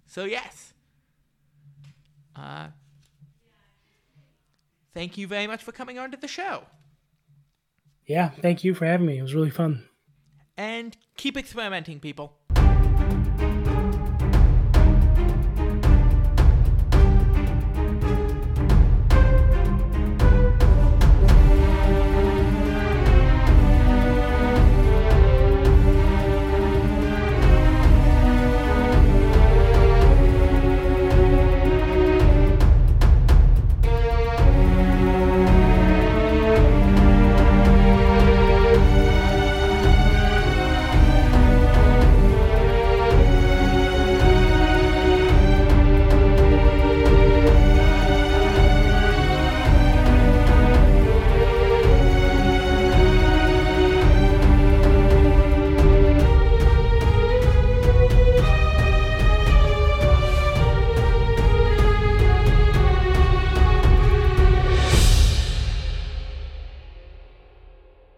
So, 0.05 0.25
yes. 0.25 0.73
Uh, 2.35 2.67
thank 4.93 5.17
you 5.17 5.27
very 5.27 5.47
much 5.47 5.63
for 5.63 5.71
coming 5.71 5.97
on 5.97 6.11
to 6.11 6.17
the 6.17 6.27
show. 6.27 6.63
Yeah, 8.05 8.29
thank 8.29 8.63
you 8.63 8.73
for 8.73 8.85
having 8.85 9.05
me. 9.05 9.17
It 9.17 9.21
was 9.21 9.35
really 9.35 9.49
fun. 9.49 9.83
And 10.55 10.95
keep 11.17 11.37
experimenting, 11.37 11.99
people. 11.99 12.37